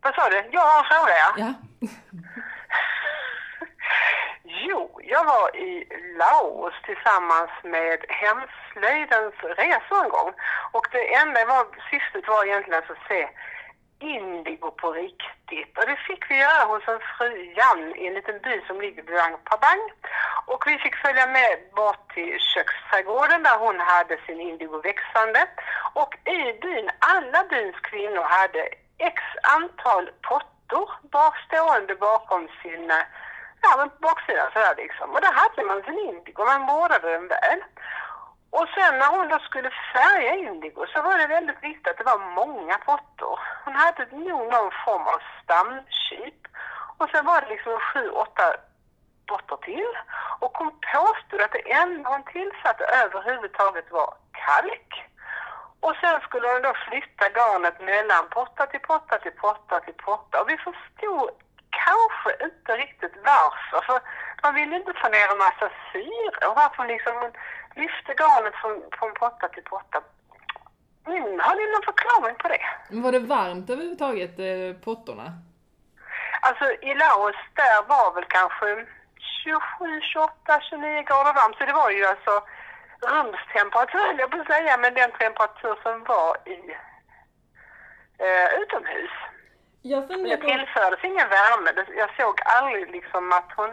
Vad 0.00 0.14
sa 0.14 0.28
du? 0.30 0.48
Jag 0.52 0.60
har 0.60 0.78
en 0.78 0.84
fråga, 0.84 1.14
ja. 1.16 1.34
Ja. 1.38 1.54
Jo, 4.68 5.00
jag 5.04 5.24
var 5.24 5.56
i 5.56 5.86
Laos 6.18 6.74
tillsammans 6.84 7.50
med 7.62 7.98
Hemslöjdens 8.08 9.34
resor 9.58 10.04
en 10.04 10.10
gång. 10.10 10.32
Och 10.72 10.86
det 10.92 11.14
enda 11.14 11.44
var, 11.44 11.66
syftet 11.90 12.28
var 12.28 12.44
egentligen 12.46 12.82
att 12.88 13.08
se 13.08 13.28
indigo 13.98 14.70
på 14.70 14.92
riktigt. 14.92 15.78
Och 15.78 15.86
det 15.86 15.96
fick 15.96 16.30
vi 16.30 16.38
göra 16.38 16.64
hos 16.64 16.88
en 16.88 17.00
fru 17.18 17.52
Jan 17.56 17.94
i 17.96 18.06
en 18.06 18.14
liten 18.14 18.38
by 18.40 18.60
som 18.66 18.80
ligger 18.80 19.02
vid 19.02 19.10
Luang 19.10 19.36
Prabang. 19.44 19.82
Och 20.46 20.64
vi 20.66 20.78
fick 20.78 20.96
följa 20.96 21.26
med 21.26 21.58
bort 21.76 22.14
till 22.14 22.38
köksträdgården 22.54 23.42
där 23.42 23.58
hon 23.58 23.80
hade 23.80 24.18
sin 24.26 24.40
indigo 24.40 24.78
växande. 24.82 25.46
Och 25.92 26.14
i 26.24 26.52
byn, 26.62 26.90
alla 26.98 27.44
byns 27.44 27.76
kvinnor 27.80 28.22
hade 28.22 28.68
x 28.98 29.22
antal 29.42 30.10
pottor 30.22 30.90
bakstående 31.10 31.94
bakom 31.94 32.48
sin 32.62 32.90
eh, 32.90 33.06
ja, 33.62 33.76
men 33.76 33.90
baksidan 34.00 34.50
sådär 34.52 34.74
liksom. 34.76 35.10
Och 35.10 35.20
där 35.20 35.32
hade 35.32 35.62
man 35.62 35.82
sin 35.82 35.98
indigo, 35.98 36.44
man 36.44 36.66
vårdade 36.66 37.08
den 37.12 37.28
väl. 37.28 37.60
Och 38.50 38.68
sen 38.74 38.98
när 38.98 39.10
hon 39.16 39.28
då 39.28 39.38
skulle 39.38 39.70
färga 39.92 40.34
indigo 40.34 40.86
så 40.86 41.02
var 41.02 41.18
det 41.18 41.26
väldigt 41.26 41.62
viktigt 41.62 41.88
att 41.88 41.98
det 41.98 42.04
var 42.04 42.18
många 42.18 42.76
pottor. 42.78 43.40
Hon 43.64 43.74
hade 43.74 44.06
nog 44.06 44.52
någon 44.52 44.70
form 44.84 45.06
av 45.06 45.20
stamkyp, 45.42 46.40
Och 46.98 47.08
sen 47.10 47.26
var 47.26 47.40
det 47.40 47.48
liksom 47.48 47.78
sju, 47.78 48.10
åtta 48.10 48.56
pottor 49.26 49.56
till. 49.56 49.92
Och 50.40 50.58
hon 50.58 50.70
påstod 50.92 51.40
att 51.40 51.52
det 51.52 51.72
enda 51.72 52.10
hon 52.10 52.24
tillsatte 52.24 52.84
överhuvudtaget 52.84 53.90
var 53.90 54.14
kalk. 54.32 54.90
Och 55.80 55.96
sen 56.00 56.20
skulle 56.20 56.48
hon 56.48 56.62
då 56.62 56.72
flytta 56.88 57.28
garnet 57.28 57.80
mellan 57.80 58.28
potta 58.28 58.66
till 58.66 58.80
potta 58.80 59.18
till 59.18 59.32
potta 59.32 59.80
till 59.80 59.94
potta. 59.94 60.40
Och 60.40 60.48
vi 60.50 60.56
förstod 60.56 61.30
kanske 61.84 62.30
inte 62.46 62.72
riktigt 62.84 63.16
varför. 63.32 63.80
För 63.86 64.00
man 64.42 64.54
ville 64.54 64.76
inte 64.76 64.92
få 65.02 65.08
ner 65.08 65.28
en 65.32 65.38
massa 65.46 65.68
syre. 65.92 66.46
Och 66.48 66.56
varför 66.62 66.84
liksom 66.84 67.14
lyfte 67.80 68.12
garnet 68.20 68.54
från, 68.60 68.74
från 68.98 69.14
potta 69.14 69.48
till 69.48 69.62
potta. 69.72 69.98
Mm, 71.06 71.40
har 71.46 71.54
ni 71.56 71.64
någon 71.72 71.88
förklaring 71.90 72.36
på 72.42 72.48
det? 72.48 72.64
Men 72.90 73.02
var 73.02 73.12
det 73.12 73.18
varmt 73.36 73.70
överhuvudtaget, 73.70 74.34
eh, 74.38 74.70
pottorna? 74.84 75.26
Alltså 76.46 76.66
i 76.88 76.94
Laos 76.94 77.38
där 77.60 77.78
var 77.92 78.14
väl 78.14 78.24
kanske 78.28 78.86
27, 79.44 80.00
28, 80.00 80.60
29 80.60 81.02
grader 81.08 81.32
varmt. 81.40 81.56
Så 81.58 81.64
det 81.64 81.72
var 81.72 81.90
ju 81.90 82.06
alltså 82.06 82.34
rumstemperatur 83.00 83.98
höll 84.06 84.18
jag 84.18 84.30
på 84.30 84.40
att 84.40 84.46
säga, 84.46 84.76
men 84.76 84.94
den 84.94 85.10
temperatur 85.10 85.74
som 85.82 86.04
var 86.04 86.36
i 86.54 86.58
eh, 88.24 88.48
utomhus. 88.60 89.14
Jag 89.92 90.02
Det 90.02 90.08
funderar 90.14 90.36
på... 90.36 90.46
tillfördes 90.48 91.04
ingen 91.04 91.28
värme. 91.38 91.68
Det- 91.76 91.94
Jag 92.02 92.10
såg 92.20 92.34
aldrig 92.56 92.90
liksom 92.96 93.32
att 93.38 93.50
hon 93.56 93.70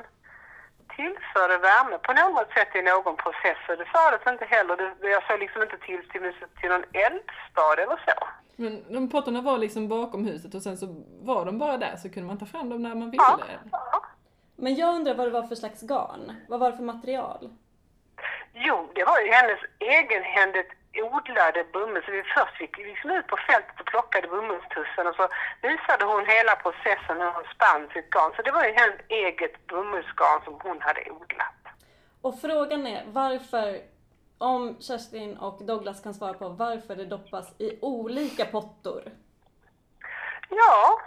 tillförde 0.96 1.58
värme 1.58 1.98
på 2.08 2.14
något 2.22 2.50
sätt 2.58 2.76
i 2.76 2.82
någon 2.82 3.16
process. 3.24 3.58
Och 3.70 3.78
det 3.82 3.88
sades 3.94 4.28
inte 4.34 4.46
heller. 4.46 4.76
Det, 4.78 5.10
jag 5.10 5.24
såg 5.28 5.40
liksom 5.40 5.62
inte 5.62 5.78
till, 5.78 6.02
till, 6.10 6.34
till 6.60 6.70
någon 6.70 6.86
eldstad 7.06 7.74
eller 7.84 8.00
så. 8.08 8.18
Men 8.56 8.94
de 8.94 9.10
pottorna 9.10 9.42
var 9.42 9.58
liksom 9.58 9.88
bakom 9.88 10.26
huset 10.26 10.54
och 10.56 10.62
sen 10.62 10.78
så 10.78 10.86
var 11.22 11.46
de 11.46 11.60
bara 11.60 11.78
där 11.78 11.96
så 11.98 12.10
kunde 12.10 12.28
man 12.28 12.38
ta 12.40 12.46
fram 12.46 12.70
dem 12.70 12.82
när 12.84 12.96
man 12.96 13.12
ville. 13.12 13.24
Ja, 13.24 13.40
ja. 13.72 14.06
Men 14.56 14.76
jag 14.76 14.96
undrar 14.96 15.16
vad 15.16 15.28
det 15.28 15.32
var 15.32 15.44
för 15.44 15.56
slags 15.56 15.82
garn? 15.82 16.32
Vad 16.48 16.60
var 16.60 16.72
det 16.72 16.78
för 16.78 16.84
material? 16.84 17.50
Jo, 18.54 18.90
det 18.96 19.04
var 19.06 19.20
ju 19.20 19.32
hennes 19.32 19.60
egenhändigt 19.80 20.72
odlade 21.02 21.64
bomull. 21.74 22.04
Så 22.06 22.12
vi 22.12 22.24
först 22.24 22.62
gick 22.62 22.78
vi 22.80 22.84
liksom 22.84 23.10
ut 23.12 23.28
på 23.28 23.38
fältet 23.38 23.80
och 23.80 23.86
plockade 23.86 24.28
bomullstussen 24.28 25.08
och 25.08 25.16
så 25.16 25.28
visade 25.62 26.06
hon 26.06 26.26
hela 26.26 26.56
processen 26.56 27.18
hur 27.22 27.32
hon 27.32 27.44
spann 27.56 27.90
sitt 27.94 28.10
garn. 28.10 28.32
Så 28.36 28.42
det 28.42 28.52
var 28.52 28.64
ju 28.64 28.72
hennes 28.74 29.00
eget 29.08 29.68
bomullsgarn 29.68 30.42
som 30.44 30.60
hon 30.64 30.82
hade 30.82 31.12
odlat. 31.12 31.56
Och 32.22 32.42
frågan 32.42 32.88
är 32.88 33.04
varför, 33.08 33.78
om 34.38 34.78
Kerstin 34.82 35.38
och 35.38 35.64
Douglas 35.66 36.04
kan 36.04 36.14
svara 36.14 36.34
på 36.34 36.50
varför 36.50 36.96
det 36.96 37.06
doppas 37.06 37.62
i 37.62 37.80
olika 37.82 38.46
pottor. 38.46 39.02
Ja, 40.50 41.00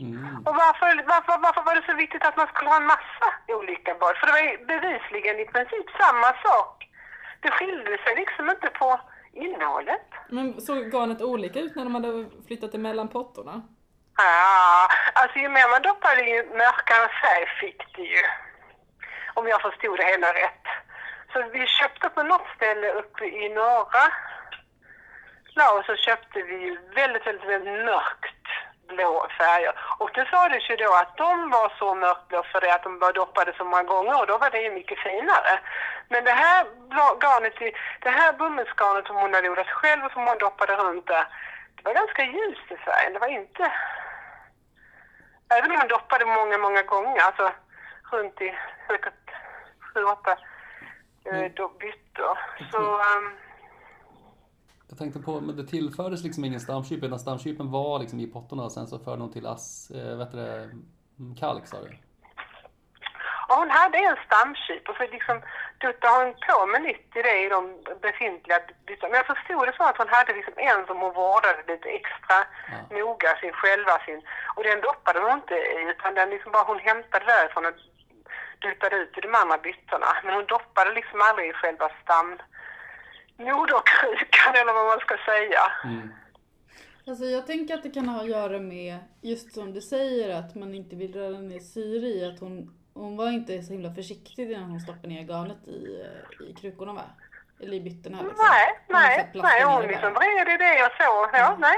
Mm. 0.00 0.36
och 0.46 0.54
varför, 0.54 1.04
varför, 1.06 1.38
varför 1.38 1.62
var 1.62 1.74
det 1.74 1.82
så 1.86 1.94
viktigt 1.94 2.24
att 2.24 2.36
man 2.36 2.46
skulle 2.46 2.70
ha 2.70 2.76
en 2.76 2.86
massa 2.86 3.26
olika 3.48 3.94
bad? 3.94 4.16
För 4.16 4.26
det 4.26 4.32
var 4.32 4.40
ju 4.50 4.64
bevisligen 4.66 5.40
i 5.40 5.44
princip 5.44 5.86
samma 6.00 6.30
sak. 6.46 6.87
Det 7.40 7.50
skilde 7.50 7.98
sig 8.04 8.14
liksom 8.16 8.50
inte 8.50 8.70
på 8.70 9.00
innehållet. 9.32 10.06
Men 10.28 10.60
såg 10.60 10.90
garnet 10.92 11.22
olika 11.22 11.60
ut 11.60 11.76
när 11.76 11.84
de 11.84 11.94
hade 11.94 12.26
flyttat 12.46 12.72
det 12.72 12.78
mellan 12.78 13.08
pottorna? 13.08 13.62
Ja, 14.16 14.88
alltså 15.12 15.38
ju 15.38 15.48
mer 15.48 15.70
man 15.70 15.82
doppade 15.82 16.22
ju 16.22 16.38
mörkare 16.62 17.08
färg 17.22 17.46
fick 17.60 17.96
det 17.96 18.02
ju. 18.02 18.22
Om 19.34 19.48
jag 19.48 19.62
förstod 19.62 19.98
det 19.98 20.04
hela 20.04 20.26
rätt. 20.26 20.66
Så 21.32 21.48
vi 21.52 21.66
köpte 21.66 22.08
på 22.08 22.22
något 22.22 22.46
ställe 22.56 22.92
uppe 22.92 23.24
i 23.24 23.48
norra 23.48 24.04
Laos 25.58 25.86
så 25.86 25.96
köpte 25.96 26.42
vi 26.42 26.56
ju 26.66 26.78
väldigt, 26.94 27.26
väldigt, 27.26 27.48
väldigt 27.48 27.84
mörkt 27.84 28.37
blå 28.88 29.26
färger. 29.38 29.72
Och 29.98 30.10
det 30.14 30.24
sades 30.30 30.70
ju 30.70 30.76
då 30.76 30.94
att 30.94 31.16
de 31.16 31.50
var 31.50 31.72
så 31.78 31.94
mörkblå 31.94 32.42
för 32.52 32.60
det 32.60 32.74
att 32.74 32.82
de 32.82 32.98
var 32.98 33.12
doppade 33.12 33.52
så 33.56 33.64
många 33.64 33.82
gånger 33.82 34.20
och 34.20 34.26
då 34.26 34.38
var 34.38 34.50
det 34.50 34.60
ju 34.60 34.70
mycket 34.70 34.98
finare. 34.98 35.60
Men 36.08 36.24
det 36.24 36.30
här 36.44 36.66
garnet, 37.22 37.62
i- 37.62 37.76
det 38.00 38.10
här 38.10 38.32
bomullsgarnet 38.32 39.06
som 39.06 39.16
hon 39.16 39.34
hade 39.34 39.50
odlat 39.50 39.68
själv 39.70 40.04
och 40.04 40.12
som 40.12 40.26
hon 40.26 40.38
doppade 40.38 40.76
runt 40.76 41.06
där, 41.06 41.24
det 41.74 41.82
var 41.84 41.94
ganska 41.94 42.22
ljust 42.24 42.70
i 42.70 42.76
färgen. 42.76 43.12
Det 43.12 43.18
var 43.18 43.28
inte... 43.28 43.72
Även 45.50 45.70
om 45.70 45.76
hon 45.78 45.88
doppade 45.88 46.24
många, 46.24 46.58
många 46.58 46.82
gånger, 46.82 47.20
alltså 47.22 47.52
runt 48.12 48.40
i 48.40 48.54
säkert 48.88 49.30
sju, 49.94 50.04
åtta 50.04 50.36
eh, 51.24 51.50
då 51.54 51.68
byttor. 51.68 52.38
Så... 52.72 53.00
ehm, 53.00 53.38
Jag 54.88 54.98
tänkte 54.98 55.20
på, 55.20 55.40
men 55.40 55.56
det 55.56 55.66
tillfördes 55.66 56.22
liksom 56.24 56.44
ingen 56.44 56.60
stamkyp, 56.60 57.04
utan 57.04 57.18
stamkypen 57.18 57.70
var 57.70 57.98
liksom 57.98 58.20
i 58.20 58.26
pottorna 58.26 58.62
och 58.64 58.72
sen 58.72 58.86
så 58.86 58.98
förde 58.98 59.22
hon 59.22 59.32
till 59.32 59.46
ass, 59.46 59.90
eh, 59.90 60.16
vet 60.18 60.32
du 60.32 60.36
det, 60.36 60.70
mm, 61.18 61.34
kalk 61.40 61.66
sa 61.66 61.76
du? 61.80 61.90
Och 63.48 63.56
hon 63.62 63.70
hade 63.70 63.98
en 63.98 64.16
stamkyp 64.26 64.88
och 64.88 64.96
så 64.96 65.02
liksom 65.16 65.36
duttade 65.84 66.14
hon 66.18 66.34
på 66.46 66.66
med 66.66 66.82
nytt 66.82 67.10
i 67.18 67.22
det 67.22 67.36
i 67.44 67.48
de 67.48 67.62
befintliga 68.06 68.58
byttorna. 68.86 69.10
Men 69.10 69.20
jag 69.22 69.30
förstod 69.34 69.66
det 69.68 69.76
så 69.76 69.84
att 69.84 70.00
hon 70.02 70.08
hade 70.16 70.32
liksom 70.38 70.54
en 70.56 70.86
som 70.86 70.96
hon 71.02 71.14
vårdade 71.22 71.62
lite 71.72 71.88
extra 72.00 72.38
Ja. 72.72 72.96
noga, 72.98 73.30
sin 73.40 73.52
själva 73.60 73.94
sin. 74.06 74.20
Och 74.56 74.64
den 74.68 74.80
doppade 74.88 75.18
hon 75.20 75.32
inte 75.40 75.54
i 75.54 75.80
utan 75.92 76.14
den 76.14 76.30
liksom 76.30 76.52
bara 76.52 76.70
hon 76.70 76.78
hämtade 76.88 77.24
därifrån 77.24 77.66
och 77.66 77.76
duttade 78.64 78.96
ut 78.96 79.18
i 79.18 79.20
de 79.20 79.34
andra 79.42 79.58
byttorna. 79.66 80.10
Men 80.24 80.34
hon 80.34 80.46
doppade 80.46 80.90
liksom 80.98 81.18
aldrig 81.28 81.46
i 81.50 81.58
själva 81.60 81.88
stam 82.02 82.30
moderkrukan 83.38 84.54
eller 84.60 84.72
vad 84.74 84.86
man 84.86 85.00
ska 85.00 85.16
säga. 85.32 85.60
Mm. 85.84 86.08
Alltså 87.06 87.24
jag 87.24 87.46
tänker 87.46 87.74
att 87.74 87.82
det 87.82 87.90
kan 87.90 88.08
ha 88.08 88.20
att 88.20 88.28
göra 88.28 88.58
med, 88.58 88.98
just 89.22 89.54
som 89.54 89.72
du 89.72 89.80
säger, 89.80 90.38
att 90.38 90.54
man 90.54 90.74
inte 90.74 90.96
vill 90.96 91.14
röra 91.14 91.38
ner 91.38 91.58
syre 91.60 92.06
i. 92.06 92.24
Att 92.24 92.40
hon, 92.40 92.74
hon 92.94 93.16
var 93.16 93.28
inte 93.30 93.62
så 93.62 93.72
himla 93.72 93.94
försiktig 93.94 94.48
när 94.50 94.60
hon 94.60 94.80
stoppade 94.80 95.08
ner 95.08 95.22
garnet 95.22 95.68
i, 95.68 96.00
eh, 96.00 96.46
i 96.50 96.54
krukorna 96.54 96.92
va? 96.92 97.02
Eller 97.60 97.72
i 97.76 97.80
byttorna 97.80 98.22
liksom. 98.22 98.44
Nej, 98.50 98.80
Hon 98.86 98.96
nej, 99.00 99.28
plast 99.32 99.48
nej, 99.52 99.64
hon 99.64 99.82
liksom 99.82 100.12
vred 100.14 100.54
i 100.54 100.56
det 100.56 100.86
och 100.86 100.92
så. 100.92 101.30
Ja, 101.32 101.46
Mm. 101.48 101.60
nej. 101.60 101.76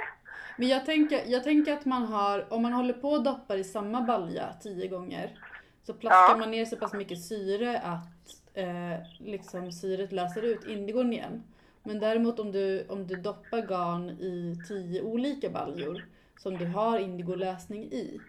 Men 0.57 0.69
jag 0.69 0.87
tänker, 0.87 1.23
jag 1.27 1.45
tänker 1.45 1.73
att 1.73 1.85
man 1.85 2.05
har, 2.05 2.53
om 2.53 2.63
man 2.63 2.73
håller 2.73 2.93
på 2.95 3.11
och 3.11 3.23
doppar 3.25 3.57
i 3.57 3.65
samma 3.65 4.01
balja 4.01 4.45
tio 4.63 4.89
gånger. 4.89 5.39
Så 5.87 5.95
plaskar 5.95 6.31
Ja. 6.31 6.37
man 6.37 6.51
ner 6.51 6.65
så 6.65 6.77
pass 6.77 6.93
mycket 6.93 7.25
syre 7.25 7.79
att 7.85 8.20
eh, 8.55 8.95
liksom 9.19 9.73
syret 9.73 10.13
löser 10.13 10.43
ut 10.43 10.65
indigon 10.67 11.13
igen. 11.13 11.43
Men 11.83 11.99
däremot 12.01 12.39
om 12.41 12.53
du, 12.53 12.87
om 12.89 13.07
du 13.07 13.17
doppar 13.17 13.61
garn 13.67 14.11
i 14.11 14.57
tio 14.69 15.03
olika 15.03 15.51
baljor 15.51 16.05
som 16.39 16.57
du 16.59 16.67
har 16.67 16.99
indigolösning 16.99 17.83
i. 17.85 18.21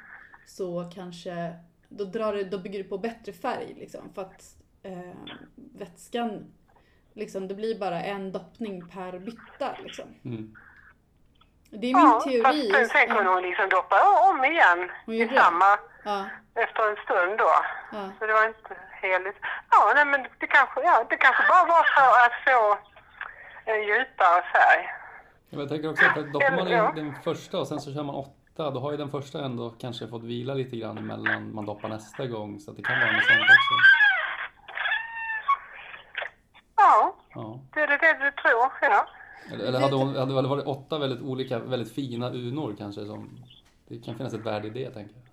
Så 0.46 0.90
kanske 0.96 1.54
då, 1.90 2.04
drar 2.04 2.34
det, 2.34 2.44
då 2.44 2.58
bygger 2.58 2.84
det 2.84 2.90
på 2.90 2.98
bättre 2.98 3.34
färg 3.34 3.76
liksom. 3.80 4.14
För 4.16 4.22
att 4.22 4.56
eh, 4.84 5.16
vätskan, 5.56 6.46
liksom, 7.14 7.48
det 7.48 7.54
blir 7.56 7.80
bara 7.80 8.02
en 8.04 8.32
doppning 8.32 8.88
per 8.90 9.20
bytta 9.20 9.76
liksom. 9.84 10.06
Mm. 10.26 10.56
Det 11.70 11.78
är 11.88 11.96
min 11.96 12.06
Ja, 12.06 12.22
teori. 12.26 12.72
fast 12.74 12.92
sen 12.92 13.08
kunde 13.08 13.24
Ja, 13.24 13.34
hon 13.34 13.44
liksom 13.44 13.70
doppa 13.70 13.96
om 14.30 14.46
igen 14.46 14.90
i 15.08 15.28
samma 15.36 15.80
ja, 16.06 16.26
efter 16.56 16.90
en 16.90 16.96
stund 17.06 17.38
då. 17.38 17.50
ja. 17.92 18.10
Så 18.20 18.26
det 18.28 18.34
var 18.34 18.48
inte 18.48 18.76
heligt. 19.02 19.38
Ja, 19.72 19.92
nej, 19.96 20.06
men 20.06 20.20
det 20.40 20.48
kanske, 20.48 20.82
ja, 20.84 21.06
det 21.10 21.16
kanske 21.18 21.44
bara 21.50 21.66
var 21.66 21.84
för 21.96 22.12
att 22.26 22.36
få 22.46 22.78
en 23.72 23.82
djupare 23.88 24.42
färg. 24.54 24.84
Ja, 25.50 25.60
Jag 25.60 25.70
tänker 25.70 25.90
också 25.90 26.06
att 26.06 26.34
doppar 26.34 26.52
man 26.56 26.68
Ja. 26.72 26.92
i 26.94 27.00
den 27.02 27.16
första 27.24 27.60
och 27.60 27.68
sen 27.68 27.80
så 27.82 27.94
kör 27.94 28.04
man 28.04 28.16
åtta, 28.16 28.72
då 28.72 28.80
har 28.80 28.92
ju 28.92 28.98
den 28.98 29.12
första 29.12 29.46
ändå 29.46 29.70
kanske 29.70 30.08
fått 30.08 30.24
vila 30.24 30.54
lite 30.54 30.78
grann 30.78 30.98
emellan 30.98 31.56
man 31.56 31.66
doppar 31.66 31.90
nästa 31.90 32.26
gång. 32.28 32.60
Så 32.60 32.72
att 32.72 32.78
det 32.78 32.84
kan 32.84 33.00
vara 33.00 33.12
något 33.12 33.26
sånt 33.26 33.40
också. 33.42 33.76
Ja, 36.76 37.16
Ja. 37.36 37.60
det 37.74 37.80
är 37.82 37.88
det, 37.88 37.98
det 37.98 38.14
du 38.26 38.32
tror, 38.32 38.72
ja. 38.82 39.08
Eller, 39.54 39.66
eller 39.66 39.80
hade, 39.80 39.96
hon, 39.96 40.16
hade 40.16 40.42
det 40.42 40.48
varit 40.48 40.66
åtta 40.66 41.00
väldigt 41.00 41.22
olika, 41.22 41.60
väldigt 41.60 41.96
fina 41.96 42.30
unor 42.30 42.76
kanske 42.78 43.06
som... 43.06 43.44
Det 43.88 44.00
kan 44.06 44.16
finnas 44.18 44.34
ett 44.34 44.46
värde 44.46 44.68
i 44.68 44.70
det, 44.70 44.92
tänker 44.92 45.16
jag. 45.16 45.24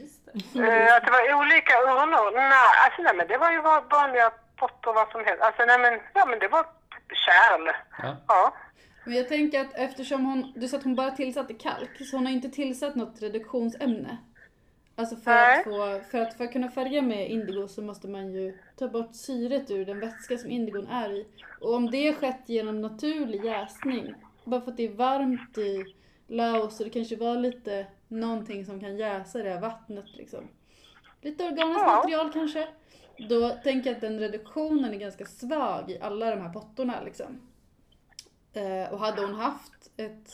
Just 0.00 0.21
det. 0.21 0.21
Eh, 0.34 0.96
att 0.96 1.04
det 1.04 1.10
var 1.10 1.34
olika 1.40 1.74
urnor? 1.92 2.34
Nej, 2.34 2.52
alltså, 2.84 3.02
nej 3.02 3.14
men 3.16 3.28
det 3.28 3.38
var 3.38 3.50
ju 3.52 3.60
vanliga 3.90 4.30
pottor 4.56 4.94
vad 4.94 5.10
som 5.10 5.24
helst. 5.24 5.42
Alltså 5.42 5.64
nej 5.64 5.78
men, 5.78 6.00
ja 6.14 6.26
men 6.26 6.38
det 6.38 6.48
var 6.48 6.62
typ 6.62 7.16
kärl. 7.24 7.66
Ja. 8.02 8.16
Ja. 8.28 8.54
Men 9.04 9.14
jag 9.14 9.28
tänker 9.28 9.60
att 9.60 9.74
eftersom 9.74 10.24
hon, 10.24 10.52
du 10.56 10.68
sa 10.68 10.76
att 10.76 10.84
hon 10.84 10.94
bara 10.94 11.10
tillsatte 11.10 11.54
kalk, 11.54 12.06
så 12.10 12.16
hon 12.16 12.26
har 12.26 12.32
inte 12.32 12.48
tillsatt 12.48 12.94
något 12.94 13.22
reduktionsämne. 13.22 14.16
Alltså 14.96 15.16
för 15.16 15.30
Nej. 15.30 15.58
att, 15.58 15.64
få, 15.64 16.00
för 16.10 16.18
att 16.18 16.36
för 16.36 16.44
att 16.44 16.52
kunna 16.52 16.70
färga 16.70 17.02
med 17.02 17.30
indigo 17.30 17.68
så 17.68 17.82
måste 17.82 18.08
man 18.08 18.32
ju 18.32 18.58
ta 18.76 18.88
bort 18.88 19.14
syret 19.14 19.70
ur 19.70 19.84
den 19.84 20.00
vätska 20.00 20.38
som 20.38 20.50
indigon 20.50 20.86
är 20.86 21.12
i. 21.12 21.26
Och 21.60 21.74
om 21.74 21.90
det 21.90 22.14
skett 22.14 22.42
genom 22.46 22.80
naturlig 22.80 23.44
jäsning, 23.44 24.14
bara 24.44 24.60
för 24.60 24.70
att 24.70 24.76
det 24.76 24.84
är 24.84 24.92
varmt 24.92 25.58
i 25.58 25.94
Laos 26.26 26.76
så 26.76 26.84
det 26.84 26.90
kanske 26.90 27.16
var 27.16 27.36
lite 27.36 27.86
någonting 28.12 28.66
som 28.66 28.80
kan 28.80 28.96
jäsa 28.96 29.38
det 29.42 29.50
här 29.50 29.60
vattnet 29.60 30.16
liksom. 30.16 30.48
Lite 31.22 31.44
organiskt 31.44 31.82
Ja. 31.86 31.96
material 31.96 32.32
kanske. 32.32 32.68
Då 33.28 33.50
tänker 33.50 33.90
jag 33.90 33.94
att 33.94 34.00
den 34.00 34.18
reduktionen 34.20 34.94
är 34.94 34.98
ganska 34.98 35.24
svag 35.24 35.90
i 35.90 35.98
alla 36.00 36.30
de 36.30 36.40
här 36.42 36.52
pottorna 36.52 37.02
liksom. 37.04 37.40
Eh, 38.52 38.92
och 38.92 38.98
hade 38.98 39.22
hon 39.22 39.34
haft 39.34 39.90
ett 39.96 40.30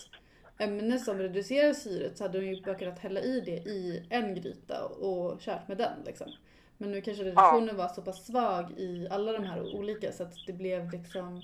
ämne 0.58 0.98
som 0.98 1.18
reducerar 1.18 1.72
syret 1.72 2.18
så 2.18 2.24
hade 2.24 2.38
hon 2.38 2.46
ju 2.46 2.62
bara 2.62 2.74
kunnat 2.74 2.98
hälla 2.98 3.20
i 3.20 3.40
det 3.40 3.70
i 3.70 4.06
en 4.10 4.34
gryta 4.34 4.84
och 4.84 5.40
kört 5.40 5.68
med 5.68 5.76
den 5.78 6.02
liksom. 6.06 6.32
Men 6.76 6.90
nu 6.90 7.00
kanske 7.00 7.24
reduktionen 7.24 7.76
var 7.76 7.88
så 7.88 8.02
pass 8.02 8.26
svag 8.26 8.72
i 8.76 9.08
alla 9.10 9.32
de 9.32 9.44
här 9.44 9.74
olika 9.76 10.12
så 10.12 10.22
att 10.22 10.34
det 10.46 10.52
blev 10.52 10.90
liksom 10.92 11.42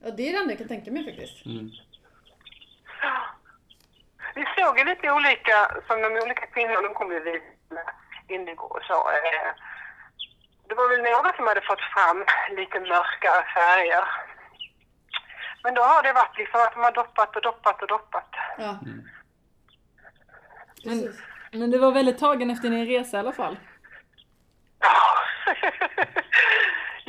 Ja 0.00 0.10
det 0.10 0.28
är 0.28 0.32
det 0.32 0.38
enda 0.38 0.50
jag 0.52 0.58
kan 0.58 0.68
tänka 0.68 0.92
mig 0.92 1.04
faktiskt. 1.04 1.46
Mm. 1.46 1.70
Vi 4.34 4.44
såg 4.58 4.78
ju 4.78 4.84
lite 4.84 5.10
olika, 5.12 5.56
som 5.86 6.02
de 6.02 6.08
olika 6.24 6.46
kvinnorna, 6.46 6.80
de 6.82 6.94
kom 6.94 7.12
ju 7.12 7.20
vid 7.20 7.42
indigo 8.28 8.62
och 8.64 8.82
så. 8.82 9.10
eh, 9.10 9.50
Det 10.68 10.74
var 10.74 10.88
väl 10.88 11.02
några 11.12 11.32
som 11.36 11.46
hade 11.46 11.60
fått 11.60 11.80
fram 11.94 12.24
lite 12.56 12.80
mörkare 12.80 13.44
färger. 13.54 14.04
Men 15.62 15.74
då 15.74 15.82
har 15.82 16.02
det 16.02 16.12
varit 16.12 16.38
liksom 16.38 16.60
att 16.60 16.72
de 16.72 16.80
har 16.82 16.92
doppat 16.92 17.36
och 17.36 17.42
doppat 17.42 17.82
och 17.82 17.88
doppat. 17.88 18.30
Ja. 18.58 18.78
Mm. 18.84 19.02
Precis. 20.84 21.20
Men 21.52 21.70
du 21.70 21.78
var 21.78 21.92
väldigt 21.92 22.18
tagen 22.18 22.50
efter 22.50 22.68
din 22.70 22.86
resa 22.86 23.16
i 23.16 23.20
alla 23.20 23.32
fall. 23.32 23.56
Ja. 24.80 24.94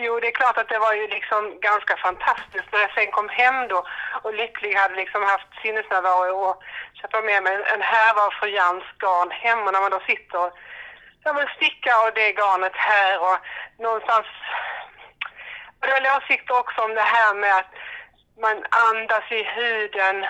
jo, 0.03 0.19
det 0.19 0.27
är 0.27 0.39
klart 0.41 0.57
att 0.57 0.69
det 0.69 0.79
var 0.79 0.93
ju 0.93 1.07
liksom 1.07 1.59
ganska 1.59 1.97
fantastiskt. 1.97 2.71
När 2.71 2.79
jag 2.79 2.93
sen 2.93 3.11
kom 3.11 3.29
hem 3.29 3.67
då 3.67 3.79
och 4.23 4.33
lycklig 4.33 4.73
hade 4.73 4.95
liksom 4.95 5.23
haft 5.23 5.49
sinnesnärvaro 5.61 6.35
och 6.47 6.63
köpa 7.01 7.21
med 7.21 7.43
mig 7.43 7.53
en 7.73 7.81
härva 7.81 8.21
av 8.21 8.31
fru 8.31 8.49
Jans 8.49 8.83
garn 9.01 9.31
hem. 9.31 9.59
Och 9.65 9.73
när 9.73 9.81
man 9.81 9.91
då 9.91 9.99
sitter 9.99 10.37
och 10.45 10.53
ja, 11.23 11.33
men 11.33 11.47
sticka 11.47 11.91
och 12.03 12.13
det 12.13 12.31
garnet 12.31 12.75
här 12.75 13.19
och 13.27 13.37
någonstans 13.77 14.27
och 15.79 15.87
det 15.87 15.93
var 15.93 16.01
väl 16.01 16.17
åsikter 16.17 16.59
också 16.59 16.81
om 16.81 16.93
det 16.93 17.09
här 17.17 17.33
med 17.33 17.55
att 17.55 17.71
man 18.41 18.57
andas 18.89 19.31
i 19.31 19.43
huden, 19.43 20.25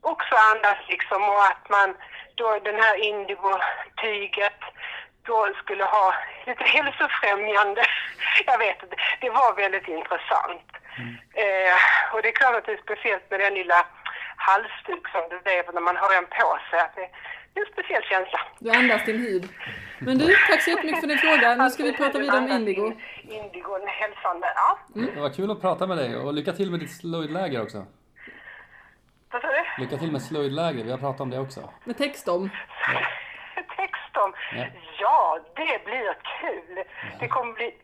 också 0.00 0.34
andas 0.52 0.78
liksom 0.88 1.22
och 1.22 1.44
att 1.44 1.68
man 1.68 1.96
då 2.34 2.58
den 2.58 2.80
här 2.82 2.96
indigo-tyget 2.96 4.60
då 5.30 5.38
skulle 5.62 5.84
ha 5.84 6.06
lite 6.46 6.64
hälsofrämjande. 6.76 7.82
Jag 8.50 8.58
vet 8.58 8.82
inte, 8.82 8.96
det 9.20 9.30
var 9.30 9.50
väldigt 9.62 9.88
intressant. 9.98 10.68
Eh, 11.44 11.74
och 12.12 12.22
det 12.22 12.28
är 12.28 12.36
klart 12.40 12.56
att 12.56 12.66
det 12.66 12.72
är 12.78 12.82
speciellt 12.88 13.30
med 13.30 13.40
den 13.40 13.54
lilla 13.60 13.78
halsduk 14.48 15.04
som 15.14 15.22
du 15.32 15.38
vet 15.50 15.74
när 15.74 15.84
man 15.88 15.96
har 16.02 16.10
den 16.16 16.26
på 16.38 16.48
sig. 16.70 16.78
Att 16.86 16.94
det, 16.98 17.08
det 17.52 17.60
är 17.60 17.66
en 17.66 17.72
speciell 17.72 18.04
känsla. 18.12 18.40
Du 18.58 18.70
andas 18.70 19.04
din 19.04 19.20
hud. 19.26 19.44
Men 19.98 20.18
du, 20.18 20.26
tack 20.48 20.62
så 20.62 20.70
jättemycket 20.70 21.00
för 21.00 21.06
din 21.06 21.18
fråga. 21.18 21.54
Nu 21.54 21.70
ska 21.70 21.82
vi 21.82 21.92
prata 21.92 22.18
vidare 22.18 22.38
om 22.38 22.48
indigo. 22.48 22.86
Indigon, 23.22 23.80
hälsande, 23.86 24.46
ja. 24.54 24.78
Det 25.14 25.20
var 25.20 25.30
kul 25.30 25.50
att 25.50 25.60
prata 25.60 25.86
med 25.86 25.96
dig 25.96 26.16
och 26.16 26.34
lycka 26.34 26.52
till 26.52 26.70
med 26.70 26.80
ditt 26.80 26.96
slöjdläger 27.00 27.62
också. 27.62 27.86
Vad 29.32 29.42
sa 29.42 29.48
du? 29.48 29.82
Lycka 29.82 29.96
till 29.96 30.12
med 30.12 30.22
slöjdläger, 30.22 30.84
vi 30.84 30.90
har 30.90 30.98
pratat 30.98 31.20
om 31.20 31.30
det 31.30 31.38
också. 31.38 31.70
Med 31.84 31.98
text 31.98 32.28
om. 32.28 32.50
Text 33.76 33.97
om? 34.16 34.32
Ja. 34.56 34.64
Ja, 35.00 35.38
det 35.56 35.84
blir 35.84 36.16
kul. 36.40 36.84
Det 37.20 37.28
kommer 37.28 37.52
bli 37.52 37.74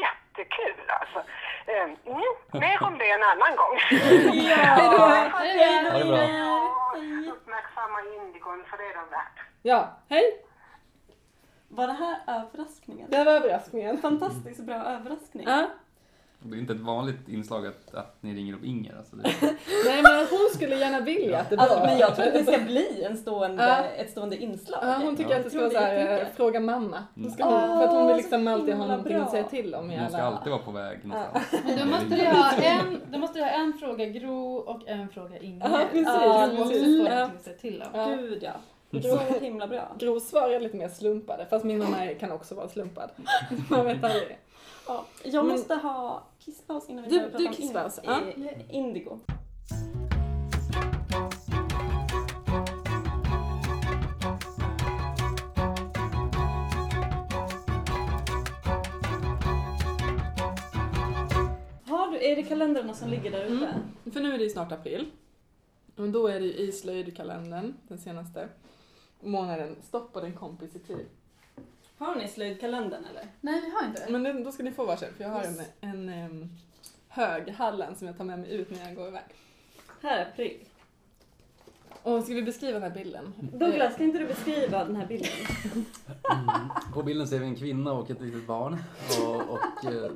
jättekul 0.00 0.84
alltså. 1.00 1.22
Mm, 1.66 1.96
mer 2.52 2.84
om 2.86 2.98
det 2.98 3.10
en 3.10 3.22
annan 3.22 3.56
gång. 3.56 3.78
Ha 5.92 5.98
det 5.98 6.04
bra. 6.04 6.22
Ja, 6.28 6.94
Uppmärksamma 7.32 8.00
indigon 8.16 8.64
för 8.70 8.76
det 8.76 8.84
är 8.84 8.94
de 8.94 9.10
värt. 9.10 9.38
Ja, 9.62 9.88
hej! 10.08 10.44
Var 11.68 11.86
det 11.86 11.92
här 11.92 12.16
överraskningen? 12.26 13.10
Det 13.10 13.24
var 13.24 13.32
överraskningen. 13.32 13.98
Fantastiskt 13.98 14.60
bra 14.66 14.74
överraskning. 14.74 15.46
Ja. 15.48 15.66
Det 16.44 16.56
är 16.56 16.60
inte 16.60 16.72
ett 16.72 16.80
vanligt 16.80 17.28
inslag 17.28 17.66
att, 17.66 17.94
att 17.94 18.16
ni 18.20 18.34
ringer 18.34 18.54
upp 18.54 18.64
Inger. 18.64 18.96
Alltså 18.98 19.16
det, 19.16 19.22
Nej 19.86 20.02
men 20.02 20.26
hon 20.30 20.48
skulle 20.54 20.76
gärna 20.76 21.00
vilja 21.00 21.38
att 21.40 21.50
det 21.50 21.56
var... 21.56 21.62
Alltså, 21.64 21.78
men 21.80 21.98
jag 21.98 22.16
tror 22.16 22.26
att 22.26 22.32
det 22.32 22.44
ska 22.44 22.58
bli 22.58 23.04
en 23.04 23.16
stående, 23.16 23.64
ett 23.96 24.10
stående 24.10 24.36
inslag. 24.36 24.80
Ja, 24.82 24.98
hon 25.04 25.16
tycker 25.16 25.30
Ja. 25.30 25.36
att 25.36 25.44
det 25.44 25.50
ska 25.50 25.58
vara 25.60 25.70
såhär, 25.70 26.26
fråga 26.36 26.60
mamma. 26.60 27.04
Då 27.14 27.30
ska 27.30 27.44
hon, 27.44 27.54
Mm. 27.62 27.78
för 27.78 27.84
att 27.84 27.92
hon 27.92 28.06
vill 28.06 28.16
liksom 28.16 28.48
alltid 28.48 28.74
ha 28.74 28.86
någonting 28.86 29.14
att 29.16 29.22
bra. 29.22 29.30
säga 29.30 29.44
till 29.44 29.74
om 29.74 29.90
hon 29.90 30.08
ska 30.08 30.18
alltid 30.22 30.52
vara 30.52 30.62
på 30.62 30.70
väg 30.70 30.98
någonstans. 31.04 31.44
Men 31.66 31.78
då 31.78 31.84
måste 31.84 32.14
du 32.16 32.26
ha 32.26 32.52
en, 32.52 33.00
då 33.12 33.18
måste 33.18 33.38
du 33.38 33.44
ha 33.44 33.50
en 33.50 33.72
fråga 33.80 34.06
Gro 34.06 34.54
och 34.56 34.88
en 34.88 35.08
fråga 35.08 35.38
Inger. 35.38 35.68
Ja, 35.68 35.80
precis, 35.90 36.06
Ja, 36.06 36.48
precis. 36.56 36.82
får 36.82 37.08
Ja. 37.08 37.14
någonting 37.14 37.36
att 37.36 37.42
säga 37.44 37.56
till 37.56 37.82
om. 37.92 38.00
Ja. 38.00 38.06
Gud 38.16 38.42
ja. 38.42 38.52
Så 39.02 39.18
himla 39.40 39.66
bra. 39.66 39.96
Gros 39.98 40.28
svar 40.28 40.50
är 40.50 40.60
lite 40.60 40.76
mer 40.76 40.88
slumpade, 40.88 41.46
fast 41.50 41.64
min 41.64 41.78
mamma 41.78 42.06
kan 42.20 42.32
också 42.32 42.54
vara 42.54 42.68
slumpad. 42.68 43.10
Man 43.70 43.84
vet 43.84 44.04
aldrig. 44.04 44.38
Ja, 44.88 45.04
jag 45.24 45.44
Men- 45.44 45.52
måste 45.56 45.74
ha 45.74 46.22
kisspaus 46.44 46.88
innan 46.88 47.04
vi 47.04 47.10
Du- 47.10 47.16
börjar 47.16 47.30
prata 47.30 47.42
du 47.42 47.48
om 47.48 47.54
kisspaus, 47.54 47.98
in- 47.98 48.04
ja. 48.04 48.50
Indigo. 48.70 49.18
Har 61.86 62.10
du, 62.10 62.24
är 62.24 62.36
det 62.36 62.42
kalendrarna 62.42 62.94
som 62.94 63.08
ligger 63.10 63.30
där 63.30 63.44
uppe? 63.44 63.66
Mm. 63.66 64.12
För 64.12 64.20
nu 64.20 64.34
är 64.34 64.38
det 64.38 64.44
ju 64.44 64.50
snart 64.50 64.72
april. 64.72 65.10
Och 65.96 66.08
då 66.08 66.26
är 66.26 66.40
det 66.40 66.46
ju 66.46 66.52
i 66.52 66.72
slöjdkalendern, 66.72 67.74
den 67.88 67.98
senaste 67.98 68.48
månaden, 69.20 69.76
stoppa 69.82 70.20
din 70.20 70.32
kompis 70.34 70.76
i 70.76 70.78
tid. 70.78 71.06
Har 72.02 72.14
ni 72.14 72.28
slöjdkalendern 72.28 73.04
eller? 73.10 73.26
Nej, 73.40 73.60
vi 73.60 73.70
har 73.70 73.86
inte. 73.86 74.18
Men 74.18 74.44
då 74.44 74.52
ska 74.52 74.62
ni 74.62 74.72
få 74.72 74.84
varsin, 74.84 75.08
för 75.16 75.24
jag 75.24 75.30
har 75.30 75.44
Yes. 75.44 75.60
en, 75.80 75.90
en 75.90 76.08
em, 76.08 76.48
hög 77.08 77.50
Hallen 77.50 77.94
som 77.94 78.06
jag 78.06 78.16
tar 78.18 78.24
med 78.24 78.38
mig 78.38 78.52
ut 78.54 78.70
när 78.70 78.86
jag 78.86 78.94
går 78.96 79.08
iväg. 79.08 79.22
Här 80.00 80.18
är 80.18 80.30
april. 80.30 80.58
Och 82.02 82.24
ska 82.24 82.34
vi 82.34 82.42
beskriva 82.42 82.72
den 82.80 82.82
här 82.82 82.98
bilden? 82.98 83.32
Douglas, 83.52 83.96
kan 83.96 84.06
inte 84.06 84.18
du 84.18 84.26
beskriva 84.26 84.84
den 84.84 84.96
här 84.96 85.06
bilden? 85.06 85.30
Mm. 85.74 86.68
På 86.94 87.02
bilden 87.02 87.28
ser 87.28 87.38
vi 87.38 87.46
en 87.46 87.56
kvinna 87.56 87.92
och 87.92 88.10
ett 88.10 88.20
litet 88.20 88.46
barn. 88.46 88.78
Och, 89.22 89.36
och 89.36 89.84
eh, 89.92 90.10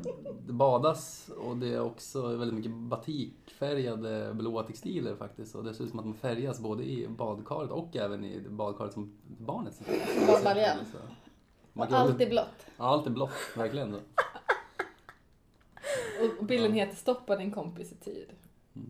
det 0.46 0.52
badas 0.52 1.30
och 1.38 1.56
det 1.56 1.74
är 1.74 1.80
också 1.80 2.36
väldigt 2.36 2.54
mycket 2.54 2.72
batikfärgade 2.72 4.34
blåa 4.34 4.62
textiler 4.62 5.16
faktiskt. 5.16 5.54
Och 5.54 5.64
det 5.64 5.74
ser 5.74 5.84
ut 5.84 5.90
som 5.90 5.98
att 5.98 6.04
man 6.04 6.14
färgas 6.14 6.60
både 6.60 6.84
i 6.84 7.08
badkaret 7.08 7.70
och 7.70 7.96
även 7.96 8.24
i 8.24 8.40
badkaret 8.48 8.92
som 8.92 9.12
barnet 9.38 9.74
sitter 9.74 9.94
i. 9.94 10.26
Badbaljan. 10.26 10.76
Man 11.76 11.88
kan- 11.88 11.96
allt 11.96 12.20
är 12.20 12.30
blått. 12.30 12.66
Ja, 12.76 12.84
allt 12.84 13.06
är 13.06 13.10
blått, 13.10 13.56
verkligen. 13.56 13.92
Så. 13.92 14.00
Och 16.38 16.44
bilden 16.44 16.72
heter 16.72 16.96
Stoppa 16.96 17.36
din 17.36 17.50
kompis 17.50 17.92
i 17.92 17.94
tid. 17.96 18.28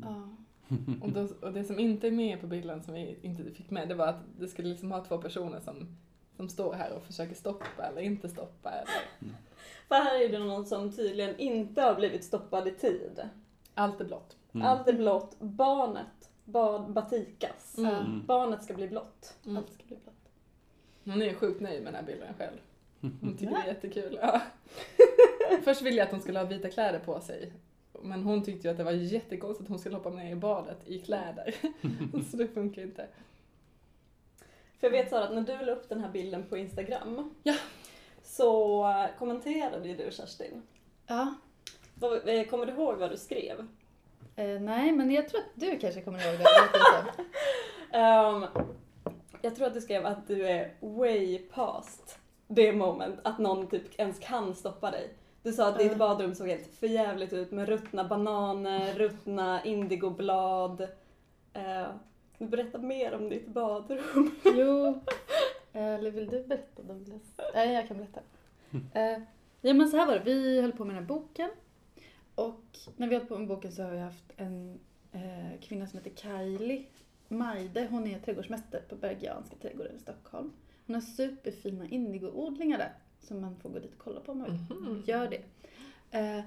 Ja. 0.02 0.28
Och, 1.02 1.08
då, 1.12 1.28
och 1.40 1.52
det 1.52 1.64
som 1.64 1.78
inte 1.78 2.06
är 2.06 2.10
med 2.10 2.40
på 2.40 2.46
bilden 2.46 2.82
som 2.82 2.94
vi 2.94 3.18
inte 3.22 3.50
fick 3.50 3.70
med, 3.70 3.88
det 3.88 3.94
var 3.94 4.06
att 4.06 4.20
det 4.38 4.48
skulle 4.48 4.68
liksom 4.68 4.92
ha 4.92 5.04
två 5.04 5.18
personer 5.18 5.60
som 5.60 5.96
som 6.36 6.48
står 6.48 6.72
här 6.74 6.92
och 6.92 7.02
försöker 7.02 7.34
stoppa 7.34 7.82
eller 7.82 8.00
inte 8.00 8.28
stoppa. 8.28 8.70
Eller... 8.70 9.32
För 9.88 9.94
här 9.94 10.20
är 10.24 10.28
det 10.28 10.38
någon 10.38 10.66
som 10.66 10.92
tydligen 10.92 11.38
inte 11.38 11.82
har 11.82 11.94
blivit 11.94 12.24
stoppad 12.24 12.68
i 12.68 12.70
tid. 12.70 13.28
Allt 13.74 14.00
är 14.00 14.04
blått. 14.04 14.36
Mm. 14.52 14.66
Allt 14.66 14.88
är 14.88 14.92
blått. 14.92 15.40
Barnet 15.40 16.30
bad 16.44 16.92
batikas. 16.92 17.78
Mm. 17.78 17.94
Mm. 17.94 18.26
Barnet 18.26 18.64
ska 18.64 18.74
bli 18.74 18.88
blått. 18.88 19.34
Mm. 19.44 19.56
Allt 19.56 19.72
ska 19.72 19.84
bli 19.86 19.96
blått. 19.96 20.14
Hon 21.04 21.22
är 21.22 21.34
sjukt 21.34 21.60
nöjd 21.60 21.82
med 21.82 21.92
den 21.92 22.04
här 22.04 22.12
bilden 22.12 22.34
själv. 22.38 22.58
Hon 23.00 23.36
tycker 23.38 23.54
det 23.54 23.60
är 23.62 23.66
jättekul. 23.66 24.18
Ja. 24.22 24.40
Först 25.64 25.82
ville 25.82 25.96
jag 25.96 26.04
att 26.06 26.10
hon 26.12 26.20
skulle 26.20 26.38
ha 26.38 26.46
vita 26.46 26.70
kläder 26.70 26.98
på 26.98 27.20
sig. 27.20 27.52
Men 28.02 28.22
hon 28.22 28.42
tyckte 28.44 28.68
ju 28.68 28.70
att 28.72 28.76
det 28.78 28.84
var 28.84 28.92
jättekonstigt 28.92 29.62
att 29.64 29.68
hon 29.68 29.78
skulle 29.78 29.96
hoppa 29.96 30.10
ner 30.10 30.32
i 30.32 30.34
badet 30.36 30.78
i 30.86 30.98
kläder. 30.98 31.54
Så 32.30 32.36
det 32.36 32.48
funkar 32.48 32.82
inte. 32.82 33.06
För 34.80 34.86
jag 34.86 34.90
vet 34.90 35.10
Sara 35.10 35.24
att 35.24 35.34
när 35.34 35.42
du 35.42 35.64
la 35.64 35.72
upp 35.72 35.88
den 35.88 36.00
här 36.00 36.10
bilden 36.10 36.42
på 36.48 36.56
Instagram 36.56 37.34
Ja. 37.42 37.54
så 38.22 38.84
kommenterade 39.18 39.88
ju 39.88 39.96
du 39.96 40.10
Kerstin. 40.12 40.62
Ja. 41.06 41.34
Eh, 42.26 42.46
Kommer 42.46 42.66
du 42.66 42.72
ihåg 42.72 42.96
vad 42.98 43.10
du 43.10 43.16
skrev? 43.16 43.66
Eh, 44.36 44.60
nej, 44.60 44.92
men 44.92 45.10
jag 45.10 45.28
tror 45.28 45.40
att 45.40 45.46
du 45.54 45.78
kanske 45.78 46.00
kommer 46.02 46.26
ihåg 46.28 46.38
det. 46.38 46.44
Ehm, 47.98 48.46
jag 49.42 49.56
tror 49.56 49.66
att 49.66 49.74
du 49.74 49.80
skrev 49.80 50.06
att 50.06 50.28
du 50.28 50.46
är 50.46 50.74
way 50.80 51.38
past 51.38 52.18
det 52.48 52.72
moment 52.72 53.18
att 53.24 53.38
någon 53.38 53.66
typ 53.66 54.00
ens 54.00 54.18
kan 54.18 54.54
stoppa 54.54 54.90
dig. 54.90 55.14
Du 55.42 55.52
sa 55.52 55.68
att 55.68 55.78
ditt 55.78 55.96
badrum 55.96 56.34
såg 56.34 56.48
helt 56.48 56.66
förjävligt 56.66 57.32
ut 57.32 57.50
med 57.50 57.68
ruttna 57.68 58.04
bananer, 58.04 58.94
ruttna 58.94 59.64
indigoblad. 59.64 60.88
Du 62.38 62.46
berätta 62.46 62.78
mer 62.78 63.14
om 63.14 63.28
ditt 63.28 63.46
badrum. 63.46 64.30
Jo. 64.44 65.00
Eh, 65.72 65.94
Eller 65.94 66.10
vill 66.10 66.26
du 66.26 66.42
berätta? 66.44 66.82
Jag... 66.86 67.20
Nej, 67.54 67.72
jag 67.74 67.88
kan 67.88 67.96
berätta. 67.96 68.20
Eh, 69.00 69.22
ja, 69.60 69.74
men 69.74 69.88
så 69.88 69.96
här 69.96 70.06
var 70.06 70.14
det. 70.14 70.24
Vi 70.24 70.60
höll 70.60 70.72
på 70.72 70.84
med 70.84 70.96
den 70.96 71.02
här 71.02 71.08
boken. 71.08 71.50
Och 72.34 72.78
när 72.96 73.08
vi 73.08 73.16
höll 73.16 73.26
på 73.26 73.38
med 73.38 73.48
boken 73.48 73.72
så 73.72 73.82
har 73.82 73.90
vi 73.90 73.98
haft 73.98 74.32
en 74.36 74.80
eh, 75.12 75.60
kvinna 75.60 75.86
som 75.86 75.98
heter 75.98 76.22
Kylie 76.22 76.84
Majde. 77.28 77.86
Hon 77.90 78.06
är 78.06 78.18
trädgårdsmästare 78.18 78.80
på 78.88 78.96
Bergianska 78.96 79.56
trädgården 79.62 79.96
i 79.96 79.98
Stockholm. 79.98 80.52
Hon 80.86 80.94
har 80.94 81.00
superfina 81.02 81.88
indigoodlingar 81.88 82.78
där. 82.78 82.92
Som 83.20 83.40
man 83.40 83.56
får 83.56 83.70
gå 83.70 83.78
dit 83.78 83.92
och 83.92 83.98
kolla 83.98 84.20
på 84.20 84.32
om 84.32 84.38
man 84.38 84.50
vill. 84.50 84.76
Mhm. 84.78 85.02
Gör 85.06 85.30
det. 85.30 85.42
Eh, 86.18 86.44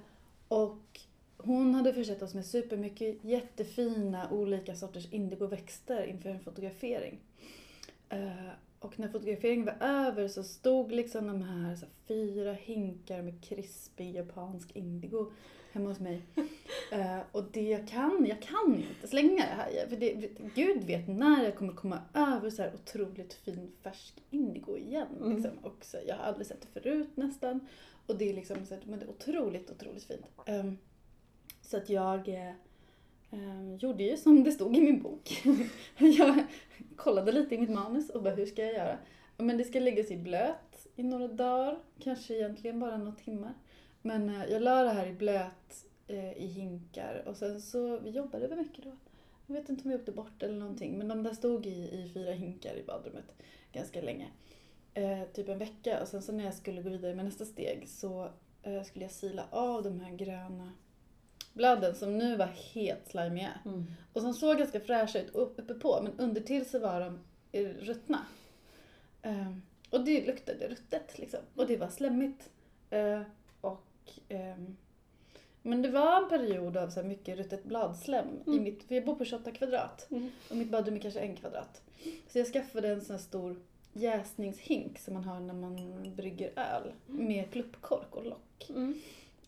och 0.48 1.00
hon 1.38 1.76
hade 1.76 1.94
försett 1.94 2.22
oss 2.22 2.34
med 2.34 2.46
supermycket 2.46 3.24
jättefina 3.24 4.32
olika 4.32 4.76
sorters 4.76 5.14
indigoväxter 5.14 6.06
inför 6.06 6.30
en 6.30 6.40
fotografering. 6.40 7.20
Eh, 8.10 8.50
och 8.80 9.00
när 9.00 9.08
fotograferingen 9.08 9.66
var 9.66 9.88
över 9.88 10.28
så 10.28 10.44
stod 10.44 10.92
liksom 10.92 11.28
de 11.28 11.42
här, 11.42 11.76
så 11.76 11.86
här 11.86 11.94
fyra 12.08 12.54
hinkar 12.54 13.22
med 13.22 13.44
krispig 13.44 14.16
japansk 14.16 14.76
indigo 14.76 15.32
hemma 15.72 15.90
hos 15.90 16.00
mig. 16.00 16.22
Eh, 16.92 17.20
och 17.32 17.44
det 17.52 17.62
jag 17.70 17.88
kan, 17.88 18.26
jag 18.30 18.42
kan 18.42 18.76
inte 18.90 19.08
slänga 19.08 19.36
det 19.36 19.42
här. 19.42 19.88
För 19.90 19.96
det, 19.96 20.14
Gud 20.56 20.84
vet 20.84 21.08
när 21.08 21.44
jag 21.44 21.56
kommer 21.56 21.74
komma 21.74 22.02
över 22.14 22.50
så 22.50 22.62
här 22.62 22.72
otroligt 22.74 23.34
fin 23.34 23.72
färsk 23.84 24.14
indigo 24.30 24.78
igen. 24.78 25.08
Mm. 25.22 25.36
Liksom. 25.36 25.58
Och 25.62 25.86
så, 25.86 25.98
jag 26.08 26.16
har 26.16 26.24
aldrig 26.24 26.48
sett 26.48 26.62
det 26.74 26.82
förut 26.82 27.10
nästan. 27.16 27.68
Och 28.08 28.18
det 28.18 28.30
är 28.30 28.34
liksom 28.34 28.66
så, 28.66 28.74
här- 28.74 28.84
men 28.86 29.00
det 29.00 29.06
är 29.06 29.10
otroligt, 29.10 29.72
otroligt 29.72 30.04
fint. 30.04 30.26
Ehm, 30.46 30.78
så 31.62 31.78
att 31.78 31.90
jag 31.90 32.28
eh, 32.30 33.76
gjorde 33.80 34.04
ju 34.04 34.18
som 34.18 34.44
det 34.44 34.52
stod 34.52 34.78
i 34.78 34.82
min 34.82 35.02
bok. 35.02 35.44
jag 35.98 36.46
kollade 36.96 37.32
lite 37.32 37.56
i 37.56 37.58
mitt 37.58 37.70
manus 37.70 38.10
och 38.10 38.22
bara, 38.24 38.36
hur 38.36 38.46
ska 38.46 38.64
jag 38.66 38.74
göra? 38.74 38.98
Men 39.38 39.58
det 39.58 39.64
ska 39.64 39.80
läggas 39.80 40.12
i 40.12 40.18
blöt 40.18 40.88
i 40.96 41.04
några 41.04 41.28
dagar, 41.28 41.80
kanske 42.00 42.36
egentligen 42.36 42.80
bara 42.80 42.98
några 42.98 43.12
timmar. 43.16 43.54
Men 44.10 44.30
eh, 44.30 44.46
jag 44.52 44.62
la 44.62 44.84
det 44.84 44.90
här 44.90 45.08
i 45.08 45.14
blöt 45.14 45.86
eh, 46.08 46.34
i 46.38 46.46
hinkar 46.48 47.24
och 47.26 47.38
sen 47.38 47.62
så, 47.62 48.00
vi 48.00 48.10
jobbade 48.10 48.48
väl 48.48 48.58
mycket 48.58 48.84
då. 48.84 48.92
Jag 49.48 49.56
vet 49.56 49.70
inte 49.70 49.84
om 49.84 49.90
vi 49.90 49.96
åkte 49.96 50.12
bort 50.12 50.44
eller 50.44 50.58
någonting, 50.58 50.98
men 50.98 51.08
de 51.08 51.24
där 51.24 51.34
stod 51.34 51.66
i, 51.66 51.70
i 51.70 52.12
fyra 52.14 52.32
hinkar 52.32 52.76
i 52.76 52.84
badrummet 52.84 53.26
ganska 53.72 54.02
länge. 54.02 54.28
Eh, 54.94 55.24
typ 55.34 55.50
en 55.50 55.58
vecka 55.58 56.02
och 56.02 56.08
sen 56.08 56.22
så 56.22 56.32
när 56.32 56.44
jag 56.46 56.54
skulle 56.54 56.82
gå 56.82 56.90
vidare 56.90 57.16
med 57.16 57.26
nästa 57.26 57.46
steg 57.46 57.90
så 57.90 58.30
eh, 58.64 58.84
skulle 58.84 59.06
jag 59.06 59.12
sila 59.12 59.46
av 59.52 59.84
de 59.84 60.00
här 60.00 60.12
gröna 60.12 60.72
bladen 61.54 61.96
som 61.96 62.18
nu 62.18 62.36
var 62.36 62.50
helt 62.74 63.08
slimiga. 63.08 63.50
Och 64.14 64.22
som 64.22 64.34
såg 64.34 64.58
ganska 64.58 64.80
fräscha 64.80 65.20
ut 65.20 65.36
upp- 65.36 65.60
uppe 65.60 65.74
på 65.74 66.00
men 66.04 66.20
under 66.20 66.42
till 66.42 66.70
så 66.70 66.80
var 66.80 67.00
de 67.00 67.20
eh, 67.52 67.68
ruttna. 67.68 68.26
Ehm, 69.22 69.62
och 69.90 70.06
det 70.06 70.26
luktade 70.28 70.68
ruttet 70.68 71.20
liksom. 71.20 71.40
Och 71.56 71.68
det 71.68 71.78
var 71.78 71.88
slemmigt. 71.90 72.50
Och, 74.18 74.32
ehm, 74.36 74.78
men 75.62 75.82
det 75.82 75.90
var 75.90 76.24
en 76.24 76.30
period 76.30 76.78
av 76.78 76.90
så 76.90 77.04
mycket 77.04 77.38
ruttet 77.38 77.64
bladslem 77.64 78.28
i 78.46 78.50
Mm. 78.50 78.64
mitt, 78.64 78.84
för 78.84 78.96
jag 78.96 79.06
bor 79.06 79.16
på 79.16 79.26
28 79.26 79.52
kvadrat 79.52 80.08
Mm. 80.12 80.30
och 80.50 80.56
mitt 80.58 80.70
badrum 80.70 80.96
är 80.96 81.00
kanske 81.00 81.20
en 81.20 81.36
kvadrat. 81.36 81.82
Så 82.28 82.38
jag 82.40 82.48
skaffade 82.48 82.90
en 82.90 83.02
sån 83.02 83.16
här 83.16 83.24
stor 83.24 83.56
jäsningshink 83.94 85.00
som 85.00 85.14
man 85.14 85.24
har 85.24 85.40
när 85.40 85.54
man 85.54 86.04
brygger 86.16 86.52
öl 86.56 86.92
med 87.08 87.52
pluppkork 87.52 88.16
och 88.16 88.26
lock. 88.26 88.70
Mm. 88.70 88.94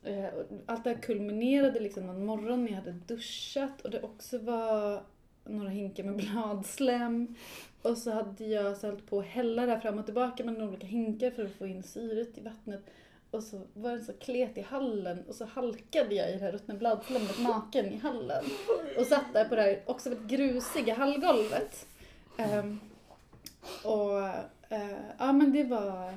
Eh, 0.04 0.26
Allt 0.66 0.84
det 0.84 0.90
här 0.90 1.02
kulminerade 1.02 1.80
liksom 1.80 2.08
någon 2.08 2.26
morgon 2.26 2.64
när 2.66 2.72
jag 2.72 2.78
hade 2.78 2.92
duschat 2.92 3.82
och 3.82 3.90
det 3.92 4.02
också 4.02 4.38
var 4.38 5.04
några 5.46 5.70
hinkar 5.70 6.04
med 6.04 6.16
bladslem. 6.32 7.36
Och 7.82 7.98
så 7.98 8.12
hade 8.12 8.46
jag 8.46 8.78
så 8.78 8.96
på 8.96 9.20
att 9.20 9.26
hälla 9.26 9.66
det 9.66 9.72
här 9.72 9.80
fram 9.80 10.00
och 10.00 10.06
tillbaka 10.06 10.44
med 10.44 10.62
olika 10.64 10.88
hinkar 10.88 11.32
för 11.32 11.46
att 11.46 11.52
få 11.52 11.68
in 11.68 11.84
syret 11.84 12.38
i 12.38 12.42
vattnet. 12.42 12.82
Och 13.32 13.44
så 13.44 13.62
var 13.74 13.92
det 13.92 14.04
så 14.04 14.14
klet 14.14 14.58
i 14.58 14.62
hallen 14.62 15.24
och 15.28 15.36
så 15.36 15.46
halkade 15.46 16.16
jag 16.16 16.30
i 16.30 16.34
det 16.34 16.40
här 16.40 16.52
ruttna 16.52 16.76
bladslemmet 16.76 17.40
naken 17.40 17.86
i 17.86 17.98
hallen. 17.98 18.46
Och 18.98 19.06
satt 19.06 19.34
där 19.34 19.46
på 19.46 19.56
det 19.56 19.62
här 19.62 19.84
också 19.86 20.10
väldigt 20.10 20.28
grusiga 20.28 20.94
hallgolvet. 20.94 21.88
Ehm, 22.38 22.80
och 23.84 24.20
eh, 24.70 25.00
ja 25.18 25.32
men 25.32 25.52
det 25.52 25.64
var 25.64 26.14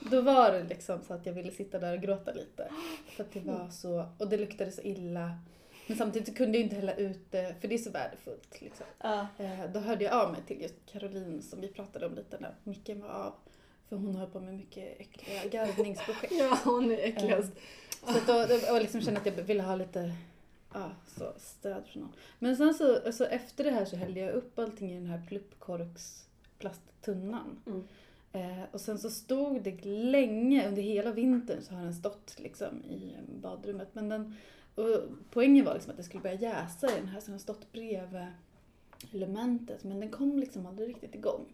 då 0.00 0.20
var 0.20 0.52
det 0.52 0.62
liksom 0.62 1.02
så 1.02 1.14
att 1.14 1.26
jag 1.26 1.32
ville 1.32 1.50
sitta 1.50 1.78
där 1.78 1.96
och 1.96 2.02
gråta 2.02 2.32
lite. 2.32 2.70
För 3.06 3.24
att 3.24 3.32
det 3.32 3.40
var 3.40 3.68
så, 3.70 4.06
och 4.18 4.28
det 4.28 4.36
luktade 4.36 4.72
så 4.72 4.82
illa. 4.82 5.38
Men 5.86 5.96
samtidigt 5.96 6.28
så 6.28 6.34
kunde 6.34 6.58
jag 6.58 6.64
inte 6.64 6.76
hälla 6.76 6.94
ut 6.94 7.30
det, 7.30 7.54
för 7.60 7.68
det 7.68 7.74
är 7.74 7.78
så 7.78 7.90
värdefullt. 7.90 8.60
Liksom. 8.60 8.86
Ja. 9.02 9.26
Eh, 9.38 9.70
då 9.72 9.80
hörde 9.80 10.04
jag 10.04 10.14
av 10.14 10.32
mig 10.32 10.40
till 10.46 10.62
just 10.62 10.74
Caroline 10.86 11.42
som 11.42 11.60
vi 11.60 11.68
pratade 11.68 12.06
om 12.06 12.14
lite 12.14 12.38
när 12.40 12.54
micken 12.64 13.00
var 13.00 13.08
av. 13.08 13.32
För 13.88 13.96
hon 13.96 14.16
höll 14.16 14.30
på 14.30 14.40
med 14.40 14.54
mycket 14.54 15.00
äckliga 15.00 15.46
garvningsprojekt. 15.46 16.32
Ja, 16.38 16.58
hon 16.64 16.90
är 16.90 16.98
äckligast. 16.98 17.52
Så 18.04 18.18
att 18.18 18.26
då, 18.26 18.46
då, 18.46 18.74
och 18.74 18.80
liksom 18.80 19.00
kände 19.00 19.20
att 19.20 19.26
jag 19.26 19.44
ville 19.44 19.62
ha 19.62 19.76
lite 19.76 20.12
ja, 20.72 20.90
så 21.06 21.32
stöd 21.38 21.86
från 21.86 22.02
någon. 22.02 22.12
Men 22.38 22.56
sen 22.56 22.74
så, 22.74 23.12
så 23.12 23.24
efter 23.24 23.64
det 23.64 23.70
här 23.70 23.84
så 23.84 23.96
hällde 23.96 24.20
jag 24.20 24.34
upp 24.34 24.58
allting 24.58 24.90
i 24.90 24.94
den 24.94 25.06
här 25.06 25.22
pluppkorks 25.28 26.26
plasttunnan. 26.58 27.62
Mm. 27.66 27.84
Eh, 28.32 28.64
och 28.72 28.80
sen 28.80 28.98
så 28.98 29.10
stod 29.10 29.62
det 29.62 29.84
länge, 29.84 30.68
under 30.68 30.82
hela 30.82 31.12
vintern 31.12 31.62
så 31.62 31.74
har 31.74 31.82
den 31.82 31.94
stått 31.94 32.34
liksom 32.38 32.84
i 32.84 33.16
badrummet. 33.42 33.88
Men 33.92 34.08
den, 34.08 34.34
och 34.74 35.00
poängen 35.30 35.64
var 35.64 35.74
liksom 35.74 35.90
att 35.90 35.96
det 35.96 36.02
skulle 36.02 36.22
börja 36.22 36.40
jäsa 36.40 36.86
i 36.92 37.00
den 37.00 37.08
här 37.08 37.20
så 37.20 37.26
den 37.26 37.34
har 37.34 37.38
stått 37.38 37.72
bredvid 37.72 38.26
elementet. 39.12 39.84
Men 39.84 40.00
den 40.00 40.10
kom 40.10 40.38
liksom 40.38 40.66
aldrig 40.66 40.88
riktigt 40.88 41.14
igång. 41.14 41.44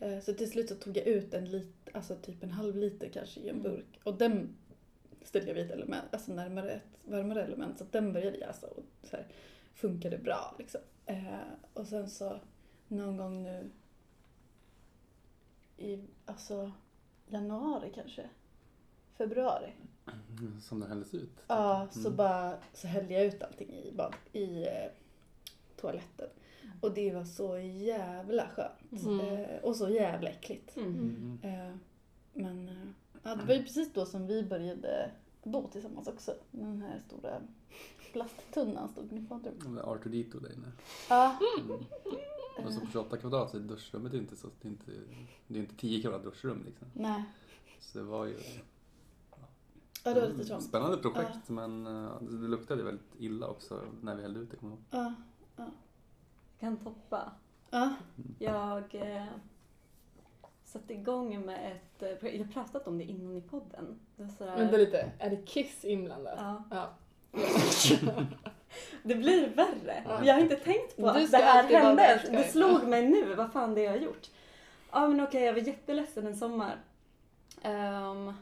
Eh, 0.00 0.20
så 0.20 0.34
till 0.34 0.50
slut 0.50 0.68
så 0.68 0.74
tog 0.74 0.96
jag 0.96 1.06
ut 1.06 1.34
en 1.34 1.44
lit, 1.44 1.88
alltså 1.92 2.16
typ 2.16 2.42
en 2.42 2.50
halv 2.50 2.76
liter 2.76 3.08
kanske 3.08 3.40
i 3.40 3.48
en 3.48 3.60
Mm. 3.60 3.62
burk. 3.72 4.00
Och 4.04 4.14
den 4.18 4.56
ställde 5.22 5.48
jag 5.48 5.54
vid 5.54 5.64
ett 5.66 5.72
element, 5.72 6.04
alltså 6.14 6.32
närmare 6.32 6.70
ett 6.70 6.82
varmare 7.04 7.44
element 7.44 7.78
så 7.78 7.84
den 7.90 8.12
började 8.12 8.38
jäsa 8.38 8.66
och 8.66 8.82
så 9.02 9.16
här, 9.16 9.26
funkade 9.74 10.18
bra 10.18 10.54
liksom. 10.58 10.80
Eh, 11.06 11.38
och 11.74 11.86
sen 11.86 12.10
så 12.10 12.40
någon 12.88 13.16
gång 13.16 13.42
nu 13.42 13.70
i 15.76 16.04
alltså 16.26 16.72
januari 17.28 17.92
kanske, 17.94 18.28
februari. 19.16 19.72
Mm, 20.38 20.60
Som 20.60 20.80
den 20.80 20.88
hälldes 20.88 21.14
ut. 21.14 21.30
Ja, 21.48 21.88
så 21.92 21.98
Mm. 22.00 22.16
bara 22.16 22.58
så 22.74 22.86
hällde 22.86 23.14
jag 23.14 23.24
ut 23.24 23.42
allting 23.42 23.72
i, 23.74 23.92
bad, 23.92 24.14
i 24.32 24.62
eh, 24.66 24.90
toaletten. 25.76 26.28
Och 26.80 26.94
det 26.94 27.12
var 27.14 27.24
så 27.24 27.58
jävla 27.58 28.48
skönt. 28.48 29.02
Mm. 29.06 29.20
Eh, 29.20 29.58
och 29.62 29.76
så 29.76 29.88
jävla 29.88 30.28
äckligt. 30.28 30.76
Mm. 30.76 30.88
Mm. 30.94 31.38
Eh, 31.42 31.74
men 32.32 32.68
eh, 32.68 32.74
ja, 33.22 33.34
det 33.34 33.44
var 33.44 33.54
ju 33.54 33.62
precis 33.62 33.92
då 33.92 34.06
som 34.06 34.26
vi 34.26 34.42
började 34.42 35.10
bo 35.42 35.68
tillsammans 35.68 36.08
också. 36.08 36.34
Den 36.50 36.82
här 36.82 36.98
stora 37.06 37.40
plasttunnan 38.12 38.88
stod 38.88 39.12
i 39.12 39.14
mitt 39.14 39.28
badrum. 39.28 39.54
Mm. 39.66 39.84
R2D2 39.84 40.40
där 40.42 40.52
inne. 40.52 40.72
Ja, 41.08 41.38
Mm. 42.58 42.66
Och 42.66 42.72
så 42.74 42.80
på 42.80 42.86
28 42.92 43.16
kvadrat 43.16 43.50
så 43.50 43.56
är 43.56 43.60
duschrummet 43.60 44.14
inte 44.14 44.36
så, 44.36 44.48
det 44.60 44.68
är 44.68 44.70
inte, 44.72 44.90
det 45.46 45.58
är 45.58 45.60
inte 45.62 45.74
10 45.74 46.02
kvadrat 46.02 46.24
duschrum 46.24 46.62
liksom. 46.66 46.88
nej. 46.94 47.24
Så 47.80 47.98
det 47.98 48.04
var 48.04 48.26
ju 48.26 48.36
Ja, 50.04 50.14
det 50.14 50.20
var 50.20 50.28
lite 50.28 50.44
trångt. 50.44 50.62
spännande 50.64 50.96
projekt 50.96 51.48
men 51.48 51.86
eh, 51.86 52.20
det 52.22 52.48
luktade 52.48 52.82
väldigt 52.82 53.14
illa 53.18 53.46
också 53.48 53.80
när 54.02 54.14
vi 54.16 54.22
hällde 54.22 54.40
ut 54.40 54.50
det. 54.50 54.56
kommer 54.56 54.76
jag 54.90 55.02
ihåg. 55.02 55.14
Ja, 55.56 55.64
Kan 56.60 56.76
toppa. 56.76 57.30
ja. 57.70 57.90
Jag 58.38 58.94
eh, 58.94 59.24
satte 60.64 60.94
igång 60.94 61.46
med 61.46 61.72
ett, 61.72 62.02
eh, 62.22 62.34
jag 62.36 62.44
har 62.44 62.52
pratat 62.52 62.88
om 62.88 62.98
det 62.98 63.04
innan 63.04 63.36
i 63.36 63.40
podden. 63.40 64.00
Det, 64.16 64.22
var 64.22 64.30
sådär, 64.30 64.56
Vänta 64.56 64.76
lite, 64.76 65.10
är 65.18 65.30
det 65.30 65.46
Kiss 65.46 65.84
inblandat? 65.84 66.34
ja, 66.38 66.64
Ja. 66.70 66.90
det 69.02 69.14
blir 69.14 69.48
värre. 69.48 70.02
Ja. 70.08 70.24
Jag 70.24 70.34
har 70.34 70.40
inte 70.40 70.56
tänkt 70.56 70.96
på 70.96 71.08
att 71.08 71.30
det 71.30 71.36
här 71.36 71.64
hände. 71.64 72.20
Det 72.30 72.44
slog 72.44 72.88
mig 72.88 73.08
nu, 73.08 73.34
vad 73.34 73.52
fan 73.52 73.74
det 73.74 73.80
är 73.80 73.84
jag 73.84 73.90
har 73.90 73.98
gjort. 73.98 74.30
Ja 74.90 75.08
men 75.08 75.20
okej, 75.20 75.42
jag 75.42 75.52
var 75.52 75.60
jätteledsen 75.60 76.26
en 76.26 76.36
sommar. 76.36 76.76
Ehm, 77.62 78.32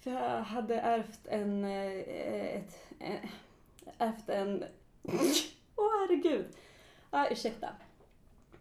för 0.00 0.10
jag 0.10 0.40
hade 0.40 0.74
ärvt 0.80 1.26
en, 1.26 1.64
eh, 1.64 1.92
ett, 2.56 2.78
eh, 3.00 3.30
ärvt 3.98 4.28
en, 4.28 4.64
åh 5.76 5.90
herregud. 6.00 6.46
Ja, 7.10 7.28
ursäkta. 7.30 7.68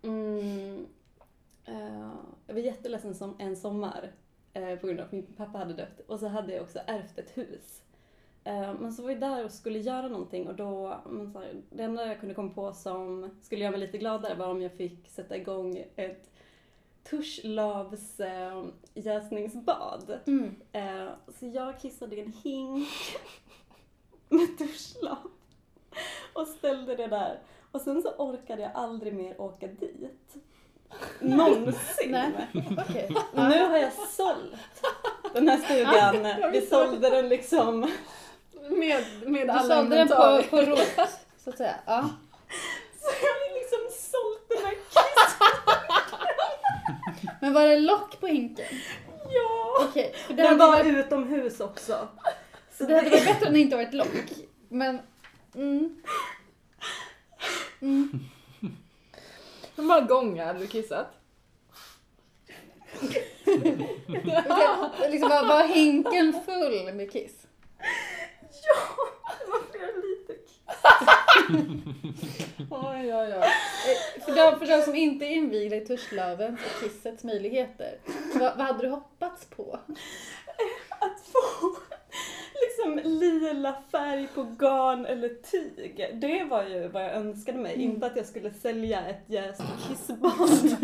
Mm, 0.01 0.87
eh, 1.65 2.11
jag 2.47 2.53
var 2.53 2.61
jätteledsen 2.61 3.15
som 3.15 3.35
en 3.39 3.55
sommar 3.55 4.11
eh, 4.53 4.75
på 4.75 4.87
grund 4.87 4.99
av 4.99 5.05
att 5.05 5.11
min 5.11 5.25
pappa 5.37 5.57
hade 5.57 5.73
dött. 5.73 5.99
Och 6.07 6.19
så 6.19 6.27
hade 6.27 6.53
jag 6.53 6.63
också 6.63 6.79
ärvt 6.85 7.17
ett 7.17 7.37
hus. 7.37 7.81
Eh, 8.43 8.73
men 8.79 8.93
så 8.93 9.03
var 9.03 9.09
jag 9.09 9.19
där 9.19 9.45
och 9.45 9.51
skulle 9.51 9.79
göra 9.79 10.07
någonting 10.07 10.47
och 10.47 10.55
då, 10.55 11.01
men 11.09 11.33
så 11.33 11.39
här, 11.39 11.53
det 11.69 11.83
enda 11.83 12.05
jag 12.05 12.19
kunde 12.19 12.35
komma 12.35 12.49
på 12.49 12.73
som 12.73 13.29
skulle 13.41 13.61
göra 13.61 13.71
mig 13.71 13.79
lite 13.79 13.97
gladare 13.97 14.35
var 14.35 14.47
om 14.47 14.61
jag 14.61 14.71
fick 14.71 15.09
sätta 15.09 15.37
igång 15.37 15.85
ett 15.95 16.29
Tuschlavs 17.09 18.19
eh, 18.19 18.65
jäsningsbad. 18.93 20.19
Mm. 20.25 20.55
Eh, 20.71 21.09
så 21.39 21.45
jag 21.45 21.79
kissade 21.79 22.15
i 22.15 22.21
en 22.21 22.33
hink 22.43 22.87
med 24.29 24.47
duschlav 24.57 25.31
och 26.33 26.47
ställde 26.47 26.95
det 26.95 27.07
där. 27.07 27.39
Och 27.71 27.81
sen 27.81 28.01
så 28.01 28.09
orkade 28.09 28.61
jag 28.61 28.71
aldrig 28.73 29.13
mer 29.13 29.41
åka 29.41 29.67
dit. 29.67 30.35
Någonsin. 31.19 32.11
Nej. 32.11 32.31
Och 33.33 33.43
nu 33.43 33.65
har 33.65 33.77
jag 33.77 33.93
sålt 33.93 34.53
den 35.33 35.49
här 35.49 35.57
stugan. 35.57 36.51
Vi 36.51 36.61
sålde 36.61 37.09
den 37.09 37.29
liksom. 37.29 37.91
Med, 38.69 39.03
med 39.25 39.47
Du 39.47 39.51
alla 39.51 39.75
sålde 39.75 39.95
den 39.95 40.07
på, 40.07 40.43
på 40.49 40.61
rot, 40.61 41.09
så 41.43 41.49
att 41.49 41.57
säga. 41.57 41.75
Ja. 41.85 42.09
Så 42.99 43.07
jag 43.21 43.29
har 43.29 43.59
liksom 43.59 44.09
sålt 44.11 44.49
den 44.49 44.65
här 44.65 44.75
kiss. 44.75 45.37
Men 47.41 47.53
var 47.53 47.67
det 47.67 47.79
lock 47.79 48.19
på 48.19 48.27
hinken? 48.27 48.65
Ja! 49.29 49.85
Okej, 49.89 50.13
för 50.27 50.33
det 50.33 50.43
Den 50.43 50.57
var 50.57 50.67
varit, 50.67 50.85
utomhus 50.85 51.59
också. 51.59 52.07
så 52.77 52.83
det 52.83 52.95
hade 52.95 53.09
varit 53.09 53.25
bättre 53.25 53.47
om 53.47 53.53
det 53.53 53.59
inte 53.59 53.75
varit 53.75 53.93
lock. 53.93 54.31
Men, 54.69 54.99
mm. 55.55 56.03
Mm. 57.81 58.19
Hur 59.75 59.83
många 59.83 60.01
gånger 60.01 60.45
hade 60.45 60.59
du 60.59 60.67
kissat? 60.67 61.07
Liksom 65.09 65.29
var, 65.29 65.47
var 65.47 65.67
hinken 65.67 66.33
full 66.45 66.93
med 66.93 67.11
kiss? 67.11 67.47
Ja! 68.63 68.95
Det 69.39 69.51
var 69.51 69.59
flera 69.71 69.91
liter 69.97 70.35
kiss. 70.47 70.59
Oj, 72.71 73.13
oj, 73.13 73.33
oj. 73.33 73.43
Eh, 73.43 74.23
För 74.25 74.35
de, 74.35 74.59
för 74.59 74.65
de 74.77 74.81
som 74.81 74.95
inte 74.95 75.25
är 75.25 75.29
invigda 75.29 75.75
i 75.75 75.85
Tuschlavens 75.85 76.59
och 76.59 76.83
kissets 76.83 77.23
möjligheter, 77.23 77.97
vad, 78.33 78.57
vad 78.57 78.67
hade 78.67 78.81
du 78.81 78.89
hoppats 78.89 79.45
på? 79.45 79.79
Att 80.99 81.19
få 81.31 81.66
liksom 82.95 83.19
lila 83.19 83.75
färg 83.91 84.27
på 84.35 84.43
garn 84.43 85.05
eller 85.05 85.29
tyg. 85.29 86.07
Det 86.21 86.43
var 86.43 86.63
ju 86.63 86.87
vad 86.87 87.03
jag 87.03 87.11
önskade 87.13 87.57
mig. 87.57 87.75
Inte 87.81 88.05
att 88.05 88.15
jag 88.15 88.25
skulle 88.25 88.53
sälja 88.53 89.07
ett 89.07 89.23
jäst 89.27 89.61
kissbad. 89.87 90.31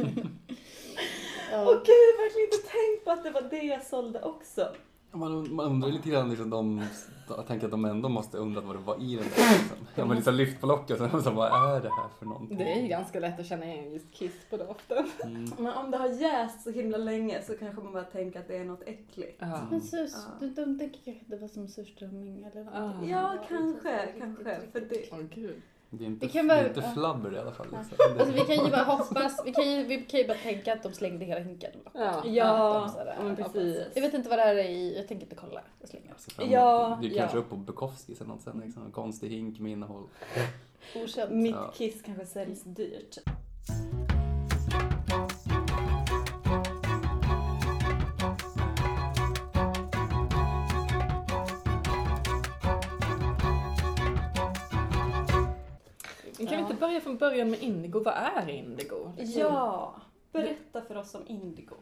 Åh 1.55 1.59
Ja. 1.59 1.65
gud, 1.65 1.87
jag 1.87 2.13
har 2.17 2.23
verkligen 2.23 2.45
inte 2.53 2.67
tänkt 2.67 3.05
på 3.05 3.11
att 3.11 3.23
det 3.23 3.31
var 3.31 3.41
det 3.41 3.65
jag 3.65 3.85
sålde 3.85 4.21
också. 4.21 4.67
Man, 5.13 5.55
man 5.55 5.65
undrar 5.65 5.89
lite 5.89 6.09
grann, 6.09 6.29
liksom, 6.29 6.49
de, 6.49 6.85
jag 7.29 7.47
tänker 7.47 7.65
att 7.65 7.71
de 7.71 7.85
ändå 7.85 8.09
måste 8.09 8.37
undrat 8.37 8.63
vad 8.63 8.75
det 8.75 8.79
var 8.81 8.95
i 9.01 9.15
den 9.15 9.25
där. 9.35 9.51
Liksom. 9.59 9.77
Jag 9.95 10.05
var 10.05 10.15
liksom 10.15 10.35
lyft 10.35 10.61
på 10.61 10.67
locket 10.67 11.01
och 11.01 11.23
så 11.23 11.31
vad 11.31 11.75
är 11.75 11.81
det 11.81 11.89
här 11.89 12.07
för 12.19 12.25
någonting? 12.25 12.57
Det 12.57 12.71
är 12.73 12.81
ju 12.81 12.87
ganska 12.87 13.19
lätt 13.19 13.39
att 13.39 13.45
känna 13.45 13.65
igen 13.65 13.91
just 13.93 14.11
kiss 14.11 14.33
på 14.49 14.57
doften. 14.57 15.05
Mm. 15.23 15.51
Men 15.57 15.73
om 15.73 15.91
det 15.91 15.97
har 15.97 16.07
jäst 16.07 16.61
så 16.63 16.71
himla 16.71 16.97
länge 16.97 17.41
så 17.41 17.57
kanske 17.57 17.81
man 17.81 17.93
bara 17.93 18.03
tänker 18.03 18.39
att 18.39 18.47
det 18.47 18.57
är 18.57 18.65
något 18.65 18.83
äckligt. 18.85 19.37
Ja. 19.39 19.59
Men 19.71 19.81
sus, 19.81 20.13
Ja. 20.13 20.31
du, 20.39 20.49
de 20.49 20.79
tänker 20.79 20.99
kanske 21.05 21.21
att 21.21 21.29
det 21.29 21.37
var 21.37 21.47
som 21.47 21.67
surströmming 21.67 22.43
eller 22.43 22.63
någonting. 22.63 23.09
Ja, 23.09 23.31
det 23.41 23.55
kanske, 23.55 24.13
kanske. 24.19 24.59
För 24.71 24.79
det, 24.79 25.09
Åh 25.11 25.19
gud. 25.35 25.61
Det 25.97 26.03
är 26.03 26.07
inte, 26.07 26.25
Det 26.25 26.31
kan 26.31 26.47
det 26.47 26.53
vara- 26.53 26.63
är 26.65 26.67
inte 26.69 26.79
ja. 26.81 26.91
flabber 26.93 27.35
i 27.35 27.39
alla 27.39 27.51
fall. 27.51 27.67
Ja. 27.71 27.77
Liksom. 27.79 27.97
Alltså 28.19 28.33
vi 28.33 28.55
kan 28.55 28.65
ju 28.65 28.71
bara 28.71 28.83
hoppas, 28.83 29.41
vi 29.45 29.51
kan 29.53 29.71
ju, 29.71 29.83
vi 29.83 29.97
kan 30.01 30.19
ju 30.19 30.27
bara 30.27 30.37
tänka 30.37 30.73
att 30.73 30.83
de 30.83 30.93
slängde 30.93 31.25
hela 31.25 31.39
hinken. 31.41 31.71
Ja. 31.93 32.21
ja, 32.25 32.89
sådär. 32.97 33.17
men 33.23 33.35
precis. 33.35 33.81
Jag 33.93 34.01
vet 34.01 34.13
inte 34.13 34.29
vad 34.29 34.39
det 34.39 34.43
här 34.43 34.55
är 34.55 34.63
i, 34.69 34.97
jag 34.97 35.07
tänker 35.07 35.25
inte 35.25 35.35
kolla. 35.35 35.61
Jag 35.79 35.89
slänger. 35.89 36.07
Emot- 36.37 36.51
Ja, 36.51 36.99
det 37.01 37.07
ja. 37.07 37.17
kanske 37.19 37.37
upp 37.37 37.49
på 37.49 37.55
Bukowskis 37.55 38.21
eller 38.21 38.29
något 38.31 38.41
sen. 38.41 38.61
Liksom. 38.65 38.85
En 38.85 38.91
konstig 38.91 39.29
hink 39.29 39.59
med 39.59 39.71
innehåll. 39.71 40.03
Okänt. 41.03 41.31
Mitt 41.31 41.55
Ja. 41.55 41.71
kiss 41.75 42.01
kanske 42.05 42.25
säljs 42.25 42.63
dyrt. 42.63 43.17
Börja 56.83 57.01
från 57.01 57.17
början 57.17 57.49
med 57.49 57.61
indigo? 57.63 57.99
Vad 57.99 58.13
är 58.13 58.49
indigo? 58.49 59.11
Ja, 59.17 59.95
berätta 60.31 60.81
för 60.81 60.95
oss 60.95 61.15
om 61.15 61.21
indigo. 61.27 61.75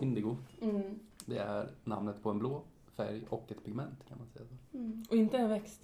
Indigo, 0.00 0.36
Mm. 0.60 0.98
det 1.26 1.38
är 1.38 1.70
namnet 1.84 2.22
på 2.22 2.30
en 2.30 2.38
blå 2.38 2.62
färg 2.96 3.26
och 3.28 3.52
ett 3.52 3.64
pigment 3.64 4.08
kan 4.08 4.18
man 4.18 4.26
säga. 4.26 4.46
Mm. 4.72 5.04
Och 5.10 5.16
inte 5.16 5.38
en 5.38 5.48
växt? 5.48 5.80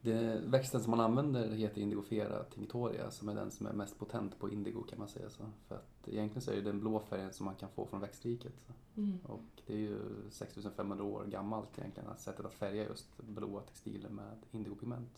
Det, 0.00 0.40
växten 0.46 0.82
som 0.82 0.90
man 0.90 1.00
använder 1.00 1.48
heter 1.48 1.80
Indigofera 1.80 2.44
tinctoria 2.44 3.10
som 3.10 3.28
är 3.28 3.34
den 3.34 3.50
som 3.50 3.66
är 3.66 3.72
mest 3.72 3.98
potent 3.98 4.38
på 4.38 4.50
indigo 4.50 4.82
kan 4.82 4.98
man 4.98 5.08
säga 5.08 5.30
så. 5.30 5.42
För 5.68 5.74
att 5.74 6.08
egentligen 6.08 6.42
så 6.42 6.50
är 6.50 6.54
det 6.56 6.62
den 6.62 6.80
blå 6.80 7.00
färgen 7.00 7.32
som 7.32 7.46
man 7.46 7.54
kan 7.54 7.68
få 7.68 7.86
från 7.86 8.00
växtriket. 8.00 8.52
Så. 8.66 9.00
Mm. 9.00 9.18
Och 9.26 9.62
det 9.66 9.72
är 9.72 9.78
ju 9.78 9.98
6500 10.30 11.04
år 11.04 11.24
gammalt 11.24 11.78
egentligen, 11.78 12.08
att 12.10 12.20
sättet 12.20 12.46
att 12.46 12.54
färga 12.54 12.84
just 12.84 13.16
blåa 13.16 13.60
textiler 13.60 14.08
med 14.08 14.38
indigopigment. 14.50 15.10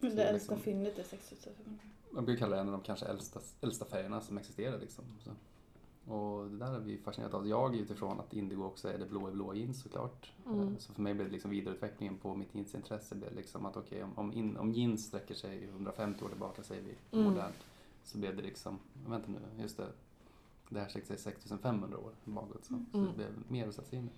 Men 0.00 0.10
Så 0.10 0.16
det 0.16 0.22
är 0.24 0.32
äldsta 0.32 0.54
liksom- 0.54 0.64
fyndet 0.72 0.98
är 0.98 1.02
6500. 1.04 1.82
Man 2.10 2.24
brukar 2.24 2.38
kalla 2.40 2.56
det 2.56 2.62
en 2.62 2.68
av 2.68 2.72
de 2.72 2.80
kanske 2.82 3.06
äldsta, 3.06 3.40
äldsta 3.60 3.84
färgerna 3.84 4.20
som 4.20 4.38
existerar. 4.38 4.78
Liksom. 4.78 5.04
Så. 5.24 5.30
Och 6.12 6.50
det 6.50 6.56
där 6.58 6.74
är 6.74 6.78
vi 6.80 6.98
fascinerade 6.98 7.36
av. 7.36 7.48
Jag 7.48 7.76
utifrån 7.76 8.20
att 8.20 8.32
indigo 8.32 8.64
också 8.64 8.88
är 8.88 8.98
det 8.98 9.06
blå 9.06 9.28
i 9.28 9.32
blå 9.32 9.54
jeans 9.54 9.82
såklart. 9.82 10.32
Mm. 10.46 10.60
Eh, 10.60 10.68
Så 10.78 10.92
för 10.92 11.02
mig 11.02 11.14
blev 11.14 11.26
det 11.26 11.32
liksom 11.32 11.50
vidareutvecklingen 11.50 12.16
på 12.18 12.34
mitt 12.34 12.54
jeansintresse 12.54 13.14
blev 13.14 13.34
liksom 13.34 13.66
att 13.66 13.76
okej 13.76 14.02
om, 14.02 14.18
om, 14.18 14.32
in, 14.32 14.56
om 14.56 14.72
jeans 14.72 15.04
sträcker 15.06 15.34
sig 15.34 15.64
150 15.64 16.24
år 16.24 16.28
tillbaka 16.28 16.62
säger 16.62 16.82
vi, 16.82 17.18
Mm. 17.18 17.30
modernt. 17.30 17.56
Så 18.04 18.18
blev 18.18 18.36
det 18.36 18.42
liksom, 18.42 18.78
vänta 19.08 19.28
nu, 19.30 19.62
just 19.62 19.76
det. 19.76 19.86
Det 20.68 20.80
här 20.80 20.88
sträcker 20.88 21.06
sig 21.06 21.18
6500 21.18 21.98
år 21.98 22.12
bakåt. 22.24 22.64
Så, 22.64 22.84
så 22.92 22.98
Mm. 22.98 23.10
det 23.10 23.16
blev 23.16 23.28
mer 23.48 23.68
att 23.68 23.74
sätta 23.74 23.88
sig 23.88 23.98
in 23.98 24.04
i. 24.04 24.10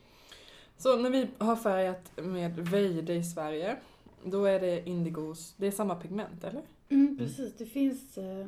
Så 0.76 0.96
när 0.96 1.10
vi 1.10 1.28
har 1.38 1.56
färgat 1.56 2.10
med 2.16 2.56
vejde 2.56 3.14
i 3.14 3.24
Sverige, 3.24 3.76
då 4.24 4.44
är 4.44 4.60
det 4.60 4.88
indigos, 4.88 5.54
det 5.56 5.66
är 5.66 5.70
samma 5.70 5.94
pigment 5.94 6.44
eller? 6.44 6.62
Mm, 6.88 7.18
precis, 7.18 7.54
det 7.58 7.66
finns 7.66 8.18
eh, 8.18 8.46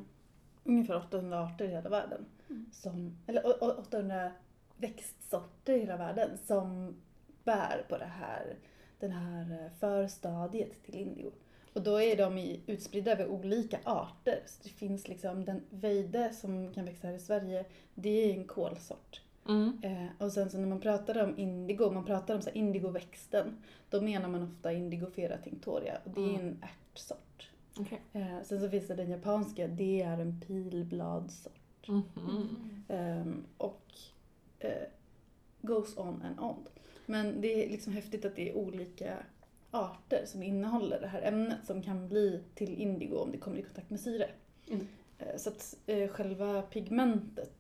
ungefär 0.65 0.97
800 0.97 1.41
arter 1.41 1.65
i 1.65 1.69
hela 1.69 1.91
världen. 1.91 2.27
Mm. 2.51 2.67
Som, 2.73 3.17
eller 3.27 3.47
å- 3.47 3.59
å- 3.61 3.75
800 3.79 4.33
växtsorter 4.77 5.73
i 5.75 5.79
hela 5.81 5.97
världen 5.97 6.31
som 6.47 6.97
bär 7.45 7.85
på 7.89 7.99
det 7.99 8.05
här, 8.21 8.57
den 9.01 9.11
här 9.11 9.65
eh, 9.65 9.71
förstadiet 9.81 10.83
till 10.85 10.95
indigo. 10.95 11.31
Och 11.73 11.83
då 11.83 12.01
är 12.03 12.17
de 12.17 12.39
i, 12.39 12.61
utspridda 12.67 13.13
över 13.13 13.27
olika 13.29 13.79
arter. 13.85 14.43
Så 14.47 14.61
det 14.63 14.69
finns 14.69 15.09
liksom 15.09 15.45
den 15.45 15.61
vejde 15.71 16.33
som 16.33 16.75
kan 16.75 16.85
växa 16.85 17.07
här 17.07 17.15
i 17.15 17.19
Sverige, 17.19 17.65
det 17.95 18.09
är 18.31 18.35
en 18.35 18.45
kolsort. 18.45 19.21
Mm. 19.49 19.79
Eh, 19.83 20.07
och 20.27 20.33
sen 20.33 20.51
så 20.51 20.59
när 20.59 20.67
man 20.67 20.81
pratar 20.81 21.25
om 21.25 21.39
indigo, 21.39 21.91
man 21.91 22.05
pratar 22.05 22.35
om 22.35 22.43
så 22.43 22.51
indigoväxten, 22.51 23.57
då 23.91 24.01
menar 24.01 24.29
man 24.29 24.43
ofta 24.43 24.73
indigofera 24.73 25.39
tinctoria 25.39 25.99
och 26.05 26.11
det 26.11 26.21
är 26.21 26.29
Mm. 26.29 26.41
en 26.47 26.59
ärtsort. 26.63 27.51
Okej. 27.81 28.01
Eh, 28.13 28.43
sen 28.45 28.61
så 28.61 28.69
finns 28.69 28.87
det 28.89 28.95
den 28.95 29.11
japanska, 29.11 29.67
det 29.69 30.03
är 30.03 30.19
en 30.19 30.41
pilbladsort. 30.41 31.89
Mhm. 31.89 32.49
Ehm, 32.89 33.45
och 33.57 33.93
eh, 34.59 34.71
goes 35.63 35.97
on 35.99 36.23
and 36.23 36.41
on. 36.41 36.57
Men 37.07 37.41
det 37.41 37.65
är 37.65 37.71
liksom 37.71 37.93
häftigt 37.93 38.25
att 38.25 38.37
det 38.37 38.51
är 38.51 38.57
olika 38.57 39.17
arter 39.71 40.23
som 40.27 40.43
innehåller 40.43 41.01
det 41.01 41.07
här 41.07 41.23
ämnet 41.23 41.67
som 41.67 41.83
kan 41.83 42.09
bli 42.09 42.41
till 42.55 42.75
indigo 42.81 43.17
om 43.17 43.33
det 43.33 43.39
kommer 43.39 43.59
i 43.59 43.63
kontakt 43.63 43.91
med 43.91 44.01
syre. 44.01 44.29
Mm. 44.71 44.87
Så 45.37 45.49
att 45.51 45.77
själva 46.11 46.63
pigmentet 46.63 47.53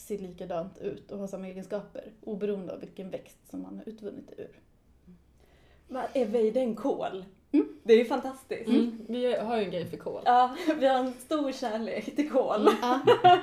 ser 0.00 0.18
likadant 0.18 0.78
ut 0.78 1.10
och 1.12 1.18
har 1.18 1.26
samma 1.26 1.48
egenskaper 1.48 2.04
oberoende 2.20 2.72
av 2.72 2.80
vilken 2.80 3.10
växt 3.10 3.50
som 3.50 3.62
man 3.62 3.76
har 3.78 3.88
utvunnit 3.88 4.28
det 4.36 4.42
ur. 4.42 4.60
Vad 5.88 6.04
är 6.14 6.26
vejde 6.26 6.60
en 6.60 6.74
kol? 6.76 7.24
Mm. 7.52 7.68
Det 7.82 7.92
är 7.92 7.98
ju 7.98 8.04
fantastiskt. 8.04 8.68
Mm. 8.68 9.04
Vi 9.08 9.34
har 9.36 9.56
ju 9.56 9.64
en 9.64 9.70
grej 9.70 9.86
för 9.86 9.96
kol. 9.96 10.22
Ja, 10.24 10.56
vi 10.78 10.86
har 10.86 10.98
en 10.98 11.12
stor 11.12 11.52
kärlek 11.52 12.16
till 12.16 12.30
kol. 12.30 12.68
Ja. 12.82 13.00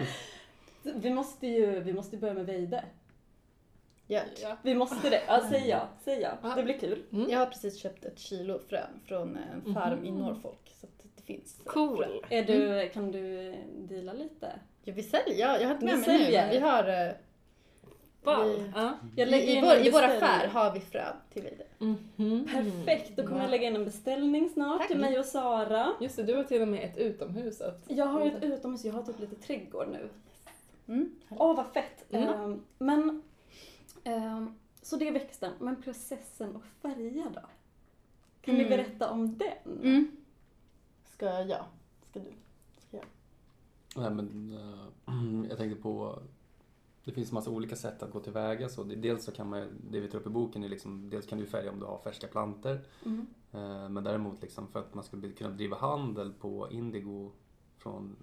Vi 0.96 1.10
måste 1.10 1.48
ju 1.48 1.80
vi 1.80 1.94
måste 1.94 2.18
börja 2.18 2.34
med 2.34 2.46
Veide. 2.46 2.86
Ja. 4.08 4.22
Vi 4.62 4.76
måste 4.76 5.10
det. 5.10 5.22
Ja, 5.28 5.42
säg 5.50 5.68
ja. 5.68 5.88
Säg 6.04 6.20
ja. 6.22 6.56
Det 6.56 6.64
blir 6.64 6.80
kul. 6.80 7.04
Mm. 7.12 7.30
Jag 7.30 7.40
har 7.40 7.46
precis 7.46 7.78
köpt 7.78 8.06
ett 8.06 8.20
kilo 8.20 8.60
frön 8.60 9.00
från 9.06 9.38
en 9.38 9.74
farm 9.74 10.06
i 10.06 10.12
Norfolk. 10.12 10.76
Så 10.82 10.86
att 10.88 11.06
det 11.16 11.24
finns 11.24 11.62
Cool. 11.66 11.98
frön. 11.98 12.20
Är 12.30 12.44
du, 12.44 12.90
kan 12.90 13.12
du 13.12 13.56
deala 13.76 14.14
lite? 14.14 14.60
Ja, 14.88 14.94
vi 14.96 15.04
säljer. 15.04 15.36
Jag, 15.48 15.62
jag 15.62 15.68
har 15.68 15.74
inte 15.74 15.86
med 15.86 16.00
mig 16.00 16.08
nu, 16.08 16.32
men 16.32 16.50
vi 16.50 16.60
har... 16.60 16.88
eh, 17.08 17.12
Wow. 18.24 18.44
Vi- 18.46 18.72
Ja. 18.76 18.98
Jag 19.16 19.28
I, 19.28 19.32
lägger 19.32 19.48
i, 19.54 19.56
in 19.56 19.66
vår, 19.66 19.76
I 19.76 19.90
vår 19.90 20.04
affär 20.04 20.48
har 20.48 20.74
vi 20.74 20.80
frön 20.80 21.16
till 21.34 21.44
Veide. 21.44 21.64
Mhm. 21.78 22.48
Perfekt, 22.54 23.12
då 23.18 23.28
kommer 23.28 23.42
jag 23.42 23.50
lägga 23.50 23.68
in 23.68 23.76
en 23.76 23.86
beställning 23.86 24.50
snart 24.50 24.80
Tack. 24.80 24.88
till 24.88 25.00
mig 25.00 25.20
och 25.20 25.26
Sara. 25.26 25.94
Just 26.02 26.16
det, 26.16 26.24
du 26.24 26.36
har 26.36 26.44
till 26.44 26.62
och 26.62 26.68
med 26.68 26.84
ett 26.84 26.98
utomhus 26.98 27.62
att... 27.62 27.84
Jag 27.88 28.06
har 28.06 28.26
ett 28.26 28.44
utomhus, 28.44 28.86
jag 28.86 28.94
har 28.94 29.04
typ 29.04 29.20
lite 29.20 29.36
trädgård 29.36 29.88
nu. 29.92 30.10
Mm. 30.88 31.16
Åh 31.30 31.56
vad 31.56 31.66
fett! 31.74 32.06
Mm. 32.14 32.28
Ehm, 32.30 32.64
men, 32.78 33.22
ehm, 34.04 34.56
så 34.82 34.96
det 34.96 35.08
är 35.08 35.12
växten, 35.12 35.52
men 35.60 35.82
processen 35.82 36.56
och 36.56 36.64
färga 36.82 37.24
då? 37.36 37.42
Kan 38.42 38.56
Mm. 38.56 38.64
ni 38.70 38.78
berätta 38.78 39.10
om 39.10 39.38
den? 39.38 39.80
Mm. 39.84 40.12
Ska 41.16 41.26
jag? 41.26 41.66
Ska 42.10 42.20
du? 42.20 42.32
Ska? 44.02 44.10
Nej, 44.10 44.12
men, 44.12 44.58
eh, 44.58 45.46
jag 45.50 45.58
tänkte 45.58 45.82
på, 45.82 46.20
det 47.04 47.12
finns 47.12 47.32
massa 47.32 47.52
olika 47.52 47.76
sätt 47.76 48.04
att 48.04 48.12
gå 48.12 48.20
tillväga. 48.20 48.70
Så 48.70 48.84
det, 48.84 48.96
dels 48.96 49.24
så 49.24 49.32
kan 49.32 49.50
man, 49.50 49.68
det 49.92 50.00
vi 50.00 50.08
tar 50.08 50.20
upp 50.20 50.28
i 50.28 50.30
boken 50.30 50.64
är 50.64 50.70
liksom, 50.70 51.10
dels 51.10 51.26
kan 51.26 51.38
du 51.40 51.46
färga 51.46 51.72
om 51.72 51.80
du 51.80 51.86
har 51.86 51.98
färska 51.98 52.28
plantor. 52.28 52.80
Mm. 53.06 53.28
Eh, 53.52 53.90
Men 53.90 54.04
däremot 54.04 54.42
liksom 54.42 54.68
för 54.68 54.80
att 54.80 54.94
man 54.94 55.04
skulle 55.04 55.32
kunna 55.32 55.50
driva 55.50 55.78
handel 55.78 56.34
på 56.34 56.72
indigo 56.72 57.32
från 57.78 58.16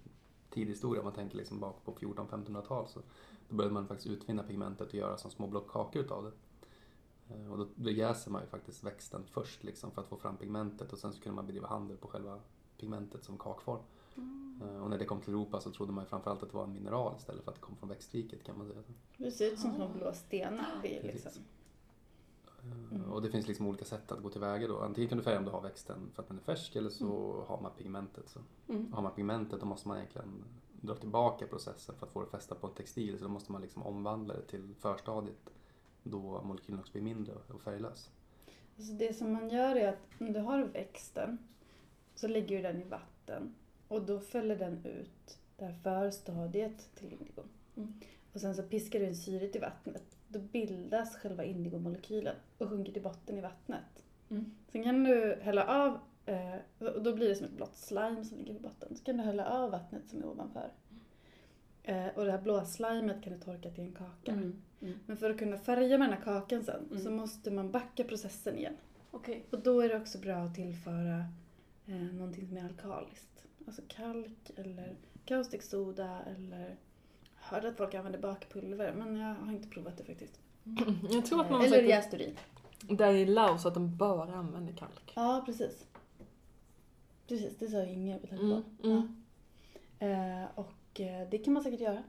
tidig 0.51 0.71
historia, 0.73 1.01
om 1.01 1.05
man 1.05 1.15
tänker 1.15 1.37
liksom 1.37 1.61
bak 1.61 1.85
på 1.85 1.93
1400-1500-tal, 1.93 2.89
så 2.89 3.01
då 3.49 3.57
började 3.57 3.75
man 3.75 3.87
faktiskt 3.87 4.09
utvinna 4.11 4.43
pigmentet 4.43 4.89
och 4.89 4.95
göra 4.95 5.17
som 5.17 5.31
små 5.31 5.47
blockkakor 5.47 6.03
utav 6.03 6.25
det. 6.25 6.33
Eh, 7.35 7.53
Och 7.53 7.59
då, 7.59 7.67
då 7.75 7.91
jäser 7.91 8.31
man 8.31 8.43
ju 8.43 8.49
faktiskt 8.49 8.85
växten 8.85 9.23
först 9.31 9.65
liksom 9.65 9.91
för 9.91 10.03
att 10.03 10.09
få 10.09 10.17
fram 10.17 10.37
pigmentet 10.37 10.93
och 10.93 10.99
sen 10.99 11.13
så 11.13 11.21
kunde 11.21 11.37
man 11.37 11.47
bedriva 11.47 11.69
handel 11.69 11.97
på 11.97 12.09
själva 12.09 12.39
pigmentet 12.81 13.25
som 13.25 13.39
kakform. 13.39 13.81
Eh, 14.63 14.83
Och 14.83 14.91
när 14.91 14.99
det 14.99 15.05
kom 15.05 15.21
till 15.21 15.33
Europa 15.35 15.61
så 15.61 15.71
trodde 15.71 15.93
man 15.93 16.07
framförallt 16.07 16.43
att 16.43 16.51
det 16.51 16.57
var 16.57 16.65
en 16.65 16.73
mineral 16.73 17.15
istället 17.19 17.45
för 17.45 17.51
att 17.51 17.55
det 17.57 17.61
kom 17.63 17.77
från 17.77 17.89
växtriket 17.89 18.45
kan 18.45 18.59
man 18.59 18.67
säga. 18.69 18.83
Det 19.17 19.31
ser 19.31 19.53
ut 19.53 19.59
som 19.59 19.75
små 19.75 19.89
blå 19.89 20.13
stenar. 20.13 20.81
Liksom. 20.83 21.33
Eh, 22.93 23.13
Och 23.13 23.23
det 23.23 23.31
finns 23.31 23.49
liksom 23.49 23.67
olika 23.67 23.85
sätt 23.85 24.13
att 24.13 24.23
gå 24.23 24.31
tillväga 24.31 24.69
då. 24.69 24.79
Antingen 24.81 25.09
kan 25.09 25.19
du 25.19 25.25
färga 25.25 25.39
om 25.39 25.45
du 25.45 25.51
har 25.51 25.61
växten 25.61 26.11
för 26.15 26.23
att 26.23 26.29
den 26.29 26.37
är 26.39 26.43
färsk 26.43 26.77
eller 26.77 26.91
så 26.91 27.45
har 27.49 27.61
man 27.61 27.71
pigmentet. 27.79 28.29
Så 28.29 28.41
Mm. 28.69 28.93
har 28.93 29.03
man 29.03 29.13
pigmentet 29.15 29.61
då 29.61 29.67
måste 29.67 29.89
man 29.89 29.97
egentligen 29.97 30.45
dra 30.81 30.95
tillbaka 30.95 31.47
processen 31.47 31.95
för 31.99 32.07
att 32.07 32.13
få 32.13 32.21
det 32.21 32.31
fästa 32.31 32.55
på 32.55 32.67
en 32.67 32.73
textil. 32.75 33.19
Så 33.19 33.25
då 33.25 33.31
måste 33.31 33.53
man 33.53 33.63
liksom 33.63 33.83
omvandla 33.83 34.35
det 34.35 34.43
till 34.43 34.75
förstadiet 34.81 35.51
då 36.03 36.43
molekylen 36.45 36.81
också 36.81 36.93
blir 36.93 37.03
mindre 37.03 37.35
och 37.55 37.61
färglös. 37.63 38.11
Alltså 38.77 38.93
det 38.93 39.15
som 39.17 39.33
man 39.33 39.49
gör 39.51 39.77
är 39.77 39.89
att 39.89 39.99
om 40.21 40.33
du 40.33 40.41
har 40.41 40.65
växten 40.65 41.39
så 42.15 42.29
lägger 42.29 42.57
du 42.57 42.63
den 42.63 42.83
i 42.83 42.85
vatten 42.85 43.55
och 43.89 44.03
då 44.03 44.21
fäller 44.21 44.57
den 44.57 44.85
ut 44.85 45.39
det 45.57 45.65
här 45.65 45.75
förstadiet 45.83 46.95
till 46.95 47.13
indigon. 47.13 47.49
Mm. 47.77 47.93
Och 48.33 48.41
sen 48.41 48.55
så 48.55 48.63
piskar 48.63 49.01
du 49.01 49.07
in 49.07 49.17
syret 49.17 49.57
i 49.57 49.59
vattnet. 49.59 50.19
Då 50.29 50.39
bildas 50.39 51.17
själva 51.17 51.45
indigomolekylen 51.45 52.37
och 52.59 52.69
sjunker 52.69 52.93
till 52.93 53.03
botten 53.03 53.39
i 53.39 53.41
vattnet. 53.41 54.05
Mm. 54.31 54.53
Sen 54.69 54.83
kan 54.85 55.05
du 55.05 55.39
hälla 55.43 55.67
av, 55.67 55.99
eh, 56.27 56.55
och 56.95 57.03
då 57.03 57.13
blir 57.15 57.29
det 57.29 57.35
som 57.37 57.47
ett 57.47 57.53
blått 57.53 57.77
slime 57.77 58.25
som 58.25 58.39
ligger 58.39 58.55
på 58.55 58.61
botten. 58.61 58.97
Så 58.97 59.05
kan 59.05 59.17
du 59.17 59.23
hälla 59.23 59.47
av 59.49 59.71
vattnet 59.71 60.03
som 60.09 60.23
är 60.23 60.27
ovanför. 60.27 60.71
Eh, 61.83 62.07
och 62.15 62.25
det 62.25 62.31
här 62.33 62.41
blåa 62.41 62.65
slimet 62.65 63.23
kan 63.23 63.33
du 63.33 63.39
torka 63.39 63.71
till 63.71 63.85
en 63.85 63.93
kaka. 63.93 64.33
Mm. 64.33 64.63
Mm. 64.83 64.99
Men 65.07 65.17
för 65.17 65.31
att 65.31 65.39
kunna 65.39 65.59
färga 65.59 65.99
med 65.99 66.09
den 66.09 66.19
här 66.19 66.25
kakan 66.25 66.65
sen 66.65 66.87
Mm. 66.91 67.03
så 67.03 67.11
måste 67.11 67.51
man 67.51 67.71
backa 67.71 68.05
processen 68.05 68.59
igen. 68.59 68.77
Okej. 69.11 69.45
Och 69.51 69.59
då 69.59 69.81
är 69.81 69.89
det 69.89 69.97
också 69.97 70.19
bra 70.19 70.37
att 70.37 70.55
tillföra 70.55 71.25
eh, 71.87 71.95
någonting 71.95 72.49
som 72.49 72.57
är 72.57 72.65
alkaliskt. 72.65 73.34
Alltså 73.67 73.83
kalk 73.89 74.51
eller 74.57 74.97
kaustik 75.25 75.63
soda 75.63 76.21
eller 76.23 76.77
jag 77.41 77.57
hörde 77.57 77.69
att 77.69 77.77
folk 77.77 77.95
använder 77.95 78.19
bakpulver 78.19 78.93
men 78.93 79.17
jag 79.17 79.35
har 79.35 79.53
inte 79.53 79.69
provat 79.69 79.97
det 79.97 80.05
faktiskt. 80.05 80.41
Jag 81.11 81.27
tror 81.27 81.41
att 81.41 81.51
man 81.51 81.61
eller 81.65 81.77
sagt 81.77 81.89
jäst 81.89 82.15
urin. 82.15 82.37
att 82.91 82.99
där 82.99 83.15
i 83.15 83.27
Laos 83.27 83.67
att 83.67 83.75
de 83.75 83.97
bara 83.97 84.35
använder 84.35 84.73
kalk. 84.73 85.13
Ja, 85.17 85.43
precis. 85.47 85.87
Precis, 87.29 87.57
det 87.59 87.69
sa 87.69 87.85
Inger 87.85 88.19
på 88.19 88.27
telefon. 88.27 88.65
Mm, 88.83 88.97
mm. 88.97 89.25
Ja. 89.99 90.07
Eh, 90.07 90.49
och 90.55 91.01
eh, 91.01 91.29
det 91.31 91.39
kan 91.39 91.55
man 91.55 91.63
säkert 91.63 91.81
göra. 91.81 92.03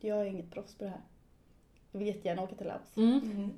Jag 0.00 0.20
är 0.20 0.24
inget 0.24 0.50
proffs 0.50 0.74
på 0.74 0.84
det 0.84 0.90
här. 0.90 1.00
Jag 1.92 1.98
vill 1.98 2.08
jättegärna 2.08 2.42
åka 2.42 2.54
till 2.54 2.66
Laos. 2.66 2.96
Mm. 2.96 3.20
Mm. 3.20 3.50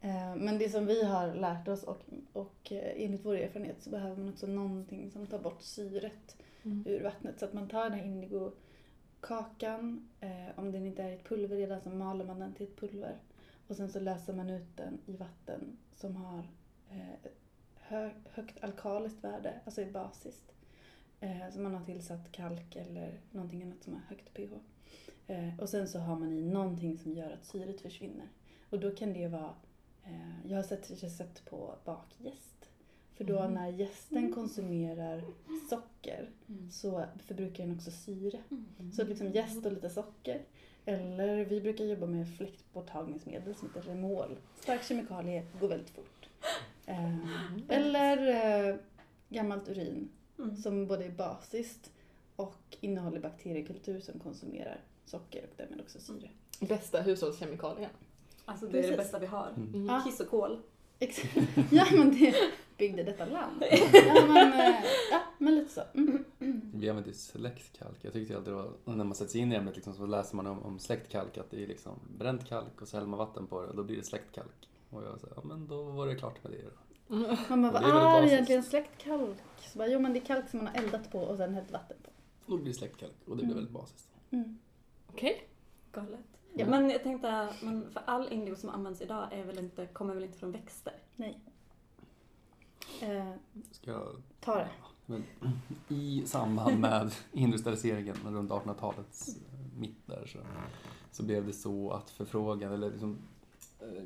Eh, 0.00 0.36
Men 0.36 0.58
det 0.58 0.68
som 0.68 0.86
vi 0.86 1.04
har 1.04 1.34
lärt 1.34 1.68
oss 1.68 1.82
och, 1.82 2.00
och 2.32 2.72
eh, 2.72 3.04
enligt 3.04 3.24
vår 3.24 3.34
erfarenhet 3.36 3.82
så 3.82 3.90
behöver 3.90 4.16
man 4.16 4.32
också 4.32 4.46
någonting 4.46 5.10
som 5.10 5.26
tar 5.26 5.38
bort 5.38 5.62
syret 5.62 6.36
Mm. 6.64 6.82
ur 6.86 7.02
vattnet. 7.02 7.38
Så 7.38 7.44
att 7.44 7.52
man 7.52 7.68
tar 7.68 7.84
den 7.84 7.92
här 7.92 8.04
indigokakan, 8.04 10.08
eh, 10.20 10.58
om 10.58 10.72
den 10.72 10.86
inte 10.86 11.02
är 11.02 11.10
i 11.10 11.14
ett 11.14 11.28
pulver 11.28 11.56
redan 11.56 11.80
så 11.80 11.90
maler 11.90 12.24
man 12.24 12.38
den 12.38 12.54
till 12.54 12.66
ett 12.66 12.80
pulver. 12.80 13.18
Och 13.68 13.76
sen 13.76 13.88
så 13.88 14.00
löser 14.00 14.32
man 14.32 14.50
ut 14.50 14.76
den 14.76 14.98
i 15.06 15.16
vatten 15.16 15.76
som 15.96 16.16
har 16.16 16.38
eh, 16.90 17.30
hö, 17.76 18.10
högt 18.30 18.64
alkaliskt 18.64 19.24
värde, 19.24 19.60
alltså 19.64 19.80
är 19.80 19.90
basiskt. 19.90 20.52
Eh, 21.20 21.50
så 21.52 21.60
man 21.60 21.74
har 21.74 21.84
tillsatt 21.84 22.32
kalk 22.32 22.76
eller 22.76 23.20
någonting 23.30 23.62
annat 23.62 23.82
som 23.82 23.94
har 23.94 24.00
högt 24.00 24.34
pH. 24.34 24.52
Eh, 25.26 25.60
och 25.60 25.68
sen 25.68 25.88
så 25.88 25.98
har 25.98 26.16
man 26.16 26.32
i 26.32 26.42
någonting 26.42 26.98
som 26.98 27.12
gör 27.12 27.30
att 27.30 27.44
syret 27.44 27.80
försvinner. 27.80 28.28
Och 28.70 28.80
då 28.80 28.90
kan 28.90 29.12
det 29.12 29.28
vara, 29.28 29.54
eh, 30.04 30.46
jag 30.46 30.56
har 30.56 30.62
sett 30.62 31.02
recept 31.02 31.44
på 31.44 31.74
bakjäst. 31.84 32.53
För 33.14 33.24
då 33.24 33.48
när 33.48 33.68
gästen 33.68 34.32
konsumerar 34.32 35.22
socker 35.70 36.30
Mm. 36.48 36.70
så 36.70 37.04
förbrukar 37.26 37.66
den 37.66 37.76
också 37.76 37.90
syre. 37.90 38.40
Mm. 38.50 38.92
Så 38.92 39.04
liksom 39.04 39.30
jäst 39.32 39.66
och 39.66 39.72
lite 39.72 39.90
socker. 39.90 40.42
Eller 40.84 41.44
vi 41.44 41.60
brukar 41.60 41.84
jobba 41.84 42.06
med 42.06 42.36
fläktborttagningsmedel 42.36 43.54
som 43.54 43.68
heter 43.74 43.90
Remol. 43.90 44.36
Stark 44.60 44.82
kemikalie, 44.84 45.46
går 45.60 45.68
väldigt 45.68 45.90
fort. 45.90 46.28
Eh, 46.86 47.18
eller 47.68 48.68
eh, 48.70 48.76
gammalt 49.28 49.68
urin 49.68 50.08
Mm. 50.38 50.56
som 50.56 50.86
både 50.86 51.04
är 51.04 51.10
basiskt 51.10 51.90
och 52.36 52.76
innehåller 52.80 53.20
bakteriekultur 53.20 54.00
som 54.00 54.18
konsumerar 54.20 54.80
socker 55.04 55.42
och 55.50 55.54
därmed 55.56 55.80
också 55.80 55.98
syre. 55.98 56.30
Bästa 56.60 57.00
hushållskemikalien. 57.02 57.90
Alltså 58.44 58.66
det 58.66 58.70
är 58.78 58.82
det 58.82 58.88
Precis. 58.88 58.96
bästa 58.96 59.18
vi 59.18 59.26
har. 59.26 59.50
Mm. 59.56 60.02
Kiss 60.04 60.20
och 60.20 60.28
kol. 60.28 60.58
Ja 61.70 61.86
men 61.90 62.10
det 62.18 62.34
byggde 62.78 63.02
detta 63.02 63.24
land. 63.24 63.62
Ja 63.92 64.26
men, 64.28 64.52
eh, 64.52 64.74
ja, 65.10 65.20
men 65.38 65.54
lite 65.54 65.70
så. 65.72 65.80
Mm. 65.94 66.24
Vi 66.74 66.88
använder 66.90 67.10
ju 67.10 67.16
släktkalk. 67.16 67.96
Jag 68.00 68.12
tyckte 68.12 68.36
alltid 68.36 68.52
det 68.52 68.56
var, 68.56 68.72
när 68.84 69.04
man 69.04 69.14
sätter 69.14 69.30
sig 69.32 69.40
in 69.40 69.52
i 69.52 69.54
ämnet 69.54 69.74
liksom, 69.74 69.94
så 69.94 70.06
läser 70.06 70.36
man 70.36 70.46
om, 70.46 70.62
om 70.62 70.78
släktkalk 70.78 71.38
att 71.38 71.50
det 71.50 71.62
är 71.62 71.66
liksom 71.66 71.98
bränt 72.18 72.48
kalk 72.48 72.82
och 72.82 72.88
så 72.88 72.96
häller 72.96 73.08
man 73.08 73.18
vatten 73.18 73.46
på 73.46 73.62
det 73.62 73.68
och 73.68 73.76
då 73.76 73.82
blir 73.84 73.96
det 73.96 74.04
släktkalk. 74.04 74.68
Och 74.90 75.02
jag 75.02 75.20
sa, 75.20 75.28
ja 75.36 75.42
men 75.44 75.66
då 75.66 75.82
var 75.82 76.06
det 76.06 76.14
klart 76.14 76.44
med 76.44 76.52
det 76.52 76.62
då. 76.62 76.70
Man 77.48 77.62
bara, 77.62 77.80
Det 77.80 77.88
är 77.88 77.92
vad 77.92 78.02
väldigt 78.02 78.04
är 78.04 78.10
basiskt. 78.12 78.32
egentligen 78.32 78.62
släktkalk? 78.62 79.36
Så 79.72 79.78
bara, 79.78 79.88
jo 79.88 79.98
men 80.00 80.12
det 80.12 80.18
är 80.18 80.24
kalk 80.24 80.48
som 80.50 80.58
man 80.58 80.66
har 80.66 80.82
eldat 80.84 81.10
på 81.12 81.18
och 81.18 81.36
sen 81.36 81.54
hällt 81.54 81.70
vatten 81.72 81.96
på. 82.04 82.10
Då 82.46 82.56
blir 82.56 82.72
det 82.72 82.78
släktkalk 82.78 83.12
och 83.24 83.30
det 83.30 83.42
blir 83.42 83.44
Mm. 83.44 83.54
väldigt 83.56 83.72
basiskt. 83.74 84.08
Mm. 84.30 84.58
Okej. 85.06 85.48
Galet. 85.92 86.33
Ja. 86.56 86.66
Men 86.66 86.90
jag 86.90 87.02
tänkte, 87.02 87.48
men 87.62 87.90
för 87.90 88.02
all 88.06 88.32
indigo 88.32 88.56
som 88.56 88.70
används 88.70 89.00
idag 89.00 89.28
är 89.32 89.44
väl 89.44 89.58
inte, 89.58 89.86
kommer 89.86 90.14
väl 90.14 90.24
inte 90.24 90.38
från 90.38 90.52
växter? 90.52 90.94
Nej. 91.16 91.40
Eh, 93.02 93.32
Ska 93.70 93.90
jag 93.90 94.08
ta 94.40 94.54
det. 94.54 94.68
Men 95.06 95.24
I 95.88 96.22
samband 96.26 96.80
med 96.80 97.14
industrialiseringen 97.32 98.16
runt 98.24 98.50
1800-talets 98.50 99.28
eh, 99.28 99.78
mitt 99.78 100.06
där 100.06 100.26
så, 100.26 100.38
så 101.10 101.22
blev 101.22 101.46
det 101.46 101.52
så 101.52 101.90
att 101.90 102.10
förfrågan, 102.10 102.72
eller 102.72 102.90
liksom, 102.90 103.18
eh, 103.80 104.04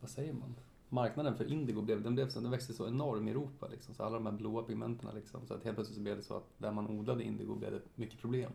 vad 0.00 0.10
säger 0.10 0.32
man? 0.32 0.54
Marknaden 0.88 1.36
för 1.36 1.52
indigo 1.52 1.82
blev, 1.82 2.02
den, 2.02 2.14
blev 2.14 2.28
så, 2.28 2.40
den 2.40 2.50
växte 2.50 2.72
så 2.74 2.86
enorm 2.86 3.28
i 3.28 3.30
Europa. 3.30 3.68
Liksom, 3.68 3.94
så 3.94 4.02
alla 4.02 4.14
de 4.14 4.26
här 4.26 4.32
blåa 4.32 4.62
pigmenterna. 4.62 5.12
Liksom, 5.12 5.46
så 5.46 5.54
att 5.54 5.64
helt 5.64 5.76
plötsligt 5.76 5.96
så 5.96 6.02
blev 6.02 6.16
det 6.16 6.22
så 6.22 6.36
att 6.36 6.48
där 6.58 6.72
man 6.72 6.86
odlade 6.86 7.24
indigo 7.24 7.54
blev 7.54 7.72
det 7.72 7.80
mycket 7.94 8.20
problem. 8.20 8.52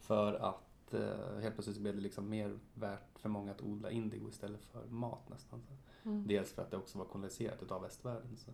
För 0.00 0.34
att 0.34 0.71
eh, 0.94 1.38
helt 1.40 1.54
plötsligt 1.54 1.78
blev 1.78 1.94
det 1.96 2.00
liksom 2.02 2.28
mer 2.28 2.58
värt 2.74 3.18
för 3.18 3.28
många 3.28 3.50
att 3.50 3.62
odla 3.62 3.90
indigo 3.90 4.28
istället 4.28 4.64
för 4.64 4.86
mat 4.86 5.28
nästan. 5.28 5.62
Så. 5.62 6.08
Mm. 6.08 6.26
Dels 6.26 6.52
för 6.52 6.62
att 6.62 6.70
det 6.70 6.76
också 6.76 6.98
var 6.98 7.04
koloniserat 7.04 7.62
utav 7.62 7.82
västvärlden. 7.82 8.36
Så, 8.36 8.50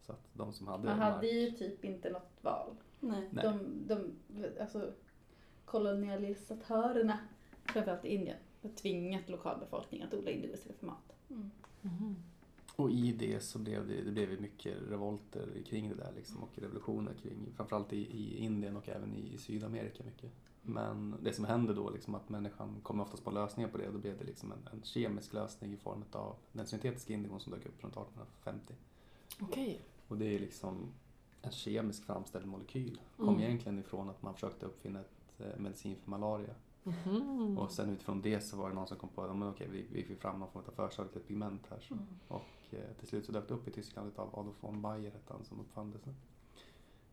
så 0.00 0.12
att 0.12 0.28
de 0.32 0.52
som 0.52 0.66
hade 0.66 0.84
Man 0.84 0.98
mark- 0.98 1.12
hade 1.14 1.26
ju 1.28 1.50
typ 1.50 1.84
inte 1.84 2.10
något 2.10 2.38
val. 2.42 2.76
Nej. 3.00 3.28
Nej. 3.32 3.44
De, 3.44 3.82
de, 3.86 4.14
alltså 4.60 4.92
kolonialisatörerna, 5.64 7.18
framförallt 7.64 8.04
i 8.04 8.14
Indien, 8.14 8.36
har 8.62 8.70
tvingat 8.70 9.28
lokalbefolkningen 9.28 10.08
att 10.08 10.14
odla 10.14 10.30
indigo 10.30 10.54
istället 10.54 10.78
för 10.78 10.86
mat. 10.86 11.12
Mm. 11.30 11.50
Mhm. 11.82 12.16
Och 12.76 12.90
i 12.90 13.12
det 13.12 13.40
så 13.40 13.58
blev 13.58 13.88
det, 13.88 14.02
det 14.02 14.10
blev 14.10 14.40
mycket 14.40 14.76
revolter 14.88 15.48
kring 15.66 15.88
det 15.88 15.94
där 15.94 16.12
liksom 16.16 16.42
och 16.42 16.58
revolutioner 16.58 17.12
kring, 17.22 17.52
framförallt 17.56 17.92
i, 17.92 17.96
i 17.96 18.36
Indien 18.38 18.76
och 18.76 18.88
även 18.88 19.14
i, 19.14 19.34
i 19.34 19.38
Sydamerika 19.38 20.04
mycket. 20.04 20.30
Men 20.68 21.14
det 21.22 21.32
som 21.32 21.44
hände 21.44 21.74
då 21.74 21.90
liksom 21.90 22.14
att 22.14 22.28
människan 22.28 22.76
kom 22.82 23.00
oftast 23.00 23.24
på 23.24 23.30
lösningar 23.30 23.68
på 23.70 23.78
det 23.78 23.86
och 23.86 23.92
då 23.92 23.98
blev 23.98 24.18
det 24.18 24.24
liksom 24.24 24.52
en, 24.52 24.68
en 24.72 24.82
kemisk 24.82 25.32
lösning 25.32 25.72
i 25.72 25.76
form 25.76 26.04
av 26.12 26.36
den 26.52 26.66
syntetiska 26.66 27.14
indigon 27.14 27.40
som 27.40 27.52
dök 27.52 27.66
upp 27.66 27.82
runt 27.84 27.92
1850. 27.96 28.74
Okej. 29.40 29.80
Och 30.08 30.16
det 30.18 30.34
är 30.34 30.38
liksom 30.38 30.76
en 31.42 31.52
kemisk 31.52 32.04
framställd 32.04 32.46
molekyl. 32.46 33.00
Kom 33.16 33.28
Mm. 33.28 33.40
egentligen 33.40 33.78
ifrån 33.78 34.10
att 34.10 34.22
man 34.22 34.34
försökte 34.34 34.66
uppfinna 34.66 35.00
ett 35.00 35.40
eh, 35.40 35.58
medicin 35.58 35.96
för 35.96 36.10
malaria. 36.10 36.54
Mhm. 36.82 37.58
Och 37.58 37.70
sen 37.70 37.90
utifrån 37.90 38.22
det 38.22 38.40
så 38.40 38.56
var 38.56 38.68
det 38.68 38.74
någon 38.74 38.86
som 38.86 38.96
kom 38.96 39.08
på 39.08 39.22
att 39.22 39.36
men 39.36 39.48
okej, 39.48 39.68
vi, 39.72 39.86
vi 39.92 40.04
fick 40.04 40.20
fram 40.20 40.40
någon 40.40 40.50
form 40.50 40.62
av 40.66 40.72
förstadiet 40.72 41.12
till 41.12 41.20
ett 41.22 41.28
pigment 41.28 41.66
här. 41.70 41.80
Så. 41.80 41.96
Och 42.28 42.74
eh, 42.74 42.92
till 42.98 43.08
slut 43.08 43.26
så 43.26 43.32
dök 43.32 43.48
det 43.48 43.54
upp 43.54 43.68
i 43.68 43.70
Tyskland 43.70 44.12
av 44.16 44.38
Adolf 44.38 44.56
von 44.60 44.82
Bayer 44.82 45.12
han 45.28 45.44
som 45.44 45.60
uppfann 45.60 45.90
det. 45.90 46.14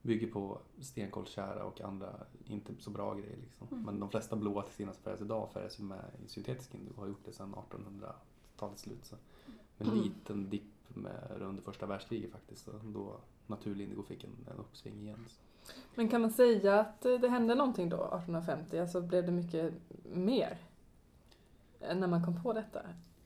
Bygger 0.05 0.27
på 0.27 0.59
stenkolstjära 0.79 1.63
och 1.63 1.81
andra 1.81 2.09
inte 2.47 2.73
så 2.79 2.89
bra 2.89 3.13
grejer 3.13 3.37
liksom. 3.37 3.67
Men 3.85 3.99
de 3.99 4.09
flesta 4.09 4.35
blåa 4.35 4.61
textilierna 4.61 4.93
som 4.93 5.03
färgas 5.03 5.21
idag 5.21 5.49
färgas 5.53 5.79
ju 5.79 5.83
med 5.83 6.05
syntetisk 6.27 6.73
indigo 6.75 6.93
och 6.95 7.01
har 7.01 7.07
gjort 7.07 7.25
det 7.25 7.33
sedan 7.33 7.55
1800-talets 7.55 8.81
slut. 8.81 9.05
Så. 9.05 9.15
Med 9.77 9.87
en 9.87 9.93
Mm. 9.93 10.03
liten 10.03 10.49
dipp 10.49 10.63
med 10.87 11.37
under 11.41 11.61
första 11.63 11.85
världskriget 11.85 12.31
faktiskt. 12.31 12.65
Så 12.65 12.71
då 12.83 13.15
naturlig 13.47 13.83
indigo 13.83 14.03
fick 14.03 14.23
en, 14.23 14.29
en 14.51 14.57
uppsving 14.59 15.01
igen. 15.01 15.25
Så. 15.27 15.41
Men 15.95 16.09
kan 16.09 16.21
man 16.21 16.31
säga 16.31 16.79
att 16.79 17.01
det 17.01 17.29
hände 17.29 17.55
någonting 17.55 17.89
då 17.89 17.95
1850? 17.97 18.77
Alltså 18.79 19.01
blev 19.01 19.25
det 19.25 19.31
mycket 19.31 19.73
mer? 20.13 20.57
När 21.79 22.07
man 22.07 22.23
kom 22.25 22.43
på 22.43 22.53
detta? 22.53 22.79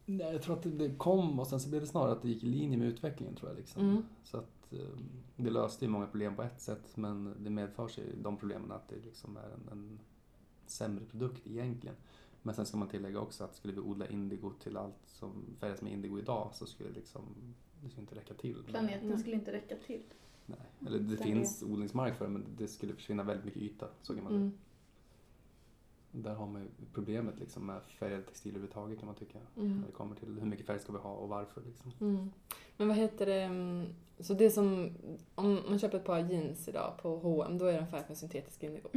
Nej, 0.06 0.31
jag 0.34 0.41
tror 0.41 0.56
att 0.57 0.64
det- 0.64 0.69
det 0.69 0.95
kom 0.95 1.39
och 1.39 1.47
sen 1.47 1.60
så 1.60 1.69
blev 1.69 1.81
det 1.81 1.88
snarare 1.88 2.11
att 2.11 2.22
det 2.22 2.30
gick 2.30 2.43
i 2.43 2.45
linje 2.45 2.77
med 2.77 2.88
utvecklingen 2.88 3.35
tror 3.35 3.49
jag. 3.51 3.57
Liksom. 3.57 3.81
Mm. 3.89 4.03
Så 4.23 4.38
att 4.38 4.59
eh, 4.72 4.80
det 5.36 5.50
löste 5.50 5.86
ju 5.86 5.91
många 5.91 6.06
problem 6.06 6.36
på 6.36 6.44
ett 6.44 6.62
sätt 6.62 6.98
men 6.98 7.36
det 7.40 7.50
medför 7.50 7.88
sig 7.88 8.04
de 8.22 8.38
problemen 8.38 8.72
att 8.72 8.88
det 8.90 8.96
liksom 9.06 9.38
är 9.38 9.50
en, 9.50 9.70
en 9.72 10.00
sämre 10.66 11.06
produkt 11.06 11.48
egentligen. 11.48 11.96
Men 12.41 12.56
sen 12.56 12.66
ska 12.66 12.78
man 12.78 12.88
tillägga 12.88 13.20
också 13.20 13.44
att 13.44 13.56
skulle 13.56 13.74
vi 13.74 13.80
odla 13.80 14.08
indigo 14.08 14.52
till 14.64 14.78
allt 14.78 14.96
som 15.06 15.46
färgas 15.60 15.82
med 15.82 15.94
indigo 15.94 16.20
idag 16.20 16.50
så 16.54 16.66
skulle 16.66 16.90
det 16.90 16.96
liksom, 16.96 17.22
det 17.84 17.90
skulle 17.90 18.02
inte 18.02 18.16
räcka 18.16 18.34
till. 18.34 18.64
Planeten 18.68 19.08
Mm. 19.08 19.20
skulle 19.20 19.36
inte 19.36 19.52
räcka 19.52 19.76
till. 19.76 20.04
Nej. 20.46 20.58
Eller 20.88 21.00
det 21.00 21.06
Den 21.16 21.18
finns 21.18 21.64
odlingsmark 21.64 22.16
för 22.18 22.26
det 22.26 22.32
men 22.32 22.46
det 22.58 22.68
skulle 22.68 22.94
försvinna 22.94 23.24
väldigt 23.24 23.46
mycket 23.46 23.62
yta. 23.62 23.88
Så 24.02 24.16
kan 24.16 24.24
man 24.24 24.36
Mm. 24.36 24.52
Där 26.11 26.36
har 26.36 26.48
man 26.48 26.61
ju 26.61 26.68
problemet 26.94 27.40
liksom 27.40 27.65
med 27.65 27.81
färgade 27.84 28.23
textilier 28.23 28.57
överhuvudtaget 28.57 28.99
kan 28.99 29.06
man 29.06 29.15
tycka. 29.15 29.40
Mm. 29.57 29.80
När 29.80 29.88
det 29.88 29.94
kommer 29.94 30.15
till 30.15 30.40
hur 30.40 30.48
mycket 30.48 30.65
färg 30.65 30.80
ska 30.80 30.91
vi 30.91 30.99
ha 30.99 31.14
och 31.14 31.30
varför 31.30 31.61
liksom. 31.61 31.91
Mm. 32.02 32.30
Men 32.77 32.88
vad 32.88 32.98
heter 32.98 33.26
det, 33.26 33.41
mm, 33.41 33.86
så 34.19 34.34
det 34.34 34.52
som, 34.52 34.90
om 35.36 35.60
man 35.69 35.80
köper 35.80 35.98
ett 35.98 36.06
par 36.06 36.19
jeans 36.19 36.68
idag 36.68 36.94
på 37.02 37.18
H&M 37.18 37.57
då 37.57 37.65
är 37.65 37.73
den 37.73 37.88
färgad 37.88 38.07
med 38.07 38.18
syntetisk 38.18 38.64
indigo? 38.64 38.90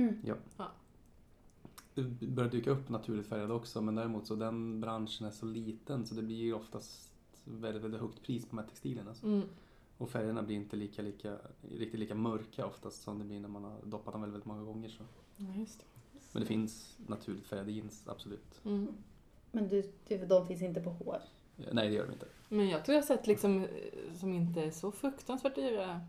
Det 1.94 2.02
börjar 2.26 2.50
dyka 2.50 2.70
upp 2.70 2.88
naturligt 2.88 3.26
färgade 3.26 3.54
också 3.54 3.82
men 3.82 3.94
däremot 3.94 4.26
så 4.26 4.34
den 4.34 4.80
branschen 4.80 5.26
är 5.26 5.30
så 5.30 5.46
liten 5.46 6.06
så 6.06 6.14
det 6.14 6.22
blir 6.22 6.36
ju 6.36 6.54
oftast 6.54 7.12
väldigt, 7.44 7.82
väldigt 7.82 8.00
högt 8.00 8.22
pris 8.22 8.44
på 8.44 8.56
de 8.56 8.58
här 8.58 8.68
textilierna. 8.68 9.10
Alltså. 9.10 9.26
Mm. 9.26 9.42
Och 9.98 10.10
färgerna 10.10 10.42
blir 10.42 10.56
inte 10.56 10.76
lika, 10.76 11.02
lika, 11.02 11.38
riktigt 11.70 12.00
lika 12.00 12.14
mörka 12.14 12.66
oftast 12.66 13.02
som 13.02 13.18
det 13.18 13.24
blir 13.24 13.40
när 13.40 13.48
man 13.48 13.64
har 13.64 13.78
doppat 13.84 14.12
dem 14.12 14.20
väldigt, 14.20 14.34
väldigt 14.34 14.46
många 14.46 14.62
gånger. 14.62 14.88
Så. 14.88 15.02
Ja, 15.36 15.54
just 15.54 15.78
det. 15.78 15.84
Men 16.32 16.42
det 16.42 16.46
finns 16.48 16.98
naturligt 17.06 17.46
färgade 17.46 17.72
jeans, 17.72 18.02
absolut. 18.06 18.60
Mm. 18.64 18.88
Men 19.52 19.68
du, 19.68 19.92
du, 20.08 20.26
de 20.26 20.46
finns 20.46 20.62
inte 20.62 20.80
på 20.80 20.90
HR. 20.90 21.14
Eh, 21.58 21.64
Nej, 21.72 21.88
det 21.88 21.94
gör 21.94 22.06
de 22.06 22.12
inte. 22.12 22.26
Men 22.48 22.68
jag 22.68 22.84
tror 22.84 22.94
jag 22.94 23.02
har 23.02 23.06
sett 23.06 23.26
liksom, 23.26 23.64
eh, 23.64 24.14
som 24.20 24.34
inte 24.34 24.60
är 24.62 24.70
så 24.70 24.92
fruktansvärt 24.92 25.54
dyra 25.54 26.00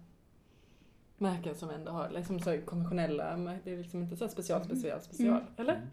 märken 1.18 1.56
som 1.56 1.70
ändå 1.70 1.92
har 1.92 2.10
liksom 2.10 2.40
så 2.40 2.62
konventionella, 2.66 3.38
det 3.64 3.72
är 3.72 3.78
liksom 3.78 4.04
inte 4.04 4.18
så 4.18 4.28
special, 4.30 4.64
special, 4.64 5.02
special. 5.02 5.28
Mm. 5.30 5.44
Eller? 5.58 5.76
Mm. 5.76 5.88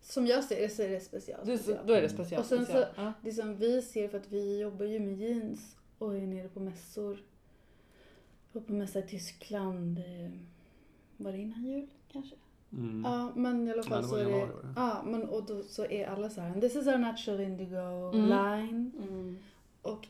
Som 0.00 0.26
jag 0.26 0.44
ser 0.44 0.60
det 0.62 0.68
så 0.68 0.82
är 0.82 0.88
det 0.88 1.00
special. 1.00 1.40
Du, 1.46 1.58
special. 1.58 1.86
då 1.86 1.92
är 1.92 2.02
det 2.02 2.08
special, 2.08 2.40
Och 2.40 2.46
sen 2.46 2.64
special. 2.64 2.84
så- 2.94 3.00
Ja. 3.00 3.12
Det 3.22 3.32
som 3.32 3.56
vi 3.56 3.82
ser, 3.82 4.08
för 4.08 4.18
att 4.18 4.28
vi 4.32 4.60
jobbar 4.60 4.86
ju 4.86 5.00
med 5.00 5.16
jeans 5.18 5.76
och 5.98 6.16
är 6.16 6.26
nere 6.26 6.48
på 6.48 6.60
mässor. 6.60 7.22
Jag 8.52 8.60
var 8.60 8.66
på 8.66 8.72
mässa 8.72 8.98
i 8.98 9.02
Tyskland, 9.02 9.98
eh, 9.98 10.30
var 11.16 11.32
det 11.32 11.38
innan 11.38 11.64
jul 11.64 11.86
kanske? 12.14 12.34
Mm. 12.72 13.02
Ja, 13.04 13.32
men 13.34 13.68
i 13.68 13.70
alla 13.70 13.82
Ja, 13.82 13.88
fall 13.88 14.02
det 14.02 14.08
så 14.08 14.16
är 14.16 14.24
det, 14.24 14.30
det. 14.30 14.46
ja, 14.76 15.02
men 15.06 15.28
och 15.28 15.46
då 15.46 15.62
så 15.62 15.84
är 15.84 16.06
alla 16.06 16.30
så 16.30 16.40
här, 16.40 16.60
this 16.60 16.76
is 16.76 16.86
our 16.86 16.98
natural 16.98 17.40
indigo 17.40 18.10
Mm. 18.14 18.26
line. 18.28 18.92
Mm. 19.08 19.38
Och 19.82 20.06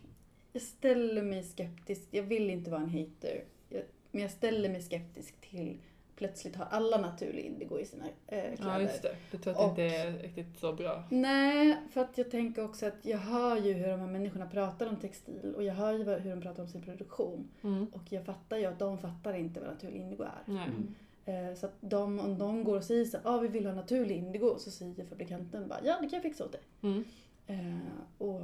jag 0.53 0.63
ställer 0.63 1.23
mig 1.23 1.43
skeptisk, 1.43 2.03
jag 2.11 2.23
vill 2.23 2.51
inte 2.51 2.71
vara 2.71 2.81
en 2.81 2.89
hater, 2.89 3.45
jag, 3.69 3.83
men 4.11 4.23
jag 4.23 4.31
ställer 4.31 4.69
mig 4.69 4.83
skeptisk 4.83 5.41
till 5.41 5.79
plötsligt 6.17 6.57
har 6.57 6.65
alla 6.71 6.99
naturlig 7.01 7.43
indigo 7.45 7.79
i 7.79 7.85
sina 7.85 8.05
eh, 8.27 8.55
kläder. 8.55 8.57
ja, 8.73 8.81
just 8.81 9.03
det. 9.03 9.17
Du 9.31 9.39
tror 9.39 9.51
att 9.53 9.59
det 9.59 9.65
Och- 9.65 9.71
inte 9.71 9.83
är 9.97 10.13
riktigt 10.23 10.59
så 10.59 10.73
bra? 10.73 11.05
Nej, 11.11 11.77
för 11.93 12.01
att 12.01 12.19
jag 12.19 12.31
tänker 12.31 12.65
också 12.65 12.87
att 12.87 12.95
jag 13.03 13.19
hör 13.19 13.57
ju 13.57 13.73
hur 13.73 13.89
de 13.89 14.01
här 14.01 14.07
människorna 14.07 14.47
pratar 14.47 14.87
om 14.87 14.97
textil 14.97 15.55
och 15.57 15.63
jag 15.65 15.75
hör 15.75 15.93
ju 15.93 16.05
hur 16.05 16.31
de 16.31 16.41
pratar 16.43 16.63
om 16.63 16.69
sin 16.69 16.83
produktion. 16.83 17.49
Mm. 17.63 17.87
Och 17.93 18.03
jag 18.09 18.25
fattar 18.25 18.57
ju 18.57 18.65
att 18.67 18.79
de 18.79 18.99
fattar 18.99 19.35
inte 19.35 19.61
vad 19.61 19.69
naturlig 19.69 20.01
indigo 20.01 20.23
är. 20.23 20.53
Nej. 20.53 20.69
Mm. 20.69 20.95
Eh, 21.27 21.55
så 21.55 21.67
att 21.67 21.77
de, 21.81 22.21
om 22.21 22.39
de 22.39 22.65
går 22.65 22.77
och 22.77 22.85
säger 22.85 23.05
så 23.05 23.19
ah, 23.25 23.39
vi 23.39 23.49
vill 23.49 23.67
ha 23.67 23.75
naturlig 23.75 24.17
indigo, 24.17 24.59
så 24.59 24.71
säger 24.71 25.05
fabrikanten 25.05 25.69
bara, 25.69 25.81
ja 25.85 25.99
det 26.01 26.09
kan 26.09 26.17
jag 26.17 26.23
fixa 26.23 26.45
åt 26.45 26.53
dig. 26.53 26.63
Mm. 26.83 27.05
Eh, 27.47 27.79
och 28.19 28.41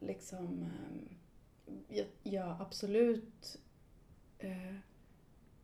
liksom, 0.00 0.62
eh, 0.62 1.96
ja, 1.98 2.04
ja 2.22 2.56
absolut 2.60 3.58
eh, 4.38 4.74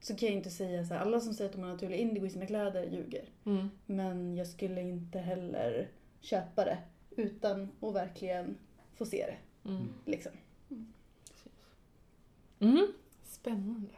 så 0.00 0.16
kan 0.16 0.28
jag 0.28 0.36
inte 0.36 0.50
säga 0.50 0.84
så 0.84 0.94
här, 0.94 1.00
alla 1.00 1.20
som 1.20 1.34
säger 1.34 1.50
att 1.50 1.56
de 1.56 1.62
har 1.62 1.70
naturlig 1.70 1.98
indigo 1.98 2.26
i 2.26 2.30
sina 2.30 2.46
kläder 2.46 2.90
ljuger. 2.90 3.24
Mm. 3.44 3.70
Men 3.86 4.36
jag 4.36 4.46
skulle 4.46 4.80
inte 4.80 5.18
heller 5.18 5.88
köpa 6.20 6.64
det 6.64 6.78
utan 7.16 7.68
att 7.80 7.94
verkligen 7.94 8.56
få 8.94 9.06
se 9.06 9.26
det. 9.26 9.68
Mm. 9.68 9.88
Liksom. 10.04 10.32
Mm. 12.60 12.92
Spännande. 13.24 13.94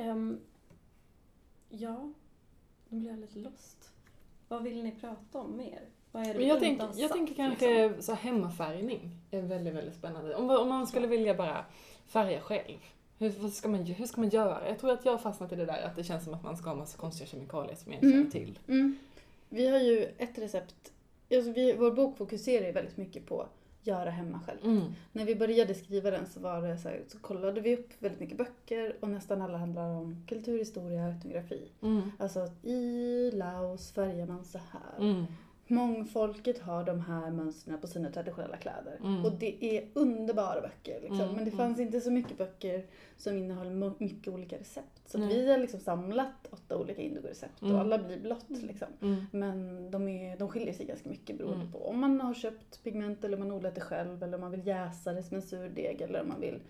Ehm, 0.00 0.40
ja, 1.68 2.12
nu 2.88 2.98
blir 3.00 3.10
jag 3.10 3.20
lite 3.20 3.38
lost. 3.38 3.90
Vad 4.48 4.62
vill 4.62 4.82
ni 4.82 4.90
prata 4.92 5.38
om 5.38 5.56
mer? 5.56 5.80
Vad 6.12 6.22
är 6.22 6.32
det 6.34 6.38
Men 6.38 6.48
jag, 6.48 6.60
tänk, 6.60 6.80
jag 6.80 6.96
sagt, 6.96 7.12
tänker 7.12 7.48
liksom? 7.48 7.56
kanske 7.58 8.02
så 8.02 8.12
här 8.12 8.20
hemmafärgning 8.20 9.10
är 9.30 9.42
väldigt, 9.42 9.74
väldigt 9.74 9.94
spännande. 9.94 10.34
Om, 10.34 10.50
om 10.50 10.68
man 10.68 10.86
skulle 10.86 11.06
vilja 11.06 11.34
bara 11.34 11.64
färga 12.06 12.40
själv, 12.40 12.78
hur, 13.18 13.30
vad 13.30 13.52
ska 13.52 13.68
man, 13.68 13.84
hur 13.84 14.06
ska 14.06 14.20
man 14.20 14.30
göra? 14.30 14.68
Jag 14.68 14.78
tror 14.78 14.90
att 14.90 15.04
jag 15.04 15.12
har 15.12 15.18
fastnat 15.18 15.52
i 15.52 15.56
det 15.56 15.64
där 15.66 15.82
att 15.82 15.96
det 15.96 16.04
känns 16.04 16.24
som 16.24 16.34
att 16.34 16.42
man 16.42 16.56
ska 16.56 16.68
ha 16.70 16.76
massa 16.76 16.98
konstiga 16.98 17.26
kemikalier 17.28 17.74
som 17.74 17.92
jag 17.92 17.96
inte 18.02 18.06
Mm. 18.16 18.30
känner 18.30 18.46
till. 18.46 18.58
Mm. 18.68 18.98
Vi 19.48 19.66
har 19.68 19.78
ju 19.78 20.04
ett 20.18 20.38
recept, 20.38 20.92
alltså 21.34 21.52
vi, 21.52 21.72
vår 21.72 21.90
bok 21.90 22.16
fokuserar 22.16 22.66
ju 22.66 22.72
väldigt 22.72 22.96
mycket 22.96 23.26
på 23.26 23.46
göra 23.82 24.10
hemma 24.10 24.40
själv. 24.46 24.58
Mm. 24.64 24.92
När 25.12 25.24
vi 25.24 25.36
började 25.36 25.74
skriva 25.74 26.10
den 26.10 26.26
så, 26.26 26.40
var 26.40 26.62
det 26.62 26.78
så, 26.78 26.88
här, 26.88 27.02
så 27.08 27.18
kollade 27.18 27.60
vi 27.60 27.76
upp 27.76 27.88
väldigt 27.98 28.20
mycket 28.20 28.38
böcker 28.38 28.96
och 29.00 29.08
nästan 29.08 29.42
alla 29.42 29.58
handlar 29.58 29.88
om 29.90 30.24
kulturhistoria 30.28 31.06
och 31.06 31.12
etnografi. 31.12 31.68
Mm. 31.82 32.12
Alltså 32.18 32.40
att 32.40 32.64
i 32.64 33.30
Laos 33.30 33.92
färgar 33.92 34.26
man 34.26 34.44
så 34.44 34.58
här. 34.58 34.98
Mm. 35.10 35.24
Mångfolket 35.66 36.58
har 36.58 36.84
de 36.84 37.00
här 37.00 37.30
mönstren 37.30 37.80
på 37.80 37.86
sina 37.86 38.10
traditionella 38.10 38.56
kläder. 38.56 38.98
Mm. 39.00 39.24
Och 39.24 39.32
det 39.32 39.64
är 39.64 39.88
underbara 39.94 40.60
böcker. 40.60 41.00
Liksom. 41.00 41.20
Mm, 41.20 41.34
Men 41.34 41.44
det 41.44 41.50
mm. 41.50 41.56
fanns 41.56 41.80
inte 41.80 42.00
så 42.00 42.10
mycket 42.10 42.38
böcker 42.38 42.86
som 43.16 43.36
innehåller 43.36 43.70
mo- 43.70 43.94
mycket 43.98 44.32
olika 44.34 44.58
recept. 44.58 44.99
Så 45.10 45.18
Nej. 45.18 45.28
vi 45.28 45.50
har 45.50 45.58
liksom 45.58 45.80
samlat 45.80 46.46
åtta 46.50 46.76
olika 46.78 47.02
indigo-recept 47.02 47.62
Mm. 47.62 47.74
och 47.74 47.80
alla 47.80 47.98
blir 47.98 48.20
blått. 48.20 48.46
Liksom. 48.48 48.88
Mm. 49.02 49.24
Men 49.32 49.90
de, 49.90 50.08
är, 50.08 50.38
de 50.38 50.48
skiljer 50.48 50.72
sig 50.74 50.86
ganska 50.86 51.08
mycket 51.08 51.38
beroende 51.38 51.60
Mm. 51.60 51.72
på 51.72 51.78
om 51.88 52.00
man 52.00 52.20
har 52.20 52.34
köpt 52.34 52.82
pigment 52.84 53.24
eller 53.24 53.36
om 53.36 53.48
man 53.48 53.52
odlat 53.52 53.74
det 53.74 53.80
själv 53.80 54.22
eller 54.22 54.34
om 54.34 54.40
man 54.40 54.50
vill 54.50 54.66
jäsa 54.66 55.12
det 55.12 55.22
som 55.22 55.36
en 55.36 55.42
surdeg 55.42 56.00
eller 56.00 56.20
om 56.22 56.28
man 56.28 56.40
vill 56.40 56.60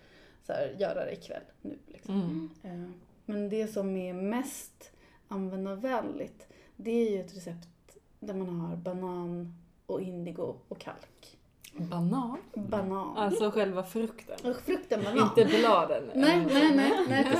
så 0.43 0.53
här, 0.53 0.75
göra 0.79 1.05
det 1.05 1.11
ikväll 1.13 1.43
nu. 1.61 1.77
Liksom. 1.87 2.15
Mm. 2.15 2.49
Eh, 2.85 2.89
Men 3.25 3.49
det 3.49 3.67
som 3.67 3.97
är 3.97 4.13
mest 4.13 4.91
användarvänligt 5.27 6.47
det 6.75 6.91
är 6.91 7.11
ju 7.11 7.19
ett 7.21 7.35
recept 7.37 7.97
där 8.19 8.33
man 8.33 8.59
har 8.59 8.75
banan 8.75 9.53
och 9.85 10.01
indigo 10.01 10.55
och 10.67 10.79
kalk. 10.79 11.37
Banan? 11.77 12.37
Banan. 12.53 13.17
Alltså 13.17 13.51
själva 13.51 13.83
frukten. 13.83 14.53
Frukten 14.65 15.03
banan. 15.03 15.29
Inte 15.37 15.45
bladen. 15.57 16.03
Nej, 16.15 16.45
nej, 16.53 16.75
nej. 16.75 16.91
nej 17.09 17.25
inte- 17.25 17.39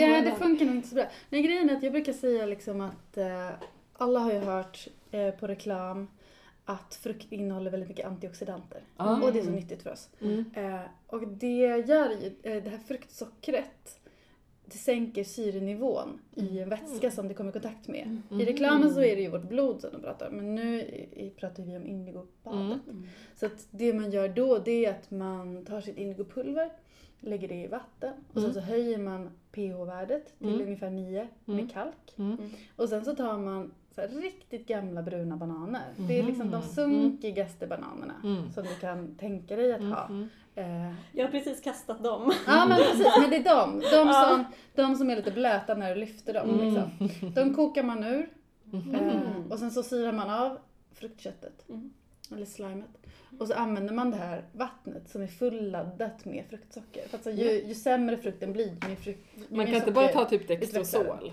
ja, 0.00 0.20
det 0.20 0.34
funkar 0.38 0.64
nog 0.66 0.74
inte 0.74 0.88
så 0.88 0.94
bra. 0.94 1.04
Nej, 1.30 1.42
grejen 1.42 1.70
är 1.70 1.76
att 1.76 1.82
jag 1.82 1.92
brukar 1.92 2.12
säga 2.12 2.46
liksom 2.46 2.80
att 2.80 3.16
eh, 3.16 3.48
alla 3.92 4.20
har 4.20 4.32
ju 4.32 4.38
hört 4.38 4.88
eh, 5.10 5.30
på 5.30 5.46
reklam 5.46 6.08
att 6.64 6.94
frukt 7.02 7.32
innehåller 7.32 7.70
väldigt 7.70 7.88
mycket 7.88 8.06
antioxidanter. 8.06 8.80
Ah. 8.96 9.16
Och 9.22 9.32
det 9.32 9.38
är 9.38 9.44
så 9.44 9.50
nyttigt 9.50 9.82
för 9.82 9.92
oss. 9.92 10.08
Mm. 10.20 10.44
Eh, 10.54 10.80
och 11.06 11.28
det 11.28 11.56
gör 11.86 12.10
ju, 12.10 12.26
eh, 12.42 12.62
det 12.62 12.70
här 12.70 12.78
fruktsockret, 12.88 13.97
det 14.72 14.78
sänker 14.78 15.24
syrenivån 15.24 16.18
i 16.34 16.58
en 16.58 16.68
vätska 16.68 17.10
som 17.10 17.28
det 17.28 17.34
kommer 17.34 17.50
i 17.50 17.52
kontakt 17.52 17.88
med. 17.88 18.20
Mm. 18.30 18.40
I 18.40 18.44
reklamen 18.44 18.94
så 18.94 19.00
är 19.00 19.16
det 19.16 19.22
ju 19.22 19.28
vårt 19.30 19.48
blod 19.48 19.80
som 19.80 19.90
de 19.92 20.00
pratar 20.02 20.28
om, 20.28 20.34
men 20.36 20.54
nu 20.54 20.84
pratar 21.36 21.62
vi 21.62 21.76
om 21.76 21.86
indigobadet. 21.86 22.86
Mm. 22.88 23.06
Så 23.36 23.46
att 23.46 23.66
det 23.70 23.92
man 23.92 24.10
gör 24.10 24.28
då 24.28 24.58
det 24.58 24.84
är 24.84 24.90
att 24.90 25.10
man 25.10 25.64
tar 25.64 25.80
sitt 25.80 25.96
indigopulver, 25.98 26.70
lägger 27.20 27.48
det 27.48 27.62
i 27.64 27.66
vatten 27.66 28.12
och 28.32 28.40
sen 28.42 28.54
så 28.54 28.60
höjer 28.60 28.98
man 28.98 29.30
pH-värdet 29.52 30.38
till 30.38 30.48
Mm. 30.48 30.60
ungefär 30.62 30.90
9 30.90 31.28
Mm. 31.46 31.60
med 31.60 31.72
kalk. 31.72 32.14
Mm. 32.18 32.36
Och 32.76 32.88
sen 32.88 33.04
så 33.04 33.14
tar 33.14 33.38
man 33.38 33.70
riktigt 33.96 34.66
gamla 34.66 35.02
bruna 35.02 35.36
bananer. 35.36 35.94
Det 35.96 36.18
är 36.18 36.22
liksom 36.22 36.50
de 36.50 36.62
sunkigaste 36.62 37.66
bananerna 37.66 38.14
Mm. 38.24 38.52
som 38.52 38.62
du 38.64 38.74
kan 38.80 39.14
tänka 39.14 39.56
dig 39.56 39.72
att 39.72 39.80
ha. 39.82 40.06
Mm. 40.06 40.28
Eh, 40.58 40.92
Jag 41.12 41.24
har 41.24 41.30
precis 41.30 41.60
kastat 41.60 42.04
dem. 42.04 42.32
Ja 42.46 42.66
men 42.68 42.76
precis, 42.78 43.06
men 43.20 43.30
det 43.30 43.36
är 43.36 43.44
de. 43.44 43.78
De 43.80 44.12
som, 44.12 44.44
de 44.74 44.96
som 44.96 45.10
är 45.10 45.16
lite 45.16 45.30
blöta 45.30 45.74
när 45.74 45.94
du 45.94 46.00
lyfter 46.00 46.34
dem. 46.34 46.50
Mm. 46.50 46.64
Liksom. 46.66 47.32
De 47.34 47.54
kokar 47.54 47.82
man 47.82 48.04
ur 48.04 48.28
Mhm. 48.70 48.94
eh, 48.94 49.20
och 49.50 49.58
sen 49.58 49.70
så 49.70 49.82
syrar 49.82 50.12
man 50.12 50.30
av 50.30 50.58
fruktköttet. 50.94 51.68
Mm. 51.68 51.90
Eller 52.32 52.46
slimet. 52.46 52.88
Och 53.38 53.48
så 53.48 53.54
använder 53.54 53.94
man 53.94 54.10
det 54.10 54.16
här 54.16 54.44
vattnet 54.52 55.08
som 55.10 55.22
är 55.22 55.26
fulladdat 55.26 56.24
med 56.24 56.44
fruktsocker. 56.50 57.08
För 57.08 57.16
att 57.18 57.24
så 57.24 57.30
ju, 57.30 57.50
ju 57.66 57.74
sämre 57.74 58.16
frukten 58.16 58.52
blir, 58.52 58.66
ju 58.66 58.88
mer, 58.88 58.96
frukt, 58.96 59.20
ju 59.50 59.56
Man 59.56 59.66
kan 59.66 59.74
inte 59.74 59.92
bara 59.92 60.08
ta 60.08 60.24
typ 60.24 60.48
Dextrosol? 60.48 61.32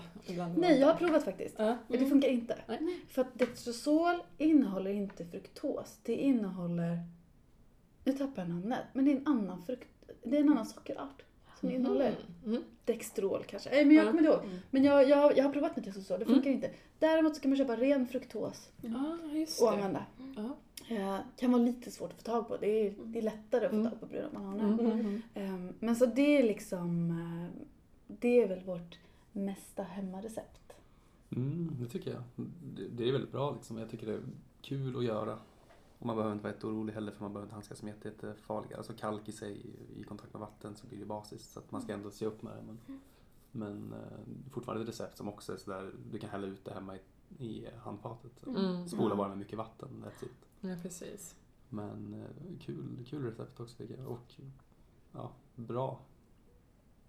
Nej, 0.56 0.80
jag 0.80 0.86
har 0.86 0.94
provat 0.94 1.24
faktiskt. 1.24 1.54
Ja. 1.58 1.76
Men 1.88 2.00
det 2.00 2.06
funkar 2.06 2.28
inte. 2.28 2.56
Nej. 2.66 2.78
För 3.08 3.22
att 3.22 3.38
Dextrosol 3.38 4.14
innehåller 4.38 4.90
inte 4.90 5.24
fruktos. 5.24 5.98
Det 6.02 6.14
innehåller, 6.14 6.98
nu 8.06 8.12
tappar 8.12 8.42
jag 8.42 8.48
namnet, 8.48 8.84
men 8.92 9.04
det 9.04 9.12
är 9.12 9.16
en 9.16 9.26
annan 9.26 9.62
frukt, 9.62 9.88
det 10.24 10.36
är 10.36 10.40
en 10.40 10.48
annan 10.48 10.66
sockerart 10.66 11.22
som 11.60 11.70
innehåller 11.70 12.14
Mm. 12.46 12.62
Dextrol 12.84 13.44
kanske. 13.46 13.70
Nej, 13.70 13.84
men 13.84 13.96
jag 13.96 14.06
Ja. 14.06 14.10
kommer 14.10 14.22
inte 14.22 14.32
ihåg. 14.32 14.44
Mm. 14.44 14.58
Men 14.70 14.84
jag, 14.84 15.08
jag, 15.08 15.36
jag 15.38 15.44
har 15.44 15.52
provat 15.52 15.76
med 15.76 15.84
Dextrosol, 15.84 16.18
det 16.18 16.26
funkar 16.26 16.50
inte. 16.50 16.70
Däremot 16.98 17.34
så 17.34 17.40
kan 17.42 17.50
man 17.50 17.58
köpa 17.58 17.76
ren 17.76 18.06
fruktos 18.06 18.70
Ja, 18.82 19.18
just 19.32 19.62
och 19.62 19.70
det. 19.70 19.76
använda. 19.76 20.06
Ja. 20.36 20.56
Eh, 20.96 21.18
kan 21.36 21.52
vara 21.52 21.62
lite 21.62 21.90
svårt 21.90 22.10
att 22.10 22.16
få 22.16 22.22
tag 22.22 22.48
på. 22.48 22.56
Det 22.56 22.66
är, 22.86 22.94
det 23.04 23.18
är 23.18 23.22
lättare 23.22 23.64
att 23.64 23.70
få 23.70 23.76
Mm. 23.76 23.90
tag 23.90 24.00
på 24.00 24.06
bruna 24.06 24.28
bananer. 24.32 24.64
Mm. 24.84 24.90
Mm. 25.00 25.22
Ehm, 25.34 25.72
men 25.80 25.96
så 25.96 26.06
det 26.06 26.38
är 26.38 26.42
liksom, 26.42 27.10
eh, 27.10 27.64
det 28.06 28.42
är 28.42 28.48
väl 28.48 28.64
vårt 28.64 28.98
mesta 29.32 29.82
hemmarecept. 29.82 30.72
Mm, 31.30 31.76
det 31.80 31.86
tycker 31.88 32.10
jag. 32.10 32.22
Det, 32.76 32.88
det 32.88 33.08
är 33.08 33.12
väldigt 33.12 33.32
bra 33.32 33.52
liksom. 33.54 33.78
Jag 33.78 33.90
tycker 33.90 34.06
det 34.06 34.12
är 34.12 34.20
kul 34.62 34.96
att 34.96 35.04
göra. 35.04 35.38
Och 35.98 36.06
man 36.06 36.16
behöver 36.16 36.32
inte 36.34 36.42
vara 36.44 36.52
jätteorolig 36.54 36.92
heller 36.92 37.12
för 37.12 37.22
man 37.22 37.32
behöver 37.32 37.46
inte 37.46 37.54
handskas 37.54 37.82
med 37.82 37.94
jätte- 37.94 38.08
jättefarliga. 38.08 38.76
Alltså 38.76 38.92
kalk 38.92 39.28
i 39.28 39.32
sig 39.32 39.66
i 39.96 40.02
kontakt 40.04 40.32
med 40.32 40.40
vatten 40.40 40.76
så 40.76 40.86
blir 40.86 40.98
det 40.98 41.04
basiskt. 41.06 41.50
Så 41.52 41.58
att 41.60 41.70
man 41.72 41.82
ska 41.82 41.92
ändå 41.92 42.10
se 42.10 42.26
upp 42.26 42.42
med 42.42 42.52
det. 42.56 42.62
Men, 42.62 43.00
men 43.52 43.92
eh, 43.92 44.50
fortfarande 44.52 44.82
ett 44.82 44.88
recept 44.88 45.16
som 45.16 45.28
också 45.28 45.52
är 45.52 45.56
sådär, 45.56 45.92
du 46.10 46.18
kan 46.18 46.30
hälla 46.30 46.46
ut 46.46 46.64
det 46.64 46.72
hemma 46.74 46.96
i, 46.96 47.00
i 47.46 47.68
handfatet. 47.78 48.32
Så 48.44 48.50
Mm. 48.50 48.88
Spola 48.88 49.16
bara 49.16 49.28
med 49.28 49.38
mycket 49.38 49.58
vatten, 49.58 50.04
that's 50.04 50.24
it. 50.24 50.48
Ja, 50.60 50.76
precis. 50.82 51.36
Men 51.68 52.14
eh, 52.14 52.58
kul, 52.60 53.04
kul 53.08 53.22
recept 53.24 53.60
också 53.60 53.76
tycker 53.76 53.96
jag. 53.98 54.06
Och 54.08 54.34
ja, 55.12 55.32
bra. 55.54 56.00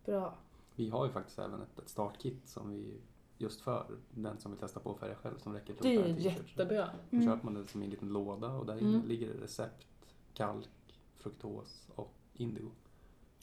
Bra. 0.06 0.38
Vi 0.76 0.90
har 0.90 1.06
ju 1.06 1.12
faktiskt 1.12 1.40
även 1.40 1.62
ett, 1.62 1.80
ett 1.80 1.90
startkit 1.90 2.48
som 2.50 2.70
vi 2.70 2.98
just 3.38 3.62
för 3.62 3.86
den 4.12 4.38
som 4.40 4.52
vill 4.52 4.60
testa 4.60 4.80
på 4.80 4.92
att 4.92 5.00
färga 5.00 5.16
själv 5.16 5.38
som 5.38 5.54
räcker 5.54 5.74
till 5.74 5.84
Det 5.84 5.96
är 5.96 6.08
jättebra. 6.08 6.90
Då 7.10 7.18
Mm. 7.18 7.28
köper 7.30 7.46
man 7.46 7.54
det 7.54 7.68
som 7.68 7.82
en 7.82 7.90
liten 7.90 8.10
låda 8.10 8.48
och 8.52 8.66
där 8.66 8.78
Mm. 8.78 9.02
ligger 9.06 9.28
det 9.34 9.44
recept, 9.44 9.88
kalk, 10.34 10.70
fruktos 11.18 11.88
och 11.96 12.14
indigo. 12.34 12.72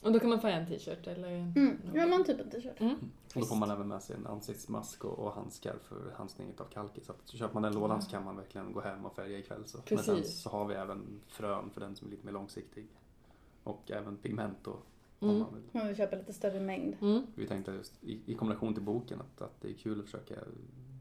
Och 0.01 0.11
då 0.11 0.19
kan 0.19 0.29
man 0.29 0.39
färga 0.41 0.55
en 0.55 0.67
t-shirt 0.67 1.07
eller? 1.07 1.31
Mm. 1.31 1.77
Ja, 1.93 2.05
men 2.07 2.23
typ 2.23 2.39
en 2.39 2.49
t-shirt. 2.49 2.79
Mm. 2.81 2.95
Och 3.35 3.41
då 3.41 3.45
får 3.45 3.55
man 3.55 3.71
även 3.71 3.87
med 3.87 4.01
sig 4.03 4.15
en 4.15 4.27
ansiktsmask 4.27 5.05
och, 5.05 5.19
och 5.19 5.31
handskar 5.33 5.75
för 5.83 6.11
handstning 6.17 6.53
av 6.57 6.63
kalket. 6.65 7.05
Så 7.05 7.11
att 7.11 7.27
köper 7.29 7.53
man 7.53 7.63
den 7.63 7.73
lådan 7.73 8.01
så 8.01 8.09
kan 8.11 8.23
man 8.23 8.35
verkligen 8.37 8.73
gå 8.73 8.81
hem 8.81 9.05
och 9.05 9.15
färga 9.15 9.37
ikväll. 9.39 9.63
Så. 9.65 9.77
Men 9.89 9.97
sen 10.03 10.15
Precis. 10.15 10.41
så 10.41 10.49
har 10.49 10.65
vi 10.65 10.73
även 10.75 11.21
frön 11.27 11.69
för 11.69 11.81
den 11.81 11.95
som 11.95 12.07
är 12.07 12.11
lite 12.11 12.25
mer 12.25 12.33
långsiktig. 12.33 12.87
Och 13.63 13.91
även 13.91 14.17
pigment 14.17 14.57
då. 14.63 14.77
Mm. 15.29 15.35
Om 15.35 15.41
man 15.41 15.53
vill. 15.53 15.63
Man 15.71 15.87
vill 15.87 15.95
köpa 15.95 16.15
lite 16.15 16.33
större 16.33 16.59
mängd. 16.59 16.95
Mm. 17.01 17.21
Vi 17.35 17.47
tänkte 17.47 17.71
just 17.71 18.03
i, 18.03 18.19
i 18.25 18.33
kombination 18.35 18.73
till 18.73 18.83
boken 18.83 19.19
att, 19.21 19.41
att 19.41 19.61
det 19.61 19.69
är 19.69 19.73
kul 19.73 19.99
att 19.99 20.05
försöka 20.05 20.35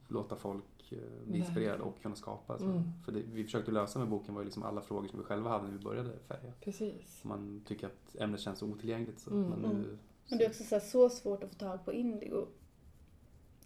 låta 0.08 0.36
folk 0.36 0.64
eh, 0.92 0.98
bli 1.26 1.38
inspirerade 1.38 1.82
och 1.82 2.02
kunna 2.02 2.14
skapa. 2.16 2.58
Så. 2.58 2.64
Mm. 2.64 2.82
För 3.04 3.12
det 3.12 3.22
vi 3.32 3.44
försökte 3.44 3.70
lösa 3.70 3.98
med 3.98 4.08
boken 4.08 4.34
var 4.34 4.40
ju 4.40 4.44
liksom 4.44 4.62
alla 4.62 4.80
frågor 4.80 5.08
som 5.08 5.18
vi 5.18 5.24
själva 5.24 5.50
hade 5.50 5.64
när 5.64 5.72
vi 5.72 5.78
började 5.84 6.10
färga. 6.28 6.52
Precis. 6.60 7.20
Man 7.24 7.62
tycker 7.66 7.86
att 7.86 8.16
ämnet 8.20 8.40
känns 8.40 8.62
otillgängligt. 8.62 9.20
Så. 9.20 9.30
Mm. 9.30 9.50
Men 9.50 9.60
nu, 9.60 9.66
Mm. 9.68 9.98
Men 10.28 10.38
det 10.38 10.44
är 10.44 10.48
också 10.48 10.64
så, 10.64 10.74
här, 10.74 10.80
så 10.82 11.08
svårt 11.10 11.44
att 11.44 11.50
få 11.50 11.56
tag 11.58 11.84
på 11.84 11.92
indigo. 11.92 12.46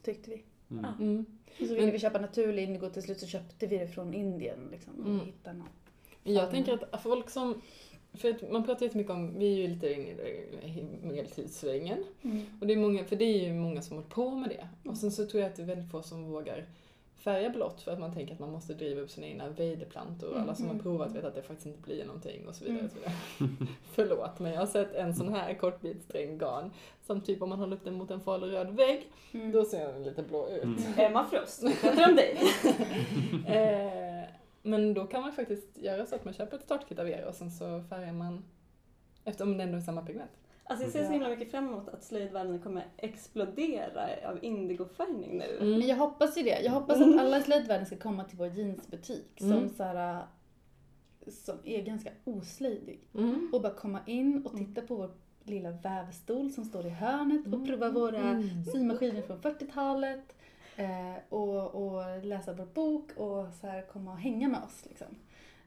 Tyckte 0.03 0.31
vi. 0.31 0.45
mm. 0.71 0.85
Ja. 0.85 1.05
Mm. 1.05 1.25
Så 1.59 1.75
ville 1.75 1.91
vi 1.91 1.99
köpa 1.99 2.19
naturlig 2.19 2.63
indigo, 2.65 2.91
till 2.91 3.03
slut 3.03 3.21
så 3.21 3.27
köpte 3.27 3.67
vi 3.67 3.79
det 3.79 3.89
från 3.89 4.15
Indien. 4.15 4.59
Liksom, 4.71 4.93
och 5.01 5.07
Mm. 5.07 5.21
hittade 5.27 5.59
någon. 5.59 5.69
Jag 6.23 6.51
tänker 6.51 6.85
att 6.95 7.03
folk 7.03 7.31
som, 7.31 7.61
för 8.15 8.31
att 8.31 8.51
man 8.51 8.65
pratar 8.65 8.87
jättemycket 8.87 9.13
om, 9.13 9.39
vi 9.39 9.53
är 9.53 9.57
ju 9.57 9.69
lite 9.69 9.93
inne 9.93 10.11
i 10.63 10.87
medeltidssvängen. 11.03 12.05
Och 12.61 12.67
det 12.67 12.73
är 12.73 12.77
många, 12.77 13.05
för 13.05 13.17
det 13.17 13.25
är 13.25 13.47
ju 13.49 13.53
många 13.55 13.83
som 13.83 13.97
håller 13.97 14.09
på 14.09 14.31
med 14.31 14.49
det. 14.51 14.91
Och 14.91 14.97
sen 14.97 15.11
så 15.13 15.27
tror 15.27 15.43
jag 15.43 15.51
att 15.51 15.57
det 15.57 15.63
är 15.63 15.67
väldigt 15.67 15.91
få 15.91 16.03
som 16.03 16.25
vågar 16.25 16.65
färga 17.19 17.51
blått 17.51 17.81
för 17.83 17.93
att 17.93 17.99
man 18.01 18.15
tänker 18.15 18.35
att 18.35 18.41
man 18.41 18.53
måste 18.53 18.75
driva 18.75 19.01
upp 19.01 19.11
sina 19.11 19.27
egna 19.27 19.49
vejdeplantor. 19.49 20.37
Alla 20.39 20.55
som 20.55 20.65
har 20.65 20.73
Mm. 20.73 20.83
provat 20.83 21.15
vet 21.15 21.25
att 21.25 21.35
det 21.35 21.43
faktiskt 21.43 21.67
inte 21.67 21.81
blir 21.83 22.05
någonting 22.05 22.49
och 22.49 22.55
så 22.55 22.65
vidare. 22.65 22.79
Mm. 22.79 22.87
Och 22.87 22.93
så 22.93 22.99
vidare. 23.45 23.67
Förlåt, 23.93 24.39
men 24.39 24.53
jag 24.53 24.59
har 24.61 24.67
sett 24.67 24.95
en 24.95 25.15
sån 25.15 25.35
här 25.35 25.55
kortbitsträngd 25.55 26.41
garn 26.41 26.71
som 27.07 27.21
typ 27.21 27.43
om 27.43 27.49
man 27.49 27.59
håller 27.59 27.77
upp 27.77 27.85
den 27.85 27.95
mot 27.95 28.11
en 28.11 28.21
farlig 28.21 28.53
röd 28.53 28.71
vägg, 28.77 29.07
Mm. 29.33 29.53
då 29.53 29.65
ser 29.65 29.93
den 29.93 30.03
lite 30.05 30.23
blå 30.23 30.49
ut. 30.49 30.63
Mm. 30.65 30.79
Emma 30.97 31.27
Frost, 31.31 31.65
pratar 31.83 32.09
om 32.09 32.17
dig. 32.17 32.37
Men 34.63 34.95
då 34.95 35.07
kan 35.07 35.23
man 35.23 35.33
faktiskt 35.33 35.79
göra 35.79 36.07
så 36.07 36.15
att 36.15 36.25
man 36.25 36.35
köper 36.35 36.57
ett 36.57 36.63
startkit 36.63 36.99
av 36.99 37.09
er 37.09 37.25
och 37.25 37.35
sen 37.35 37.51
så 37.51 37.83
färgar 37.89 38.13
man 38.13 38.45
eftersom 39.25 39.57
det 39.57 39.63
ändå 39.65 39.77
är 39.77 39.83
samma 39.83 40.03
pigment. 40.03 40.31
Alltså 40.65 40.85
jag 40.85 40.93
ser 40.93 41.05
så 41.05 41.13
himla 41.13 41.29
mycket 41.29 41.51
fram 41.51 41.69
emot 41.69 41.89
att 41.89 42.05
slöjdvärlden 42.05 42.59
kommer 42.61 42.87
explodera 42.97 44.09
av 44.31 44.45
indigofärgning 44.45 45.39
nu. 45.39 45.57
Mm. 45.61 45.79
Men 45.79 45.89
jag 45.89 45.97
hoppas 45.97 46.39
ju 46.39 46.43
det. 46.43 46.61
Jag 46.61 46.73
hoppas 46.73 47.01
att 47.01 47.19
alla 47.21 47.39
i 47.39 47.43
slöjdvärlden 47.43 47.87
ska 47.87 47.97
komma 47.97 48.25
till 48.25 48.39
vår 48.39 48.49
jeansbutik 48.49 49.41
Mm. 49.41 49.61
som, 49.61 49.77
så 49.77 49.83
här, 49.83 50.23
som 51.29 51.57
är 51.65 51.83
ganska 51.83 52.11
oslöjdig. 52.25 53.01
Mm. 53.15 53.51
Och 53.53 53.63
bara 53.63 53.75
komma 53.75 54.01
in 54.07 54.47
och 54.47 54.57
titta 54.57 54.81
på 54.81 54.97
vår 54.97 55.11
lilla 55.43 55.71
vävstol 55.71 56.51
som 56.51 56.65
står 56.65 56.87
i 56.87 56.91
hörnet 56.91 57.47
och 57.55 57.67
prova 57.67 57.91
våra 57.91 58.19
Mm. 58.19 58.65
symaskiner 58.65 59.23
från 59.23 59.41
40-talet. 59.41 60.35
Eh, 60.79 61.15
och, 61.29 61.75
och 61.75 62.25
läsa 62.25 62.53
vår 62.53 62.67
bok 62.67 63.11
och 63.17 63.47
så 63.61 63.67
här 63.67 63.83
komma 63.83 64.13
och 64.13 64.19
hänga 64.19 64.49
med 64.49 64.61
oss. 64.63 64.85
Liksom. 64.89 65.07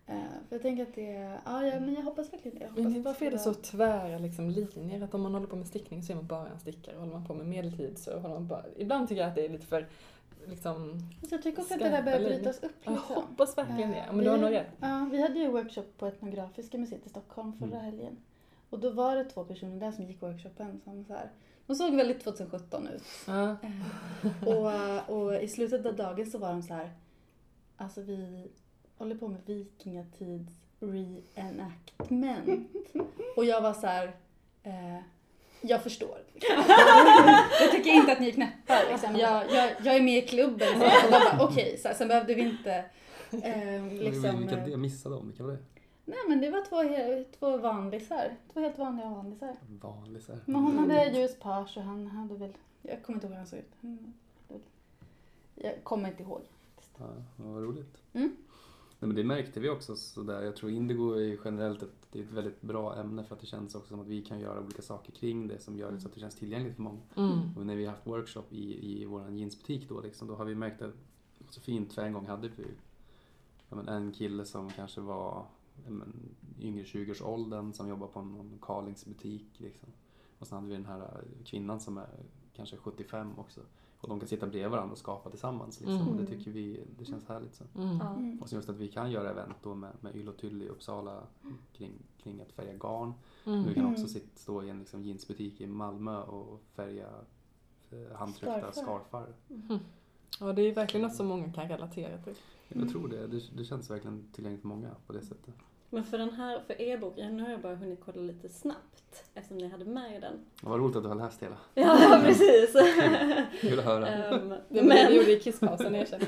Eh, 0.07 0.15
för 0.49 0.55
jag 0.55 0.61
tänker 0.61 0.83
att 0.83 0.95
det, 0.95 1.11
ja, 1.45 1.65
ja 1.65 1.79
men 1.79 1.93
jag 1.95 2.01
hoppas 2.01 2.33
verkligen 2.33 2.57
det. 2.57 2.63
Jag 2.63 2.69
hoppas 2.69 2.83
Men 2.93 3.03
varför 3.03 3.25
är 3.25 3.31
det 3.31 3.39
så 3.39 3.53
tvära 3.53 4.17
liksom, 4.17 4.49
linjer? 4.49 5.01
Att 5.03 5.13
om 5.13 5.21
man 5.21 5.33
håller 5.33 5.47
på 5.47 5.55
med 5.55 5.67
stickning 5.67 6.03
så 6.03 6.11
är 6.11 6.15
man 6.15 6.27
bara 6.27 6.47
en 6.49 6.59
stickare. 6.59 6.97
Håller 6.97 7.11
man 7.13 7.25
på 7.25 7.33
med 7.33 7.45
medeltid 7.45 7.97
så 7.97 8.19
håller 8.19 8.33
man 8.35 8.47
bara... 8.47 8.65
Ibland 8.77 9.07
tycker 9.09 9.21
jag 9.21 9.29
att 9.29 9.35
det 9.35 9.45
är 9.45 9.49
lite 9.49 9.65
för 9.65 9.87
liksom... 10.45 10.99
Så 11.29 11.35
jag 11.35 11.43
tycker 11.43 11.61
också 11.61 11.73
att 11.73 11.79
det 11.79 11.89
där 11.89 12.03
börjar 12.03 12.19
brytas 12.19 12.63
upp 12.63 12.71
Jag 12.83 12.91
lite. 12.93 13.13
hoppas 13.13 13.57
verkligen 13.57 13.91
det. 13.91 13.97
Eh, 13.97 14.13
Men 14.13 14.23
du 14.25 14.29
har 14.29 14.37
vi- 14.37 14.43
nog 14.43 14.51
rätt. 14.53 14.67
Ja, 14.81 15.09
vi 15.11 15.21
hade 15.21 15.39
ju 15.39 15.47
workshop 15.47 15.85
på 15.97 16.05
Etnografiska 16.07 16.77
museet 16.77 17.05
i 17.05 17.09
Stockholm 17.09 17.53
förra 17.53 17.69
Mm. 17.69 17.81
helgen. 17.85 18.17
Och 18.69 18.79
då 18.79 18.89
var 18.89 19.15
det 19.15 19.23
två 19.25 19.43
personer 19.43 19.79
där 19.79 19.91
som 19.91 20.05
gick 20.05 20.21
workshopen 20.21 20.81
som 20.83 21.05
så 21.05 21.13
här, 21.13 21.29
de 21.67 21.75
såg 21.75 21.95
väldigt 21.95 22.23
2017 22.23 22.87
ut. 22.87 23.03
Ja. 23.27 23.55
Eh, 23.63 24.47
och, 24.47 25.09
och 25.17 25.35
i 25.43 25.47
slutet 25.47 25.85
av 25.85 25.95
dagen 25.95 26.31
så 26.31 26.37
var 26.37 26.49
de 26.49 26.63
så 26.63 26.73
här, 26.73 26.91
alltså 27.77 28.01
vi 28.01 28.47
håller 28.97 29.15
på 29.15 29.27
med 29.27 29.41
vikingatids 29.45 30.53
reenactment. 30.79 32.69
Och 33.35 33.45
jag 33.45 33.61
var 33.61 33.73
så 33.73 33.87
här, 33.87 34.15
eh, 34.63 34.99
jag 35.61 35.83
förstår. 35.83 36.17
jag 37.59 37.71
tycker 37.71 37.91
inte 37.91 38.11
att 38.11 38.19
ni 38.19 38.27
är 38.27 38.31
knäppa 38.31 38.79
liksom. 38.91 39.15
jag, 39.15 39.51
jag, 39.51 39.71
jag 39.83 39.95
är 39.95 40.01
med 40.01 40.23
i 40.23 40.27
klubben. 40.27 40.67
Så. 40.73 41.11
Bara 41.11 41.43
okej, 41.43 41.77
så 41.77 41.87
här, 41.87 41.95
sen 41.95 42.07
behövde 42.07 42.33
vi 42.33 42.41
inte 42.41 42.85
eh, 43.31 43.87
liksom... 43.91 44.49
Eh, 44.49 44.67
jag 44.67 44.79
missade 44.79 45.15
dem, 45.15 45.27
vilka 45.27 45.43
var 45.43 45.51
det? 45.51 45.59
Nej 46.11 46.19
men 46.29 46.41
det 46.41 46.49
var 46.49 46.61
två, 46.65 47.25
två 47.39 47.57
vanlisar. 47.57 48.35
Två 48.53 48.59
helt 48.59 48.77
vanliga 48.77 49.09
vanlisar. 49.09 49.47
Här. 49.47 50.39
Men 50.45 50.61
hon 50.61 50.77
hade 50.77 51.19
ljus 51.19 51.39
page 51.39 51.77
och 51.77 51.83
han 51.83 52.07
hade 52.07 52.35
väl, 52.35 52.53
jag 52.81 53.03
kommer 53.03 53.17
inte 53.17 53.27
ihåg 53.27 53.31
hur 53.31 53.37
han 53.37 53.47
såg 53.47 53.59
ut. 53.59 53.73
Jag 55.55 55.83
kommer 55.83 56.09
inte 56.09 56.23
ihåg. 56.23 56.41
Ja, 56.97 57.07
vad 57.35 57.63
roligt. 57.63 57.97
Mm. 58.13 58.35
Nej, 58.99 59.07
men 59.07 59.15
det 59.15 59.23
märkte 59.23 59.59
vi 59.59 59.69
också 59.69 59.95
sådär. 59.95 60.41
Jag 60.41 60.55
tror 60.55 60.71
indigo 60.71 61.13
är 61.13 61.37
generellt 61.45 61.83
ett, 61.83 62.07
det 62.11 62.19
är 62.19 62.23
ett 62.23 62.31
väldigt 62.31 62.61
bra 62.61 62.95
ämne 62.95 63.23
för 63.23 63.35
att 63.35 63.41
det 63.41 63.47
känns 63.47 63.75
också 63.75 63.89
som 63.89 63.99
att 63.99 64.07
vi 64.07 64.21
kan 64.21 64.39
göra 64.39 64.61
olika 64.61 64.81
saker 64.81 65.11
kring 65.11 65.47
det 65.47 65.59
som 65.59 65.77
gör 65.77 65.91
det 65.91 65.99
så 65.99 66.07
att 66.07 66.13
det 66.13 66.19
känns 66.19 66.35
tillgängligt 66.35 66.75
för 66.75 66.81
många. 66.81 66.99
Mm. 67.15 67.57
Och 67.57 67.65
när 67.65 67.75
vi 67.75 67.85
har 67.85 67.91
haft 67.91 68.07
workshop 68.07 68.43
i, 68.49 69.01
i 69.01 69.05
vår 69.05 69.29
jeansbutik 69.29 69.89
då, 69.89 70.01
liksom, 70.01 70.27
då 70.27 70.35
har 70.35 70.45
vi 70.45 70.55
märkt 70.55 70.81
att 70.81 70.93
så 71.49 71.61
fint 71.61 71.93
för 71.93 72.01
en 72.01 72.13
gång 72.13 72.25
hade 72.25 72.47
vi 72.47 72.65
ja, 73.69 73.75
men 73.75 73.87
en 73.87 74.11
kille 74.11 74.45
som 74.45 74.69
kanske 74.69 75.01
var 75.01 75.45
men, 75.87 76.13
yngre 76.59 76.83
20-årsåldern 76.83 77.73
som 77.73 77.87
jobbar 77.89 78.07
på 78.07 78.21
någon 78.21 78.59
Carlings 78.61 79.05
butik. 79.05 79.47
Liksom. 79.57 79.89
Och 80.39 80.47
sen 80.47 80.55
hade 80.57 80.67
vi 80.69 80.73
den 80.75 80.85
här 80.85 81.23
kvinnan 81.45 81.79
som 81.79 81.97
är 81.97 82.07
kanske 82.53 82.77
75 82.77 83.39
också. 83.39 83.61
Och 84.01 84.09
de 84.09 84.19
kan 84.19 84.27
sitta 84.29 84.47
bredvid 84.47 84.71
varandra 84.71 84.91
och 84.91 84.97
skapa 84.97 85.29
tillsammans. 85.29 85.79
Liksom. 85.79 85.95
Mm. 85.95 86.07
Och 86.07 86.15
det 86.15 86.25
tycker 86.25 86.51
vi 86.51 86.79
det 86.99 87.05
känns 87.05 87.27
härligt. 87.27 87.55
Så. 87.55 87.63
Mm. 87.75 88.01
Mm. 88.01 88.39
Och 88.41 88.49
så 88.49 88.55
just 88.55 88.69
att 88.69 88.77
vi 88.77 88.87
kan 88.87 89.11
göra 89.11 89.29
event 89.29 89.55
då 89.63 89.75
med, 89.75 89.91
med 90.01 90.15
Yll 90.15 90.29
och 90.29 90.37
Tyll 90.37 90.61
i 90.61 90.67
Uppsala 90.69 91.23
kring, 91.73 91.91
kring 92.23 92.41
att 92.41 92.51
färga 92.51 92.73
garn. 92.73 93.13
Mm. 93.45 93.63
Vi 93.63 93.73
kan 93.73 93.83
Mm. 93.83 93.93
också 93.93 94.07
sitt, 94.07 94.37
stå 94.39 94.63
i 94.63 94.69
en 94.69 94.79
liksom, 94.79 95.03
jeansbutik 95.03 95.61
i 95.61 95.67
Malmö 95.67 96.21
och 96.21 96.61
färga 96.75 97.09
eh, 97.91 98.15
handtryckta 98.15 98.71
Scarfar. 98.71 98.71
scarfar. 98.71 99.33
Ja, 100.39 100.53
det 100.53 100.61
är 100.61 100.75
verkligen 100.75 101.07
något 101.07 101.15
som 101.15 101.27
många 101.27 101.53
kan 101.53 101.67
relatera 101.67 102.17
till. 102.17 102.35
Jag 102.67 102.89
tror 102.89 103.07
det. 103.07 103.27
det. 103.27 103.41
Det 103.57 103.65
känns 103.65 103.89
verkligen 103.89 104.23
tillgängligt 104.31 104.61
för 104.61 104.67
många 104.67 104.89
på 105.07 105.13
det 105.13 105.21
sättet. 105.21 105.53
Men 105.93 106.03
för 106.03 106.17
den 106.17 106.33
här, 106.33 106.59
för 106.67 106.81
er 106.81 106.97
bok, 106.97 107.17
nu 107.17 107.43
har 107.43 107.49
jag 107.49 107.61
bara 107.61 107.75
hunnit 107.75 107.99
kolla 108.05 108.21
lite 108.21 108.49
snabbt 108.49 109.23
eftersom 109.33 109.57
ni 109.57 109.67
hade 109.67 109.85
med 109.85 110.21
den. 110.21 110.45
Vad 110.61 110.79
roligt 110.79 110.95
att 110.95 111.03
du 111.03 111.09
har 111.09 111.15
läst 111.15 111.43
hela. 111.43 111.57
Ja, 111.73 112.19
precis. 112.25 112.71
Kul 113.61 113.79
att 113.79 113.85
höra. 113.85 114.07
Ehm, 114.07 114.49
Det 114.49 114.55
var 114.55 114.59
det 114.69 114.83
men, 114.83 115.15
gjorde 115.15 115.31
i 115.31 115.39
kisspausen, 115.39 115.95
erkänner 115.95 116.27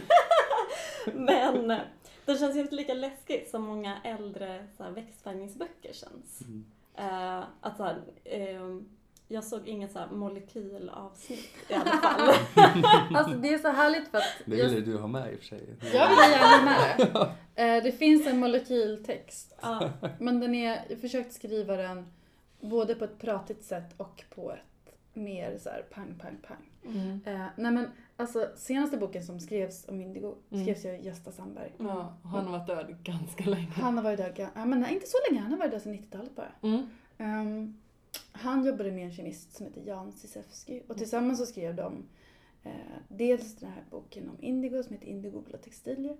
men 1.13 1.67
den 2.25 2.37
känns 2.37 2.55
ju 2.55 2.59
inte 2.59 2.75
lika 2.75 2.93
läskig 2.93 3.47
som 3.51 3.61
många 3.63 3.97
äldre 4.03 4.67
så 4.77 4.83
här, 4.83 4.91
växtfärgningsböcker 4.91 5.93
känns. 5.93 6.41
Mm. 6.41 6.65
Uh, 6.99 7.43
att 7.61 7.77
så 7.77 7.83
här, 7.83 8.01
ehm, 8.25 8.89
jag 9.27 9.43
såg 9.43 9.67
inget 9.67 9.91
så 9.91 9.99
här 9.99 10.07
molekylavsnitt 10.11 11.49
i 11.69 11.73
alla 11.73 11.85
fall. 12.01 12.33
Alltså 13.15 13.33
det 13.37 13.53
är 13.53 13.57
så 13.57 13.67
härligt 13.69 14.07
för 14.07 14.17
att 14.17 14.23
Det 14.45 14.55
jag, 14.57 14.69
vill 14.69 14.85
du 14.85 14.97
ha 14.97 15.07
med 15.07 15.33
i 15.33 15.35
och 15.35 15.39
för 15.39 15.45
sig. 15.45 15.75
jag 15.93 16.09
vill 16.09 16.17
gärna 16.31 16.65
med 16.65 16.97
det. 17.55 17.63
Eh, 17.63 17.83
Det 17.83 17.91
finns 17.91 18.27
en 18.27 18.39
molekyltext 18.39 19.55
Ja. 19.61 19.89
men 20.19 20.39
den 20.39 20.55
är, 20.55 20.85
jag 20.89 20.99
försökt 21.01 21.33
skriva 21.33 21.77
den 21.77 22.05
både 22.61 22.95
på 22.95 23.05
ett 23.05 23.19
pratigt 23.19 23.63
sätt 23.63 23.93
och 23.97 24.23
på 24.35 24.51
ett 24.51 24.93
mer 25.13 25.57
så 25.57 25.69
här 25.69 25.81
pang, 25.81 26.15
pang, 26.21 26.37
pang. 26.47 26.69
Mm. 26.85 27.19
Eh, 27.25 27.45
nej 27.57 27.71
men 27.71 27.87
alltså 28.17 28.49
senaste 28.55 28.97
boken 28.97 29.23
som 29.23 29.39
skrevs 29.39 29.87
om 29.87 30.01
Indigo 30.01 30.35
Mm. 30.51 30.63
skrevs 30.63 30.85
ju 30.85 30.89
av 30.97 31.05
Gösta 31.05 31.31
Sandberg. 31.31 31.71
Ja, 31.77 32.17
och 32.23 32.29
han 32.29 32.45
har 32.45 32.51
varit 32.59 32.67
död 32.67 32.95
ganska 33.03 33.43
länge. 33.49 33.71
Han 33.75 33.97
har 33.97 34.03
varit 34.03 34.17
död, 34.17 34.49
ja, 34.55 34.65
men 34.65 34.79
nej, 34.79 34.93
inte 34.93 35.07
så 35.07 35.17
länge, 35.29 35.41
han 35.41 35.51
har 35.51 35.59
varit 35.59 35.71
död 35.71 35.81
sedan 35.81 35.93
90-talet 35.93 36.35
bara. 36.35 36.51
Mm. 36.61 36.87
Ehm, 37.17 37.77
han 38.31 38.65
jobbade 38.65 38.91
med 38.91 39.05
en 39.05 39.13
kemist 39.13 39.55
som 39.55 39.65
heter 39.65 39.81
Jan 39.81 40.11
Cisewski 40.11 40.83
och 40.87 40.97
tillsammans 40.97 41.39
så 41.39 41.45
skrev 41.45 41.75
de 41.75 42.05
eh, 42.63 42.71
dels 43.07 43.55
den 43.55 43.69
här 43.69 43.83
boken 43.89 44.29
om 44.29 44.37
indigo 44.39 44.83
som 44.83 44.93
heter 44.93 45.07
Indigo 45.07 45.41
blå 45.41 45.57
textilier 45.57 46.17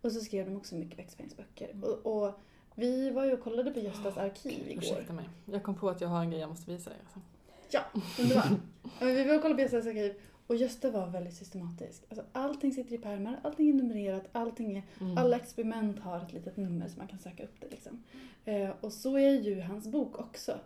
och 0.00 0.12
så 0.12 0.20
skrev 0.20 0.46
de 0.46 0.56
också 0.56 0.74
mycket 0.74 0.98
växtfärgsböcker. 0.98 1.84
Och, 1.84 2.26
och 2.26 2.40
vi 2.74 3.10
var 3.10 3.24
ju 3.24 3.32
och 3.32 3.40
kollade 3.40 3.70
på 3.70 3.80
Göstas 3.80 4.16
arkiv 4.16 4.68
igår. 4.68 4.82
Ursäkta 4.82 5.12
mig. 5.12 5.28
Jag 5.44 5.62
kom 5.62 5.74
på 5.74 5.90
att 5.90 6.00
jag 6.00 6.08
har 6.08 6.20
en 6.20 6.30
grej 6.30 6.40
jag 6.40 6.50
måste 6.50 6.70
visa 6.70 6.90
er. 6.90 6.96
Alltså. 7.04 7.20
Ja, 7.70 7.80
underbart. 8.20 8.46
Vi 9.00 9.24
var 9.24 9.34
och 9.34 9.42
kollade 9.42 9.54
på 9.54 9.60
Göstas 9.60 9.86
arkiv 9.86 10.14
och 10.46 10.56
Gösta 10.56 10.90
var 10.90 11.06
väldigt 11.06 11.34
systematisk. 11.34 12.04
Alltså, 12.08 12.24
allting 12.32 12.72
sitter 12.72 12.94
i 12.94 12.98
pärmar, 12.98 13.40
allting 13.42 13.68
är 13.68 13.74
numrerat, 13.74 14.24
allting 14.32 14.76
är 14.76 14.82
Mm. 15.00 15.18
Alla 15.18 15.36
experiment 15.36 15.98
har 15.98 16.20
ett 16.20 16.32
litet 16.32 16.56
nummer 16.56 16.88
så 16.88 16.98
man 16.98 17.08
kan 17.08 17.18
söka 17.18 17.44
upp 17.44 17.60
det. 17.60 17.68
Liksom. 17.70 18.02
Eh, 18.44 18.70
och 18.80 18.92
så 18.92 19.18
är 19.18 19.40
ju 19.40 19.60
hans 19.60 19.88
bok 19.88 20.18
också. 20.18 20.58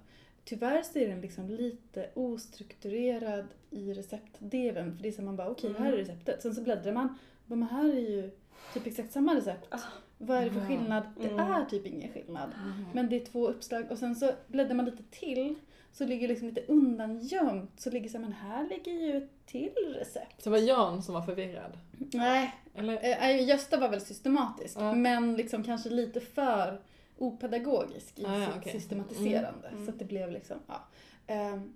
Tyvärr 0.49 0.83
så 0.83 0.99
är 0.99 1.09
den 1.09 1.21
liksom 1.21 1.51
lite 1.51 2.09
ostrukturerad 2.15 3.47
i 3.71 3.93
receptdelen. 3.93 4.97
För 4.97 5.03
det 5.03 5.09
är 5.09 5.13
så 5.13 5.23
man 5.23 5.37
bara, 5.37 5.49
okej, 5.51 5.75
här 5.79 5.93
är 5.93 5.97
receptet. 5.97 6.43
Sen 6.43 6.55
så 6.55 6.63
bläddrar 6.63 6.93
man. 6.93 7.19
Men 7.47 7.63
här 7.63 7.85
är 7.89 8.11
ju 8.11 8.31
typ 8.75 8.87
exakt 8.87 9.13
samma 9.13 9.35
recept. 9.35 9.67
Ah. 9.71 9.79
Vad 10.19 10.39
är 10.39 10.45
det 10.45 10.51
för 10.51 10.61
skillnad? 10.67 11.03
Det 11.21 11.29
Mm. 11.29 11.53
är 11.53 11.65
typ 11.65 11.87
ingen 11.87 12.13
skillnad. 12.13 12.51
Mm. 12.65 12.85
Men 12.95 13.09
det 13.09 13.17
är 13.17 13.25
två 13.25 13.49
uppslag 13.49 13.91
och 13.91 13.99
sen 13.99 14.17
så 14.17 14.31
bläddrar 14.47 14.75
man 14.75 14.85
lite 14.85 15.03
till. 15.11 15.55
Så 15.93 16.05
ligger 16.07 16.29
liksom 16.29 16.49
lite 16.49 16.61
undangömt. 16.73 17.81
Så 17.81 17.91
ligger 17.91 18.09
så 18.09 18.17
här, 18.19 18.23
men 18.25 18.33
här 18.33 18.69
ligger 18.69 18.93
ju 18.93 19.17
ett 19.17 19.31
till 19.47 19.95
recept. 19.99 20.43
Så 20.43 20.51
det 20.51 20.61
var 20.61 20.67
Jan 20.67 21.03
som 21.03 21.15
var 21.15 21.23
förvirrad. 21.23 21.79
Nej, 22.13 22.55
Eller? 22.75 23.23
Eh, 23.31 23.49
Gösta 23.49 23.77
var 23.81 23.89
väl 23.89 24.01
systematisk, 24.01 24.77
Ja. 24.81 24.93
men 24.95 25.37
liksom 25.37 25.63
kanske 25.65 25.89
lite 25.91 26.21
för 26.21 26.81
opedagogisk 27.19 28.19
i 28.19 28.25
Ah, 28.27 28.39
ja, 28.39 28.47
sitt 28.47 28.57
okej. 28.57 28.73
systematiserande. 28.73 29.69
Mm. 29.69 29.85
Så 29.85 29.91
att 29.93 29.99
det 29.99 30.05
blev 30.05 30.31
liksom, 30.33 30.57
ja. 30.67 30.85
Ehm, 31.27 31.73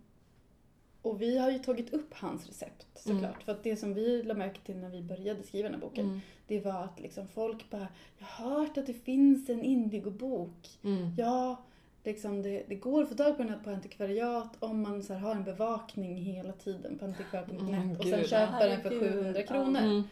och 1.03 1.23
vi 1.23 1.39
har 1.39 1.51
ju 1.51 1.59
tagit 1.59 1.93
upp 1.93 2.15
hans 2.15 2.47
recept 2.49 2.87
såklart. 2.95 3.23
Mm. 3.35 3.41
För 3.45 3.53
att 3.53 3.63
det 3.63 3.77
som 3.77 3.95
vi 3.95 4.23
lade 4.23 4.39
märke 4.39 4.61
till 4.61 4.77
när 4.77 4.89
vi 4.91 5.03
började 5.03 5.43
skriva 5.43 5.69
den 5.69 5.75
här 5.81 5.89
boken, 5.89 6.05
Mm. 6.07 6.21
det 6.47 6.61
var 6.61 6.85
att 6.85 7.01
liksom 7.01 7.29
folk 7.29 7.71
bara, 7.71 7.89
jag 8.19 8.27
har 8.27 8.51
hört 8.61 8.79
att 8.79 8.87
det 8.87 8.93
finns 8.95 9.49
en 9.51 9.63
indigobok. 9.63 10.79
Mm. 10.85 11.15
Ja, 11.19 11.57
liksom 12.05 12.43
det, 12.43 12.65
det 12.69 12.75
går 12.75 13.03
att 13.03 13.09
få 13.09 13.15
tag 13.15 13.37
på 13.37 13.43
den 13.43 13.53
här 13.53 13.59
på 13.59 13.71
antikvariat 13.71 14.57
om 14.59 14.83
man 14.83 15.03
så 15.03 15.13
här 15.13 15.21
har 15.21 15.35
en 15.35 15.45
bevakning 15.45 16.17
hela 16.17 16.53
tiden 16.53 16.99
på 16.99 17.05
antikvariat.net 17.05 17.61
Mm, 17.61 17.97
och 17.97 18.05
sen 18.05 18.25
köper 18.25 18.69
den 18.69 18.81
för 18.83 18.91
Herregud. 18.91 19.13
700 19.13 19.41
Ja. 19.41 19.47
kronor. 19.47 19.81
Mm. 19.81 20.03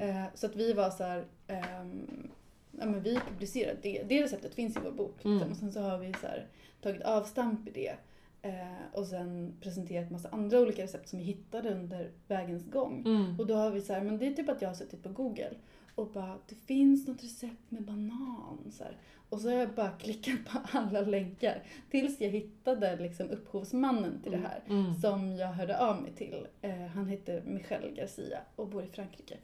Eh, 0.00 0.24
så 0.34 0.46
att 0.46 0.56
vi 0.56 0.72
var 0.72 0.90
så 0.90 1.02
här, 1.04 1.24
ehm, 1.48 2.30
ja 2.80 2.86
men 2.86 3.02
vi 3.02 3.20
publicerade 3.28 3.78
det, 3.82 4.02
det 4.08 4.22
receptet 4.22 4.54
finns 4.54 4.76
i 4.76 4.80
vår 4.84 4.92
bok. 4.92 5.14
Liksom. 5.16 5.36
Mm. 5.36 5.50
Och 5.50 5.56
sen 5.56 5.72
så 5.72 5.80
har 5.80 5.98
vi 5.98 6.12
så 6.20 6.26
här, 6.26 6.46
tagit 6.82 7.02
avstamp 7.02 7.68
i 7.68 7.70
det. 7.70 7.94
Eh, 8.42 8.82
och 8.92 9.06
sen 9.06 9.56
presenterat 9.60 10.10
massa 10.10 10.28
andra 10.28 10.60
olika 10.60 10.82
recept 10.82 11.08
som 11.08 11.18
vi 11.18 11.24
hittade 11.24 11.74
under 11.74 12.10
vägens 12.28 12.70
gång. 12.70 13.02
Mm. 13.06 13.38
Och 13.40 13.46
då 13.46 13.54
har 13.54 13.70
vi 13.70 13.80
så 13.80 13.92
här, 13.92 14.00
men 14.00 14.18
det 14.18 14.26
är 14.26 14.32
typ 14.32 14.48
att 14.48 14.62
jag 14.62 14.68
har 14.68 14.74
suttit 14.74 15.02
på 15.02 15.08
google 15.08 15.50
och 15.94 16.06
bara, 16.10 16.38
det 16.48 16.54
finns 16.54 17.06
något 17.06 17.24
recept 17.24 17.70
med 17.70 17.82
banan. 17.82 18.58
Så 18.72 18.84
här. 18.84 18.96
Och 19.28 19.40
så 19.40 19.48
har 19.50 19.54
jag 19.56 19.74
bara 19.74 19.90
klickat 19.98 20.44
på 20.46 20.58
alla 20.72 21.00
länkar 21.00 21.62
tills 21.90 22.20
jag 22.20 22.28
hittade 22.28 22.96
liksom 22.96 23.30
upphovsmannen 23.30 24.20
till 24.22 24.32
det 24.32 24.38
här 24.38 24.62
Mm. 24.68 24.94
som 24.94 25.36
jag 25.36 25.48
hörde 25.48 25.78
av 25.80 26.02
mig 26.02 26.12
till. 26.12 26.46
Eh, 26.62 26.86
han 26.86 27.06
heter 27.06 27.42
Michel 27.46 27.94
Garcia 27.94 28.40
och 28.56 28.68
bor 28.68 28.84
i 28.84 28.86
Frankrike. 28.86 29.36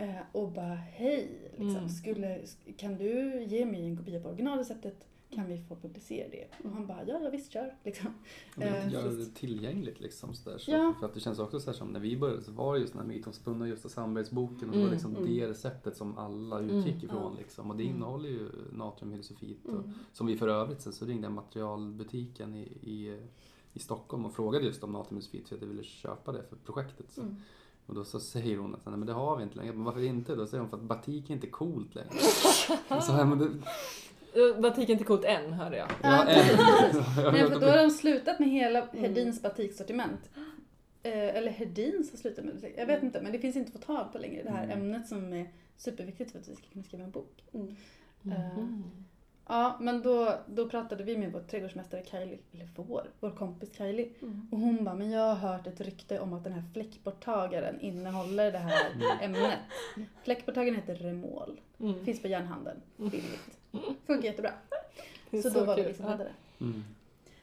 Eh, 0.00 0.10
och 0.32 0.52
bara 0.52 0.74
hej, 0.74 1.28
liksom, 1.50 1.76
Mm. 1.76 1.88
skulle, 1.88 2.40
kan 2.76 2.96
du 2.98 3.44
ge 3.44 3.66
mig 3.66 3.84
en 3.86 3.96
kopia 3.96 4.20
på 4.20 4.28
originalreceptet? 4.28 5.04
Kan 5.30 5.46
vi 5.48 5.58
få 5.58 5.76
publicera 5.76 6.28
det? 6.28 6.44
Och 6.64 6.70
han 6.70 6.86
bara, 6.86 7.04
ja, 7.06 7.20
ja 7.24 7.30
visst 7.30 7.52
kör. 7.52 7.74
Liksom. 7.84 8.06
Eh, 8.60 8.92
gör 8.92 9.08
visst. 9.08 9.34
det 9.34 9.40
tillgängligt 9.40 10.00
liksom. 10.00 10.34
Så 10.34 10.50
där. 10.50 10.58
Så, 10.58 10.70
Ja. 10.70 10.94
För 11.00 11.06
att 11.06 11.14
det 11.14 11.20
känns 11.20 11.38
också 11.38 11.60
så 11.60 11.70
här 11.70 11.76
som 11.78 11.88
när 11.88 12.00
vi 12.00 12.16
började 12.16 12.42
så 12.42 12.52
var 12.52 12.74
det 12.74 12.80
just 12.80 12.92
den 12.92 13.02
här 13.02 13.08
mytomspunna 13.08 13.68
Gösta 13.68 13.88
Sandbergs-boken 13.88 14.54
och 14.68 14.72
det 14.72 14.78
Mm, 14.78 14.82
var 14.84 14.90
liksom 14.92 15.16
mm. 15.16 15.26
det 15.26 15.48
receptet 15.48 15.96
som 15.96 16.18
alla 16.18 16.58
Mm, 16.58 16.76
utgick 16.76 17.02
ifrån 17.02 17.32
ja. 17.32 17.38
liksom. 17.38 17.70
Och 17.70 17.76
det 17.76 17.82
Mm. 17.82 17.96
innehåller 17.96 18.28
ju 18.28 18.48
natriumhydrosulfit 18.72 19.64
och 19.66 19.72
Mm. 19.78 19.90
Som 20.12 20.26
vi 20.26 20.36
för 20.36 20.48
övrigt 20.48 20.80
sen 20.80 20.92
så 20.92 21.04
ringde 21.04 21.26
jag 21.26 21.32
materialbutiken 21.32 22.54
i, 22.54 22.62
i, 22.82 23.20
i 23.72 23.78
Stockholm 23.78 24.24
och 24.24 24.32
frågade 24.34 24.64
just 24.64 24.84
om 24.84 24.92
natriumsulfit 24.92 25.48
för 25.48 25.56
att 25.56 25.62
jag 25.62 25.68
ville 25.68 25.82
köpa 25.84 26.32
det 26.32 26.42
för 26.42 26.56
projektet. 26.56 27.10
Så. 27.10 27.20
Mm. 27.20 27.36
Och 27.88 27.94
då 27.94 28.04
så 28.04 28.20
säger 28.20 28.56
hon 28.56 28.74
att 28.74 28.86
Nej, 28.86 28.96
men 28.96 29.06
det 29.06 29.12
har 29.12 29.36
vi 29.36 29.42
inte 29.42 29.56
längre. 29.56 29.72
Men 29.72 29.84
varför 29.84 30.04
inte? 30.04 30.34
Då 30.34 30.46
säger 30.46 30.60
hon 30.60 30.70
för 30.70 30.76
att 30.76 30.82
batik 30.82 31.30
är 31.30 31.34
inte 31.34 31.46
coolt 31.46 31.94
längre. 31.94 32.10
så, 33.00 33.12
ja, 33.12 33.24
men 33.24 33.38
det, 33.38 33.48
Eh, 34.34 34.60
Batik 34.60 34.88
är 34.88 34.92
inte 34.92 35.04
coolt 35.04 35.24
än, 35.24 35.52
hörde 35.52 35.76
jag. 35.76 35.88
Ja, 36.02 36.24
precis. 36.26 36.56
Nej, 37.32 37.48
för 37.50 37.60
då 37.60 37.66
har 37.66 37.76
de 37.76 37.90
slutat 37.90 38.38
med 38.38 38.48
hela 38.50 38.82
Mm. 38.82 39.02
Hedins 39.02 39.42
batiksortiment. 39.42 40.30
Eh, 41.02 41.12
eller 41.12 41.50
Hedins 41.50 42.10
har 42.10 42.18
slutat 42.18 42.44
med 42.44 42.54
det. 42.60 42.70
Jag 42.76 42.86
vet 42.86 43.02
inte, 43.02 43.20
men 43.22 43.32
det 43.32 43.38
finns 43.38 43.56
inte 43.56 43.72
att 43.74 43.84
få 43.84 43.94
tag 43.94 44.12
på 44.12 44.18
längre. 44.18 44.42
Det 44.42 44.50
här 44.50 44.64
Mm. 44.64 44.78
ämnet 44.78 45.08
som 45.08 45.32
är 45.32 45.50
superviktigt 45.76 46.32
för 46.32 46.38
att 46.38 46.48
vi 46.48 46.56
ska 46.56 46.66
kunna 46.72 46.84
skriva 46.84 47.04
en 47.04 47.10
bok. 47.10 47.44
Mm. 47.52 47.74
Mhm. 48.22 48.84
Ja, 49.50 49.76
men 49.80 50.02
då, 50.02 50.34
då 50.46 50.68
pratade 50.68 51.04
vi 51.04 51.16
med 51.18 51.32
vår 51.32 51.40
trädgårdsmästare 51.40 52.02
Kylie, 52.10 52.38
eller 52.52 52.68
vår, 52.76 53.10
vår 53.20 53.30
kompis 53.30 53.76
Kylie. 53.76 54.08
Mm. 54.22 54.48
Och 54.52 54.58
hon 54.58 54.84
bara, 54.84 54.94
men 54.94 55.10
jag 55.10 55.34
har 55.34 55.52
hört 55.52 55.66
ett 55.66 55.80
rykte 55.80 56.20
om 56.20 56.32
att 56.32 56.44
den 56.44 56.52
här 56.52 56.62
fläckborttagaren 56.74 57.80
innehåller 57.80 58.52
det 58.52 58.58
här 58.58 58.90
ämnet. 59.22 59.58
Fläckborttagaren 60.22 60.74
heter 60.76 60.94
Remol. 60.94 61.60
Mm. 61.80 62.04
Finns 62.04 62.22
på 62.22 62.28
järnhandeln, 62.28 62.80
billigt. 62.96 63.58
Funkar 64.06 64.24
jättebra. 64.28 64.52
Det 65.30 65.38
är 65.38 65.42
Så, 65.42 65.50
då 65.50 65.64
var 65.64 65.76
vi 65.76 65.82
kul. 65.82 65.88
liksom 65.88 66.06
Ja. 66.06 66.12
räddade. 66.12 66.30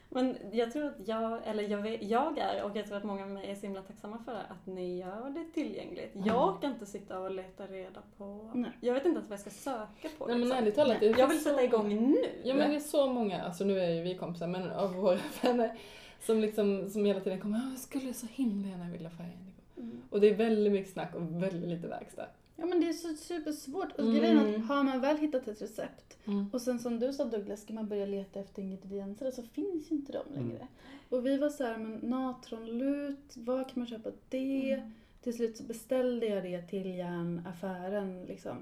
Men 0.09 0.37
jag 0.51 0.71
tror 0.71 0.85
att 0.85 1.07
jag, 1.07 1.39
eller 1.47 1.63
jag, 1.63 1.77
vet, 1.81 2.03
jag 2.03 2.37
är, 2.37 2.63
och 2.63 2.77
jag 2.77 2.85
tror 2.87 2.97
att 2.97 3.03
många 3.03 3.25
med 3.25 3.33
mig 3.33 3.51
är 3.51 3.55
så 3.55 3.61
himla 3.61 3.81
tacksamma 3.81 4.19
för 4.25 4.31
det, 4.33 4.41
att 4.49 4.65
ni 4.65 4.97
gör 4.99 5.29
det 5.29 5.45
tillgängligt. 5.53 6.15
Mm. 6.15 6.27
Jag 6.27 6.61
kan 6.61 6.71
inte 6.71 6.85
sitta 6.85 7.19
och 7.19 7.31
leta 7.31 7.67
reda 7.67 8.01
på, 8.17 8.51
Nej. 8.53 8.71
jag 8.79 8.93
vet 8.93 9.05
inte 9.05 9.17
ens 9.17 9.29
vad 9.29 9.33
jag 9.39 9.39
ska 9.39 9.49
söka 9.71 10.09
på. 10.17 10.25
Nej 10.25 10.35
men 10.35 10.39
liksom. 10.41 10.57
ärligt 10.57 10.75
talat, 10.75 10.99
det 10.99 11.05
jag 11.05 11.15
vill 11.15 11.27
finns 11.29 11.43
sätta 11.43 11.57
så- 11.57 11.63
igång 11.63 12.11
nu. 12.11 12.17
Ja 12.43 12.53
men 12.55 12.69
det 12.69 12.75
är 12.75 12.79
så 12.79 13.07
många, 13.07 13.41
alltså 13.43 13.63
nu 13.63 13.79
är 13.79 13.89
ju 13.89 14.01
vi 14.01 14.15
kompisar, 14.15 14.47
men 14.47 14.71
av 14.71 14.93
våra 14.93 15.19
vänner 15.41 15.77
som 16.19 16.39
liksom, 16.39 16.89
som 16.89 17.05
hela 17.05 17.19
tiden 17.19 17.39
kommer, 17.41 17.57
"Ja, 17.57 17.69
jag 17.69 17.79
skulle 17.79 18.13
så 18.13 18.27
himla 18.31 18.67
gärna 18.67 18.89
vilja 18.89 19.09
färga 19.09 19.29
indigo. 19.29 19.61
Mm. 19.77 20.01
Och 20.09 20.21
det 20.21 20.29
är 20.29 20.33
väldigt 20.35 20.73
mycket 20.73 20.93
snack 20.93 21.15
och 21.15 21.43
väldigt 21.43 21.69
lite 21.69 21.87
verkstad. 21.87 22.25
Ja 22.55 22.65
men 22.65 22.79
det 22.79 22.89
är 22.89 22.93
så 22.93 23.13
supersvårt. 23.15 23.91
Och 23.91 23.99
Mm. 23.99 24.15
grejen 24.15 24.37
är 24.37 24.55
att 24.59 24.65
har 24.67 24.83
man 24.83 25.01
väl 25.01 25.17
hittat 25.17 25.47
ett 25.47 25.61
recept 25.61 26.17
Mm. 26.27 26.49
och 26.53 26.61
sen 26.61 26.79
som 26.79 26.99
du 26.99 27.13
sa 27.13 27.25
Douglas, 27.25 27.61
ska 27.61 27.73
man 27.73 27.87
börja 27.87 28.05
leta 28.05 28.39
efter 28.39 28.61
ingredienser 28.61 29.31
så 29.31 29.43
finns 29.43 29.91
ju 29.91 29.95
inte 29.95 30.11
de 30.11 30.33
Mm. 30.33 30.47
längre. 30.49 30.67
Och 31.09 31.25
vi 31.25 31.37
var 31.37 31.49
så 31.49 31.63
här, 31.63 31.77
men 31.77 31.91
natronlut, 32.09 33.33
var 33.37 33.63
kan 33.63 33.71
man 33.75 33.87
köpa 33.87 34.11
det? 34.29 34.71
Mm. 34.73 34.91
Till 35.21 35.33
slut 35.33 35.57
så 35.57 35.63
beställde 35.63 36.25
jag 36.25 36.43
det 36.43 36.61
till 36.61 36.85
järnaffären 36.95 38.25
liksom. 38.25 38.57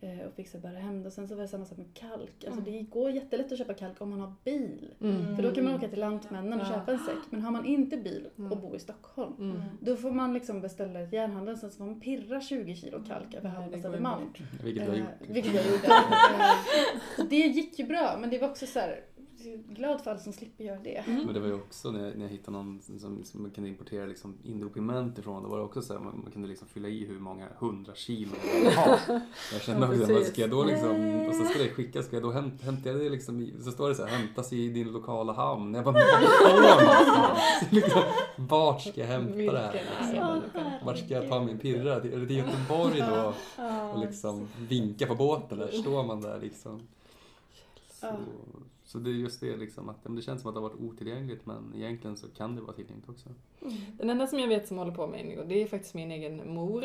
Eh, 0.00 0.26
och 0.26 0.34
fixa 0.34 0.58
bära 0.58 0.78
hem 0.78 1.02
det. 1.02 1.06
Och 1.06 1.12
sen 1.12 1.28
så 1.28 1.34
var 1.34 1.42
det 1.42 1.48
samma 1.48 1.64
sak 1.64 1.78
med 1.78 1.94
kalk. 1.94 2.44
Alltså 2.46 2.60
Mm. 2.60 2.64
det 2.72 2.82
går 2.82 3.10
jättelätt 3.10 3.52
att 3.52 3.58
köpa 3.58 3.74
kalk 3.74 4.00
om 4.00 4.10
man 4.10 4.20
har 4.20 4.32
bil. 4.44 4.90
Mm. 5.00 5.36
För 5.36 5.42
då 5.42 5.50
kan 5.54 5.64
man 5.64 5.74
åka 5.74 5.88
till 5.88 6.00
Lantmännen 6.00 6.60
och 6.60 6.66
Ja. 6.66 6.70
köpa 6.72 6.92
en 6.92 6.98
säck. 6.98 7.18
Men 7.30 7.42
har 7.42 7.50
man 7.50 7.64
inte 7.64 7.96
bil 7.96 8.28
Mm. 8.38 8.52
och 8.52 8.58
bor 8.58 8.76
i 8.76 8.78
Stockholm 8.78 9.34
Mm. 9.38 9.62
då 9.80 9.96
får 9.96 10.10
man 10.10 10.34
liksom 10.34 10.60
beställa 10.60 11.00
ett 11.00 11.12
järnhandel 11.12 11.58
sen 11.58 11.70
så 11.70 11.76
får 11.76 11.84
man 11.84 12.00
pirra 12.00 12.40
20 12.40 12.74
kilo 12.76 13.02
kalk 13.08 13.34
över 13.34 13.48
halva 13.48 13.82
Södermalm. 13.82 14.32
Vilket 14.64 14.84
du 14.84 14.90
har 14.90 14.96
Eh, 14.96 15.00
gjort. 15.02 15.28
Vilket 15.28 15.54
jag 15.54 15.64
gjorde. 15.66 16.02
Det 17.30 17.36
gick 17.36 17.78
ju 17.78 17.86
bra 17.86 18.16
men 18.20 18.30
det 18.30 18.38
var 18.38 18.48
också 18.50 18.66
så 18.66 18.78
här, 18.78 19.00
glad 19.68 20.00
för 20.00 20.10
alla 20.10 20.20
som 20.20 20.32
slipper 20.32 20.64
göra 20.64 20.78
det. 20.78 21.04
Men 21.06 21.34
det 21.34 21.40
var 21.40 21.46
ju 21.46 21.54
också 21.54 21.90
när 21.90 22.04
jag, 22.04 22.16
när 22.16 22.22
jag 22.24 22.30
hittade 22.30 22.56
någon 22.56 22.80
som 22.82 23.16
liksom, 23.16 23.42
man 23.42 23.50
kunde 23.50 23.70
importera 23.70 24.06
liksom 24.06 24.34
indiopigment 24.44 25.18
ifrån. 25.18 25.42
Då 25.42 25.48
var 25.48 25.58
det 25.58 25.64
också 25.64 25.82
så 25.82 25.92
här, 25.92 26.00
man, 26.00 26.20
man 26.22 26.32
kunde 26.32 26.48
liksom 26.48 26.68
fylla 26.68 26.88
i 26.88 27.06
hur 27.06 27.18
många 27.18 27.48
hundra 27.58 27.94
kilo 27.94 28.30
man 28.30 28.60
ville 28.60 28.76
ha. 28.76 28.98
Jag 29.52 29.62
kände 29.62 29.86
Ja, 29.86 30.02
också, 30.02 30.14
vad 30.14 30.26
ska 30.26 30.40
jag 30.40 30.50
då 30.50 30.64
liksom, 30.64 31.26
och 31.28 31.34
så 31.34 31.44
ska 31.44 31.58
det 31.58 31.68
skickas, 31.68 32.06
ska 32.06 32.16
jag 32.16 32.22
då 32.22 32.30
hämta, 32.30 32.64
hämta 32.64 32.92
det 32.92 33.10
liksom 33.10 33.40
i, 33.40 33.54
så 33.64 33.70
står 33.70 33.88
det 33.88 33.94
så 33.94 34.04
här, 34.04 34.16
hämtas 34.18 34.52
i 34.52 34.68
din 34.68 34.92
lokala 34.92 35.32
hamn. 35.32 35.74
Jag 35.74 35.84
bara, 35.84 35.92
men 35.94 36.02
liksom, 37.70 38.02
Vart 38.36 38.82
ska 38.82 39.00
jag 39.00 39.08
hämta 39.08 39.52
det 39.52 39.58
här? 39.58 39.72
Liksom? 40.00 40.42
Vart 40.84 40.98
ska 40.98 41.14
jag 41.14 41.28
ta 41.28 41.42
min 41.42 41.58
pirra? 41.58 41.94
Är 41.94 42.00
det 42.00 42.26
till 42.26 42.36
Göteborg 42.36 43.00
då? 43.00 43.34
Och 43.94 44.00
liksom 44.00 44.48
vinka 44.68 45.06
på 45.06 45.14
båten, 45.14 45.58
där 45.58 45.68
står 45.68 46.04
man 46.04 46.20
där 46.20 46.40
liksom. 46.40 46.88
Så. 48.00 48.06
Så 48.86 48.98
det 48.98 49.10
är 49.10 49.14
just 49.14 49.40
det 49.40 49.56
liksom, 49.56 49.88
att 49.88 49.96
det 50.16 50.22
känns 50.22 50.40
som 50.42 50.48
att 50.48 50.54
det 50.54 50.60
har 50.60 50.68
varit 50.68 50.80
otillgängligt 50.80 51.46
men 51.46 51.72
egentligen 51.76 52.16
så 52.16 52.28
kan 52.28 52.56
det 52.56 52.62
vara 52.62 52.72
tillgängligt 52.72 53.08
också. 53.08 53.28
Den 53.98 54.10
enda 54.10 54.26
som 54.26 54.38
jag 54.38 54.48
vet 54.48 54.68
som 54.68 54.78
håller 54.78 54.92
på 54.92 55.06
med 55.06 55.20
indigo, 55.20 55.42
det 55.46 55.62
är 55.62 55.66
faktiskt 55.66 55.94
min 55.94 56.10
egen 56.10 56.54
mor. 56.54 56.84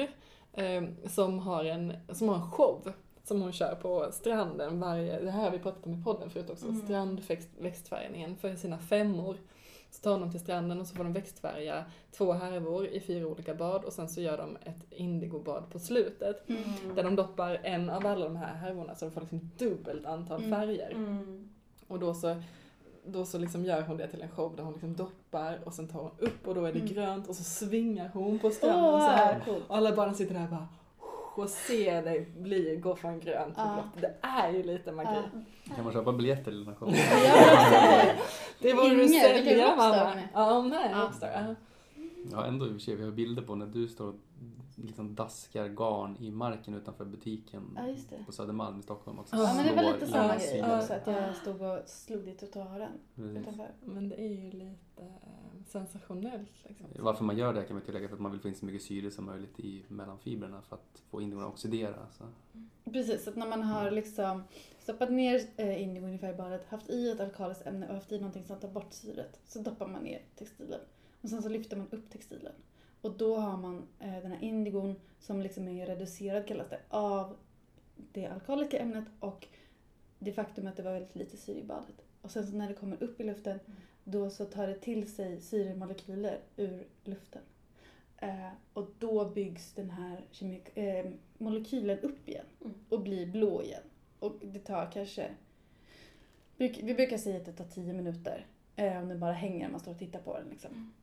Eh, 0.54 0.84
som, 1.08 1.40
har 1.40 1.66
en, 1.66 1.94
som 2.10 2.30
har 2.30 2.36
en 2.36 2.52
show 2.52 2.92
som 3.24 3.42
hon 3.42 3.52
kör 3.52 3.76
på 3.76 4.08
stranden 4.12 4.80
varje, 4.80 5.20
det 5.20 5.32
här 5.32 5.44
har 5.44 5.52
vi 5.52 5.60
pratat 5.60 5.86
om 5.86 5.94
i 5.94 6.04
podden 6.04 6.30
förut 6.30 6.50
också, 6.50 6.68
Mm. 6.68 6.82
strandväxtfärgningen 6.82 8.36
för 8.36 8.56
sina 8.56 8.78
femmor. 8.78 9.38
Så 9.92 10.02
tar 10.02 10.20
de 10.20 10.32
till 10.32 10.40
stranden 10.40 10.82
och 10.82 10.88
så 10.88 10.96
får 10.96 11.04
de 11.04 11.14
växtfärga 11.14 11.86
två 12.12 12.32
härvor 12.34 12.88
i 12.88 13.00
fyra 13.00 13.28
olika 13.28 13.56
bad 13.56 13.84
och 13.86 13.94
sen 13.94 14.10
så 14.10 14.22
gör 14.22 14.38
de 14.38 14.58
ett 14.70 14.86
indigobad 14.90 15.70
på 15.72 15.80
slutet. 15.80 16.50
Mm. 16.50 16.62
Där 16.96 17.04
de 17.04 17.16
doppar 17.16 17.60
en 17.64 17.90
av 17.90 18.08
alla 18.08 18.26
de 18.26 18.36
här 18.36 18.56
härvorna 18.56 18.96
så 18.96 19.06
de 19.06 19.12
får 19.12 19.22
liksom 19.22 19.50
dubbelt 19.58 20.06
antal 20.06 20.44
Mm. 20.44 20.60
färger. 20.60 20.92
Mm. 20.92 21.41
Och 21.92 22.00
då 22.00 22.14
så, 22.14 22.36
då 23.06 23.26
så 23.26 23.38
liksom 23.38 23.66
gör 23.66 23.82
hon 23.82 23.98
det 23.98 24.08
till 24.08 24.22
en 24.22 24.30
show 24.30 24.56
där 24.56 24.64
hon 24.64 24.74
liksom 24.74 24.96
doppar 24.96 25.60
och 25.66 25.74
sen 25.74 25.88
tar 25.88 26.00
hon 26.00 26.12
upp 26.18 26.48
och 26.48 26.56
då 26.56 26.66
är 26.66 26.74
det 26.74 26.80
Mm. 26.80 26.94
grönt 26.94 27.30
och 27.30 27.36
så 27.36 27.44
svingar 27.44 28.10
hon 28.14 28.40
på 28.40 28.50
stranden 28.50 28.86
Åh, 28.86 29.00
så 29.00 29.12
här. 29.12 29.34
vad 29.34 29.46
coolt. 29.46 29.64
Och 29.70 29.78
alla 29.78 29.96
barnen 29.96 30.16
sitter 30.16 30.34
där 30.34 30.44
och 30.44 30.50
bara 30.50 30.68
och 31.36 31.50
ser 31.50 32.04
dig 32.04 32.32
bli, 32.38 32.76
gå 32.76 32.96
från 32.96 33.20
grönt 33.20 33.56
till 33.56 33.64
Ja. 33.66 33.74
blått. 33.74 34.02
Det 34.02 34.28
är 34.28 34.52
ju 34.52 34.64
lite 34.64 34.92
magi. 34.92 35.10
Ja. 35.64 35.76
Kan 35.76 35.84
man 35.84 35.94
köpa 35.94 36.12
biljetter 36.12 36.44
till 36.44 36.66
den 36.66 36.68
här 36.68 36.76
showen? 36.76 36.96
Ja, 36.98 38.02
Det 38.60 38.74
borde 38.74 38.96
du 38.96 39.08
sälja 39.08 39.76
mamma. 39.76 40.10
hon 40.10 40.18
är. 40.18 40.28
Ja, 40.34 40.54
hon 40.54 40.74
är 40.74 40.86
en 40.86 40.92
Ja. 40.92 41.06
rockstar. 41.06 41.28
Ja. 41.48 41.56
Ja, 42.32 42.46
ändå 42.46 42.66
i 42.66 42.70
och 42.70 42.74
för 42.74 42.80
sig, 42.80 42.96
vi 42.96 43.04
har 43.04 43.12
bilder 43.12 43.42
på 43.42 43.56
när 43.56 43.66
du 43.66 43.88
står 43.88 44.08
och 44.08 44.16
liksom 44.86 45.16
daskar 45.16 45.68
garn 45.68 46.18
i 46.20 46.32
marken 46.32 46.74
utanför 46.74 47.06
butiken 47.06 47.78
Ja, 47.78 47.88
just 47.88 48.10
det. 48.10 48.24
på 48.26 48.32
Södermalm 48.32 48.80
i 48.80 48.84
Stockholm 48.84 49.20
också. 49.20 49.36
Ja, 49.36 49.44
Ja 49.44 49.54
men 49.54 49.66
det 49.68 49.84
var 49.84 49.94
lite 49.94 50.08
samma 50.08 50.36
grej 50.36 50.78
också 50.78 50.94
att 50.94 51.08
jag 51.08 51.36
stod 51.36 51.62
och 51.62 51.80
slog 51.86 52.28
i 52.28 52.34
trottoaren 52.34 52.92
utanför. 53.16 53.72
Men 53.86 54.10
det 54.10 54.22
är 54.22 54.30
ju 54.30 54.52
lite 54.52 55.02
eh, 55.02 55.64
sensationellt 55.68 56.50
liksom. 56.68 56.86
Varför 57.00 57.24
man 57.24 57.38
gör 57.38 57.54
det 57.54 57.64
kan 57.64 57.76
man 57.76 57.86
tillägga 57.86 58.08
för 58.08 58.16
att 58.16 58.22
man 58.22 58.32
vill 58.32 58.42
få 58.42 58.48
in 58.48 58.56
så 58.56 58.66
mycket 58.66 58.82
syre 58.82 59.12
som 59.12 59.26
möjligt 59.26 59.60
i 59.60 59.84
mellanfibrerna 59.88 60.62
för 60.62 60.76
att 60.76 61.02
få 61.10 61.22
indigorna 61.22 61.48
att 61.48 61.54
oxidera. 61.54 62.08
Så. 62.18 62.24
Precis, 62.92 63.28
att 63.28 63.36
när 63.36 63.48
man 63.48 63.64
har 63.64 63.92
liksom 63.92 64.44
stoppat 64.80 65.12
ner 65.12 65.42
eh, 65.58 65.82
indigo 65.84 66.06
ungefär 66.06 66.34
i 66.34 66.38
badet, 66.38 66.66
haft 66.70 66.90
i 66.90 67.10
ett 67.10 67.20
alkaliskt 67.20 67.68
ämne 67.68 67.88
och 67.88 67.94
haft 67.94 68.12
i 68.12 68.18
någonting 68.18 68.46
som 68.46 68.60
tar 68.60 68.68
bort 68.70 68.94
syret, 68.94 69.40
så 69.48 69.60
doppar 69.60 69.88
man 69.88 70.04
ner 70.04 70.22
textilen. 70.36 70.80
Och 71.22 71.30
sen 71.30 71.42
så 71.42 71.50
lyfter 71.50 71.78
man 71.78 71.88
upp 71.92 72.10
textilen. 72.10 72.54
Och 73.02 73.18
då 73.18 73.36
har 73.38 73.58
man 73.58 73.88
eh, 74.00 74.12
den 74.22 74.32
här 74.32 74.44
indigon 74.44 74.96
som 75.20 75.42
liksom 75.42 75.68
är 75.68 75.86
reducerad 75.86 76.48
kallas 76.48 76.70
det, 76.70 76.80
av 76.90 77.36
det 77.96 78.26
alkaliska 78.28 78.80
ämnet 78.80 79.06
och 79.20 79.48
det 80.20 80.32
faktum 80.34 80.68
att 80.68 80.78
det 80.78 80.84
var 80.84 80.92
väldigt 80.94 81.16
lite 81.16 81.38
syre 81.38 81.60
i 81.60 81.64
badet. 81.64 82.06
Och 82.22 82.32
sen 82.32 82.48
så 82.48 82.56
när 82.56 82.68
det 82.68 82.74
kommer 82.74 83.04
upp 83.04 83.22
i 83.22 83.24
luften, 83.24 83.60
då 84.04 84.30
så 84.30 84.46
tar 84.46 84.68
det 84.68 84.76
till 84.80 85.12
sig 85.16 85.42
syremolekyler 85.42 86.40
ur 86.58 86.88
luften. 87.04 87.42
Eh, 88.18 88.50
och 88.74 88.88
då 89.00 89.30
byggs 89.30 89.74
den 89.74 89.90
här 89.90 90.22
kemik- 90.32 90.72
eh, 90.80 91.12
molekylen 91.38 92.00
upp 92.00 92.30
igen 92.30 92.46
Mm. 92.62 92.74
och 92.90 93.02
blir 93.02 93.26
blå 93.26 93.64
igen. 93.64 93.84
Och 94.20 94.34
det 94.42 94.60
tar 94.60 94.92
kanske, 94.94 95.32
vi 96.58 96.94
brukar 96.94 97.18
säga 97.18 97.38
att 97.38 97.46
det 97.46 97.52
tar 97.54 97.66
10 97.66 97.94
minuter 97.94 98.46
eh, 98.76 98.98
om 99.02 99.08
den 99.10 99.20
bara 99.20 99.32
hänger 99.34 99.60
när 99.66 99.72
man 99.72 99.80
står 99.80 99.92
och 99.92 100.00
tittar 100.00 100.20
på 100.20 100.38
den. 100.38 100.48
Liksom. 100.50 100.72
Eh, 100.72 101.01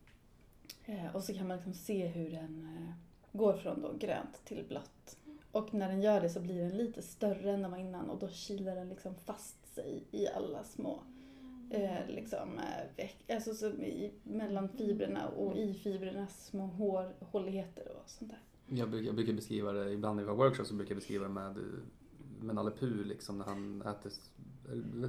och 1.15 1.25
så 1.25 1.35
kan 1.35 1.49
man 1.49 1.57
liksom 1.57 1.75
se 1.75 2.07
hur 2.07 2.31
den 2.31 2.69
eh, 2.77 2.95
går 3.39 3.53
från 3.53 3.83
då 3.83 3.93
grönt 3.99 4.45
till 4.45 4.65
blått. 4.69 5.17
Och 5.53 5.75
när 5.75 5.89
den 5.89 6.03
gör 6.03 6.21
det 6.21 6.31
så 6.31 6.41
blir 6.41 6.61
den 6.61 6.77
lite 6.77 7.03
större 7.03 7.53
än 7.53 7.63
den 7.63 7.71
var 7.71 7.79
innan 7.79 8.11
och 8.11 8.19
då 8.19 8.29
kilar 8.29 8.75
den 8.75 8.89
liksom 8.89 9.15
fast 9.15 9.75
sig 9.75 10.05
i 10.11 10.29
alla 10.29 10.65
små 10.65 11.03
eh, 11.71 12.09
liksom, 12.09 12.61
eh, 12.97 13.35
alltså 13.37 13.55
så 13.55 13.67
i, 13.67 14.13
mellan 14.23 14.69
fibrerna 14.69 15.29
och 15.29 15.57
i 15.57 15.75
fibrernas 15.75 16.47
små 16.47 16.67
hår, 16.67 17.15
håligheter 17.21 17.89
och 17.89 18.11
sånt 18.11 18.31
där. 18.31 18.41
Jag, 18.77 18.91
brukar, 18.91 19.07
jag 19.07 19.15
brukar 19.15 19.33
beskriva 19.33 19.73
det, 19.73 19.93
ibland 19.93 20.17
när 20.17 20.23
vi 20.23 20.29
har 20.29 20.37
workshops 20.37 20.69
så 20.69 20.75
brukar 20.75 20.93
jag 20.93 20.99
beskriva 20.99 21.25
det 21.25 21.33
med, 21.33 21.57
med 22.41 22.55
Nalle 22.55 22.71
Puh 22.71 23.07
liksom 23.07 23.39
när 23.39 23.45
han 23.45 23.83
äter, 23.83 24.13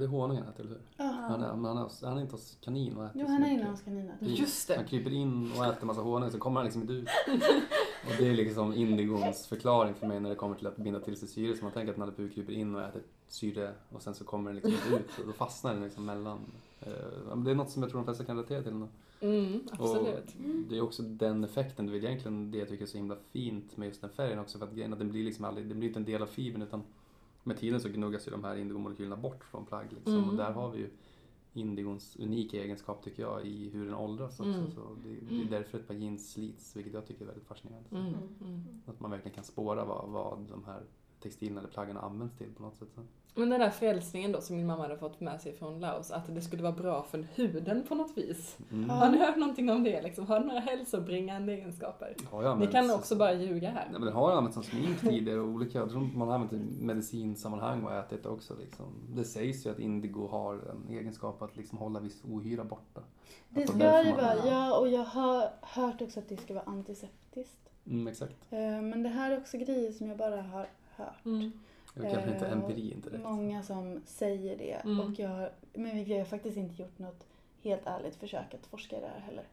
det 0.00 0.06
honung 0.06 0.36
han 0.36 0.48
äter 0.48 0.64
eller 0.64 0.76
hur? 0.96 1.04
Han, 1.04 1.42
är, 1.42 1.56
men 1.56 1.64
han, 1.64 1.78
är, 1.78 2.06
han 2.06 2.16
är 2.18 2.22
inte 2.22 2.34
hos 2.34 2.58
kanin 2.60 2.96
och 2.96 3.04
äter 3.04 3.20
Jo, 3.20 3.26
han 3.28 3.42
är 3.42 3.50
inne 3.50 3.70
hos 3.70 3.82
kaninen. 3.82 4.16
Just 4.20 4.68
det. 4.68 4.76
Han 4.76 4.84
kryper 4.86 5.10
in 5.12 5.52
och 5.58 5.66
äter 5.66 5.86
massa 5.86 6.00
honung 6.00 6.30
så 6.30 6.38
kommer 6.38 6.60
han 6.60 6.64
liksom 6.64 6.82
inte 6.82 6.92
ut. 6.92 7.08
och 8.06 8.12
det 8.18 8.28
är 8.28 8.34
liksom 8.34 8.74
indigons 8.74 9.46
förklaring 9.46 9.94
för 9.94 10.06
mig 10.06 10.20
när 10.20 10.28
det 10.30 10.36
kommer 10.36 10.54
till 10.54 10.66
att 10.66 10.76
binda 10.76 11.00
till 11.00 11.16
sig 11.16 11.28
syre. 11.28 11.56
Så 11.56 11.64
man 11.64 11.72
tänker 11.72 11.92
att 11.92 11.98
Nalle 11.98 12.12
Puh 12.12 12.30
kryper 12.34 12.52
in 12.52 12.74
och 12.74 12.82
äter 12.82 13.02
syre 13.28 13.72
och 13.92 14.02
sen 14.02 14.14
så 14.14 14.24
kommer 14.24 14.50
den 14.50 14.54
liksom 14.56 14.72
inte 14.72 14.96
ut 15.04 15.18
och 15.18 15.26
då 15.26 15.32
fastnar 15.32 15.74
den 15.74 15.82
liksom 15.82 16.04
mellan. 16.04 16.38
Eh, 16.80 17.36
Det 17.36 17.50
är 17.50 17.54
något 17.54 17.70
som 17.70 17.82
jag 17.82 17.90
tror 17.90 18.00
de 18.00 18.04
flesta 18.04 18.24
kan 18.24 18.36
relatera 18.36 18.62
till. 18.62 18.72
ändå. 18.72 18.88
Mm, 19.20 19.60
absolut. 19.72 20.34
Det 20.68 20.76
är 20.76 20.80
också 20.80 21.02
den 21.02 21.44
effekten, 21.44 21.86
det 21.86 21.92
är 21.92 22.04
egentligen 22.04 22.50
det 22.50 22.58
jag 22.58 22.68
tycker 22.68 22.82
är 22.84 22.88
så 22.88 22.96
himla 22.96 23.16
fint 23.32 23.76
med 23.76 23.86
just 23.88 24.00
den 24.00 24.10
färgen 24.10 24.38
också 24.38 24.58
för 24.58 24.66
att 24.66 24.72
grejen 24.72 24.90
är 24.90 24.94
att 24.94 24.98
den 24.98 25.10
blir 25.10 25.24
liksom 25.24 25.44
aldrig, 25.44 25.66
den 25.68 25.78
blir 25.78 25.88
inte 25.88 26.00
en 26.00 26.04
del 26.04 26.22
av 26.22 26.26
fibern 26.26 26.62
utan 26.62 26.82
med 27.50 27.58
tiden 27.58 27.80
så 27.80 27.88
gnuggas 27.88 28.26
ju 28.26 28.30
de 28.30 28.44
här 28.44 28.56
indigomolekylerna 28.56 29.16
bort 29.16 29.44
från 29.44 29.66
plagg 29.66 29.86
liksom. 29.92 30.14
Mm. 30.14 30.28
och 30.28 30.36
där 30.36 30.52
har 30.52 30.70
vi 30.70 30.78
ju 30.78 30.90
indigons 31.52 32.16
unika 32.16 32.62
egenskap 32.62 33.04
tycker 33.04 33.22
jag 33.22 33.46
i 33.46 33.70
hur 33.70 33.84
den 33.84 33.94
åldras 33.94 34.40
också. 34.40 34.52
Mm. 34.52 34.70
Så 34.70 34.96
det, 35.04 35.26
det 35.28 35.42
är 35.42 35.50
därför 35.50 35.78
ett 35.78 35.86
par 35.86 35.94
jeans 35.94 36.32
slits, 36.32 36.76
vilket 36.76 36.94
jag 36.94 37.06
tycker 37.06 37.22
är 37.22 37.26
väldigt 37.26 37.46
fascinerande. 37.46 37.88
Mm, 37.90 38.14
mm. 38.40 38.64
Att 38.86 39.00
man 39.00 39.10
verkligen 39.10 39.34
kan 39.34 39.44
spåra 39.44 39.84
vad, 39.84 40.08
vad 40.08 40.38
de 40.50 40.64
här 40.64 40.82
textilerna 41.22 41.60
eller 41.60 41.70
plaggen 41.70 41.96
används 41.96 42.38
till 42.38 42.54
på 42.56 42.62
något 42.62 42.76
sätt. 42.76 42.88
Så. 42.94 43.00
Men 43.34 43.50
den 43.50 43.60
där 43.60 43.70
frälsningen 43.70 44.32
då 44.32 44.40
som 44.40 44.56
min 44.56 44.66
mamma 44.66 44.82
hade 44.82 44.96
fått 44.96 45.20
med 45.20 45.40
sig 45.40 45.52
från 45.52 45.80
Laos, 45.80 46.10
att 46.10 46.34
det 46.34 46.40
skulle 46.40 46.62
vara 46.62 46.72
bra 46.72 47.02
för 47.02 47.26
huden 47.34 47.84
på 47.88 47.94
något 47.94 48.18
vis. 48.18 48.58
Mm. 48.72 48.88
Ja. 48.88 48.94
Har 48.94 49.10
ni 49.10 49.18
hört 49.18 49.36
någonting 49.36 49.70
om 49.70 49.84
det? 49.84 50.02
Liksom? 50.02 50.26
Har 50.26 50.38
den 50.38 50.48
några 50.48 50.60
hälsobringande 50.60 51.52
egenskaper? 51.52 52.16
Jag 52.32 52.58
Ni 52.58 52.66
kan 52.66 52.90
också 52.90 53.16
bara 53.16 53.32
ljuga 53.32 53.70
här. 53.70 53.84
Nej, 53.84 53.92
men 53.92 54.00
den 54.00 54.12
har 54.14 54.32
använts 54.32 54.54
som 54.54 54.62
smink 54.62 55.00
tidigare 55.00 55.40
och 55.40 55.48
olika, 55.48 55.78
jag 55.78 55.90
tror 55.90 56.00
man 56.00 56.28
har 56.28 56.34
använt 56.34 56.50
det 56.50 56.56
i 56.56 56.84
medicinsammanhang 56.84 57.84
och 57.84 57.92
ätit 57.92 58.22
det 58.22 58.28
också. 58.28 58.56
Liksom. 58.60 58.86
Det 59.14 59.24
sägs 59.24 59.66
ju 59.66 59.70
att 59.70 59.78
indigo 59.78 60.26
har 60.26 60.54
en 60.54 60.94
egenskap 60.94 61.42
att 61.42 61.56
liksom 61.56 61.78
hålla 61.78 62.00
viss 62.00 62.24
ohyra 62.24 62.64
borta. 62.64 63.00
Det 63.48 63.66
ska 63.66 63.78
det 63.78 64.12
vara, 64.12 64.46
ja 64.46 64.78
och 64.78 64.88
jag 64.88 65.04
har 65.04 65.50
hört 65.60 66.02
också 66.02 66.20
att 66.20 66.28
det 66.28 66.36
ska 66.36 66.54
vara 66.54 66.64
antiseptiskt. 66.64 67.70
Mm, 67.86 68.08
exakt. 68.08 68.36
Eh, 68.50 68.58
Men 68.58 69.02
det 69.02 69.08
här 69.08 69.30
är 69.30 69.38
också 69.38 69.58
grejer 69.58 69.92
som 69.92 70.08
jag 70.08 70.18
bara 70.18 70.42
har 70.42 70.66
hört. 71.00 71.24
Mm. 71.24 71.52
Det 71.94 72.06
är 72.06 72.10
kanske 72.10 72.30
inte 72.30 72.46
Eh, 72.46 72.52
empiri 72.52 72.92
inte 72.92 73.10
direkt. 73.10 73.24
Många 73.24 73.62
som 73.62 74.00
säger 74.06 74.58
det. 74.58 74.72
Mm. 74.72 75.00
Och 75.00 75.18
jag 75.18 75.28
har, 75.28 75.52
men 75.72 76.04
vi 76.04 76.18
har 76.18 76.24
faktiskt 76.24 76.56
inte 76.56 76.82
gjort 76.82 76.98
något 76.98 77.26
helt 77.62 77.86
ärligt 77.86 78.16
försök 78.16 78.54
att 78.54 78.66
forska 78.66 78.96
i 78.96 79.00
det 79.00 79.06
här 79.06 79.20
heller. 79.20 79.44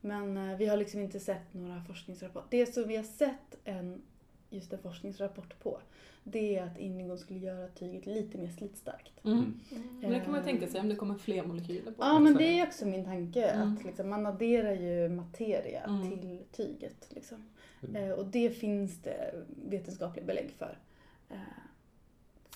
Men 0.00 0.36
eh, 0.36 0.56
vi 0.56 0.66
har 0.66 0.76
liksom 0.76 1.00
inte 1.00 1.20
sett 1.20 1.54
några 1.54 1.82
forskningsrapporter. 1.82 2.48
Det 2.50 2.66
som 2.66 2.88
vi 2.88 2.96
har 2.96 3.04
sett 3.04 3.58
en, 3.64 4.02
just 4.50 4.72
en 4.72 4.78
forskningsrapport 4.78 5.58
på, 5.62 5.78
det 6.24 6.56
är 6.56 6.62
att 6.64 6.78
indigon 6.78 7.18
skulle 7.18 7.38
göra 7.38 7.68
tyget 7.68 8.06
lite 8.06 8.38
mer 8.38 8.48
slitstarkt. 8.48 9.24
Mm. 9.24 9.38
Mm. 9.38 9.54
Men 10.00 10.10
det 10.10 10.20
kan 10.20 10.32
man 10.32 10.42
tänka 10.44 10.66
sig 10.68 10.80
om 10.80 10.88
det 10.88 10.94
kommer 10.96 11.14
fler 11.14 11.46
molekyler 11.46 11.92
på. 11.92 12.02
Ja 12.04 12.18
men 12.18 12.34
det 12.34 12.44
är 12.60 12.66
också 12.66 12.86
min 12.86 13.04
tanke 13.04 13.44
Mm. 13.44 13.74
att 13.74 13.84
liksom, 13.84 14.08
man 14.10 14.26
adderar 14.26 14.72
ju 14.72 15.08
materia 15.08 15.80
Mm. 15.80 16.10
till 16.10 16.40
tyget. 16.52 17.06
Liksom. 17.14 17.44
Mm. 17.88 17.96
Eh, 18.04 18.10
och 18.10 18.26
det 18.26 18.50
finns 18.50 19.02
det 19.02 19.34
vetenskapliga 19.68 20.26
belägg 20.26 20.50
för. 20.58 20.78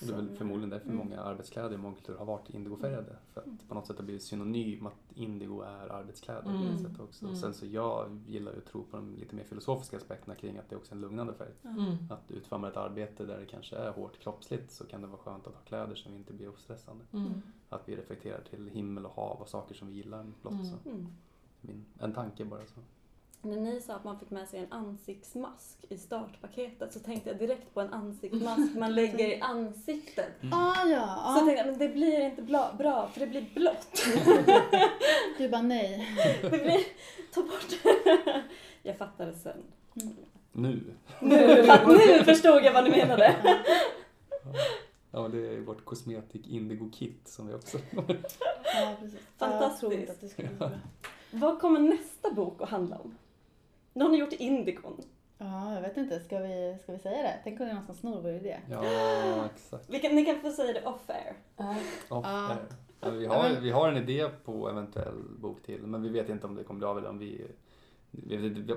Eh, 0.05 0.09
Det 0.09 0.13
är 0.15 0.17
väl 0.17 0.27
som- 0.29 0.37
förmodligen 0.37 0.71
därför 0.71 0.87
Mm. 0.91 0.99
många 0.99 1.21
arbetskläder 1.21 1.73
i 1.75 1.77
mångkultur 1.77 2.17
har 2.17 2.25
varit 2.25 2.51
indigofärgade. 2.51 3.17
För 3.33 3.41
att 3.41 3.69
på 3.69 3.75
något 3.75 3.87
sätt 3.87 3.97
har 3.97 4.05
blivit 4.05 4.23
synonym 4.23 4.87
att 4.87 4.95
indigo 5.15 5.61
är 5.63 5.93
arbetskläder 5.93 6.43
på 6.43 6.49
Mm. 6.49 6.75
ett 6.75 6.81
sätt 6.81 7.01
också. 7.01 7.25
Mm. 7.25 7.37
Sen 7.37 7.55
så 7.55 7.67
jag 7.67 8.21
gillar 8.27 8.53
ju 8.53 8.59
att 8.59 8.67
tro 8.67 8.83
på 8.85 8.97
de 8.97 9.15
lite 9.17 9.35
mer 9.37 9.45
filosofiska 9.45 9.97
aspekterna 9.97 10.35
kring 10.35 10.59
att 10.59 10.69
det 10.69 10.75
är 10.75 10.79
också 10.79 10.93
är 10.93 10.97
en 10.97 11.01
lugnande 11.01 11.35
färg. 11.35 11.53
Mm. 11.65 11.97
Att 12.11 12.31
utför 12.31 12.59
man 12.59 12.71
ett 12.71 12.77
arbete 12.77 13.25
där 13.25 13.41
det 13.41 13.47
kanske 13.47 13.77
är 13.77 13.91
hårt 13.93 14.19
kroppsligt 14.19 14.71
så 14.73 14.85
kan 14.87 15.01
det 15.01 15.07
vara 15.07 15.19
skönt 15.21 15.47
att 15.47 15.55
ha 15.55 15.61
kläder 15.61 15.95
som 15.95 16.15
inte 16.15 16.33
blir 16.33 16.49
ostressande. 16.49 17.05
Mm. 17.13 17.33
Att 17.69 17.89
vi 17.89 17.97
reflekterar 17.97 18.41
till 18.51 18.69
himmel 18.69 19.07
och 19.07 19.13
hav 19.13 19.41
och 19.41 19.49
saker 19.49 19.75
som 19.75 19.89
vi 19.89 19.95
gillar 19.95 20.27
blott. 20.43 20.53
Mm. 20.53 20.65
Så. 20.67 20.89
Mm. 20.91 21.07
Min, 21.61 21.85
en 21.99 22.13
tanke 22.13 22.45
bara 22.45 22.61
så. 22.67 22.81
När 23.45 23.57
ni 23.57 23.81
sa 23.81 23.95
att 23.95 24.05
man 24.05 24.19
fick 24.19 24.31
med 24.31 24.49
sig 24.49 24.61
en 24.61 24.73
ansiktsmask 24.73 25.85
i 25.89 25.99
startpaketet 25.99 26.93
så 26.93 27.01
tänkte 27.01 27.31
jag 27.31 27.39
direkt 27.39 27.75
på 27.75 27.81
en 27.81 27.93
ansiktsmask 27.93 28.75
man 28.75 28.95
lägger 28.95 29.29
i 29.29 29.41
ansiktet. 29.41 30.33
Ah, 30.53 30.87
ja. 30.87 31.35
Så 31.37 31.41
ja. 31.41 31.47
tänkte 31.47 31.55
jag, 31.55 31.67
men 31.67 31.79
det 31.79 31.89
blir 31.89 32.21
inte 32.21 32.43
bla, 32.43 32.75
bra 32.79 33.09
för 33.09 33.21
det 33.21 33.27
blir 33.27 33.47
blått. 33.55 34.05
Du 35.39 35.49
bara 35.49 35.63
nej. 35.63 36.09
Det 36.43 36.49
blir, 36.49 36.81
ta 37.35 37.43
bort 37.43 37.97
Jag 38.83 38.99
fattade 38.99 39.35
sen. 39.35 39.63
Nu! 40.53 40.81
Nu, 41.21 41.67
nu 41.87 42.25
förstod 42.25 42.65
jag 42.65 42.73
vad 42.73 42.85
ni 42.85 42.91
menade. 42.91 43.37
Ja, 45.11 45.29
det 45.29 45.39
är 45.39 45.61
vårt 45.61 45.85
kosmetik 45.85 46.47
indigo 46.47 46.91
kit 46.93 47.29
som 47.29 47.47
vi 47.47 47.55
också 47.55 47.79
Ja, 47.91 48.97
precis. 49.01 49.21
Fantastiskt. 49.37 49.83
Jag 49.83 49.93
trodde 49.93 50.13
att 50.13 50.21
det 50.21 50.29
skulle 50.29 50.49
bli 50.49 50.57
bra. 50.57 50.71
Vad 51.31 51.61
kommer 51.61 51.81
nästa 51.81 52.31
bok 52.31 52.63
att 52.63 52.69
handla 52.69 52.99
om? 52.99 53.15
Nu 53.95 54.05
har 54.05 54.17
gjort 54.17 54.33
Indigon. 54.33 55.03
Ja, 55.39 55.75
jag 55.75 55.81
vet 55.81 55.97
inte. 55.97 56.21
Ska 56.21 56.39
vi, 56.39 56.79
ska 56.83 56.93
vi 56.93 56.99
säga 56.99 57.23
det? 57.23 57.35
Tänk 57.45 57.61
om 57.61 57.67
det 57.67 57.73
är 57.73 57.75
någon 57.75 57.87
som 57.87 57.95
snor 57.95 58.23
vår 58.23 58.33
idé. 58.33 58.57
Ja, 58.71 58.85
exakt. 59.55 59.85
Vi 59.89 59.99
kan, 59.99 60.15
ni 60.15 60.25
kan 60.25 60.41
få 60.41 60.51
säga 60.51 60.73
det 60.73 60.83
off-air. 60.87 61.33
Off 62.09 62.25
Ja. 62.27 62.49
air. 62.51 62.57
Ja, 63.01 63.11
vi, 63.11 63.27
har, 63.27 63.51
vi 63.61 63.71
har 63.71 63.89
en 63.89 63.97
idé 63.97 64.29
på 64.45 64.69
eventuell 64.69 65.23
bok 65.39 65.63
till 65.63 65.83
men 65.87 66.03
vi 66.03 66.09
vet 66.09 66.29
inte 66.29 66.47
om 66.47 66.55
det 66.55 66.65
kommer 66.65 66.79
bli 66.79 66.87
av 66.87 66.99
eller 66.99 67.09
om 67.09 67.19
vi... 67.19 67.47
vi, 68.11 68.77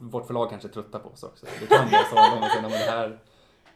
vårt, 0.00 0.26
förlag 0.26 0.50
kanske 0.50 0.68
tröttar 0.68 0.98
på 0.98 1.08
oss 1.08 1.22
också. 1.22 1.46
Det 1.60 1.66
kan 1.66 1.88
bli 1.88 1.98
så 2.10 2.18
att 2.18 2.40
de 2.40 2.48
säger 2.48 2.66
att 2.66 2.72
det 2.72 2.90
här, 2.90 3.18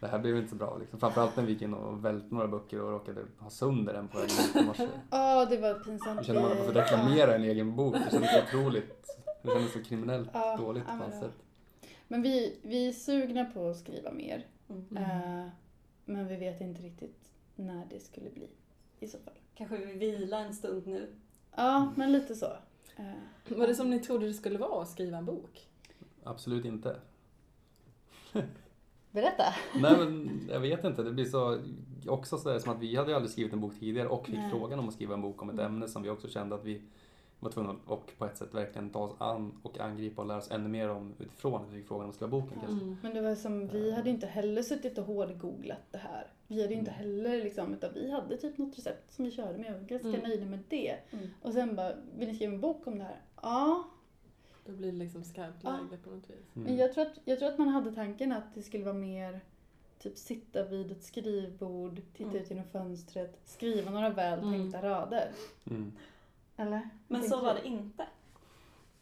det 0.01 0.07
här 0.07 0.19
blev 0.19 0.37
inte 0.37 0.51
så 0.51 0.57
bra. 0.57 0.77
Liksom. 0.81 1.01
Framförallt 1.01 1.37
när 1.37 1.45
vi 1.45 1.53
gick 1.53 1.63
in 1.63 1.75
och 1.75 2.05
välte 2.05 2.35
några 2.35 2.49
böcker 2.49 2.81
och 2.81 2.91
råkade 2.91 3.21
ha 3.39 3.51
sönder 3.51 3.95
en 3.95 4.09
på 4.09 4.19
i 4.19 4.65
morse. 4.65 4.89
Ja, 5.11 5.47
det 5.47 5.57
var 5.57 5.75
pinsamt. 5.75 6.19
Då 6.19 6.25
kände 6.25 6.43
man 6.43 6.51
att 6.53 6.59
man 6.59 6.67
får 6.67 6.75
reklamera 6.75 7.35
en 7.35 7.45
egen 7.45 7.77
bok. 7.77 7.95
Det 7.95 8.11
kändes 8.11 8.31
så 8.33 8.59
otroligt. 8.59 9.22
Det 9.43 9.49
kändes 9.49 9.73
så 9.73 9.83
kriminellt 9.85 10.31
Ja, 10.33 10.57
dåligt 10.57 10.87
på 10.87 10.95
något 10.95 11.15
sätt. 11.15 11.45
Men 12.09 12.23
vi, 12.23 12.59
vi 12.63 12.89
är 12.89 12.93
sugna 12.93 13.45
på 13.45 13.69
att 13.69 13.77
skriva 13.77 14.13
mer. 14.13 14.47
Mm. 14.69 14.97
Eh, 14.97 15.49
men 16.05 16.29
vi 16.29 16.37
vet 16.37 16.61
inte 16.61 16.83
riktigt 16.83 17.31
när 17.57 17.87
det 17.91 18.01
skulle 18.01 18.31
bli 18.31 18.49
i 19.01 19.09
så 19.09 19.19
fall. 19.19 19.35
Kanske 19.55 19.77
vi 19.77 19.93
vilar 19.93 20.45
en 20.45 20.55
stund 20.55 20.87
nu. 20.87 21.15
Ja, 21.57 21.93
men 21.97 22.13
lite 22.13 22.35
så. 22.35 22.53
Eh, 22.97 23.57
Var 23.57 23.67
det 23.67 23.75
som 23.75 23.91
ni 23.91 23.99
trodde 23.99 24.27
det 24.27 24.35
skulle 24.35 24.59
vara 24.59 24.83
att 24.83 24.89
skriva 24.89 25.19
en 25.19 25.25
bok? 25.25 25.69
Absolut 26.25 26.65
inte. 26.65 27.01
berätta. 29.11 29.45
Nej 29.75 29.97
men 29.99 30.41
jag 30.51 30.61
vet 30.61 30.85
inte, 30.85 31.03
det 31.03 31.13
blir 31.13 31.25
så 31.25 31.59
också 32.07 32.39
sådär 32.39 32.59
som 32.59 32.73
att 32.73 32.81
vi 32.81 32.97
hade 32.97 33.11
ju 33.11 33.17
aldrig 33.17 33.31
skrivit 33.31 33.53
en 33.53 33.61
bok 33.61 33.75
tidigare 33.81 34.09
och 34.09 34.27
fick 34.27 34.35
Nej. 34.35 34.51
frågan 34.51 34.79
om 34.79 34.89
att 34.89 34.95
skriva 34.95 35.15
en 35.15 35.23
bok 35.23 35.43
om 35.43 35.51
ett 35.51 35.59
ämne 35.59 35.89
som 35.89 36.03
vi 36.03 36.11
också 36.11 36.29
kände 36.29 36.55
att 36.55 36.65
vi 36.65 36.83
var 37.43 37.51
tvungna 37.51 37.71
att 37.71 37.77
och 37.91 38.13
på 38.19 38.25
ett 38.25 38.37
sätt 38.37 38.55
verkligen 38.55 38.91
ta 38.91 38.99
oss 38.99 39.13
an 39.19 39.53
och 39.63 39.79
angripa 39.81 40.23
och 40.23 40.29
lära 40.29 40.39
oss 40.39 40.51
ännu 40.51 40.69
mer 40.69 40.89
om 40.89 41.15
utifrån 41.19 41.63
att 41.65 41.71
vi 41.71 41.77
fick 41.79 41.87
frågan 41.89 42.05
om 42.05 42.11
att 42.11 42.17
skriva 42.17 42.31
boken 42.31 42.59
kanske. 42.61 42.85
Mm. 42.85 42.97
Men 43.03 43.15
det 43.15 43.21
var 43.21 43.35
som, 43.35 43.69
vi 43.69 43.93
hade 43.93 44.11
inte 44.11 44.27
heller 44.27 44.63
suttit 44.63 44.99
och 44.99 45.05
hårdgooglat 45.05 45.83
det 45.91 45.99
här. 45.99 46.27
Vi 46.47 46.63
hade 46.63 46.75
inte 46.75 46.91
heller 46.91 47.37
liksom, 47.45 47.75
utan 47.75 47.91
vi 47.95 48.11
hade 48.11 48.37
typ 48.37 48.59
något 48.59 48.79
recept 48.79 49.13
som 49.13 49.25
vi 49.25 49.31
körde 49.31 49.59
med 49.59 49.75
och 49.75 49.81
var 49.81 49.89
ganska 49.89 50.09
Mm. 50.09 50.21
nöjda 50.21 50.45
med 50.47 50.59
det. 50.69 50.97
Mm. 51.11 51.29
Och 51.43 51.53
sen 51.53 51.77
bara, 51.77 51.93
vill 52.19 52.29
ni 52.29 52.35
skriva 52.35 52.53
en 52.53 52.61
bok 52.61 52.87
om 52.87 52.99
det 52.99 53.05
här? 53.05 53.21
Ja. 53.43 53.85
Då 54.67 54.73
blir 54.73 54.93
det 54.93 54.99
liksom 54.99 55.25
skarpt 55.25 55.59
Ja. 55.63 55.71
läge 55.71 56.03
på 56.05 56.11
något 56.11 56.31
vis. 56.31 56.47
Men 56.53 56.67
Mm. 56.67 56.79
jag 56.79 56.93
tror, 56.95 57.07
att, 57.07 57.13
jag 57.25 57.39
tror 57.39 57.49
att 57.49 57.59
man 57.59 57.69
hade 57.69 57.93
tanken 57.95 58.33
att 58.33 58.55
det 58.55 58.63
skulle 58.63 58.85
vara 58.85 58.95
mer 58.95 59.41
typ 59.99 60.19
sitta 60.19 60.65
vid 60.65 60.93
ett 60.93 61.03
skrivbord, 61.03 62.01
titta 62.17 62.31
Mm. 62.31 62.43
ut 62.43 62.51
genom 62.51 62.65
fönstret, 62.65 63.41
skriva 63.45 63.91
några 63.91 64.11
väl 64.11 64.39
Mm. 64.39 64.53
tänkta 64.53 64.83
rader. 64.89 65.29
Mm. 65.71 65.93
Eller? 66.57 66.89
Men 67.09 67.23
så 67.23 67.41
var 67.41 67.55
det 67.55 67.67
inte. 67.67 68.07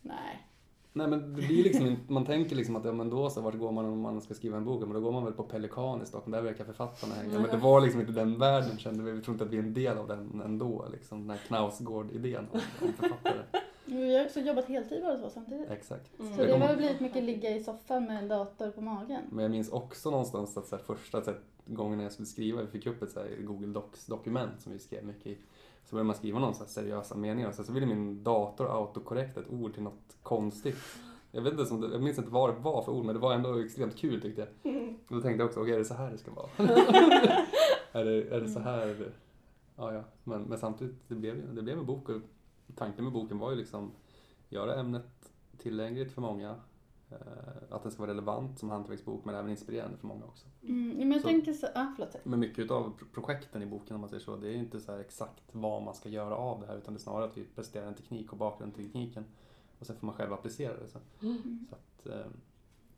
Nej. 0.03 0.47
Nej 0.93 1.09
men 1.09 1.35
det 1.35 1.43
blir 1.43 1.65
liksom 1.65 1.97
man 2.09 2.27
tänker 2.27 2.57
liksom 2.57 2.77
att 2.77 2.85
ja 2.85 2.93
men 2.93 3.11
då 3.11 3.31
så, 3.31 3.41
vart 3.41 3.55
går 3.55 3.73
man 3.73 3.85
om 3.85 4.01
man 4.01 4.21
ska 4.21 4.35
skriva 4.35 4.57
en 4.57 4.65
bok? 4.65 4.81
Men 4.81 4.93
då 4.93 5.01
går 5.01 5.13
man 5.13 5.25
väl 5.25 5.33
på 5.33 5.43
Pelikan 5.43 6.03
i 6.03 6.07
Stockholm, 6.07 6.33
där 6.33 6.43
verkar 6.43 6.65
författarna 6.65 7.15
hänga. 7.15 7.39
Men 7.39 7.51
det 7.51 7.57
var 7.57 7.81
liksom 7.81 8.01
inte 8.01 8.13
den 8.13 8.39
världen 8.39 8.79
kände 8.79 9.03
vi, 9.03 9.13
vi 9.13 9.23
tror 9.23 9.35
inte 9.35 9.45
att 9.45 9.51
vi 9.51 9.57
är 9.57 9.63
en 9.63 9.75
del 9.75 9.99
av 9.99 10.09
den 10.09 10.43
ändå. 10.45 10.87
Liksom, 10.93 11.21
den 11.21 11.31
här 11.31 11.39
Knausgård-idén 11.47 12.47
om, 12.53 12.61
om 12.81 12.93
författare. 12.93 13.43
Vi 13.85 14.17
har 14.17 14.25
också 14.25 14.41
jobbat 14.41 14.65
heltid 14.65 15.03
båda 15.03 15.19
två 15.19 15.31
samtidigt. 15.31 15.71
Exakt. 15.71 16.21
Mm. 16.21 16.37
Så 16.37 16.43
det 16.43 16.53
har 16.53 16.59
väl 16.59 16.77
blivit 16.77 17.01
mycket 17.01 17.25
ligga 17.25 17.57
i 17.57 17.65
soffan 17.65 18.05
med 18.05 18.19
en 18.23 18.29
dator 18.29 18.71
på 18.71 18.81
magen. 18.81 19.23
Men 19.31 19.43
jag 19.43 19.51
minns 19.51 19.69
också 19.69 20.11
någonstans 20.11 20.57
att 20.57 20.67
så 20.67 20.77
här, 20.77 20.83
första 20.83 21.23
så 21.23 21.31
här, 21.31 21.41
gången 21.67 21.99
när 21.99 22.05
jag 22.05 22.13
skulle 22.13 22.27
skriva, 22.27 22.63
vi 22.63 22.67
fick 22.67 22.87
upp 22.87 23.03
ett 23.03 23.11
så 23.11 23.21
här, 23.21 23.37
Google 23.41 23.67
Docs-dokument 23.67 24.63
som 24.63 24.73
vi 24.73 24.79
skrev 24.79 25.05
mycket 25.05 25.27
i. 25.27 25.39
Så 25.91 25.95
började 25.97 26.07
man 26.07 26.17
skriva 26.17 26.39
någon 26.39 26.55
så 26.55 26.65
seriösa 26.65 27.15
meningar 27.15 27.49
och 27.49 27.55
så, 27.55 27.65
så 27.65 27.73
ville 27.73 27.87
min 27.87 28.25
dator 28.25 28.77
autokorrekta 28.77 29.41
ett 29.41 29.51
ord 29.51 29.75
till 29.75 29.83
något 29.83 30.17
konstigt. 30.23 30.77
Jag, 31.31 31.43
vet 31.43 31.53
inte, 31.53 31.87
jag 31.93 32.03
minns 32.03 32.19
inte 32.19 32.31
vad 32.31 32.51
det 32.51 32.61
var 32.61 32.83
för 32.83 32.93
ord 32.93 33.05
men 33.05 33.15
det 33.15 33.21
var 33.21 33.35
ändå 33.35 33.59
extremt 33.59 33.97
kul 33.97 34.23
tyckte 34.23 34.41
jag. 34.41 34.75
Och 35.09 35.17
då 35.17 35.21
tänkte 35.21 35.43
jag 35.43 35.47
också, 35.47 35.61
okej 35.61 35.75
är 35.75 35.79
det 35.79 35.85
så 35.85 35.95
här 35.95 36.11
det 36.11 36.19
ska 36.19 36.31
vara? 36.31 36.49
är, 37.93 38.05
det, 38.05 38.37
är 38.37 38.41
det 38.41 38.49
så 38.49 38.61
här? 38.61 39.13
Ja, 39.77 39.93
ja. 39.95 40.03
Men, 40.25 40.43
men 40.43 40.59
samtidigt, 40.59 40.97
det 41.09 41.15
blev, 41.15 41.55
det 41.55 41.63
blev 41.63 41.79
en 41.79 41.87
bok 41.87 42.09
och 42.09 42.21
tanken 42.75 43.05
med 43.05 43.13
boken 43.13 43.39
var 43.39 43.51
ju 43.51 43.57
liksom 43.57 43.93
göra 44.49 44.81
ämnet 44.81 45.33
tillgängligt 45.59 46.13
för 46.13 46.21
många. 46.21 46.57
Eh, 47.11 47.17
att 47.75 47.83
den 47.83 47.93
ska 47.93 48.03
vara 48.03 48.11
relevant 48.11 48.59
som 48.59 48.71
hantverksbok 48.71 49.25
men 49.25 49.35
även 49.35 49.51
inspirerande 49.51 49.97
för 49.97 50.07
många 50.07 50.25
också. 50.25 50.47
Mm, 50.63 50.89
men 50.99 51.13
jag 51.13 51.21
Så- 51.21 51.29
tänker 51.29 51.53
så, 51.53 51.67
ah, 51.75 51.87
förlåt. 51.97 52.17
Men 52.25 52.41
mycket 52.41 52.71
av 52.71 52.93
projekten 53.13 53.63
i 53.63 53.67
boken 53.67 53.95
om 53.95 54.01
man 54.01 54.09
säger 54.11 54.23
så, 54.23 54.37
det 54.37 54.49
är 54.49 54.55
inte 54.57 54.81
så 54.81 54.97
exakt 54.97 55.43
vad 55.53 55.83
man 55.83 55.95
ska 55.95 56.09
göra 56.09 56.37
av 56.37 56.61
det 56.61 56.67
här 56.67 56.77
utan 56.77 56.95
det 56.95 56.99
är 56.99 57.03
snarare 57.03 57.25
att 57.25 57.37
vi 57.37 57.45
presenterar 57.45 57.87
en 57.87 57.95
teknik 57.95 58.33
och 58.33 58.39
bakgrund 58.39 58.75
till 58.75 58.85
tekniken 58.85 59.25
och 59.79 59.87
sen 59.87 59.97
får 59.97 60.07
man 60.07 60.15
själv 60.17 60.33
applicera 60.33 60.77
det. 60.77 60.89
Så, 60.89 60.99
Mm. 61.23 61.67
så 61.69 61.75
att, 61.75 62.07
eh, 62.07 62.27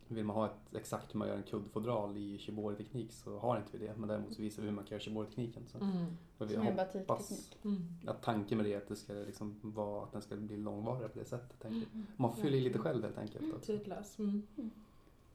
vill 0.07 0.25
man 0.25 0.35
ha 0.35 0.45
ett 0.45 0.75
exakt 0.75 1.13
hur 1.13 1.19
man 1.19 1.27
gör 1.27 1.35
en 1.35 1.43
kuddfodral 1.43 2.17
i 2.17 2.37
shibori-teknik 2.39 3.11
så 3.11 3.39
har 3.39 3.57
inte 3.57 3.77
vi 3.77 3.87
det 3.87 3.93
men 3.97 4.09
däremot 4.09 4.33
så 4.33 4.41
visar 4.41 4.61
vi 4.61 4.67
hur 4.67 4.75
man 4.75 4.83
kan 4.83 4.95
göra 4.95 5.03
shibori-tekniken. 5.03 5.63
Så. 5.67 5.77
Mm. 5.77 6.05
Och 6.37 6.49
vi 6.49 6.53
Som 6.53 6.75
batikteknik. 6.75 7.57
Mm. 7.65 7.87
att 8.07 8.21
tanken 8.21 8.57
med 8.57 8.65
det 8.65 8.73
är 8.73 8.77
att 8.77 8.87
det 8.87 8.95
ska 8.95 9.13
liksom 9.13 9.59
vara 9.61 10.03
att 10.03 10.11
den 10.11 10.21
ska 10.21 10.35
bli 10.35 10.57
långvarigare 10.57 11.09
på 11.09 11.19
det 11.19 11.25
sättet. 11.25 11.65
Mm. 11.65 11.85
Man 12.15 12.35
fylla 12.35 12.57
i 12.57 12.61
lite 12.61 12.79
själv 12.79 13.03
helt 13.03 13.17
enkelt. 13.17 13.53
Också. 13.53 13.65
Tidlös. 13.65 14.19
Mm. 14.19 14.43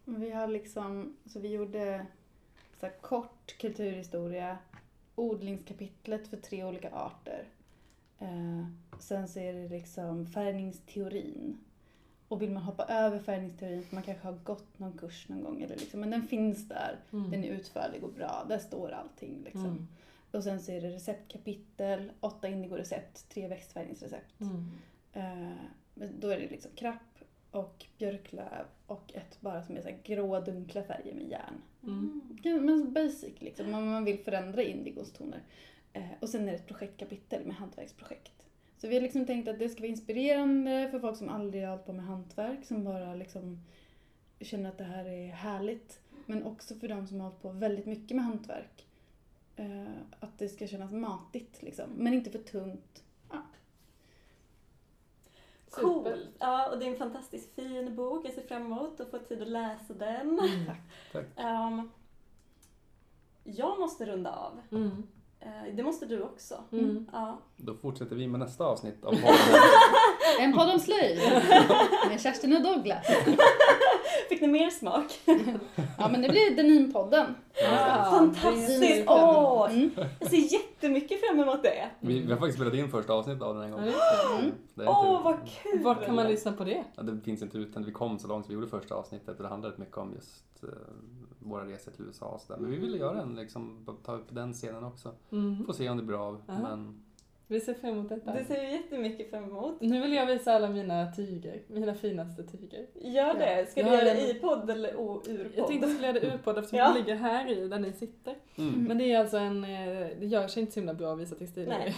Men 0.04 0.20
Vi 0.20 0.30
har 0.30 0.48
liksom, 0.48 1.16
så 1.26 1.40
vi 1.40 1.48
gjorde 1.48 2.06
så 2.80 2.86
här 2.86 2.94
kort 3.00 3.58
kulturhistoria, 3.58 4.58
odlingskapitlet 5.14 6.28
för 6.28 6.36
tre 6.36 6.64
olika 6.64 6.90
arter. 6.90 7.48
Eh, 8.18 8.66
sen 8.98 9.28
så 9.28 9.38
är 9.40 9.52
det 9.52 9.68
liksom 9.68 10.26
färgningsteorin. 10.26 11.58
Och 12.28 12.42
vill 12.42 12.50
man 12.50 12.62
hoppa 12.62 12.84
över 12.84 13.18
färgningsteorin 13.18 13.82
för 13.82 13.94
man 13.94 14.04
kanske 14.04 14.26
har 14.26 14.34
gått 14.34 14.78
någon 14.78 14.98
kurs 14.98 15.28
någon 15.28 15.42
gång 15.42 15.62
eller 15.62 15.76
liksom, 15.76 16.00
men 16.00 16.10
den 16.10 16.22
finns 16.22 16.68
där. 16.68 16.96
Mm. 17.12 17.30
Den 17.30 17.44
är 17.44 17.48
utförlig 17.48 18.04
och 18.04 18.12
bra, 18.12 18.46
där 18.48 18.58
står 18.58 18.90
allting 18.90 19.42
liksom. 19.44 19.64
Mm. 19.64 19.88
Och 20.32 20.44
sen 20.44 20.60
så 20.60 20.72
är 20.72 20.80
det 20.80 20.90
receptkapitel, 20.90 22.12
åtta 22.20 22.48
indigo-recept, 22.48 23.28
tre 23.28 23.48
växtfärgningsrecept. 23.48 24.40
Mm. 24.40 24.70
Eh, 25.12 25.56
då 25.94 26.28
är 26.28 26.40
det 26.40 26.48
liksom 26.48 26.70
krapp 26.74 27.18
och 27.50 27.86
björklöv 27.98 28.66
och 28.86 29.12
ett 29.14 29.40
bara 29.40 29.62
som 29.62 29.76
är 29.76 29.82
så 29.82 29.90
grå 30.04 30.40
dunkla 30.40 30.82
färger 30.82 31.14
med 31.14 31.28
järn. 31.28 31.62
Mm. 31.82 32.64
Men 32.64 32.92
basic 32.92 33.34
liksom, 33.38 33.74
om 33.74 33.90
man 33.90 34.04
vill 34.04 34.18
förändra 34.18 34.62
indigos 34.62 35.12
toner. 35.12 35.42
Eh, 35.92 36.02
och 36.20 36.28
sen 36.28 36.48
är 36.48 36.52
det 36.52 36.58
ett 36.58 36.66
projektkapitel 36.66 37.46
med 37.46 37.56
hantverksprojekt. 37.56 38.47
Så 38.78 38.88
vi 38.88 38.94
har 38.94 39.02
liksom 39.02 39.26
tänkt 39.26 39.48
att 39.48 39.58
det 39.58 39.68
ska 39.68 39.80
vara 39.80 39.90
inspirerande 39.90 40.88
för 40.90 41.00
folk 41.00 41.16
som 41.16 41.28
aldrig 41.28 41.62
har 41.62 41.70
hållit 41.70 41.86
på 41.86 41.92
med 41.92 42.04
hantverk, 42.04 42.64
som 42.64 42.84
bara 42.84 43.14
liksom 43.14 43.60
känner 44.40 44.68
att 44.68 44.78
det 44.78 44.84
här 44.84 45.04
är 45.04 45.28
härligt. 45.28 46.00
Men 46.26 46.42
också 46.42 46.74
för 46.74 46.88
de 46.88 47.06
som 47.06 47.20
har 47.20 47.28
hållit 47.28 47.42
på 47.42 47.50
väldigt 47.50 47.86
mycket 47.86 48.16
med 48.16 48.24
hantverk. 48.24 48.86
Eh, 49.56 49.86
att 50.20 50.38
det 50.38 50.48
ska 50.48 50.66
kännas 50.66 50.92
matigt 50.92 51.62
liksom, 51.62 51.90
men 51.96 52.14
inte 52.14 52.30
för 52.30 52.38
tungt. 52.38 53.02
Coolt! 55.70 56.28
Ja, 56.38 56.70
och 56.70 56.78
det 56.78 56.86
är 56.86 56.90
en 56.90 56.98
fantastiskt 56.98 57.54
fin 57.54 57.96
bok. 57.96 58.26
Jag 58.26 58.32
ser 58.32 58.42
fram 58.42 58.62
emot 58.62 59.00
att 59.00 59.10
få 59.10 59.18
tid 59.18 59.42
att 59.42 59.48
läsa 59.48 59.94
den. 59.94 60.38
Mm. 60.38 60.70
Tack. 61.12 61.26
Ehm, 61.36 61.90
jag 63.44 63.80
måste 63.80 64.06
runda 64.06 64.32
av. 64.32 64.60
Mm. 64.70 65.06
Eh, 65.40 65.74
det 65.74 65.82
måste 65.82 66.06
du 66.06 66.22
också. 66.22 66.54
Mm. 66.72 67.06
Ja. 67.12 67.40
Då 67.56 67.74
fortsätter 67.74 68.16
vi 68.16 68.26
med 68.28 68.40
nästa 68.40 68.64
avsnitt 68.64 69.04
av 69.04 69.10
podden. 69.22 69.60
En 70.40 70.52
podd 70.52 70.70
om 70.70 70.78
slöjd 70.80 71.18
med 72.08 72.20
Kerstin 72.20 72.56
och 72.56 72.62
Douglas. 72.62 73.06
Fick 74.28 74.40
ni 74.40 74.48
mer 74.48 74.70
smak? 74.70 75.20
Ja 75.98 76.08
men 76.08 76.22
det 76.22 76.28
blir 76.28 76.56
Deninpodden. 76.56 77.34
Ja, 77.54 78.06
Fantastiskt! 78.10 79.04
Åh, 79.08 79.70
Mm. 79.72 79.90
Jag 80.20 80.30
ser 80.30 80.52
jättemycket 80.52 81.20
fram 81.26 81.40
emot 81.40 81.62
det. 81.62 81.90
Vi, 82.00 82.20
vi 82.20 82.30
har 82.32 82.38
faktiskt 82.38 82.58
spelat 82.58 82.74
in 82.74 82.90
första 82.90 83.12
avsnittet 83.12 83.42
av 83.42 83.54
den 83.54 83.64
en 83.64 83.70
gång. 83.70 83.80
Är 83.80 83.84
Mm. 83.86 83.94
Åh, 84.36 84.44
inte- 84.44 85.24
vad 85.24 85.36
kul! 85.62 85.82
Vart 85.82 86.04
kan 86.06 86.14
man 86.14 86.26
lyssna 86.26 86.52
på 86.52 86.64
det? 86.64 86.84
Ja, 86.96 87.02
det 87.02 87.20
finns 87.20 87.42
inte 87.42 87.58
utan 87.58 87.84
vi 87.84 87.92
kom 87.92 88.18
så 88.18 88.28
långt 88.28 88.44
så 88.44 88.48
vi 88.48 88.54
gjorde 88.54 88.68
första 88.68 88.94
avsnittet 88.94 89.36
och 89.36 89.42
det 89.42 89.48
handlade 89.48 89.74
mycket 89.78 89.96
om 89.98 90.12
just 90.14 90.64
eh, 90.64 90.68
våra 91.38 91.64
resor 91.66 91.92
till 91.92 92.04
USA 92.04 92.26
och 92.26 92.40
sådär. 92.40 92.60
Men 92.60 92.70
vi 92.70 92.76
ville 92.78 92.96
göra 92.98 93.22
en 93.22 93.34
liksom, 93.34 93.86
ta 94.04 94.12
upp 94.14 94.26
den 94.30 94.52
scenen 94.52 94.84
också. 94.84 95.12
Mm. 95.32 95.66
Får 95.66 95.72
se 95.72 95.88
om 95.90 95.96
det 95.96 96.02
blir 96.02 96.26
av. 96.28 96.42
Men 96.46 97.02
Vi 97.50 97.60
ser 97.60 97.74
fram 97.74 97.90
emot 97.90 98.08
detta. 98.08 98.32
Det 98.32 98.44
ser 98.44 98.62
jag 98.62 98.72
jättemycket 98.72 99.30
fram 99.30 99.44
emot. 99.44 99.80
Nu 99.80 100.00
vill 100.00 100.12
jag 100.12 100.26
visa 100.26 100.52
alla 100.52 100.68
mina 100.68 101.12
tyger, 101.12 101.60
mina 101.68 101.94
finaste 101.94 102.42
tyger. 102.42 102.86
Gör 102.94 103.34
det. 103.34 103.66
Ska 103.70 103.80
Ja, 103.80 103.86
du 103.86 103.92
göra 103.92 104.04
det 104.04 104.30
i 104.30 104.34
podd 104.34 104.70
eller 104.70 104.96
o- 104.96 105.22
ur 105.26 105.44
podd? 105.44 105.52
Jag 105.56 105.66
tänkte 105.66 105.86
jag 105.86 105.94
skulle 105.94 106.06
göra 106.08 106.20
det 106.20 106.26
ur 106.26 106.38
podd 106.38 106.58
eftersom 106.58 106.78
Ja. 106.78 106.92
det 106.92 106.98
ligger 106.98 107.14
här 107.14 107.50
i 107.50 107.68
där 107.68 107.78
ni 107.78 107.92
sitter. 107.92 108.34
mm. 108.58 108.84
Men 108.84 108.98
det 108.98 109.12
är 109.12 109.18
alltså 109.20 109.36
en, 109.36 109.64
eh, 109.64 110.06
det 110.20 110.26
gör 110.26 110.48
sig 110.48 110.60
inte 110.60 110.72
så 110.72 110.80
himla 110.80 110.94
bra 110.94 111.12
att 111.12 111.20
visa 111.20 111.34
textilier 111.34 111.78
Nej. 111.78 111.94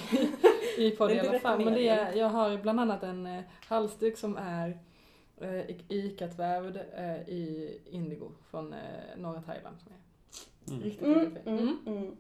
i 0.87 0.91
podd 0.91 1.09
Det 1.09 1.15
i 1.15 1.17
är 1.19 1.21
inte 1.21 1.31
alla 1.31 1.39
fall. 1.41 1.65
Men 1.65 1.75
det 1.75 1.89
är, 1.89 2.15
jag 2.15 2.29
har 2.29 2.57
bland 2.57 2.81
annat 2.81 3.03
en 3.03 3.27
eh, 3.27 3.41
halsduk 3.69 4.17
som 4.19 4.37
är 4.37 4.79
eh, 5.41 5.71
ikatvävd 5.89 6.77
eh, 6.97 7.29
i 7.29 7.79
indigo 7.91 8.31
från 8.51 8.75
norra 9.17 9.43
Thailand. 9.43 9.77
Som 9.85 9.93
är 9.93 10.01
Mm. 10.69 10.83
riktigt, 10.83 11.03
Mm, 11.07 11.21
riktigt 11.21 11.45
fin. 11.45 11.59
mm, 11.59 11.77
mm. 11.87 12.17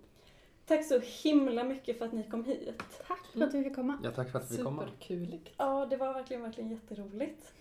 Tack 0.70 0.84
så 0.84 1.00
himla 1.28 1.64
mycket 1.64 1.98
för 1.98 2.04
att 2.04 2.12
ni 2.12 2.22
kom 2.22 2.44
hit. 2.44 2.82
Tack 3.08 3.26
för 3.32 3.42
att 3.44 3.52
du 3.52 3.64
fick 3.64 3.74
komma. 3.74 3.98
Ja, 4.04 4.10
tack 4.10 4.30
för 4.32 4.38
att 4.38 4.50
vi 4.50 4.54
fick 4.56 4.64
komma. 4.64 4.82
Superkuligt. 4.82 5.48
Ja, 5.56 5.86
det 5.90 5.96
var 5.96 6.12
verkligen, 6.14 6.42
verkligen 6.42 6.70
jätteroligt. 6.70 7.52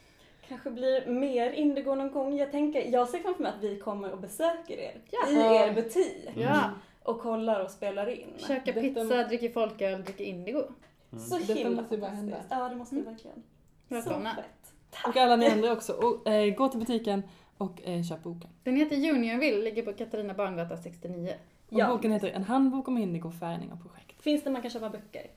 Kanske 0.47 0.71
blir 0.71 1.07
mer 1.07 1.51
Indigo 1.51 1.95
någon 1.95 2.11
gång. 2.11 2.37
Jag 2.37 2.51
tänker, 2.51 2.91
jag 2.91 3.09
ser 3.09 3.19
framför 3.19 3.43
mig 3.43 3.51
att 3.57 3.63
vi 3.63 3.79
kommer 3.79 4.11
och 4.11 4.19
besöker 4.19 4.77
er 4.77 5.01
Ja. 5.11 5.29
i 5.29 5.35
er 5.69 5.73
butik 5.73 6.29
Ja. 6.35 6.69
och 7.03 7.19
kollar 7.21 7.63
och 7.63 7.71
spelar 7.71 8.09
in. 8.09 8.27
Käka 8.37 8.65
Detta 8.65 8.81
pizza, 8.81 9.03
må- 9.03 9.27
dricker 9.27 9.49
folköl, 9.49 10.03
dricker 10.03 10.23
indigo. 10.23 10.63
Mm. 11.11 11.23
Så 11.23 11.37
Detta 11.37 11.53
himla 11.53 11.81
måste 11.81 11.95
ju 11.95 12.01
bara 12.01 12.11
hända. 12.11 12.37
Ja, 12.49 12.69
det 12.69 12.75
måste 12.75 12.95
det 12.95 13.01
verkligen. 13.01 13.43
Välkomna. 13.87 14.35
Så 14.35 14.41
fett. 14.41 15.05
Och 15.07 15.17
alla 15.17 15.35
ni 15.35 15.45
andra 15.49 15.71
också. 15.71 15.93
Och, 15.93 16.27
eh, 16.29 16.55
gå 16.55 16.67
till 16.67 16.79
butiken 16.79 17.23
och 17.57 17.81
eh, 17.83 18.03
köp 18.03 18.23
boken. 18.23 18.49
Den 18.63 18.75
heter 18.75 18.95
Juniorville, 18.95 19.61
ligger 19.63 19.83
på 19.83 19.93
Katarina 19.93 20.33
Barngata 20.33 20.77
69. 20.77 21.33
Och 21.71 21.79
Ja. 21.79 21.87
boken 21.87 22.11
heter 22.11 22.27
En 22.27 22.43
handbok 22.43 22.87
om 22.87 22.97
indigo, 22.97 23.31
färgning 23.31 23.71
och 23.71 23.81
projekt. 23.81 24.21
Finns 24.21 24.43
det 24.43 24.49
man 24.49 24.61
kan 24.61 24.71
köpa 24.71 24.89
böcker? 24.89 25.27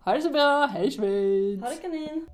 Ha 0.00 0.12
det 0.14 0.22
så 0.22 0.30
bra, 0.30 0.66
hej 0.66 0.90
svejs! 0.90 1.60
Ha 1.62 1.68
det 1.68 1.76
kanin! 1.76 2.26